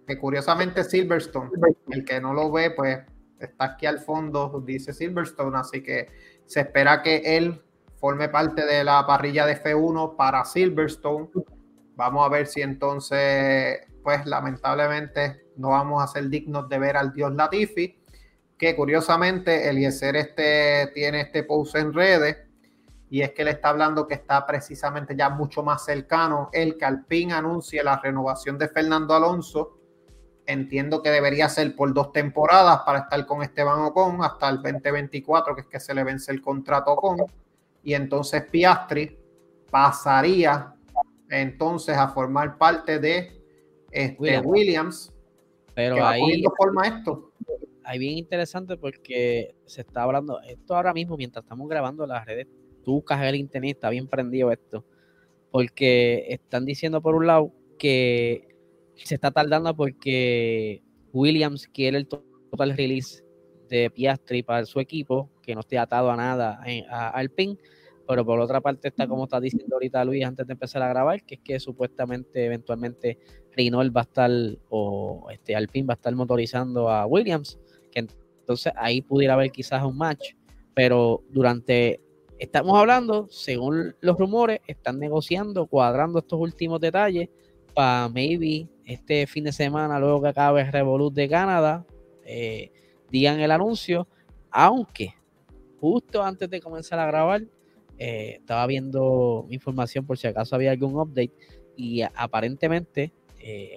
Que 0.06 0.18
curiosamente 0.18 0.84
Silverstone, 0.84 1.50
el 1.90 2.04
que 2.06 2.18
no 2.20 2.32
lo 2.32 2.50
ve, 2.50 2.70
pues 2.70 3.00
está 3.38 3.64
aquí 3.64 3.84
al 3.84 3.98
fondo, 3.98 4.62
dice 4.64 4.94
Silverstone, 4.94 5.58
así 5.58 5.82
que 5.82 6.06
se 6.46 6.60
espera 6.60 7.02
que 7.02 7.36
él 7.36 7.60
forme 8.02 8.28
parte 8.28 8.66
de 8.66 8.82
la 8.82 9.06
parrilla 9.06 9.46
de 9.46 9.62
F1 9.62 10.16
para 10.16 10.44
Silverstone. 10.44 11.28
Vamos 11.94 12.26
a 12.26 12.28
ver 12.30 12.48
si 12.48 12.60
entonces, 12.60 13.78
pues 14.02 14.26
lamentablemente 14.26 15.46
no 15.56 15.68
vamos 15.68 16.02
a 16.02 16.08
ser 16.08 16.28
dignos 16.28 16.68
de 16.68 16.80
ver 16.80 16.96
al 16.96 17.12
dios 17.12 17.32
Latifi, 17.32 18.02
que 18.58 18.74
curiosamente 18.74 19.70
Eliezer 19.70 20.16
este 20.16 20.90
tiene 20.92 21.20
este 21.20 21.44
post 21.44 21.76
en 21.76 21.92
redes 21.92 22.38
y 23.08 23.22
es 23.22 23.30
que 23.34 23.44
le 23.44 23.52
está 23.52 23.68
hablando 23.68 24.08
que 24.08 24.14
está 24.14 24.44
precisamente 24.48 25.14
ya 25.14 25.30
mucho 25.30 25.62
más 25.62 25.84
cercano 25.84 26.50
el 26.52 26.76
que 26.76 26.84
Alpine 26.84 27.34
anuncie 27.34 27.84
la 27.84 28.00
renovación 28.00 28.58
de 28.58 28.66
Fernando 28.66 29.14
Alonso. 29.14 29.78
Entiendo 30.44 31.04
que 31.04 31.10
debería 31.10 31.48
ser 31.48 31.76
por 31.76 31.94
dos 31.94 32.10
temporadas 32.10 32.80
para 32.84 32.98
estar 32.98 33.24
con 33.26 33.44
Esteban 33.44 33.78
Ocon 33.82 34.24
hasta 34.24 34.48
el 34.48 34.56
2024, 34.60 35.54
que 35.54 35.60
es 35.60 35.66
que 35.68 35.78
se 35.78 35.94
le 35.94 36.02
vence 36.02 36.32
el 36.32 36.42
contrato 36.42 36.90
Ocon. 36.94 37.41
Y 37.82 37.94
entonces 37.94 38.44
Piastri 38.50 39.18
pasaría 39.70 40.74
entonces 41.28 41.96
a 41.96 42.08
formar 42.08 42.58
parte 42.58 42.98
de 42.98 43.42
este 43.90 44.38
Williams. 44.40 45.12
Pero 45.74 46.04
ahí 46.04 46.42
forma 46.56 46.86
esto. 46.86 47.32
Ahí 47.84 47.98
bien 47.98 48.18
interesante 48.18 48.76
porque 48.76 49.54
se 49.66 49.80
está 49.80 50.04
hablando, 50.04 50.40
esto 50.42 50.76
ahora 50.76 50.92
mismo 50.92 51.16
mientras 51.16 51.44
estamos 51.44 51.68
grabando 51.68 52.06
las 52.06 52.24
redes 52.24 52.46
tú 52.82 52.94
buscas 52.94 53.22
el 53.22 53.36
internet, 53.36 53.76
está 53.76 53.90
bien 53.90 54.08
prendido 54.08 54.52
esto, 54.52 54.84
porque 55.50 56.26
están 56.28 56.64
diciendo 56.64 57.00
por 57.00 57.14
un 57.14 57.26
lado 57.26 57.52
que 57.78 58.48
se 58.94 59.14
está 59.14 59.30
tardando 59.30 59.74
porque 59.74 60.82
Williams 61.12 61.66
quiere 61.68 61.98
el 61.98 62.06
total 62.06 62.76
release 62.76 63.21
de 63.80 63.90
Piastri 63.90 64.42
para 64.42 64.66
su 64.66 64.80
equipo, 64.80 65.30
que 65.42 65.54
no 65.54 65.60
esté 65.60 65.78
atado 65.78 66.10
a 66.10 66.16
nada 66.16 66.60
al 66.90 67.30
pin, 67.30 67.58
pero 68.06 68.24
por 68.24 68.38
otra 68.38 68.60
parte 68.60 68.88
está 68.88 69.06
como 69.06 69.24
está 69.24 69.40
diciendo 69.40 69.76
ahorita 69.76 70.04
Luis 70.04 70.24
antes 70.24 70.46
de 70.46 70.52
empezar 70.52 70.82
a 70.82 70.88
grabar, 70.88 71.22
que 71.24 71.36
es 71.36 71.40
que 71.40 71.58
supuestamente 71.58 72.44
eventualmente 72.44 73.18
Renault 73.56 73.96
va 73.96 74.02
a 74.02 74.04
estar 74.04 74.30
o 74.68 75.28
este 75.30 75.56
Alpine 75.56 75.86
va 75.86 75.94
a 75.94 75.96
estar 75.96 76.14
motorizando 76.14 76.90
a 76.90 77.06
Williams, 77.06 77.58
que 77.90 78.00
entonces 78.00 78.72
ahí 78.76 79.00
pudiera 79.00 79.34
haber 79.34 79.50
quizás 79.50 79.82
un 79.84 79.96
match, 79.96 80.34
pero 80.74 81.22
durante 81.30 82.00
Estamos 82.42 82.76
hablando, 82.76 83.28
según 83.30 83.94
los 84.00 84.18
rumores, 84.18 84.58
están 84.66 84.98
negociando, 84.98 85.68
cuadrando 85.68 86.18
estos 86.18 86.40
últimos 86.40 86.80
detalles 86.80 87.28
para 87.72 88.08
maybe 88.08 88.66
este 88.84 89.28
fin 89.28 89.44
de 89.44 89.52
semana, 89.52 90.00
luego 90.00 90.22
que 90.22 90.28
acabe 90.30 90.62
el 90.62 90.72
Revolut 90.72 91.14
de 91.14 91.28
Canadá, 91.28 91.86
eh, 92.24 92.72
digan 93.12 93.38
el 93.40 93.52
anuncio, 93.52 94.08
aunque 94.50 95.14
justo 95.78 96.22
antes 96.22 96.48
de 96.48 96.60
comenzar 96.60 96.98
a 96.98 97.06
grabar, 97.06 97.42
eh, 97.98 98.36
estaba 98.38 98.66
viendo 98.66 99.46
información 99.50 100.06
por 100.06 100.16
si 100.18 100.26
acaso 100.26 100.56
había 100.56 100.70
algún 100.70 100.98
update 100.98 101.32
y 101.76 102.02
aparentemente 102.02 103.12
eh, 103.38 103.76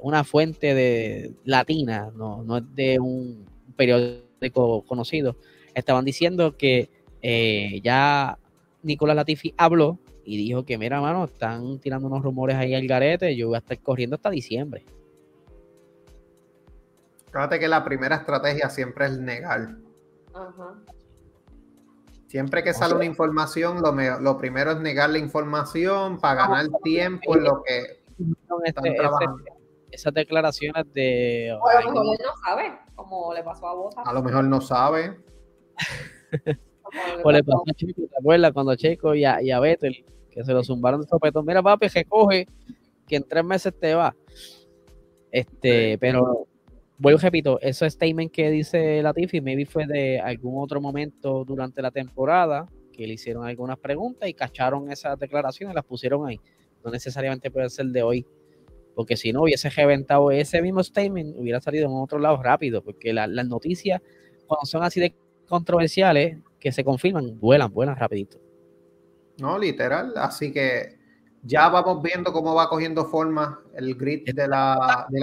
una 0.00 0.24
fuente 0.24 0.74
de 0.74 1.34
latina, 1.44 2.12
no, 2.14 2.42
no 2.42 2.58
es 2.58 2.74
de 2.74 2.98
un 3.00 3.44
periódico 3.76 4.82
conocido, 4.82 5.36
estaban 5.74 6.04
diciendo 6.04 6.56
que 6.56 6.90
eh, 7.22 7.80
ya 7.82 8.38
Nicolás 8.82 9.16
Latifi 9.16 9.52
habló 9.56 9.98
y 10.24 10.36
dijo 10.36 10.64
que, 10.64 10.78
mira, 10.78 11.00
mano, 11.00 11.24
están 11.24 11.80
tirando 11.80 12.06
unos 12.06 12.22
rumores 12.22 12.56
ahí 12.56 12.74
al 12.74 12.86
garete, 12.86 13.34
yo 13.36 13.48
voy 13.48 13.56
a 13.56 13.58
estar 13.58 13.78
corriendo 13.80 14.16
hasta 14.16 14.30
diciembre. 14.30 14.84
Fíjate 17.32 17.58
que 17.60 17.68
la 17.68 17.84
primera 17.84 18.16
estrategia 18.16 18.68
siempre 18.68 19.06
es 19.06 19.18
negar. 19.18 19.76
Siempre 22.26 22.62
que 22.62 22.74
sale 22.74 22.94
una 22.94 23.04
información, 23.04 23.82
lo, 23.82 24.38
primero 24.38 24.72
es 24.72 24.80
negar 24.80 25.10
la 25.10 25.18
información 25.18 26.18
para 26.20 26.46
ganar 26.46 26.66
tiempo 26.82 27.36
en 27.36 27.44
lo 27.44 27.62
que 27.62 28.02
están 28.64 28.86
este, 28.86 28.94
trabajando. 28.94 29.44
esas 29.90 30.14
declaraciones 30.14 30.84
de... 30.92 31.56
O 31.60 31.68
a 31.68 31.82
lo 31.82 31.90
mejor 31.90 32.06
él 32.12 32.24
no 32.24 32.48
sabe, 32.48 32.78
como 32.94 33.34
le 33.34 33.42
pasó 33.42 33.66
a 33.66 33.74
vos. 33.74 33.94
A 33.96 34.12
lo 34.12 34.22
mejor 34.22 34.44
no 34.44 34.60
sabe. 34.60 35.20
O 37.24 37.30
le 37.30 37.44
pasó 37.44 37.62
a 37.68 37.72
Chico, 37.74 38.02
¿te 38.02 38.16
acuerdas? 38.18 38.52
Cuando 38.52 38.74
Checo 38.74 39.14
y 39.14 39.24
a, 39.24 39.40
y 39.40 39.52
a 39.52 39.60
Vettel, 39.60 40.04
que 40.30 40.44
se 40.44 40.52
lo 40.52 40.64
zumbaron 40.64 41.00
de 41.00 41.06
sopetón. 41.06 41.46
Mira, 41.46 41.62
papi, 41.62 41.86
recoge, 41.88 42.46
que 43.06 43.16
en 43.16 43.24
tres 43.28 43.44
meses 43.44 43.72
te 43.78 43.94
va. 43.94 44.14
Este, 45.30 45.98
pero 45.98 46.48
vuelvo 47.00 47.18
repito, 47.18 47.58
ese 47.60 47.88
statement 47.88 48.30
que 48.30 48.50
dice 48.50 49.02
Latifi, 49.02 49.40
maybe 49.40 49.64
fue 49.64 49.86
de 49.86 50.20
algún 50.20 50.62
otro 50.62 50.80
momento 50.80 51.44
durante 51.44 51.80
la 51.80 51.90
temporada 51.90 52.66
que 52.92 53.06
le 53.06 53.14
hicieron 53.14 53.46
algunas 53.46 53.78
preguntas 53.78 54.28
y 54.28 54.34
cacharon 54.34 54.92
esas 54.92 55.18
declaraciones 55.18 55.72
y 55.72 55.76
las 55.76 55.84
pusieron 55.84 56.26
ahí. 56.26 56.38
No 56.84 56.90
necesariamente 56.90 57.50
puede 57.50 57.70
ser 57.70 57.86
de 57.86 58.02
hoy, 58.02 58.26
porque 58.94 59.16
si 59.16 59.32
no 59.32 59.42
hubiese 59.42 59.70
reventado 59.70 60.30
ese 60.30 60.60
mismo 60.60 60.84
statement, 60.84 61.36
hubiera 61.38 61.60
salido 61.60 61.86
en 61.86 61.92
otro 61.94 62.18
lado 62.18 62.42
rápido, 62.42 62.82
porque 62.82 63.14
las 63.14 63.46
noticias, 63.48 64.02
cuando 64.46 64.66
son 64.66 64.82
así 64.82 65.00
de 65.00 65.14
controversiales, 65.48 66.36
que 66.58 66.70
se 66.70 66.84
confirman, 66.84 67.40
vuelan, 67.40 67.72
vuelan 67.72 67.96
rapidito. 67.96 68.38
No, 69.38 69.58
literal. 69.58 70.12
Así 70.16 70.52
que 70.52 70.98
ya 71.42 71.70
vamos 71.70 72.02
viendo 72.02 72.30
cómo 72.30 72.54
va 72.54 72.68
cogiendo 72.68 73.06
forma 73.06 73.62
el 73.74 73.94
grid 73.94 74.24
del 74.34 74.52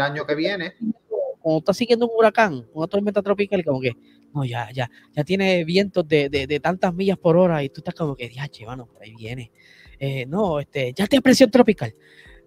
año 0.01 0.25
que 0.25 0.33
viene. 0.33 0.73
Cuando 1.47 1.59
está 1.59 1.73
siguiendo 1.73 2.07
un 2.07 2.11
huracán, 2.17 2.67
una 2.73 2.87
tormenta 2.87 3.21
tropical, 3.21 3.63
como 3.63 3.79
que, 3.79 3.93
no, 4.33 4.43
ya, 4.43 4.69
ya, 4.73 4.89
ya 5.13 5.23
tiene 5.23 5.63
vientos 5.63 6.05
de, 6.05 6.27
de, 6.27 6.59
tantas 6.59 6.93
millas 6.93 7.17
por 7.17 7.37
hora 7.37 7.63
y 7.63 7.69
tú 7.69 7.79
estás 7.79 7.95
como 7.95 8.17
que, 8.17 8.29
ya, 8.29 8.49
bueno, 8.65 8.85
por 8.85 9.01
ahí 9.01 9.15
viene. 9.15 9.53
Eh, 9.97 10.25
no, 10.25 10.59
este, 10.59 10.91
ya 10.93 11.07
te 11.07 11.21
presión 11.21 11.49
tropical. 11.49 11.95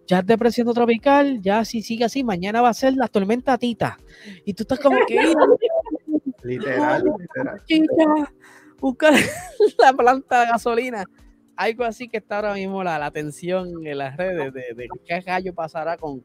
Ya 0.07 0.23
te 0.23 0.37
presión 0.37 0.71
tropical, 0.75 1.41
ya 1.41 1.65
si 1.65 1.81
sigue 1.81 2.05
así, 2.05 2.23
mañana 2.23 2.61
va 2.61 2.69
a 2.69 2.75
ser 2.75 2.95
la 2.95 3.09
tormenta 3.09 3.57
Tita. 3.57 3.97
Y 4.45 4.53
tú 4.53 4.65
estás 4.65 4.79
como 4.79 4.99
que, 5.07 5.17
literal, 6.45 7.03
literal 7.67 8.29
buscar 8.81 9.15
la 9.79 9.95
planta 9.95 10.41
de 10.41 10.47
gasolina. 10.47 11.05
Algo 11.57 11.85
así 11.85 12.07
que 12.07 12.19
está 12.19 12.37
ahora 12.37 12.53
mismo 12.53 12.85
la, 12.85 12.99
la 12.99 13.11
tensión 13.11 13.87
en 13.87 13.97
las 13.97 14.15
redes 14.19 14.53
de, 14.53 14.89
qué 15.07 15.21
gallo 15.21 15.55
pasará 15.55 15.97
con, 15.97 16.23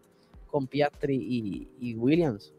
con 0.48 0.68
Piastri 0.68 1.68
y, 1.80 1.96
Williams. 1.96 2.55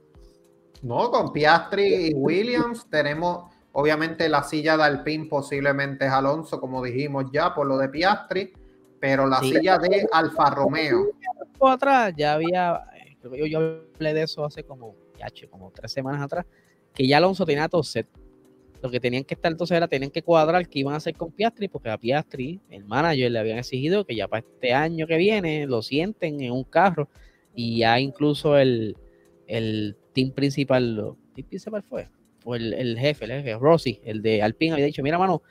No, 0.82 1.10
con 1.10 1.32
Piastri 1.32 2.10
y 2.10 2.14
Williams 2.14 2.86
tenemos 2.90 3.44
obviamente 3.72 4.28
la 4.28 4.42
silla 4.42 4.76
de 4.76 4.84
Alpine 4.84 5.26
posiblemente 5.26 6.06
es 6.06 6.12
Alonso, 6.12 6.60
como 6.60 6.82
dijimos 6.82 7.26
ya, 7.32 7.54
por 7.54 7.66
lo 7.66 7.78
de 7.78 7.88
Piastri, 7.88 8.52
pero 9.00 9.26
la 9.26 9.40
silla 9.40 9.78
de 9.78 10.06
Alfa 10.12 10.50
Romeo. 10.50 11.12
Atrás 11.60 12.14
ya 12.16 12.34
había, 12.34 12.80
yo, 13.22 13.46
yo 13.46 13.58
hablé 13.58 14.14
de 14.14 14.22
eso 14.22 14.44
hace 14.44 14.64
como 14.64 14.94
tres 15.74 15.92
semanas 15.92 16.22
atrás, 16.22 16.46
que 16.94 17.06
ya 17.06 17.18
Alonso 17.18 17.44
tenía 17.44 17.68
todo 17.68 17.82
set 17.82 18.06
lo 18.82 18.90
que 18.90 19.00
tenían 19.00 19.24
que 19.24 19.34
estar 19.34 19.50
entonces 19.50 19.76
era, 19.76 19.88
tenían 19.88 20.10
que 20.10 20.22
cuadrar 20.22 20.68
qué 20.68 20.80
iban 20.80 20.94
a 20.94 20.98
hacer 20.98 21.14
con 21.14 21.32
Piastri, 21.32 21.68
porque 21.68 21.90
a 21.90 21.98
Piastri, 21.98 22.60
el 22.70 22.84
manager, 22.84 23.30
le 23.30 23.38
habían 23.38 23.58
exigido 23.58 24.04
que 24.04 24.14
ya 24.14 24.28
para 24.28 24.44
este 24.46 24.72
año 24.72 25.06
que 25.06 25.16
viene 25.16 25.66
lo 25.66 25.82
sienten 25.82 26.40
en 26.40 26.52
un 26.52 26.64
carro 26.64 27.08
y 27.54 27.78
ya 27.78 27.98
incluso 27.98 28.56
el, 28.58 28.96
el 29.46 29.96
team 30.16 30.30
principal, 30.30 30.82
¿el 30.82 31.34
team 31.34 31.48
principal 31.48 31.82
fue? 31.82 32.08
O 32.44 32.54
el, 32.54 32.96
jefe, 32.98 33.26
el 33.26 33.32
jefe, 33.32 33.58
Rossi, 33.58 34.00
el 34.02 34.22
de 34.22 34.42
Alpine, 34.42 34.72
había 34.72 34.86
dicho, 34.86 35.02
mira, 35.02 35.18
mano, 35.18 35.42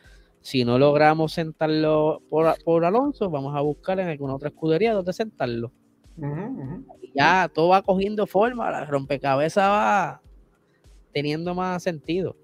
Si 0.41 0.65
no 0.65 0.79
logramos 0.79 1.33
sentarlo 1.33 2.21
por, 2.29 2.85
Alonso, 2.85 3.29
vamos 3.29 3.55
a 3.55 3.61
buscar 3.61 3.99
en 3.99 4.07
alguna 4.07 4.35
otra 4.35 4.49
escudería 4.49 4.93
donde 4.93 5.13
sentarlo. 5.13 5.71
ya 7.13 7.49
todo 7.53 7.69
va 7.69 7.83
cogiendo 7.83 8.25
forma, 8.25 8.71
la 8.71 8.85
rompecabezas 8.85 9.69
va 9.69 10.21
teniendo 11.13 11.53
más 11.53 11.83
sentido. 11.83 12.35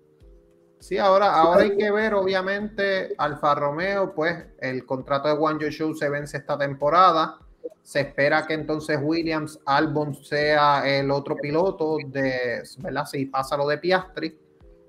Sí, 0.80 0.98
ahora, 0.98 1.31
ahora 1.34 1.64
hay 1.64 1.77
que 1.77 1.91
ver, 1.91 2.14
obviamente, 2.14 3.14
Alfa 3.18 3.56
Romeo, 3.56 4.14
pues 4.15 4.45
el 4.60 4.85
contrato 4.85 5.27
de 5.27 5.35
Juan 5.35 5.60
Show 5.60 5.93
se 5.93 6.10
vence 6.10 6.38
esta 6.38 6.57
temporada. 6.57 7.38
Se 7.84 8.02
espera 8.02 8.45
que 8.45 8.53
entonces 8.53 8.99
Williams 9.02 9.60
Albon 9.65 10.15
sea 10.23 10.84
el 10.88 11.11
otro 11.11 11.35
piloto 11.35 11.98
de. 12.06 12.61
Si 12.65 13.26
pasa 13.26 13.57
lo 13.57 13.68
de 13.68 13.77
Piastri. 13.77 14.38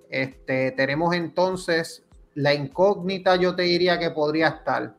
Este, 0.08 0.72
tenemos 0.72 1.14
entonces 1.14 2.04
la 2.34 2.54
incógnita, 2.54 3.36
yo 3.36 3.54
te 3.54 3.62
diría 3.62 3.98
que 3.98 4.10
podría 4.10 4.48
estar 4.48 4.94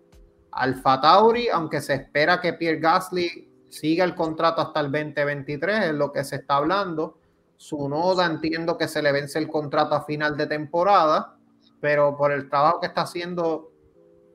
Alfa 0.52 1.02
Tauri, 1.02 1.50
aunque 1.50 1.82
se 1.82 1.94
espera 1.94 2.40
que 2.40 2.54
Pierre 2.54 2.80
Gasly 2.80 3.50
siga 3.70 4.06
el 4.06 4.16
contrato 4.16 4.62
hasta 4.62 4.80
el 4.82 4.92
2023, 4.92 5.86
es 5.86 5.94
lo 5.94 6.12
que 6.12 6.24
se 6.24 6.38
está 6.38 6.58
hablando. 6.58 7.18
Su 7.58 7.90
noda 7.90 8.26
entiendo 8.26 8.78
que 8.78 8.88
se 8.88 9.02
le 9.02 9.12
vence 9.12 9.40
el 9.40 9.48
contrato 9.48 9.96
a 9.96 10.06
final 10.06 10.38
de 10.38 10.48
temporada, 10.48 11.38
pero 11.80 12.16
por 12.16 12.32
el 12.32 12.50
trabajo 12.50 12.80
que 12.80 12.88
está 12.88 13.02
haciendo 13.02 13.72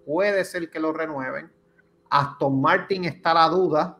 puede 0.06 0.44
ser 0.44 0.70
que 0.70 0.80
lo 0.80 0.92
renueven. 0.92 1.52
Aston 2.10 2.60
Martin 2.60 3.04
está 3.04 3.34
la 3.34 3.48
duda, 3.48 3.98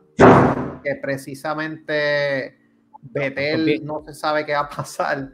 que 0.83 0.95
precisamente 1.01 2.57
Betel 3.01 3.85
no 3.85 4.03
se 4.05 4.13
sabe 4.13 4.45
qué 4.45 4.53
va 4.53 4.61
a 4.61 4.69
pasar, 4.69 5.31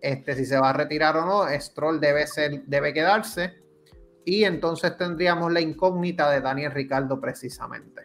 este, 0.00 0.34
si 0.34 0.44
se 0.44 0.58
va 0.58 0.70
a 0.70 0.72
retirar 0.72 1.16
o 1.16 1.24
no. 1.24 1.60
Stroll 1.60 2.00
debe, 2.00 2.26
ser, 2.26 2.64
debe 2.66 2.92
quedarse. 2.92 3.54
Y 4.24 4.44
entonces 4.44 4.96
tendríamos 4.96 5.52
la 5.52 5.60
incógnita 5.60 6.30
de 6.30 6.40
Daniel 6.40 6.72
Ricardo 6.72 7.20
precisamente. 7.20 8.02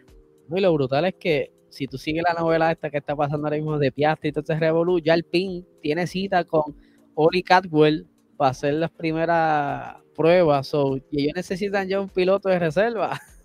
Y 0.50 0.60
lo 0.60 0.72
brutal 0.72 1.04
es 1.04 1.14
que 1.14 1.52
si 1.68 1.86
tú 1.86 1.98
sigues 1.98 2.24
la 2.26 2.40
novela 2.40 2.72
esta 2.72 2.90
que 2.90 2.98
está 2.98 3.14
pasando 3.14 3.46
ahora 3.46 3.56
mismo 3.56 3.78
de 3.78 3.92
Piastri 3.92 4.30
y 4.30 4.32
todo 4.32 4.40
este 4.40 4.58
Revolu, 4.58 4.98
ya 5.00 5.14
el 5.14 5.24
PIN 5.24 5.66
tiene 5.82 6.06
cita 6.06 6.44
con 6.44 6.74
Oli 7.14 7.42
Catwell 7.42 8.06
para 8.36 8.50
hacer 8.50 8.74
las 8.74 8.90
primeras 8.90 9.96
pruebas. 10.14 10.72
y 11.10 11.22
ellos 11.22 11.34
necesitan 11.36 11.88
ya 11.88 12.00
un 12.00 12.08
piloto 12.08 12.48
de 12.48 12.58
reserva. 12.58 13.20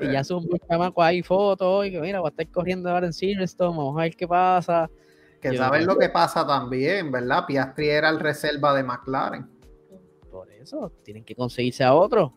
y 0.00 0.12
ya 0.12 0.24
son 0.24 0.44
muy 0.44 0.58
chamacos 0.68 1.04
ahí 1.04 1.22
fotos 1.22 1.86
y 1.86 1.90
que 1.90 2.00
mira, 2.00 2.20
va 2.20 2.28
a 2.28 2.30
estar 2.30 2.48
corriendo 2.48 2.90
ahora 2.90 3.06
en 3.06 3.12
Silverstone, 3.12 3.76
vamos 3.76 3.98
a 3.98 4.02
ver 4.02 4.16
qué 4.16 4.26
pasa. 4.26 4.90
Que 5.40 5.56
saben 5.56 5.86
lo 5.86 5.98
que 5.98 6.08
pasa 6.08 6.46
también, 6.46 7.10
¿verdad? 7.10 7.44
Piastri 7.46 7.88
era 7.88 8.08
el 8.08 8.20
reserva 8.20 8.74
de 8.74 8.84
McLaren. 8.84 9.50
Por 10.30 10.50
eso, 10.52 10.92
tienen 11.02 11.24
que 11.24 11.34
conseguirse 11.34 11.82
a 11.82 11.94
otro. 11.94 12.32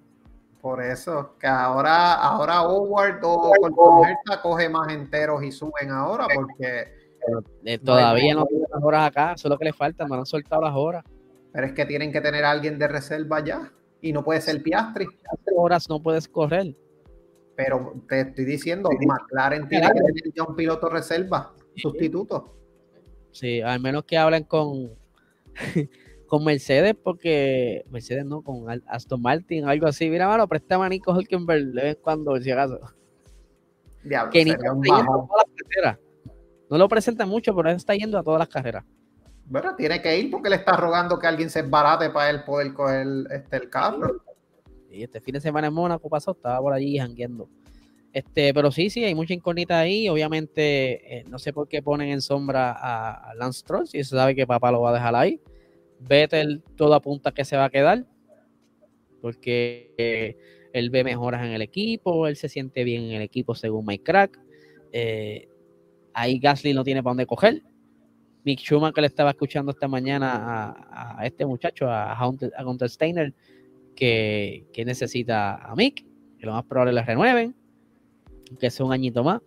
Por 0.59 0.81
eso, 0.81 1.35
que 1.39 1.45
ahora, 1.45 2.15
ahora 2.15 2.63
Howard 2.63 3.19
o 3.23 3.51
Coltonherta 3.61 4.41
coge 4.41 4.67
más 4.67 4.91
enteros 4.91 5.43
y 5.43 5.51
suben 5.51 5.91
ahora 5.91 6.27
porque... 6.33 7.05
Eh, 7.63 7.77
todavía 7.77 8.33
no, 8.33 8.45
tienen 8.45 8.67
las 8.71 8.83
horas 8.83 9.07
acá, 9.07 9.33
eso 9.33 9.47
es 9.47 9.51
lo 9.51 9.57
que 9.57 9.65
le 9.65 9.73
falta, 9.73 10.07
no 10.07 10.15
han 10.15 10.25
soltado 10.25 10.63
las 10.63 10.75
horas. 10.75 11.03
Pero 11.51 11.67
es 11.67 11.73
que 11.73 11.85
tienen 11.85 12.11
que 12.11 12.21
tener 12.21 12.43
a 12.43 12.51
alguien 12.51 12.79
de 12.79 12.87
reserva 12.87 13.43
ya 13.43 13.71
y 14.05 14.13
no 14.13 14.23
puede 14.23 14.39
ser 14.39 14.61
Piastri. 14.61 15.07
horas 15.55 15.89
no 15.89 15.99
puedes 16.01 16.27
correr. 16.27 16.75
Pero 17.55 17.93
te 18.07 18.21
estoy 18.21 18.45
diciendo, 18.45 18.89
McLaren 19.07 19.67
tiene 19.67 19.87
que 19.87 19.93
tener 19.93 20.33
ya 20.35 20.43
un 20.43 20.55
piloto 20.55 20.89
reserva, 20.89 21.53
sustituto. 21.75 22.55
Sí, 23.31 23.61
al 23.61 23.79
menos 23.79 24.03
que 24.03 24.17
hablen 24.17 24.43
con 24.43 24.91
con 26.27 26.43
Mercedes, 26.43 26.95
porque 27.01 27.83
Mercedes 27.89 28.25
no, 28.25 28.43
con 28.43 28.67
Aston 28.87 29.21
Martin, 29.21 29.65
algo 29.65 29.87
así. 29.87 30.07
Mira, 30.07 30.27
mano, 30.27 30.47
presta 30.47 30.75
a 30.75 30.89
Nico 30.89 31.11
Hulkenberg 31.11 31.65
de 31.71 31.81
vez 31.81 31.95
en 31.95 32.01
cuando, 32.03 32.39
si 32.39 32.51
acaso. 32.51 32.79
Diablo, 34.03 34.31
que 34.31 34.45
Nico 34.45 34.61
está 34.61 34.71
yendo 34.71 34.93
a 34.93 35.05
todas 35.05 35.45
las 35.47 35.55
carreras. 35.55 35.99
No 36.69 36.77
lo 36.77 36.87
presenta 36.89 37.25
mucho, 37.25 37.55
pero 37.55 37.71
está 37.71 37.95
yendo 37.95 38.19
a 38.19 38.23
todas 38.23 38.37
las 38.37 38.49
carreras. 38.49 38.85
Bueno, 39.47 39.75
tiene 39.75 40.01
que 40.01 40.17
ir 40.17 40.31
porque 40.31 40.49
le 40.49 40.55
está 40.55 40.75
rogando 40.75 41.19
que 41.19 41.27
alguien 41.27 41.49
se 41.49 41.61
barate 41.61 42.09
para 42.09 42.29
él 42.31 42.43
poder 42.43 42.73
coger 42.73 43.07
este, 43.31 43.57
el 43.57 43.69
carro. 43.69 44.23
Y 44.89 45.03
este 45.03 45.21
fin 45.21 45.33
de 45.33 45.41
semana 45.41 45.67
en 45.67 45.73
Mónaco 45.73 46.09
pasó, 46.09 46.31
estaba 46.31 46.59
por 46.59 46.73
allí 46.73 46.97
jangueando. 46.97 47.47
Este, 48.11 48.53
pero 48.53 48.71
sí, 48.71 48.89
sí, 48.89 49.03
hay 49.03 49.13
mucha 49.13 49.33
incógnita 49.33 49.77
ahí. 49.77 50.07
Obviamente, 50.09 51.17
eh, 51.17 51.23
no 51.27 51.37
sé 51.37 51.53
por 51.53 51.67
qué 51.67 51.81
ponen 51.81 52.09
en 52.09 52.21
sombra 52.21 52.71
a, 52.71 53.33
Lance 53.35 53.59
Stroll, 53.59 53.87
si 53.87 54.03
se 54.03 54.11
sabe 54.11 54.35
que 54.35 54.47
papá 54.47 54.71
lo 54.71 54.81
va 54.81 54.91
a 54.91 54.93
dejar 54.93 55.15
ahí. 55.15 55.41
Vettel 55.99 56.63
todo 56.75 56.93
apunta 56.93 57.31
que 57.33 57.45
se 57.45 57.57
va 57.57 57.65
a 57.65 57.69
quedar, 57.69 58.05
porque 59.21 59.93
eh, 59.97 60.37
él 60.71 60.89
ve 60.89 61.03
mejoras 61.03 61.45
en 61.45 61.51
el 61.51 61.61
equipo, 61.61 62.27
él 62.27 62.35
se 62.37 62.49
siente 62.49 62.83
bien 62.83 63.03
en 63.03 63.11
el 63.11 63.21
equipo 63.21 63.53
según 63.53 63.85
Mike 63.85 64.03
Crack. 64.03 64.39
Eh, 64.93 65.49
ahí 66.13 66.39
Gasly 66.39 66.73
no 66.73 66.83
tiene 66.83 67.03
para 67.03 67.11
dónde 67.11 67.25
coger. 67.25 67.63
Mick 68.45 68.59
Schumacher 68.59 69.01
le 69.01 69.07
estaba 69.07 69.31
escuchando 69.31 69.71
esta 69.71 69.87
mañana 69.87 70.75
a, 70.91 71.25
este 71.25 71.47
muchacho, 71.47 71.89
a 71.89 72.15
Hunter, 72.27 72.89
Steiner, 72.89 73.33
que, 73.95 74.67
necesita 74.85 75.55
a 75.55 75.75
Mick, 75.75 76.05
que 76.37 76.45
lo 76.45 76.53
más 76.53 76.63
probable 76.63 76.93
le 76.93 77.01
renueven, 77.01 77.55
que 78.59 78.69
sea 78.69 78.85
un 78.85 78.93
añito 78.93 79.23
más, 79.23 79.41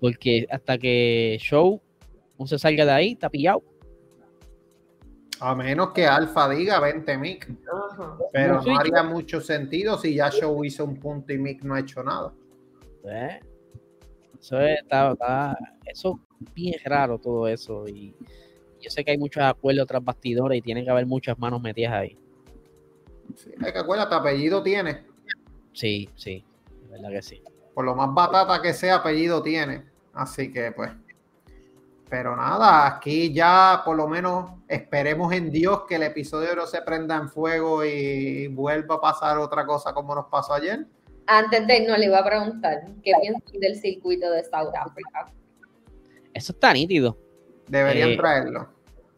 porque 0.00 0.46
hasta 0.50 0.78
que 0.78 1.36
Show 1.40 1.82
no 2.38 2.46
se 2.46 2.58
salga 2.58 2.86
de 2.86 2.92
ahí, 2.92 3.12
está 3.12 3.28
pillado. 3.28 3.62
A 5.40 5.54
menos 5.54 5.92
que 5.92 6.06
Alfa 6.06 6.48
diga 6.48 6.80
20 6.80 7.18
Mick. 7.18 7.52
Pero 8.32 8.62
no 8.62 8.78
haría 8.78 9.02
mucho 9.02 9.42
sentido 9.42 9.98
si 9.98 10.14
ya 10.14 10.30
Show 10.30 10.64
hizo 10.64 10.86
un 10.86 10.96
punto 10.96 11.34
y 11.34 11.38
Mick 11.38 11.62
no 11.64 11.74
ha 11.74 11.80
hecho 11.80 12.02
nada. 12.02 12.32
Eh, 13.04 13.40
eso 14.38 14.58
es, 14.58 14.80
está, 14.80 15.58
eso 15.84 16.18
bien 16.54 16.78
raro 16.84 17.18
todo 17.18 17.46
eso. 17.48 17.86
Y 17.88 18.14
yo 18.80 18.90
sé 18.90 19.04
que 19.04 19.12
hay 19.12 19.18
muchos 19.18 19.42
acuerdos 19.42 19.86
tras 19.86 20.04
bastidores 20.04 20.58
y 20.58 20.62
tiene 20.62 20.84
que 20.84 20.90
haber 20.90 21.06
muchas 21.06 21.38
manos 21.38 21.60
metidas 21.60 21.92
ahí. 21.92 22.18
Sí, 23.36 23.50
hay 23.62 23.72
que 23.72 23.78
acuérdate, 23.78 24.14
apellido 24.14 24.62
tiene. 24.62 25.04
Sí, 25.72 26.08
sí, 26.16 26.44
es 26.82 26.90
verdad 26.90 27.10
que 27.10 27.22
sí. 27.22 27.42
Por 27.74 27.84
lo 27.84 27.94
más 27.94 28.12
batata 28.12 28.60
que 28.60 28.72
sea, 28.72 28.96
apellido 28.96 29.42
tiene. 29.42 29.84
Así 30.12 30.52
que 30.52 30.72
pues. 30.72 30.90
Pero 32.08 32.34
nada, 32.34 32.88
aquí 32.88 33.32
ya 33.32 33.82
por 33.84 33.96
lo 33.96 34.08
menos 34.08 34.50
esperemos 34.66 35.32
en 35.32 35.52
Dios 35.52 35.82
que 35.88 35.94
el 35.94 36.02
episodio 36.02 36.56
no 36.56 36.66
se 36.66 36.82
prenda 36.82 37.16
en 37.16 37.28
fuego 37.28 37.84
y 37.84 38.48
vuelva 38.48 38.96
a 38.96 39.00
pasar 39.00 39.38
otra 39.38 39.64
cosa 39.64 39.92
como 39.92 40.16
nos 40.16 40.26
pasó 40.26 40.54
ayer. 40.54 40.86
Antes 41.28 41.64
de 41.68 41.86
no 41.86 41.96
le 41.96 42.06
iba 42.06 42.18
a 42.18 42.24
preguntar, 42.24 42.84
¿qué 43.04 43.12
piensas 43.20 43.52
del 43.52 43.76
circuito 43.76 44.28
de 44.28 44.42
South 44.42 44.74
Africa? 44.74 45.30
Eso 46.40 46.52
está 46.52 46.72
nítido. 46.72 47.18
Deberían 47.68 48.10
eh, 48.12 48.16
traerlo. 48.16 48.66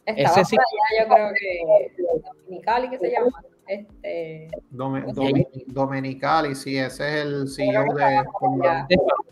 Estaba 0.05 0.41
ese 0.41 0.57
allá, 0.57 1.05
yo 1.05 1.15
creo 1.15 1.31
que 1.39 2.03
Dominicali, 2.45 2.91
que 2.91 2.99
se 2.99 3.11
llama. 3.13 3.45
Este, 3.69 4.49
Dominicali, 5.69 6.57
sí, 6.57 6.77
ese 6.77 7.21
es 7.21 7.25
el 7.25 7.49
CEO 7.49 7.85
de 7.95 8.25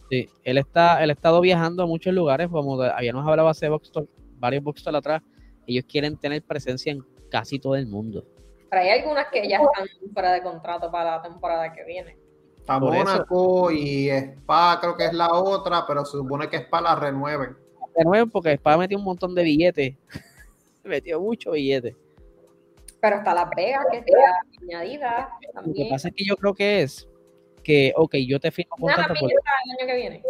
Sí, 0.08 0.28
él 0.44 0.58
está, 0.58 1.02
él 1.02 1.10
ha 1.10 1.12
estado 1.12 1.40
viajando 1.40 1.82
a 1.82 1.86
muchos 1.86 2.14
lugares, 2.14 2.48
como 2.48 2.80
habíamos 2.80 3.26
hablado 3.26 3.48
hace 3.48 3.68
varios 4.38 4.62
Boxstore 4.62 4.96
atrás, 4.96 5.22
ellos 5.66 5.84
quieren 5.88 6.16
tener 6.16 6.44
presencia 6.44 6.92
en 6.92 7.04
casi 7.28 7.58
todo 7.58 7.74
el 7.74 7.88
mundo. 7.88 8.24
Pero 8.70 8.82
hay 8.82 9.00
algunas 9.00 9.26
que 9.32 9.48
ya 9.48 9.56
están 9.56 9.88
fuera 10.14 10.32
de 10.32 10.42
contrato 10.42 10.92
para 10.92 11.16
la 11.16 11.22
temporada 11.22 11.72
que 11.72 11.84
viene. 11.84 12.16
A 12.68 12.78
Mónaco 12.78 13.72
y 13.72 14.08
Spa 14.10 14.78
creo 14.80 14.96
que 14.96 15.06
es 15.06 15.12
la 15.12 15.32
otra, 15.32 15.84
pero 15.88 16.04
se 16.04 16.18
supone 16.18 16.48
que 16.48 16.58
Spa 16.58 16.80
la 16.80 16.94
renueven. 16.94 17.56
Renueven 17.96 18.30
porque 18.30 18.52
Spa 18.52 18.76
metió 18.76 18.98
un 18.98 19.04
montón 19.04 19.34
de 19.34 19.42
billetes. 19.42 19.94
metió 20.84 21.20
mucho 21.20 21.52
billetes. 21.52 21.94
Pero 23.00 23.16
hasta 23.16 23.34
la 23.34 23.48
prega 23.48 23.84
que 23.90 24.02
sea 24.02 24.34
añadida 24.62 25.30
también. 25.54 25.76
Lo 25.76 25.84
que 25.84 25.90
pasa 25.90 26.08
es 26.08 26.14
que 26.14 26.24
yo 26.24 26.36
creo 26.36 26.54
que 26.54 26.82
es 26.82 27.08
que, 27.62 27.92
ok, 27.96 28.16
yo 28.26 28.40
te 28.40 28.50
firmo 28.50 28.76
contrato 28.76 29.14
por... 29.18 29.30
el 29.30 29.36
año 29.36 29.86
que 29.86 29.96
viene. 29.96 30.22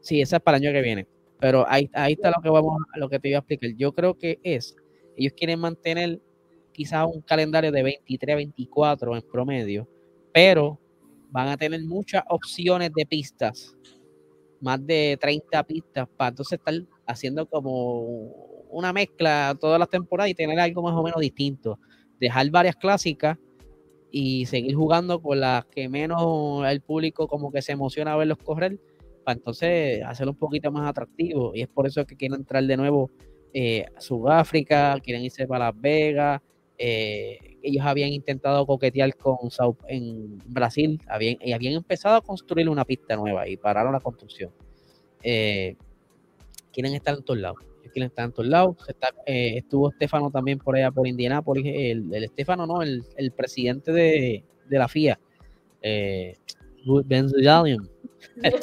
Sí, 0.00 0.20
esa 0.20 0.36
es 0.36 0.42
para 0.42 0.58
el 0.58 0.64
año 0.64 0.72
que 0.72 0.82
viene. 0.82 1.06
Pero 1.40 1.64
ahí, 1.68 1.90
ahí 1.94 2.12
está 2.12 2.30
lo 2.30 2.40
que 2.40 2.50
vamos, 2.50 2.80
lo 2.94 3.08
que 3.08 3.18
te 3.18 3.28
iba 3.28 3.38
a 3.38 3.40
explicar. 3.40 3.70
Yo 3.76 3.92
creo 3.92 4.16
que 4.16 4.38
es, 4.44 4.76
ellos 5.16 5.32
quieren 5.36 5.58
mantener 5.58 6.20
quizás 6.72 7.06
un 7.06 7.20
calendario 7.22 7.72
de 7.72 7.82
23 7.82 8.34
a 8.34 8.36
24 8.36 9.16
en 9.16 9.22
promedio, 9.22 9.88
pero 10.32 10.78
van 11.30 11.48
a 11.48 11.56
tener 11.56 11.82
muchas 11.82 12.22
opciones 12.28 12.92
de 12.94 13.06
pistas, 13.06 13.74
más 14.62 14.84
de 14.86 15.18
30 15.20 15.62
pistas, 15.64 16.08
para 16.16 16.30
entonces 16.30 16.58
estar 16.58 16.74
haciendo 17.06 17.46
como 17.46 17.90
una 18.70 18.92
mezcla 18.92 19.54
todas 19.60 19.78
las 19.78 19.90
temporadas 19.90 20.30
y 20.30 20.34
tener 20.34 20.58
algo 20.58 20.82
más 20.82 20.94
o 20.94 21.02
menos 21.02 21.20
distinto. 21.20 21.78
Dejar 22.18 22.48
varias 22.50 22.76
clásicas 22.76 23.36
y 24.10 24.46
seguir 24.46 24.74
jugando 24.74 25.20
con 25.20 25.40
las 25.40 25.64
que 25.66 25.88
menos 25.88 26.64
el 26.66 26.80
público 26.80 27.26
como 27.26 27.50
que 27.50 27.60
se 27.60 27.72
emociona 27.72 28.12
a 28.12 28.16
verlos 28.16 28.38
correr, 28.38 28.78
para 29.24 29.36
entonces 29.36 30.02
hacerlo 30.04 30.32
un 30.32 30.38
poquito 30.38 30.70
más 30.70 30.88
atractivo. 30.88 31.52
Y 31.54 31.62
es 31.62 31.68
por 31.68 31.86
eso 31.86 32.06
que 32.06 32.16
quieren 32.16 32.40
entrar 32.40 32.64
de 32.64 32.76
nuevo 32.76 33.10
eh, 33.52 33.84
a 33.96 34.00
Sudáfrica, 34.00 34.98
quieren 35.00 35.24
irse 35.24 35.46
para 35.46 35.66
Las 35.66 35.80
Vegas, 35.80 36.40
eh, 36.84 37.38
ellos 37.62 37.86
habían 37.86 38.12
intentado 38.12 38.66
coquetear 38.66 39.14
con 39.14 39.52
Sao, 39.52 39.76
en 39.86 40.36
Brasil 40.46 41.00
habían, 41.06 41.36
y 41.40 41.52
habían 41.52 41.74
empezado 41.74 42.16
a 42.16 42.20
construir 42.20 42.68
una 42.68 42.84
pista 42.84 43.14
nueva 43.14 43.46
y 43.46 43.56
pararon 43.56 43.92
la 43.92 44.00
construcción. 44.00 44.50
Eh, 45.22 45.76
quieren 46.72 46.94
estar 46.94 47.14
en 47.14 47.22
todos 47.22 47.38
lados. 47.38 47.58
Quieren 47.92 48.08
estar 48.08 48.24
en 48.24 48.32
todos 48.32 48.48
lados. 48.48 48.76
Eh, 49.26 49.58
estuvo 49.58 49.90
Estefano 49.90 50.28
también 50.32 50.58
por 50.58 50.74
allá 50.74 50.90
por 50.90 51.06
Indianápolis. 51.06 51.66
El, 51.66 52.12
el 52.12 52.24
Estefano, 52.24 52.66
no, 52.66 52.82
el, 52.82 53.04
el 53.16 53.30
presidente 53.30 53.92
de, 53.92 54.42
de, 54.68 54.78
la 54.78 54.88
FIA. 54.88 55.20
Eh, 55.82 56.36
ben 57.04 57.28
Zulayem. 57.28 57.86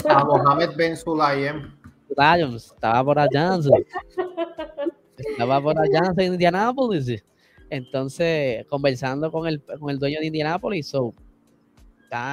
A 0.10 0.26
Mohamed 0.26 0.72
Ben 0.76 0.98
Zulayem. 0.98 1.74
Estaba 2.10 3.02
por 3.06 3.18
allá. 3.18 3.58
Estaba 5.18 5.62
por 5.62 5.80
allá 5.80 6.12
en 6.18 6.34
Indianápolis. 6.34 7.24
Entonces, 7.70 8.66
conversando 8.68 9.32
con 9.32 9.48
el, 9.48 9.62
con 9.62 9.90
el 9.90 10.00
dueño 10.00 10.20
de 10.20 10.28
Indianápolis, 10.28 10.88
so, 10.88 11.14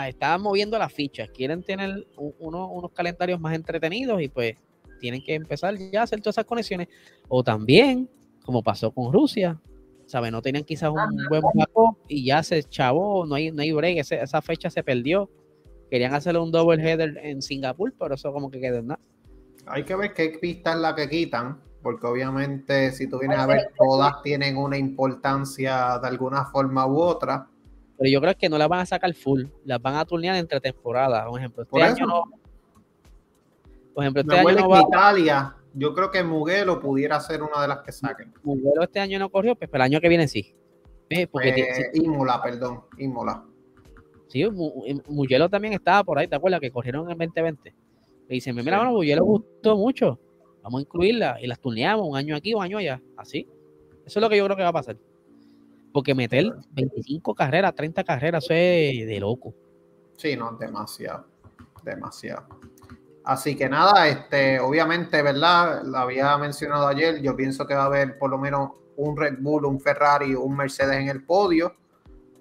está, 0.09 0.39
moviendo 0.39 0.79
las 0.79 0.93
fichas. 0.93 1.29
Quieren 1.31 1.63
tener 1.63 2.07
unos 2.17 2.93
calendarios 2.93 3.41
más 3.41 3.55
entretenidos 3.55 4.21
y 4.23 4.29
pues 4.29 4.57
tienen 5.01 5.23
que 5.23 5.35
empezar 5.35 5.77
ya 5.77 6.01
a 6.01 6.05
hacer 6.05 6.21
todas 6.21 6.35
esas 6.35 6.47
conexiones. 6.47 6.89
O 7.29 7.43
también, 7.43 8.09
como 8.45 8.63
pasó 8.63 8.91
con 8.91 9.13
Rusia, 9.13 9.61
¿sabes? 10.07 10.33
No 10.33 10.41
tenían 10.41 10.65
quizás 10.65 10.91
un 10.91 11.29
buen 11.29 11.43
backup 11.55 11.99
y 12.09 12.25
ya 12.25 12.43
se 12.43 12.63
chavó, 12.63 13.27
no 13.27 13.35
hay, 13.35 13.51
no 13.51 13.63
hay 13.63 13.73
break, 13.73 13.99
esa 13.99 14.43
fecha 14.43 14.71
se 14.71 14.83
perdió. 14.83 15.31
Querían 15.91 16.15
hacerle 16.15 16.41
un 16.41 16.51
double 16.51 16.83
header 16.83 17.19
en 17.23 17.43
Singapur, 17.43 17.95
pero 17.99 18.15
eso 18.15 18.33
como 18.33 18.51
que 18.51 18.61
quedó 18.61 18.79
en 18.79 18.89
nada. 18.89 19.01
Hay 19.67 19.85
que 19.85 19.95
ver 19.95 20.15
qué 20.15 20.37
pista 20.41 20.73
es 20.73 20.79
la 20.79 20.95
que 20.95 21.09
quitan, 21.09 21.61
porque 21.87 22.05
obviamente 22.05 22.91
si 22.91 23.09
tú 23.09 23.21
vienes 23.21 23.39
a 23.39 23.47
ver, 23.47 23.71
todas 23.79 24.21
tienen 24.21 24.57
una 24.57 24.77
importancia 24.77 26.01
de 26.01 26.09
alguna 26.09 26.45
forma 26.47 26.85
u 26.85 26.99
otra. 26.99 27.47
Pero 27.97 28.11
yo 28.11 28.21
creo 28.21 28.37
que 28.37 28.49
no 28.49 28.59
las 28.59 28.69
van 28.69 28.81
a 28.81 28.87
sacar 28.87 29.15
full, 29.15 29.45
las 29.65 29.81
van 29.81 29.95
a 29.95 30.05
turnear 30.05 30.35
entre 30.35 30.61
temporadas. 30.61 31.25
Por 31.29 31.39
ejemplo, 31.39 31.63
este 31.63 31.81
año 31.81 32.07
no, 32.09 32.25
por 33.95 34.03
ejemplo, 34.03 34.23
este 34.23 34.37
año 34.37 34.63
no 34.63 34.69
va... 34.69 34.81
Italia, 34.81 35.55
yo 35.75 35.95
creo 35.95 36.11
que 36.11 36.25
Mugello 36.25 36.81
pudiera 36.81 37.21
ser 37.21 37.41
una 37.41 37.63
de 37.63 37.69
las 37.69 37.79
que 37.83 37.93
saquen. 37.93 38.35
Mugello 38.43 38.83
este 38.83 38.99
año 38.99 39.21
no 39.21 39.31
corrió, 39.31 39.55
pues, 39.55 39.71
pero 39.71 39.85
el 39.85 39.93
año 39.93 40.01
que 40.01 40.09
viene 40.09 40.27
sí. 40.27 40.57
Porque 41.31 41.51
eh, 41.51 41.91
Imola, 41.95 42.43
perdón, 42.43 42.81
Imola. 42.99 43.45
Sí, 44.27 44.45
Mugello 45.09 45.49
también 45.49 45.75
estaba 45.75 46.03
por 46.03 46.19
ahí, 46.19 46.27
¿te 46.27 46.35
acuerdas? 46.35 46.61
Que 46.61 46.73
corrieron 46.73 47.09
en 47.13 47.17
2020. 47.17 47.75
Le 48.29 48.35
dicen, 48.35 48.57
mira, 48.57 48.79
bueno, 48.79 48.91
Mugello 48.91 49.25
gustó 49.25 49.77
mucho, 49.77 50.19
vamos 50.67 50.81
a 50.81 50.83
incluirla 50.83 51.39
y 51.41 51.47
las 51.47 51.61
turneamos 51.61 52.09
un 52.09 52.17
año 52.17 52.35
aquí, 52.35 52.53
un 52.53 52.63
año 52.63 52.79
allá, 52.79 53.01
así. 53.17 53.49
Eso 54.05 54.19
es 54.19 54.21
lo 54.23 54.29
que 54.29 54.37
yo 54.37 54.45
creo 54.45 54.57
que 54.57 54.65
va 54.65 54.71
a 54.71 54.73
pasar. 54.73 54.97
Porque 55.93 56.13
meter 56.13 56.53
25 56.73 57.35
carreras, 57.37 57.73
30 57.75 58.03
carreras, 58.03 58.45
eso 58.45 58.53
es 58.53 59.07
de 59.07 59.21
loco. 59.21 59.55
Sí, 60.17 60.37
no, 60.37 60.57
demasiado, 60.59 61.25
demasiado. 61.85 62.47
Así 63.25 63.57
que 63.57 63.69
nada, 63.69 64.09
este, 64.09 64.59
obviamente, 64.59 65.23
¿verdad? 65.23 65.85
Lo 65.85 65.99
había 65.99 66.37
mencionado 66.37 66.89
ayer, 66.89 67.23
yo 67.23 67.37
pienso 67.37 67.65
que 67.65 67.75
va 67.75 67.85
a 67.85 67.87
haber 67.87 68.19
por 68.19 68.31
lo 68.31 68.39
menos 68.39 68.73
un 68.97 69.17
Red 69.17 69.37
Bull, 69.39 69.67
un 69.67 69.81
Ferrari, 69.81 70.35
un 70.35 70.57
Mercedes 70.57 70.97
en 70.97 71.09
el 71.09 71.25
podio. 71.25 71.77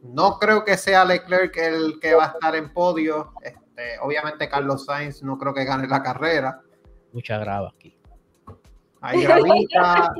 No 0.01 0.39
creo 0.39 0.65
que 0.65 0.77
sea 0.77 1.05
Leclerc 1.05 1.55
el 1.57 1.99
que 1.99 2.15
va 2.15 2.25
a 2.25 2.27
estar 2.29 2.55
en 2.55 2.73
podio. 2.73 3.33
Este, 3.43 3.99
obviamente 4.01 4.49
Carlos 4.49 4.85
Sainz 4.85 5.21
no 5.21 5.37
creo 5.37 5.53
que 5.53 5.63
gane 5.63 5.87
la 5.87 6.01
carrera. 6.01 6.61
Mucha 7.13 7.37
grava 7.37 7.69
aquí. 7.69 7.95
Hay 9.01 9.21
gravita. 9.23 10.13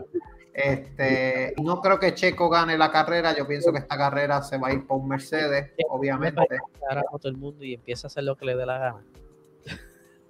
Este, 0.53 1.53
no 1.61 1.81
creo 1.81 1.99
que 1.99 2.13
Checo 2.13 2.49
gane 2.49 2.77
la 2.77 2.89
carrera. 2.89 3.35
Yo 3.35 3.45
pienso 3.45 3.73
que 3.73 3.79
esta 3.79 3.97
carrera 3.97 4.41
se 4.41 4.57
va 4.57 4.69
a 4.69 4.73
ir 4.73 4.87
por 4.87 4.99
un 4.99 5.09
Mercedes, 5.09 5.71
obviamente. 5.89 6.41
Ahora 6.89 7.03
todo 7.11 7.29
el 7.29 7.37
mundo 7.37 7.63
y 7.63 7.73
empieza 7.73 8.07
a 8.07 8.09
hacer 8.09 8.23
lo 8.23 8.37
que 8.37 8.45
le 8.45 8.55
dé 8.55 8.65
la 8.65 8.77
gana. 8.77 9.03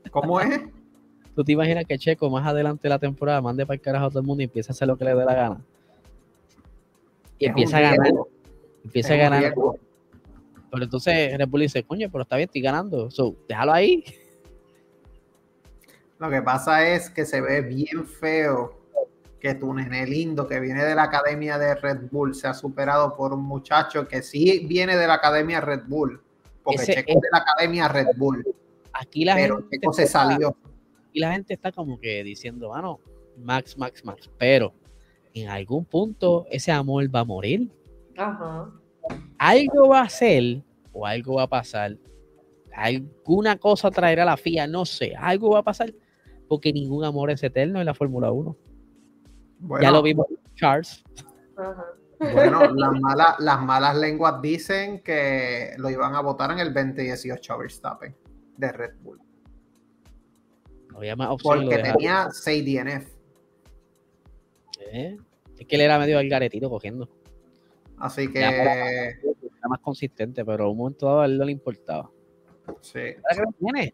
¿Cómo 0.09 0.39
es? 0.41 0.59
¿Tú 1.35 1.43
te 1.43 1.51
imaginas 1.51 1.85
que 1.85 1.97
Checo 1.97 2.29
más 2.29 2.47
adelante 2.47 2.83
de 2.83 2.89
la 2.89 2.97
temporada 2.97 3.41
mande 3.41 3.65
para 3.65 3.75
el 3.75 3.81
carajo 3.81 4.05
a 4.05 4.09
todo 4.09 4.19
el 4.19 4.25
mundo 4.25 4.41
y 4.41 4.45
empieza 4.45 4.71
a 4.71 4.73
hacer 4.73 4.87
lo 4.87 4.97
que 4.97 5.03
le 5.03 5.13
dé 5.13 5.25
la 5.25 5.35
gana? 5.35 5.61
Y 7.37 7.45
empieza 7.45 7.77
a 7.77 7.81
ganar. 7.81 8.13
Empieza 8.83 9.13
a 9.13 9.17
ganar. 9.17 9.53
Pero 9.53 10.83
entonces 10.83 11.37
Red 11.37 11.47
Bull 11.47 11.61
dice, 11.61 11.83
coño, 11.83 12.09
pero 12.11 12.23
está 12.23 12.37
bien, 12.37 12.47
estoy 12.47 12.61
ganando. 12.61 13.11
So, 13.11 13.35
déjalo 13.47 13.73
ahí. 13.73 14.03
Lo 16.19 16.29
que 16.29 16.41
pasa 16.41 16.87
es 16.87 17.09
que 17.09 17.25
se 17.25 17.41
ve 17.41 17.61
bien 17.61 18.05
feo 18.05 18.85
que 19.39 19.53
tu 19.53 19.73
nene 19.73 20.07
lindo 20.07 20.47
que 20.47 20.59
viene 20.59 20.83
de 20.83 20.95
la 20.95 21.03
academia 21.03 21.57
de 21.57 21.75
Red 21.75 22.09
Bull 22.09 22.33
se 22.33 22.47
ha 22.47 22.53
superado 22.53 23.15
por 23.15 23.33
un 23.33 23.43
muchacho 23.43 24.07
que 24.07 24.21
sí 24.21 24.65
viene 24.67 24.97
de 24.97 25.07
la 25.07 25.15
academia 25.15 25.61
Red 25.61 25.83
Bull. 25.87 26.21
Porque 26.63 26.85
Checo 26.85 27.11
es 27.11 27.21
de 27.21 27.27
la 27.31 27.39
academia 27.39 27.87
Red 27.87 28.07
Bull 28.17 28.43
Aquí 28.93 29.25
la 29.25 29.35
gente 29.35 29.77
se 29.91 30.07
salió. 30.07 30.55
Y 31.11 31.19
la 31.19 31.33
gente 31.33 31.53
está 31.53 31.71
como 31.71 31.99
que 31.99 32.23
diciendo, 32.23 32.69
bueno, 32.69 32.99
Max, 33.37 33.77
Max, 33.77 34.03
Max. 34.05 34.29
Pero 34.37 34.73
en 35.33 35.49
algún 35.49 35.85
punto 35.85 36.47
ese 36.49 36.71
amor 36.71 37.13
va 37.13 37.19
a 37.19 37.25
morir. 37.25 37.69
Ajá. 38.17 38.71
Algo 39.37 39.89
va 39.89 40.01
a 40.01 40.09
ser 40.09 40.63
o 40.93 41.05
algo 41.05 41.35
va 41.35 41.43
a 41.43 41.47
pasar. 41.47 41.97
Alguna 42.73 43.57
cosa 43.57 43.91
traerá 43.91 44.25
la 44.25 44.37
FIA, 44.37 44.65
no 44.65 44.85
sé. 44.85 45.13
Algo 45.17 45.51
va 45.51 45.59
a 45.59 45.63
pasar 45.63 45.93
porque 46.47 46.71
ningún 46.73 47.03
amor 47.03 47.31
es 47.31 47.43
eterno 47.43 47.79
en 47.79 47.85
la 47.85 47.93
Fórmula 47.93 48.31
1. 48.31 48.57
ya 49.81 49.91
lo 49.91 50.01
vimos 50.01 50.27
Charles. 50.55 51.03
Bueno, 52.19 52.71
las 52.75 52.99
malas, 52.99 53.39
las 53.39 53.61
malas 53.61 53.97
lenguas 53.97 54.41
dicen 54.41 55.01
que 55.01 55.71
lo 55.77 55.89
iban 55.89 56.15
a 56.15 56.21
votar 56.21 56.51
en 56.51 56.59
el 56.59 56.73
2018 56.73 57.53
a 57.53 57.57
Verstappen 57.57 58.15
de 58.57 58.71
Red 58.71 58.93
Bull. 59.01 59.19
Había 60.95 61.15
más 61.15 61.35
Porque 61.41 61.77
tenía 61.77 62.29
6 62.31 62.65
DNF. 62.65 63.07
¿Eh? 64.91 65.17
Es 65.57 65.67
que 65.67 65.75
él 65.75 65.81
era 65.81 65.99
medio 65.99 66.17
garetito 66.29 66.69
cogiendo. 66.69 67.09
Así 67.97 68.31
que. 68.31 68.39
Era 68.39 69.69
más 69.69 69.79
consistente, 69.79 70.45
pero 70.45 70.71
un 70.71 70.77
momento 70.77 71.05
dado 71.07 71.21
a 71.21 71.25
él 71.25 71.37
no 71.37 71.45
le 71.45 71.51
importaba. 71.51 72.09
Sí. 72.81 72.99
tiene? 73.59 73.93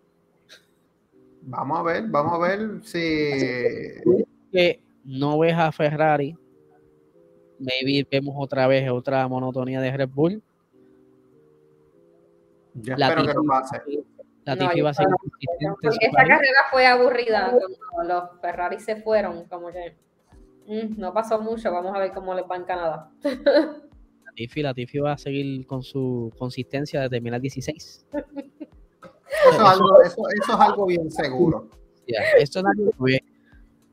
Vamos 1.43 1.80
a 1.80 1.84
ver, 1.84 2.03
vamos 2.07 2.34
a 2.34 2.38
ver 2.38 2.84
si. 2.84 2.99
Que 4.51 4.81
no 5.05 5.39
ves 5.39 5.55
a 5.55 5.72
Ferrari. 5.72 6.38
Maybe 7.59 8.07
vemos 8.09 8.35
otra 8.38 8.68
vez 8.68 8.89
otra 8.89 9.27
monotonía 9.27 9.81
de 9.81 9.95
Red 9.95 10.09
Bull. 10.09 10.41
Ya 12.73 12.95
espero 12.95 13.27
que 13.27 13.34
no 13.34 13.43
pase. 13.43 13.81
La 14.43 14.55
no, 14.55 14.72
iba 14.73 14.89
a 14.89 14.93
ser 14.93 15.07
Porque 15.07 15.97
esta 15.99 16.26
carrera 16.26 16.61
fue 16.72 16.88
aburrida 16.88 17.53
cuando 17.91 18.13
los 18.13 18.41
Ferrari 18.41 18.80
se 18.80 18.95
fueron, 18.95 19.45
como 19.45 19.69
que 19.72 19.95
mm, 20.65 20.99
no 20.99 21.13
pasó 21.13 21.39
mucho, 21.39 21.72
vamos 21.72 21.95
a 21.95 21.99
ver 21.99 22.11
cómo 22.11 22.34
les 22.34 22.45
va 22.49 22.55
en 22.55 22.63
Canadá. 22.63 23.11
La 23.23 24.34
Tiffy, 24.34 24.63
la 24.63 24.73
Tiffy 24.73 24.97
va 24.97 25.11
a 25.11 25.18
seguir 25.18 25.68
con 25.68 25.84
su 25.84 26.34
consistencia 26.39 27.01
de 27.01 27.09
terminar 27.09 27.39
16. 27.39 28.07
Eso, 29.49 29.61
es 29.61 29.69
algo, 29.69 30.01
eso, 30.05 30.22
eso 30.41 30.53
es 30.53 30.59
algo 30.59 30.85
bien 30.85 31.11
seguro. 31.11 31.69
esto 32.38 32.59
es 32.59 32.65
algo 32.65 32.91
bien. 32.99 33.22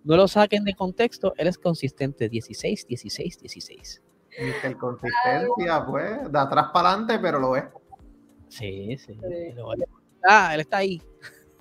No 0.04 0.16
lo 0.16 0.28
saquen 0.28 0.64
de 0.64 0.74
contexto, 0.74 1.34
él 1.36 1.48
es 1.48 1.58
consistente 1.58 2.28
16, 2.28 2.86
16, 2.86 3.38
16. 3.40 4.02
Y 4.38 4.74
consistencia, 4.74 5.84
pues, 5.86 6.32
de 6.32 6.38
atrás 6.38 6.66
para 6.72 6.90
adelante, 6.90 7.18
pero 7.18 7.40
lo 7.40 7.56
es. 7.56 7.64
Sí, 8.48 8.96
sí. 8.98 9.14
sí. 9.14 9.52
Lo 9.54 9.70
Ah, 10.26 10.54
él 10.54 10.60
está 10.60 10.78
ahí. 10.78 11.02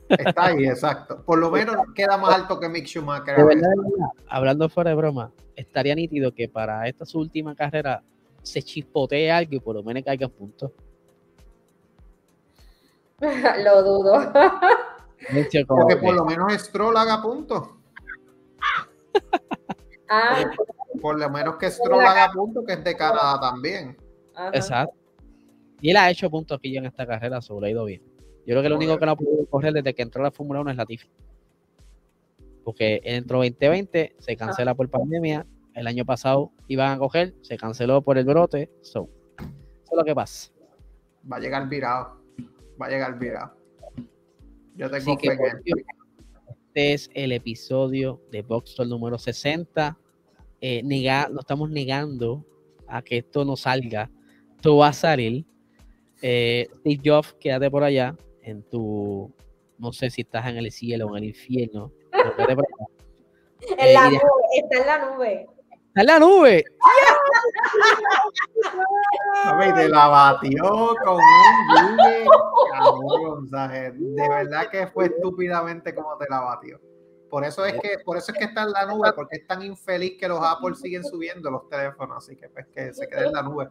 Está 0.10 0.46
ahí, 0.46 0.66
exacto. 0.68 1.24
Por 1.24 1.40
lo 1.40 1.52
menos 1.52 1.76
queda 1.94 2.18
más 2.18 2.36
alto 2.36 2.60
que 2.60 2.70
Mick 2.70 2.86
Schumacher. 2.86 3.36
hablando 4.28 4.70
fuera 4.70 4.92
de 4.92 4.96
broma, 4.96 5.32
estaría 5.56 5.96
nítido 5.96 6.34
que 6.34 6.48
para 6.48 6.88
esta 6.88 7.06
su 7.06 7.20
última 7.20 7.56
carrera 7.56 8.04
se 8.42 8.62
chispotee 8.62 9.30
algo 9.30 9.56
y 9.56 9.60
por 9.60 9.76
lo 9.76 9.84
menos 9.84 10.04
caiga 10.04 10.28
puntos. 10.28 10.72
lo 13.64 13.84
dudo. 13.84 14.32
Porque 15.68 15.98
por 15.98 16.14
lo 16.14 16.26
menos 16.26 16.54
Stroll 16.54 16.98
haga 16.98 17.22
puntos. 17.22 17.70
Ah. 20.10 20.50
Por, 21.02 21.20
lo 21.20 21.30
menos 21.30 21.58
que 21.58 21.70
Stroll 21.70 22.06
haga 22.06 22.32
puntos, 22.32 22.64
que 22.66 22.74
es 22.74 22.84
de 22.86 22.96
Canadá 22.96 23.38
también. 23.42 23.98
Exacto. 24.54 24.96
Y 25.82 25.90
él 25.90 25.98
ha 25.98 26.10
hecho 26.10 26.30
puntos 26.30 26.58
aquí 26.58 26.78
en 26.78 26.86
esta 26.86 27.06
carrera, 27.06 27.42
sobre 27.42 27.68
ha 27.68 27.72
ido 27.72 27.84
bien. 27.84 28.02
Yo 28.46 28.54
creo 28.54 28.62
que 28.62 28.70
lo 28.70 28.78
único 28.78 28.98
que 28.98 29.06
no 29.06 29.12
ha 29.12 29.16
podido 29.18 29.46
correr 29.48 29.74
desde 29.74 29.94
que 29.94 30.04
entró 30.04 30.24
la 30.24 30.32
Fórmula 30.32 30.62
1 30.62 30.72
es 30.72 30.78
Latifi. 30.78 31.10
Porque 32.64 33.02
entró 33.04 33.40
2020, 33.40 34.16
se 34.18 34.38
cancela 34.38 34.76
por 34.76 34.90
pandemia. 34.90 35.46
El 35.74 35.88
año 35.88 36.06
pasado 36.06 36.54
iban 36.70 36.94
a 36.94 36.98
coger, 36.98 37.36
se 37.42 37.58
canceló 37.58 38.02
por 38.02 38.18
el 38.18 38.24
brote. 38.24 38.72
eso 38.82 39.10
es 39.38 39.92
lo 39.92 40.06
que 40.06 40.16
pasa. 40.16 40.54
Va 41.30 41.36
a 41.36 41.40
llegar 41.42 41.68
virado. 41.68 42.18
Va 42.80 42.86
a 42.86 42.90
llegar 42.90 43.18
virado. 43.18 43.54
Yo 44.76 44.90
tengo 44.90 45.18
que 45.18 45.30
Este 45.30 46.94
es 46.94 47.10
el 47.14 47.32
episodio 47.32 48.22
de 48.32 48.44
Boxstore 48.44 48.88
número 48.88 49.18
60. 49.18 49.98
Eh, 50.62 50.84
lo 51.30 51.40
estamos 51.40 51.70
negando 51.70 52.46
a 52.88 53.02
que 53.02 53.18
esto 53.18 53.44
no 53.46 53.56
salga, 53.56 54.10
tú 54.62 54.78
vas 54.78 54.98
a 54.98 55.10
salir. 55.10 55.46
Eh, 56.22 56.68
Steve 56.80 57.02
Jobs, 57.04 57.34
quédate 57.40 57.70
por 57.70 57.84
allá, 57.84 58.16
en 58.42 58.64
tu, 58.64 59.32
no 59.78 59.92
sé 59.92 60.10
si 60.10 60.22
estás 60.22 60.48
en 60.48 60.58
el 60.58 60.72
cielo 60.72 61.08
o 61.08 61.18
en 61.18 61.24
el 61.24 61.30
infierno. 61.30 61.92
En 63.80 63.94
la 63.94 64.10
nube, 64.12 64.22
está 64.56 64.78
en 64.78 64.86
la 64.86 65.12
nube. 65.12 65.48
Está 65.98 66.02
en 66.02 66.08
la 66.08 66.20
nube. 66.20 66.64
te 69.76 69.90
la 69.90 70.08
batió 70.08 70.96
con 71.04 71.16
un 71.16 71.22
cabrón, 73.50 73.98
De 73.98 74.30
verdad 74.30 74.70
que 74.70 74.86
fue 74.86 75.06
estúpidamente 75.06 75.96
como 75.96 76.16
te 76.18 76.28
la 76.30 76.42
batió. 76.42 76.80
Por 77.32 77.44
eso 77.44 77.66
es 77.66 77.74
que, 77.82 77.98
por 78.06 78.16
eso 78.16 78.32
es 78.32 78.38
que 78.38 78.44
está 78.44 78.62
en 78.62 78.74
la 78.74 78.86
nube, 78.86 79.12
porque 79.14 79.38
es 79.38 79.48
tan 79.48 79.64
infeliz 79.64 80.20
que 80.20 80.28
los 80.28 80.40
Apple 80.40 80.76
siguen 80.76 81.04
subiendo 81.04 81.50
los 81.50 81.68
teléfonos, 81.68 82.24
así 82.24 82.36
que 82.36 82.48
pues 82.50 82.68
que 82.68 82.94
se 82.94 83.08
quede 83.08 83.26
en 83.26 83.34
la 83.34 83.42
nube. 83.42 83.68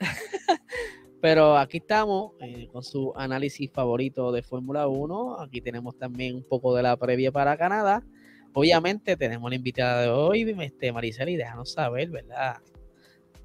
Pero 1.20 1.58
aquí 1.58 1.76
estamos 1.76 2.32
eh, 2.40 2.66
con 2.72 2.82
su 2.82 3.12
análisis 3.14 3.70
favorito 3.70 4.32
de 4.32 4.42
Fórmula 4.42 4.88
1. 4.88 5.40
Aquí 5.40 5.60
tenemos 5.60 5.98
también 5.98 6.34
un 6.34 6.48
poco 6.48 6.74
de 6.74 6.82
la 6.82 6.96
previa 6.96 7.30
para 7.30 7.58
Canadá. 7.58 8.02
Obviamente 8.54 9.16
tenemos 9.16 9.48
la 9.50 9.56
invitada 9.56 10.02
de 10.02 10.08
hoy, 10.10 10.56
este, 10.60 10.92
Mariceli, 10.92 11.36
déjanos 11.36 11.72
saber, 11.72 12.10
¿verdad? 12.10 12.58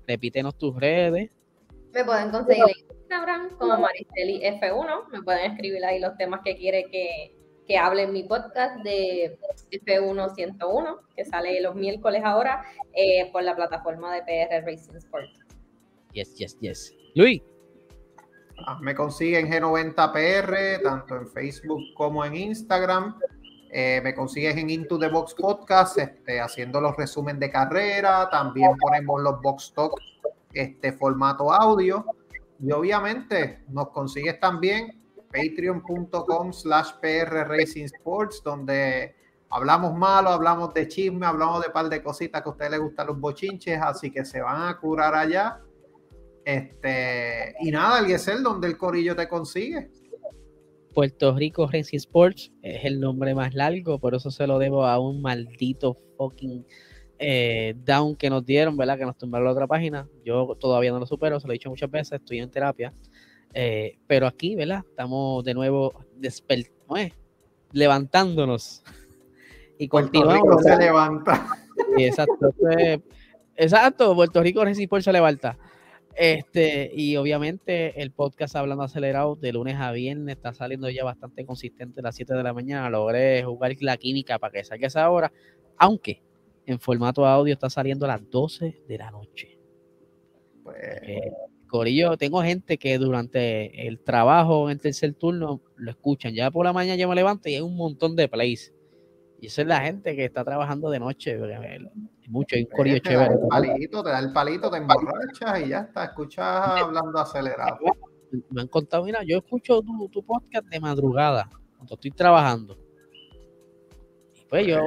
Repítenos 0.05 0.57
tus 0.57 0.75
redes. 0.75 1.31
Me 1.93 2.03
pueden 2.03 2.29
conseguir 2.29 2.63
en 2.63 2.95
Instagram 2.97 3.57
como 3.57 3.77
Mariceli 3.79 4.41
F1. 4.41 5.09
Me 5.11 5.21
pueden 5.21 5.51
escribir 5.51 5.83
ahí 5.85 5.99
los 5.99 6.17
temas 6.17 6.41
que 6.43 6.57
quiere 6.57 6.85
que, 6.91 7.35
que 7.67 7.77
hable 7.77 8.03
en 8.03 8.13
mi 8.13 8.23
podcast 8.23 8.83
de 8.83 9.37
F1 9.71 10.35
101, 10.35 10.99
que 11.15 11.25
sale 11.25 11.61
los 11.61 11.75
miércoles 11.75 12.21
ahora 12.25 12.63
eh, 12.93 13.29
por 13.31 13.43
la 13.43 13.55
plataforma 13.55 14.13
de 14.13 14.21
PR 14.23 14.65
Racing 14.65 14.95
Sport. 14.95 15.29
Yes, 16.13 16.35
yes, 16.35 16.57
yes. 16.59 16.95
Luis. 17.15 17.41
Ah, 18.65 18.79
me 18.81 18.95
consiguen 18.95 19.51
G90PR, 19.51 20.81
tanto 20.81 21.15
en 21.15 21.27
Facebook 21.27 21.81
como 21.95 22.25
en 22.25 22.35
Instagram. 22.35 23.17
Eh, 23.69 24.01
me 24.03 24.15
consigues 24.15 24.55
en 24.55 24.69
Into 24.69 24.97
the 24.97 25.09
Box 25.09 25.33
Podcast, 25.33 25.97
este, 25.97 26.39
haciendo 26.39 26.79
los 26.79 26.95
resúmenes 26.95 27.39
de 27.39 27.51
carrera. 27.51 28.29
También 28.29 28.71
ponemos 28.77 29.21
los 29.21 29.41
Box 29.41 29.73
Talk, 29.75 29.99
este 30.53 30.93
formato 30.93 31.51
audio. 31.51 32.05
Y 32.59 32.71
obviamente 32.71 33.63
nos 33.69 33.89
consigues 33.89 34.39
también 34.39 35.03
patreon.com 35.31 36.53
slash 36.53 36.93
PR 37.01 37.47
Racing 37.47 37.85
Sports, 37.85 38.41
donde 38.43 39.15
hablamos 39.49 39.93
malo, 39.95 40.29
hablamos 40.29 40.73
de 40.73 40.87
chisme, 40.87 41.25
hablamos 41.25 41.61
de 41.63 41.69
par 41.69 41.89
de 41.89 42.01
cositas 42.01 42.41
que 42.41 42.49
a 42.49 42.51
ustedes 42.51 42.71
les 42.71 42.79
gustan 42.79 43.07
los 43.07 43.19
bochinches, 43.19 43.79
así 43.81 44.11
que 44.11 44.25
se 44.25 44.41
van 44.41 44.69
a 44.69 44.77
curar 44.79 45.13
allá. 45.13 45.59
Este, 46.43 47.55
y 47.59 47.71
nada, 47.71 47.99
el 47.99 48.43
donde 48.43 48.67
el 48.67 48.77
corillo 48.77 49.15
te 49.15 49.27
consigue. 49.27 49.91
Puerto 50.97 51.35
Rico 51.35 51.69
Racing 51.71 51.97
Sports 51.97 52.51
es 52.63 52.83
el 52.83 52.99
nombre 52.99 53.35
más 53.35 53.53
largo, 53.53 53.99
por 53.99 54.15
eso 54.15 54.31
se 54.31 54.47
lo 54.47 54.57
debo 54.57 54.83
a 54.83 54.97
un 54.97 55.21
maldito 55.21 55.95
fucking 56.17 56.65
eh, 57.19 57.75
down 57.85 58.15
que 58.15 58.31
nos 58.31 58.43
dieron, 58.43 58.75
¿verdad? 58.75 58.97
Que 58.97 59.05
nos 59.05 59.15
tumbaron 59.15 59.45
la 59.45 59.51
otra 59.51 59.67
página. 59.67 60.09
Yo 60.25 60.57
todavía 60.59 60.91
no 60.91 60.97
lo 60.97 61.05
supero, 61.05 61.39
se 61.39 61.45
lo 61.45 61.53
he 61.53 61.57
dicho 61.57 61.69
muchas 61.69 61.91
veces, 61.91 62.13
estoy 62.13 62.39
en 62.39 62.49
terapia. 62.49 62.95
Eh, 63.53 63.99
pero 64.07 64.25
aquí, 64.25 64.55
¿verdad? 64.55 64.83
Estamos 64.89 65.43
de 65.43 65.53
nuevo 65.53 66.03
levantándonos. 67.73 68.83
Y 69.77 69.87
continuamos. 69.89 70.63
se 70.63 70.77
levanta. 70.77 71.45
exacto. 71.95 72.55
exacto, 73.55 74.15
Puerto 74.15 74.41
Rico 74.41 74.65
Racing 74.65 74.85
Sports 74.85 75.05
se 75.05 75.13
levanta. 75.13 75.59
Este, 76.17 76.89
y 76.95 77.15
obviamente 77.15 78.01
el 78.01 78.11
podcast 78.11 78.55
Hablando 78.55 78.83
Acelerado 78.83 79.35
de 79.35 79.53
lunes 79.53 79.75
a 79.75 79.91
viernes 79.91 80.35
está 80.35 80.51
saliendo 80.51 80.89
ya 80.89 81.03
bastante 81.03 81.45
consistente 81.45 81.99
a 81.99 82.03
las 82.03 82.15
7 82.15 82.33
de 82.33 82.41
la 82.43 82.53
mañana. 82.53 82.89
Logré 82.89 83.43
jugar 83.43 83.75
la 83.81 83.97
química 83.97 84.39
para 84.39 84.51
que 84.51 84.63
salga 84.63 84.87
esa 84.87 85.07
hora, 85.11 85.31
aunque 85.77 86.23
en 86.65 86.79
formato 86.79 87.25
audio 87.25 87.53
está 87.53 87.69
saliendo 87.69 88.05
a 88.05 88.09
las 88.09 88.29
12 88.29 88.81
de 88.87 88.97
la 88.97 89.11
noche. 89.11 89.59
Pues... 90.63 90.77
Eh, 91.03 91.31
Corillo, 91.67 92.17
tengo 92.17 92.41
gente 92.41 92.77
que 92.77 92.97
durante 92.97 93.87
el 93.87 93.99
trabajo 93.99 94.69
en 94.69 94.77
el 94.77 94.81
tercer 94.81 95.13
turno 95.13 95.61
lo 95.75 95.91
escuchan. 95.91 96.33
Ya 96.33 96.49
por 96.49 96.65
la 96.65 96.73
mañana 96.73 96.95
yo 96.95 97.07
me 97.09 97.15
levanto 97.15 97.49
y 97.49 97.55
hay 97.55 97.61
un 97.61 97.75
montón 97.75 98.15
de 98.15 98.27
plays. 98.27 98.73
Y 99.39 99.47
esa 99.47 99.61
es 99.61 99.67
la 99.67 99.81
gente 99.81 100.15
que 100.15 100.25
está 100.25 100.43
trabajando 100.43 100.89
de 100.89 100.99
noche. 100.99 101.37
Mucho, 102.27 102.55
hay 102.55 102.63
un 102.63 102.69
corillo 102.69 103.01
te 103.01 103.15
Da 103.15 103.25
el 103.27 103.39
palito, 103.47 104.03
te 104.03 104.09
da 104.09 104.19
el 104.19 104.33
palito, 104.33 104.71
te 104.71 104.77
emborrachas 104.77 105.61
y 105.61 105.69
ya 105.69 105.79
está, 105.79 106.05
escuchas 106.05 106.45
hablando 106.45 107.19
acelerado. 107.19 107.77
Me 108.49 108.61
han 108.61 108.67
contado, 108.67 109.03
mira, 109.03 109.21
yo 109.23 109.37
escucho 109.37 109.81
tu, 109.81 110.23
podcast 110.23 110.65
de 110.67 110.79
madrugada, 110.79 111.49
cuando 111.75 111.93
estoy 111.93 112.11
trabajando. 112.11 112.77
Y 114.35 114.45
pues 114.49 114.67
yo, 114.67 114.79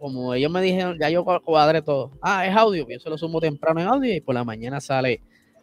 como 0.00 0.34
ellos 0.34 0.50
me 0.50 0.60
dijeron, 0.60 0.98
ya 1.00 1.08
yo 1.08 1.24
cuadré 1.24 1.80
todo. 1.80 2.10
Ah, 2.20 2.46
es 2.46 2.54
audio, 2.54 2.86
yo 2.88 2.98
se 2.98 3.08
lo 3.08 3.16
sumo 3.16 3.40
temprano 3.40 3.80
en 3.80 3.86
audio 3.86 4.14
y 4.14 4.20
por 4.20 4.34
la 4.34 4.44
mañana 4.44 4.80
sale 4.80 5.22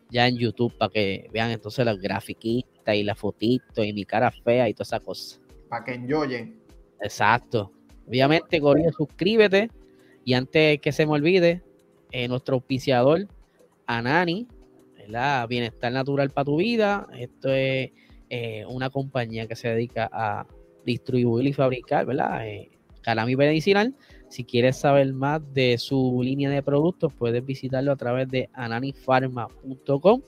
ya 0.10 0.28
en 0.28 0.38
YouTube 0.38 0.76
para 0.78 0.92
que 0.92 1.30
vean 1.32 1.52
entonces 1.52 1.86
las 1.86 2.00
grafiquitas 2.00 2.96
y 2.96 3.04
la 3.04 3.16
fotito 3.16 3.84
y 3.84 3.94
mi 3.94 4.06
cara 4.06 4.32
fea 4.32 4.70
y 4.70 4.74
toda 4.74 4.84
esa 4.84 5.00
cosa. 5.00 5.40
Para 5.70 5.84
que 5.84 5.94
enjoyen. 5.94 6.65
Exacto. 7.06 7.72
Obviamente, 8.08 8.60
Corillo, 8.60 8.92
suscríbete. 8.92 9.70
Y 10.24 10.34
antes 10.34 10.80
que 10.82 10.92
se 10.92 11.06
me 11.06 11.14
olvide, 11.14 11.62
eh, 12.12 12.28
nuestro 12.28 12.56
auspiciador, 12.56 13.28
Anani, 13.86 14.48
¿verdad? 14.98 15.48
Bienestar 15.48 15.92
Natural 15.92 16.32
para 16.32 16.46
tu 16.46 16.58
vida. 16.58 17.08
Esto 17.18 17.54
es 17.54 17.92
eh, 18.30 18.66
una 18.68 18.90
compañía 18.90 19.48
que 19.48 19.56
se 19.56 19.70
dedica 19.70 20.10
a 20.12 20.48
distribuir 20.84 21.46
y 21.48 21.54
fabricar, 21.54 22.08
¿verdad? 22.08 22.48
Eh, 22.48 22.72
calami 23.02 23.36
medicinal. 23.36 23.94
Si 24.30 24.44
quieres 24.44 24.78
saber 24.78 25.14
más 25.14 25.42
de 25.54 25.78
su 25.78 26.22
línea 26.24 26.50
de 26.50 26.64
productos, 26.64 27.14
puedes 27.14 27.46
visitarlo 27.46 27.92
a 27.92 27.96
través 27.96 28.28
de 28.30 28.50
ananifarma.com. 28.54 30.22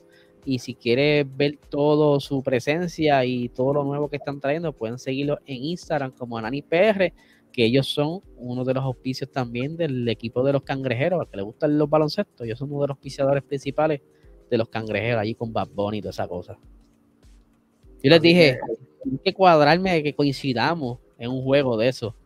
Y 0.48 0.60
si 0.60 0.74
quieres 0.74 1.26
ver 1.36 1.58
todo 1.68 2.20
su 2.20 2.42
presencia 2.42 3.22
y 3.26 3.50
todo 3.50 3.74
lo 3.74 3.84
nuevo 3.84 4.08
que 4.08 4.16
están 4.16 4.40
trayendo, 4.40 4.72
pueden 4.72 4.98
seguirlo 4.98 5.38
en 5.44 5.62
Instagram 5.62 6.12
como 6.12 6.38
AnaniPR, 6.38 7.12
que 7.52 7.66
ellos 7.66 7.86
son 7.86 8.22
uno 8.38 8.64
de 8.64 8.72
los 8.72 8.82
auspicios 8.82 9.30
también 9.30 9.76
del 9.76 10.08
equipo 10.08 10.42
de 10.42 10.54
los 10.54 10.62
cangrejeros, 10.62 11.20
al 11.20 11.28
que 11.28 11.36
le 11.36 11.42
gustan 11.42 11.76
los 11.76 11.90
baloncestos. 11.90 12.46
Ellos 12.46 12.58
son 12.58 12.72
uno 12.72 12.80
de 12.80 12.88
los 12.88 12.94
auspiciadores 12.94 13.42
principales 13.42 14.00
de 14.48 14.56
los 14.56 14.70
cangrejeros, 14.70 15.20
allí 15.20 15.34
con 15.34 15.52
Bad 15.52 15.68
Bunny 15.68 15.98
y 15.98 16.00
toda 16.00 16.12
esa 16.12 16.26
cosa. 16.26 16.58
Yo 18.02 18.08
les 18.08 18.22
dije, 18.22 18.58
hay 19.04 19.18
que 19.22 19.34
cuadrarme 19.34 19.92
de 19.92 20.02
que 20.02 20.14
coincidamos 20.14 20.98
en 21.18 21.30
un 21.30 21.42
juego 21.42 21.76
de 21.76 21.88
eso. 21.88 22.16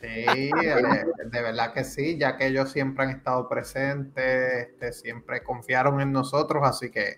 Sí, 0.00 0.50
de, 0.54 1.42
verdad 1.42 1.72
que 1.72 1.82
sí, 1.82 2.18
ya 2.18 2.36
que 2.36 2.48
ellos 2.48 2.70
siempre 2.70 3.04
han 3.04 3.10
estado 3.10 3.48
presentes, 3.48 4.68
este, 4.68 4.92
siempre 4.92 5.42
confiaron 5.42 6.02
en 6.02 6.12
nosotros, 6.12 6.62
así 6.64 6.90
que 6.90 7.16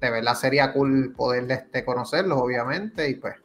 de 0.00 0.10
verdad 0.10 0.34
sería 0.34 0.72
cool 0.72 1.14
poder 1.16 1.50
este, 1.52 1.84
conocerlos, 1.84 2.40
obviamente, 2.40 3.08
y 3.08 3.14
pues, 3.14 3.36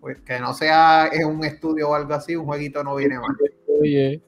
pues, 0.00 0.20
que 0.22 0.40
no 0.40 0.54
sea 0.54 1.08
en 1.12 1.26
un 1.26 1.44
estudio 1.44 1.90
o 1.90 1.94
algo 1.94 2.14
así, 2.14 2.34
un 2.34 2.46
jueguito 2.46 2.82
no 2.82 2.96
viene 2.96 3.18
mal. 3.20 3.36
Oye. 3.80 4.20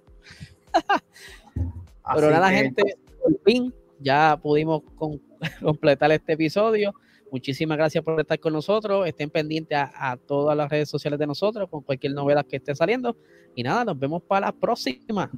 Pero 2.15 2.31
nada, 2.31 2.51
gente, 2.51 2.83
por 3.21 3.41
fin 3.45 3.75
ya 3.99 4.39
pudimos 4.41 4.83
completar 5.61 6.13
este 6.13 6.35
episodio. 6.35 6.95
Muchísimas 7.33 7.79
gracias 7.79 8.05
por 8.05 8.21
estar 8.21 8.39
con 8.39 8.53
nosotros. 8.53 9.07
Estén 9.07 9.31
pendientes 9.31 9.79
a, 9.79 10.19
todas 10.19 10.55
las 10.55 10.71
redes 10.71 10.91
sociales 10.91 11.19
de 11.19 11.27
nosotros 11.27 11.67
con 11.71 11.81
cualquier 11.81 12.13
novedad 12.13 12.45
que 12.45 12.57
esté 12.57 12.75
saliendo. 12.75 13.17
Y 13.55 13.63
nada, 13.63 13.87
nos 13.87 13.99
vemos 13.99 14.23
para 14.23 14.49
la 14.49 14.53
próxima. 14.53 15.31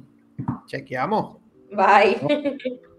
Chequeamos. 0.67 1.37
Bye. 1.71 2.81